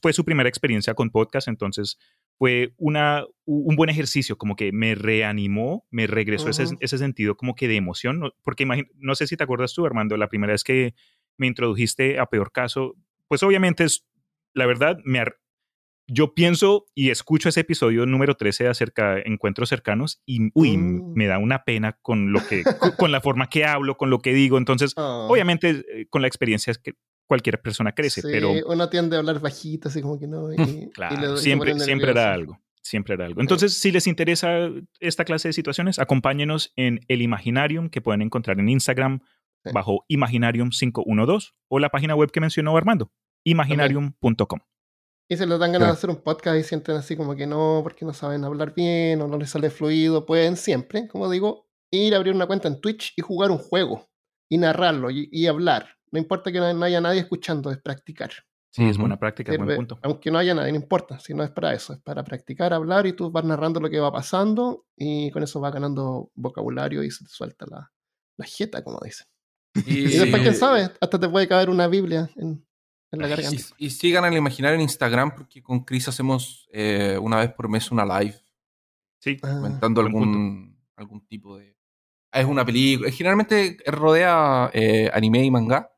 Fue 0.00 0.12
su 0.12 0.24
primera 0.24 0.48
experiencia 0.48 0.94
con 0.94 1.10
podcast, 1.10 1.48
entonces 1.48 1.98
fue 2.38 2.74
una, 2.76 3.24
un 3.44 3.76
buen 3.76 3.90
ejercicio, 3.90 4.36
como 4.36 4.54
que 4.56 4.70
me 4.72 4.94
reanimó, 4.94 5.86
me 5.90 6.06
regresó 6.06 6.48
ese, 6.50 6.64
ese 6.80 6.98
sentido 6.98 7.36
como 7.36 7.54
que 7.54 7.66
de 7.68 7.76
emoción, 7.76 8.32
porque 8.42 8.64
imagin- 8.66 8.88
no 8.96 9.14
sé 9.14 9.26
si 9.26 9.36
te 9.36 9.44
acuerdas 9.44 9.72
tú, 9.74 9.86
Armando, 9.86 10.16
la 10.16 10.28
primera 10.28 10.52
vez 10.52 10.64
que 10.64 10.94
me 11.36 11.46
introdujiste 11.46 12.18
a 12.18 12.26
Peor 12.26 12.52
Caso, 12.52 12.94
pues 13.28 13.42
obviamente 13.42 13.84
es, 13.84 14.04
la 14.54 14.66
verdad, 14.66 14.98
me, 15.04 15.24
yo 16.12 16.34
pienso 16.34 16.86
y 16.94 17.10
escucho 17.10 17.48
ese 17.48 17.60
episodio 17.60 18.04
número 18.06 18.34
13 18.34 18.68
acerca 18.68 19.14
de 19.14 19.22
encuentros 19.26 19.68
cercanos 19.68 20.20
y, 20.26 20.50
uy, 20.54 20.76
Mm. 20.76 21.14
me 21.14 21.26
da 21.26 21.38
una 21.38 21.64
pena 21.64 21.98
con 22.02 22.32
lo 22.32 22.40
que, 22.46 22.62
con, 22.98 23.12
la 23.12 23.20
forma 23.20 23.48
que 23.48 23.64
hablo, 23.64 23.96
con 23.96 24.10
lo 24.10 24.18
que 24.18 24.32
digo, 24.34 24.58
entonces, 24.58 24.92
Ah, 24.96 25.26
obviamente 25.28 25.70
eh, 25.70 26.06
con 26.10 26.22
la 26.22 26.28
experiencia 26.28 26.70
es 26.70 26.78
que 26.78 26.94
cualquier 27.28 27.62
persona 27.62 27.92
crece, 27.92 28.20
sí, 28.20 28.28
pero 28.30 28.52
uno 28.66 28.88
tiende 28.90 29.16
a 29.16 29.20
hablar 29.20 29.40
bajito, 29.40 29.88
así 29.88 30.02
como 30.02 30.18
que 30.18 30.26
no. 30.26 30.52
y- 30.52 30.56
y 30.60 30.90
Claro, 30.94 31.32
le- 31.32 31.38
siempre, 31.38 31.78
siempre 31.80 32.10
era 32.10 32.32
algo. 32.32 32.60
Siempre 32.84 33.14
era 33.14 33.26
algo. 33.26 33.40
Entonces, 33.40 33.74
si 33.78 33.92
les 33.92 34.06
interesa 34.08 34.68
esta 34.98 35.24
clase 35.24 35.48
de 35.48 35.52
situaciones, 35.52 36.00
acompáñenos 36.00 36.72
en 36.76 37.00
el 37.06 37.22
Imaginarium 37.22 37.88
que 37.88 38.00
pueden 38.00 38.22
encontrar 38.22 38.58
en 38.58 38.68
Instagram 38.68 39.20
bajo 39.72 40.04
Imaginarium512 40.10 41.52
o 41.68 41.78
la 41.78 41.90
página 41.90 42.16
web 42.16 42.32
que 42.32 42.40
mencionó 42.40 42.76
Armando, 42.76 43.12
imaginarium.com. 43.44 44.60
Y 45.32 45.36
se 45.36 45.46
les 45.46 45.58
dan 45.58 45.72
ganas 45.72 45.88
de 45.88 45.92
hacer 45.94 46.10
un 46.10 46.16
podcast 46.16 46.58
y 46.58 46.62
sienten 46.62 46.96
así 46.96 47.16
como 47.16 47.34
que 47.34 47.46
no, 47.46 47.80
porque 47.82 48.04
no 48.04 48.12
saben 48.12 48.44
hablar 48.44 48.74
bien 48.74 49.22
o 49.22 49.28
no 49.28 49.38
les 49.38 49.50
sale 49.50 49.70
fluido, 49.70 50.26
pueden 50.26 50.56
siempre, 50.56 51.08
como 51.08 51.30
digo, 51.30 51.66
ir 51.90 52.12
a 52.14 52.18
abrir 52.18 52.34
una 52.34 52.46
cuenta 52.46 52.68
en 52.68 52.80
Twitch 52.80 53.14
y 53.16 53.22
jugar 53.22 53.50
un 53.50 53.58
juego 53.58 54.08
y 54.50 54.58
narrarlo 54.58 55.10
y, 55.10 55.28
y 55.32 55.46
hablar. 55.46 55.88
No 56.10 56.18
importa 56.18 56.52
que 56.52 56.58
no, 56.60 56.72
no 56.74 56.84
haya 56.84 57.00
nadie 57.00 57.20
escuchando, 57.20 57.70
es 57.70 57.78
practicar. 57.80 58.30
Sí, 58.74 58.88
es 58.88 58.98
buena 58.98 59.18
práctica, 59.18 59.52
buen 59.56 59.68
Sirve- 59.68 59.76
punto. 59.76 59.98
aunque 60.02 60.30
no 60.30 60.38
haya 60.38 60.54
nadie, 60.54 60.72
no 60.72 60.76
importa, 60.78 61.18
si 61.18 61.32
no 61.34 61.42
es 61.44 61.50
para 61.50 61.72
eso, 61.74 61.92
es 61.94 62.00
para 62.00 62.24
practicar, 62.24 62.72
hablar 62.74 63.06
y 63.06 63.12
tú 63.14 63.30
vas 63.30 63.44
narrando 63.44 63.80
lo 63.80 63.88
que 63.90 64.00
va 64.00 64.12
pasando 64.12 64.86
y 64.96 65.30
con 65.30 65.42
eso 65.42 65.60
vas 65.60 65.72
ganando 65.72 66.30
vocabulario 66.34 67.02
y 67.02 67.10
se 67.10 67.24
te 67.24 67.30
suelta 67.30 67.64
la, 67.70 67.90
la 68.38 68.44
jeta, 68.46 68.82
como 68.84 68.98
dicen. 69.02 69.26
Y, 69.86 70.00
Y 70.14 70.18
después, 70.18 70.42
quién 70.42 70.54
sabe, 70.54 70.90
hasta 71.00 71.18
te 71.18 71.28
puede 71.28 71.48
caer 71.48 71.70
una 71.70 71.86
Biblia 71.86 72.28
en, 72.36 72.66
en 73.12 73.20
la 73.20 73.28
garganta. 73.28 73.62
Y, 73.78 73.86
y 73.86 73.90
sigan 73.90 74.24
el 74.24 74.36
imaginario 74.36 74.74
en 74.76 74.82
Instagram 74.82 75.34
porque 75.34 75.62
con 75.62 75.84
Chris 75.84 76.08
hacemos 76.08 76.68
eh, 76.72 77.18
una 77.20 77.38
vez 77.38 77.52
por 77.52 77.68
mes 77.68 77.90
una 77.90 78.04
live 78.04 78.34
Sí, 79.22 79.36
comentando 79.38 80.00
algún, 80.00 80.76
algún 80.96 81.24
tipo 81.26 81.56
de... 81.56 81.76
Es 82.32 82.44
una 82.44 82.64
película. 82.64 83.08
Generalmente 83.12 83.76
rodea 83.86 84.68
eh, 84.72 85.08
anime 85.14 85.44
y 85.44 85.50
manga. 85.50 85.92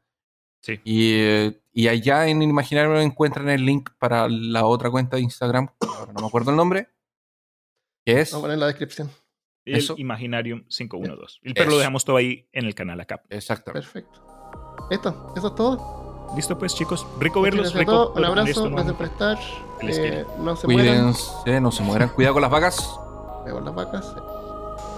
sí. 0.60 0.78
Y, 0.84 1.12
eh, 1.14 1.60
y 1.72 1.88
allá 1.88 2.28
en 2.28 2.42
el 2.42 2.50
imaginario 2.50 3.00
encuentran 3.00 3.48
el 3.48 3.64
link 3.64 3.90
para 3.98 4.28
la 4.28 4.66
otra 4.66 4.90
cuenta 4.90 5.16
de 5.16 5.22
Instagram. 5.22 5.68
Ahora 5.80 6.12
no 6.12 6.20
me 6.20 6.26
acuerdo 6.26 6.50
el 6.50 6.56
nombre. 6.58 6.88
Que 8.04 8.20
es... 8.20 8.30
Vamos 8.32 8.42
a 8.42 8.44
poner 8.44 8.54
en 8.54 8.60
la 8.60 8.66
descripción. 8.66 9.10
El 9.64 9.76
Eso. 9.76 9.94
Imaginaриum 9.96 10.64
512. 10.68 11.40
Pero 11.54 11.70
lo 11.70 11.78
dejamos 11.78 12.04
todo 12.04 12.16
ahí 12.18 12.46
en 12.52 12.66
el 12.66 12.74
canal 12.74 13.00
acá. 13.00 13.22
Exactamente. 13.30 13.88
Perfecto. 13.90 14.86
Esto, 14.90 15.32
eso 15.34 15.48
es 15.48 15.54
todo. 15.54 16.03
Listo, 16.34 16.58
pues, 16.58 16.74
chicos. 16.74 17.06
Rico 17.20 17.40
verlos. 17.42 17.72
gracias 17.72 17.76
a 17.76 17.78
Rico 17.80 17.92
todos, 17.92 18.16
un 18.16 18.24
abrazo, 18.24 18.48
esto 18.48 18.62
gracias 18.70 18.86
nuevamente. 18.86 18.94
por 18.94 19.06
estar. 19.06 19.38
Eh, 19.82 20.26
no 20.38 20.56
se 20.56 20.66
mueran. 20.66 21.12
Cuídense, 21.12 21.60
no 21.60 21.70
se 21.72 21.82
mueran. 21.82 22.08
Cuidado 22.08 22.34
con 22.34 22.42
las 22.42 22.50
vacas. 22.50 22.98
Veo 23.44 23.60
las 23.60 23.74
vacas. 23.74 24.14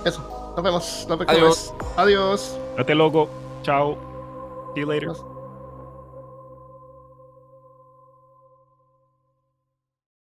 Eso. 0.05 0.23
Nos 0.57 0.65
vemos 0.65 1.07
la 1.09 1.17
próxima 1.17 1.33
Adiós. 1.41 1.75
Adiós. 1.97 2.59
Date 2.77 2.95
loco. 2.95 3.29
Chao. 3.63 3.97
See 4.75 4.81
you 4.83 4.87
later. 4.87 5.09
Nos- 5.09 5.36